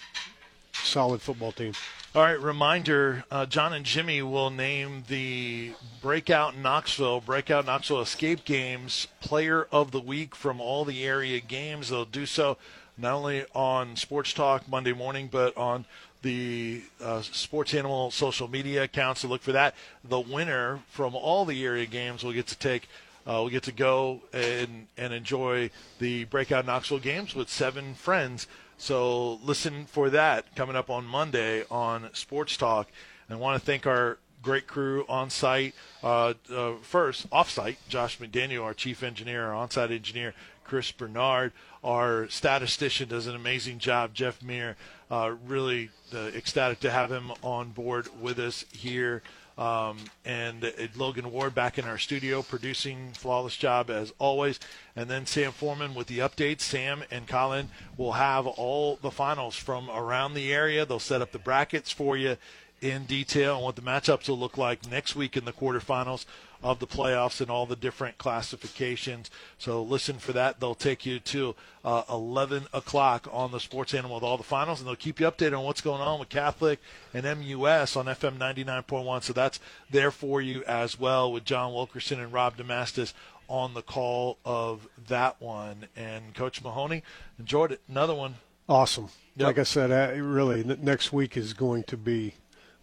Solid 0.71 1.21
football 1.21 1.51
team. 1.51 1.73
All 2.15 2.21
right, 2.21 2.39
reminder 2.39 3.25
uh, 3.29 3.45
John 3.45 3.73
and 3.73 3.83
Jimmy 3.83 4.21
will 4.21 4.49
name 4.49 5.03
the 5.09 5.73
Breakout 6.01 6.55
Knoxville, 6.55 7.19
Breakout 7.19 7.65
Knoxville 7.65 7.99
Escape 7.99 8.45
Games 8.45 9.09
Player 9.19 9.67
of 9.69 9.91
the 9.91 9.99
Week 9.99 10.33
from 10.33 10.61
all 10.61 10.85
the 10.85 11.03
area 11.03 11.41
games. 11.41 11.89
They'll 11.89 12.05
do 12.05 12.25
so 12.25 12.57
not 12.97 13.15
only 13.15 13.43
on 13.53 13.97
Sports 13.97 14.31
Talk 14.31 14.65
Monday 14.69 14.93
morning, 14.93 15.27
but 15.29 15.57
on 15.57 15.83
the 16.21 16.83
uh, 17.03 17.19
Sports 17.19 17.73
Animal 17.73 18.11
social 18.11 18.47
media 18.47 18.83
accounts. 18.83 19.19
So 19.19 19.27
look 19.27 19.41
for 19.41 19.51
that. 19.51 19.75
The 20.01 20.21
winner 20.21 20.79
from 20.87 21.15
all 21.15 21.43
the 21.43 21.65
area 21.65 21.85
games 21.85 22.23
will 22.23 22.31
get 22.31 22.47
to 22.47 22.57
take. 22.57 22.87
Uh, 23.27 23.41
we 23.43 23.51
get 23.51 23.63
to 23.63 23.73
go 23.73 24.21
and, 24.31 24.87
and 24.95 25.13
enjoy 25.13 25.69
the 25.99 26.23
Breakout 26.23 26.65
Knoxville 26.65 26.99
games 26.99 27.35
with 27.35 27.49
seven 27.49 27.93
friends 27.93 28.47
so 28.77 29.35
listen 29.35 29.85
for 29.85 30.09
that 30.09 30.55
coming 30.55 30.75
up 30.75 30.89
on 30.89 31.05
Monday 31.05 31.63
on 31.69 32.09
Sports 32.13 32.57
Talk. 32.57 32.89
And 33.27 33.37
I 33.37 33.39
want 33.39 33.59
to 33.59 33.65
thank 33.65 33.87
our 33.87 34.17
great 34.41 34.67
crew 34.67 35.05
on 35.09 35.29
site. 35.29 35.73
Uh, 36.03 36.35
uh, 36.53 36.73
first, 36.81 37.25
off 37.31 37.49
site, 37.49 37.77
Josh 37.89 38.19
McDaniel, 38.19 38.63
our 38.63 38.73
chief 38.73 39.01
engineer, 39.01 39.47
our 39.47 39.53
on 39.53 39.71
site 39.71 39.91
engineer, 39.91 40.33
Chris 40.63 40.91
Bernard, 40.91 41.51
our 41.83 42.27
statistician, 42.29 43.09
does 43.09 43.27
an 43.27 43.35
amazing 43.35 43.79
job. 43.79 44.13
Jeff 44.13 44.41
Meir, 44.43 44.75
uh, 45.09 45.33
really 45.47 45.89
uh, 46.13 46.27
ecstatic 46.35 46.79
to 46.81 46.91
have 46.91 47.11
him 47.11 47.31
on 47.41 47.69
board 47.69 48.07
with 48.21 48.39
us 48.39 48.65
here. 48.71 49.23
Um, 49.57 49.97
and 50.25 50.73
Logan 50.95 51.31
Ward 51.31 51.55
back 51.55 51.77
in 51.77 51.85
our 51.85 51.97
studio 51.97 52.41
producing 52.41 53.11
flawless 53.13 53.55
job 53.55 53.89
as 53.89 54.11
always. 54.19 54.59
And 54.95 55.09
then 55.09 55.25
Sam 55.25 55.53
Forman 55.53 55.95
with 55.95 56.07
the 56.07 56.19
updates. 56.19 56.61
Sam 56.61 57.03
and 57.09 57.27
Colin 57.27 57.69
will 57.95 58.13
have 58.13 58.45
all 58.45 58.97
the 59.01 59.11
finals 59.11 59.55
from 59.55 59.89
around 59.89 60.33
the 60.33 60.53
area. 60.53 60.85
They'll 60.85 60.99
set 60.99 61.21
up 61.21 61.31
the 61.31 61.39
brackets 61.39 61.91
for 61.91 62.17
you 62.17 62.37
in 62.81 63.05
detail 63.05 63.55
and 63.55 63.63
what 63.63 63.75
the 63.75 63.81
matchups 63.81 64.27
will 64.27 64.37
look 64.37 64.57
like 64.57 64.89
next 64.89 65.15
week 65.15 65.37
in 65.37 65.45
the 65.45 65.53
quarterfinals 65.53 66.25
of 66.63 66.79
the 66.79 66.87
playoffs 66.87 67.41
and 67.41 67.49
all 67.49 67.65
the 67.65 67.75
different 67.75 68.17
classifications. 68.17 69.29
So 69.57 69.81
listen 69.81 70.17
for 70.17 70.33
that. 70.33 70.59
They'll 70.59 70.75
take 70.75 71.05
you 71.05 71.19
to 71.19 71.55
uh, 71.83 72.03
11 72.09 72.67
o'clock 72.73 73.27
on 73.31 73.51
the 73.51 73.59
Sports 73.59 73.93
Animal 73.93 74.15
with 74.15 74.23
all 74.23 74.37
the 74.37 74.43
finals, 74.43 74.79
and 74.79 74.87
they'll 74.87 74.95
keep 74.95 75.19
you 75.19 75.27
updated 75.29 75.57
on 75.57 75.65
what's 75.65 75.81
going 75.81 76.01
on 76.01 76.19
with 76.19 76.29
Catholic 76.29 76.79
and 77.13 77.23
MUS 77.23 77.95
on 77.95 78.05
FM 78.05 78.37
99.1. 78.37 79.23
So 79.23 79.33
that's 79.33 79.59
there 79.89 80.11
for 80.11 80.41
you 80.41 80.63
as 80.65 80.99
well 80.99 81.31
with 81.31 81.45
John 81.45 81.73
Wilkerson 81.73 82.19
and 82.19 82.33
Rob 82.33 82.57
Damastis 82.57 83.13
on 83.47 83.73
the 83.73 83.81
call 83.81 84.37
of 84.43 84.87
that 85.07 85.39
one. 85.41 85.87
And 85.95 86.33
Coach 86.33 86.63
Mahoney 86.63 87.03
enjoyed 87.39 87.71
it. 87.71 87.81
Another 87.87 88.15
one. 88.15 88.35
Awesome. 88.67 89.09
Yep. 89.35 89.45
Like 89.45 89.59
I 89.59 89.63
said, 89.63 89.91
uh, 89.91 90.19
really, 90.21 90.63
next 90.63 91.13
week 91.13 91.37
is 91.37 91.53
going 91.53 91.83
to 91.83 91.97
be 91.97 92.35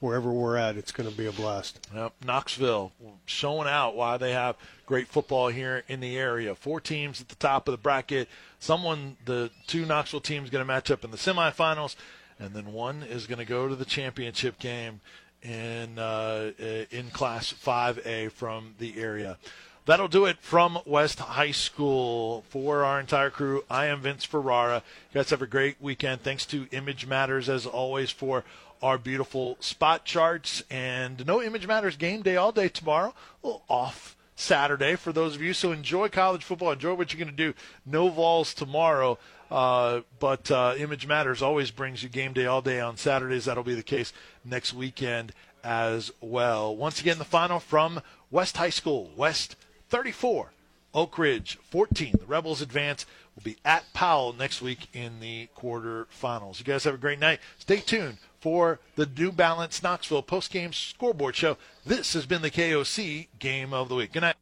wherever 0.02 0.32
we're 0.32 0.56
at, 0.56 0.76
it's 0.76 0.90
going 0.90 1.08
to 1.08 1.16
be 1.16 1.26
a 1.26 1.32
blast. 1.32 1.86
Yep. 1.94 2.12
Knoxville 2.24 2.90
showing 3.24 3.68
out 3.68 3.94
why 3.94 4.16
they 4.16 4.32
have 4.32 4.56
great 4.84 5.06
football 5.06 5.48
here 5.48 5.84
in 5.86 6.00
the 6.00 6.18
area. 6.18 6.56
Four 6.56 6.81
teams 6.81 7.20
at 7.20 7.28
the 7.28 7.36
top 7.36 7.68
of 7.68 7.72
the 7.72 7.78
bracket. 7.78 8.28
Someone, 8.58 9.16
the 9.24 9.50
two 9.68 9.86
Knoxville 9.86 10.20
teams, 10.20 10.50
going 10.50 10.60
to 10.60 10.66
match 10.66 10.90
up 10.90 11.05
in 11.05 11.12
the 11.12 11.16
semifinals, 11.16 11.94
and 12.39 12.52
then 12.52 12.72
one 12.72 13.05
is 13.05 13.28
going 13.28 13.39
to 13.39 13.44
go 13.44 13.68
to 13.68 13.76
the 13.76 13.84
championship 13.84 14.58
game 14.58 15.00
in 15.40 16.00
uh, 16.00 16.50
in 16.90 17.10
Class 17.10 17.52
5A 17.52 18.32
from 18.32 18.74
the 18.78 19.00
area. 19.00 19.39
That'll 19.84 20.08
do 20.08 20.26
it 20.26 20.39
from 20.40 20.78
West 20.84 21.18
High 21.18 21.50
School 21.50 22.44
for 22.50 22.84
our 22.84 23.00
entire 23.00 23.31
crew. 23.31 23.64
I 23.68 23.86
am 23.86 24.00
Vince 24.00 24.24
Ferrara. 24.24 24.82
You 25.12 25.18
guys 25.18 25.31
have 25.31 25.42
a 25.42 25.47
great 25.47 25.76
weekend. 25.81 26.22
Thanks 26.22 26.47
to 26.47 26.68
Image 26.70 27.06
Matters 27.06 27.48
as 27.48 27.66
always 27.66 28.10
for 28.10 28.44
our 28.82 28.98
beautiful 28.98 29.56
spot 29.60 30.04
charts. 30.04 30.62
And 30.70 31.26
no 31.26 31.42
Image 31.42 31.66
Matters 31.66 31.96
game 31.96 32.22
day 32.22 32.36
all 32.36 32.52
day 32.52 32.68
tomorrow. 32.68 33.14
A 33.42 33.46
little 33.46 33.64
off 33.68 34.16
Saturday 34.34 34.96
for 34.96 35.12
those 35.12 35.34
of 35.34 35.42
you. 35.42 35.54
So 35.54 35.72
enjoy 35.72 36.08
college 36.08 36.44
football. 36.44 36.72
Enjoy 36.72 36.94
what 36.94 37.12
you're 37.12 37.24
going 37.24 37.34
to 37.34 37.52
do. 37.52 37.54
No 37.86 38.08
Vols 38.08 38.54
tomorrow. 38.54 39.18
Uh, 39.50 40.00
but 40.18 40.50
uh, 40.50 40.74
Image 40.78 41.06
Matters 41.06 41.42
always 41.42 41.70
brings 41.70 42.02
you 42.02 42.08
game 42.08 42.32
day 42.32 42.46
all 42.46 42.62
day 42.62 42.80
on 42.80 42.96
Saturdays. 42.96 43.44
That'll 43.44 43.62
be 43.62 43.74
the 43.74 43.82
case 43.82 44.12
next 44.44 44.72
weekend 44.72 45.32
as 45.62 46.10
well. 46.20 46.74
Once 46.74 47.00
again, 47.00 47.18
the 47.18 47.24
final 47.24 47.60
from 47.60 48.00
West 48.30 48.56
High 48.56 48.70
School. 48.70 49.10
West 49.16 49.56
34, 49.90 50.52
Oak 50.94 51.18
Ridge 51.18 51.58
14. 51.70 52.16
The 52.18 52.26
Rebels 52.26 52.62
advance 52.62 53.06
will 53.36 53.42
be 53.42 53.56
at 53.64 53.84
Powell 53.92 54.32
next 54.32 54.62
week 54.62 54.88
in 54.94 55.20
the 55.20 55.48
quarterfinals. 55.56 56.58
You 56.58 56.64
guys 56.64 56.84
have 56.84 56.94
a 56.94 56.98
great 56.98 57.18
night. 57.18 57.40
Stay 57.58 57.78
tuned 57.78 58.18
for 58.42 58.80
the 58.96 59.06
New 59.06 59.30
Balance 59.30 59.84
Knoxville 59.84 60.24
post-game 60.24 60.72
scoreboard 60.72 61.36
show. 61.36 61.56
This 61.86 62.12
has 62.12 62.26
been 62.26 62.42
the 62.42 62.50
KOC 62.50 63.28
Game 63.38 63.72
of 63.72 63.88
the 63.88 63.94
Week. 63.94 64.12
Good 64.12 64.22
night. 64.22 64.34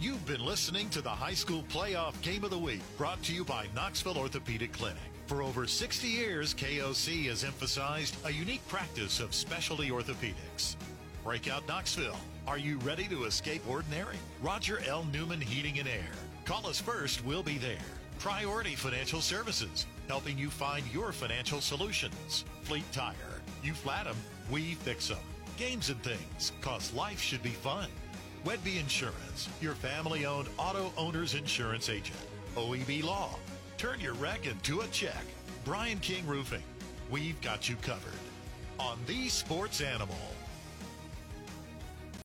You've 0.00 0.24
been 0.24 0.44
listening 0.44 0.88
to 0.90 1.02
the 1.02 1.10
High 1.10 1.34
School 1.34 1.64
Playoff 1.64 2.20
Game 2.22 2.44
of 2.44 2.50
the 2.50 2.58
Week, 2.58 2.80
brought 2.96 3.20
to 3.24 3.34
you 3.34 3.44
by 3.44 3.66
Knoxville 3.74 4.18
Orthopedic 4.18 4.72
Clinic. 4.72 4.98
For 5.26 5.42
over 5.42 5.66
60 5.66 6.06
years, 6.06 6.54
KOC 6.54 7.26
has 7.26 7.42
emphasized 7.42 8.16
a 8.24 8.32
unique 8.32 8.66
practice 8.68 9.18
of 9.18 9.34
specialty 9.34 9.90
orthopedics. 9.90 10.76
Breakout 11.24 11.66
Knoxville. 11.66 12.16
Are 12.46 12.58
you 12.58 12.78
ready 12.78 13.08
to 13.08 13.24
escape 13.24 13.62
ordinary? 13.68 14.16
Roger 14.42 14.80
L. 14.86 15.04
Newman 15.12 15.40
Heating 15.40 15.80
and 15.80 15.88
Air. 15.88 16.10
Call 16.44 16.66
us 16.68 16.80
first, 16.80 17.24
we'll 17.24 17.42
be 17.42 17.58
there. 17.58 17.78
Priority 18.22 18.76
Financial 18.76 19.20
Services, 19.20 19.84
helping 20.06 20.38
you 20.38 20.48
find 20.48 20.86
your 20.94 21.10
financial 21.10 21.60
solutions. 21.60 22.44
Fleet 22.62 22.84
Tire, 22.92 23.14
you 23.64 23.74
flat 23.74 24.04
them, 24.04 24.14
we 24.48 24.74
fix 24.74 25.08
them. 25.08 25.18
Games 25.56 25.90
and 25.90 26.00
things, 26.04 26.52
cause 26.60 26.92
life 26.92 27.20
should 27.20 27.42
be 27.42 27.50
fun. 27.50 27.88
Wedby 28.44 28.78
Insurance, 28.78 29.48
your 29.60 29.74
family 29.74 30.24
owned 30.24 30.48
auto 30.56 30.92
owner's 30.96 31.34
insurance 31.34 31.88
agent. 31.88 32.16
OEB 32.54 33.02
Law. 33.02 33.40
Turn 33.76 33.98
your 33.98 34.14
wreck 34.14 34.46
into 34.46 34.82
a 34.82 34.86
check. 34.86 35.24
Brian 35.64 35.98
King 35.98 36.24
Roofing. 36.24 36.62
We've 37.10 37.40
got 37.40 37.68
you 37.68 37.74
covered. 37.82 38.12
On 38.78 38.98
the 39.08 39.28
Sports 39.30 39.80
Animal. 39.80 40.14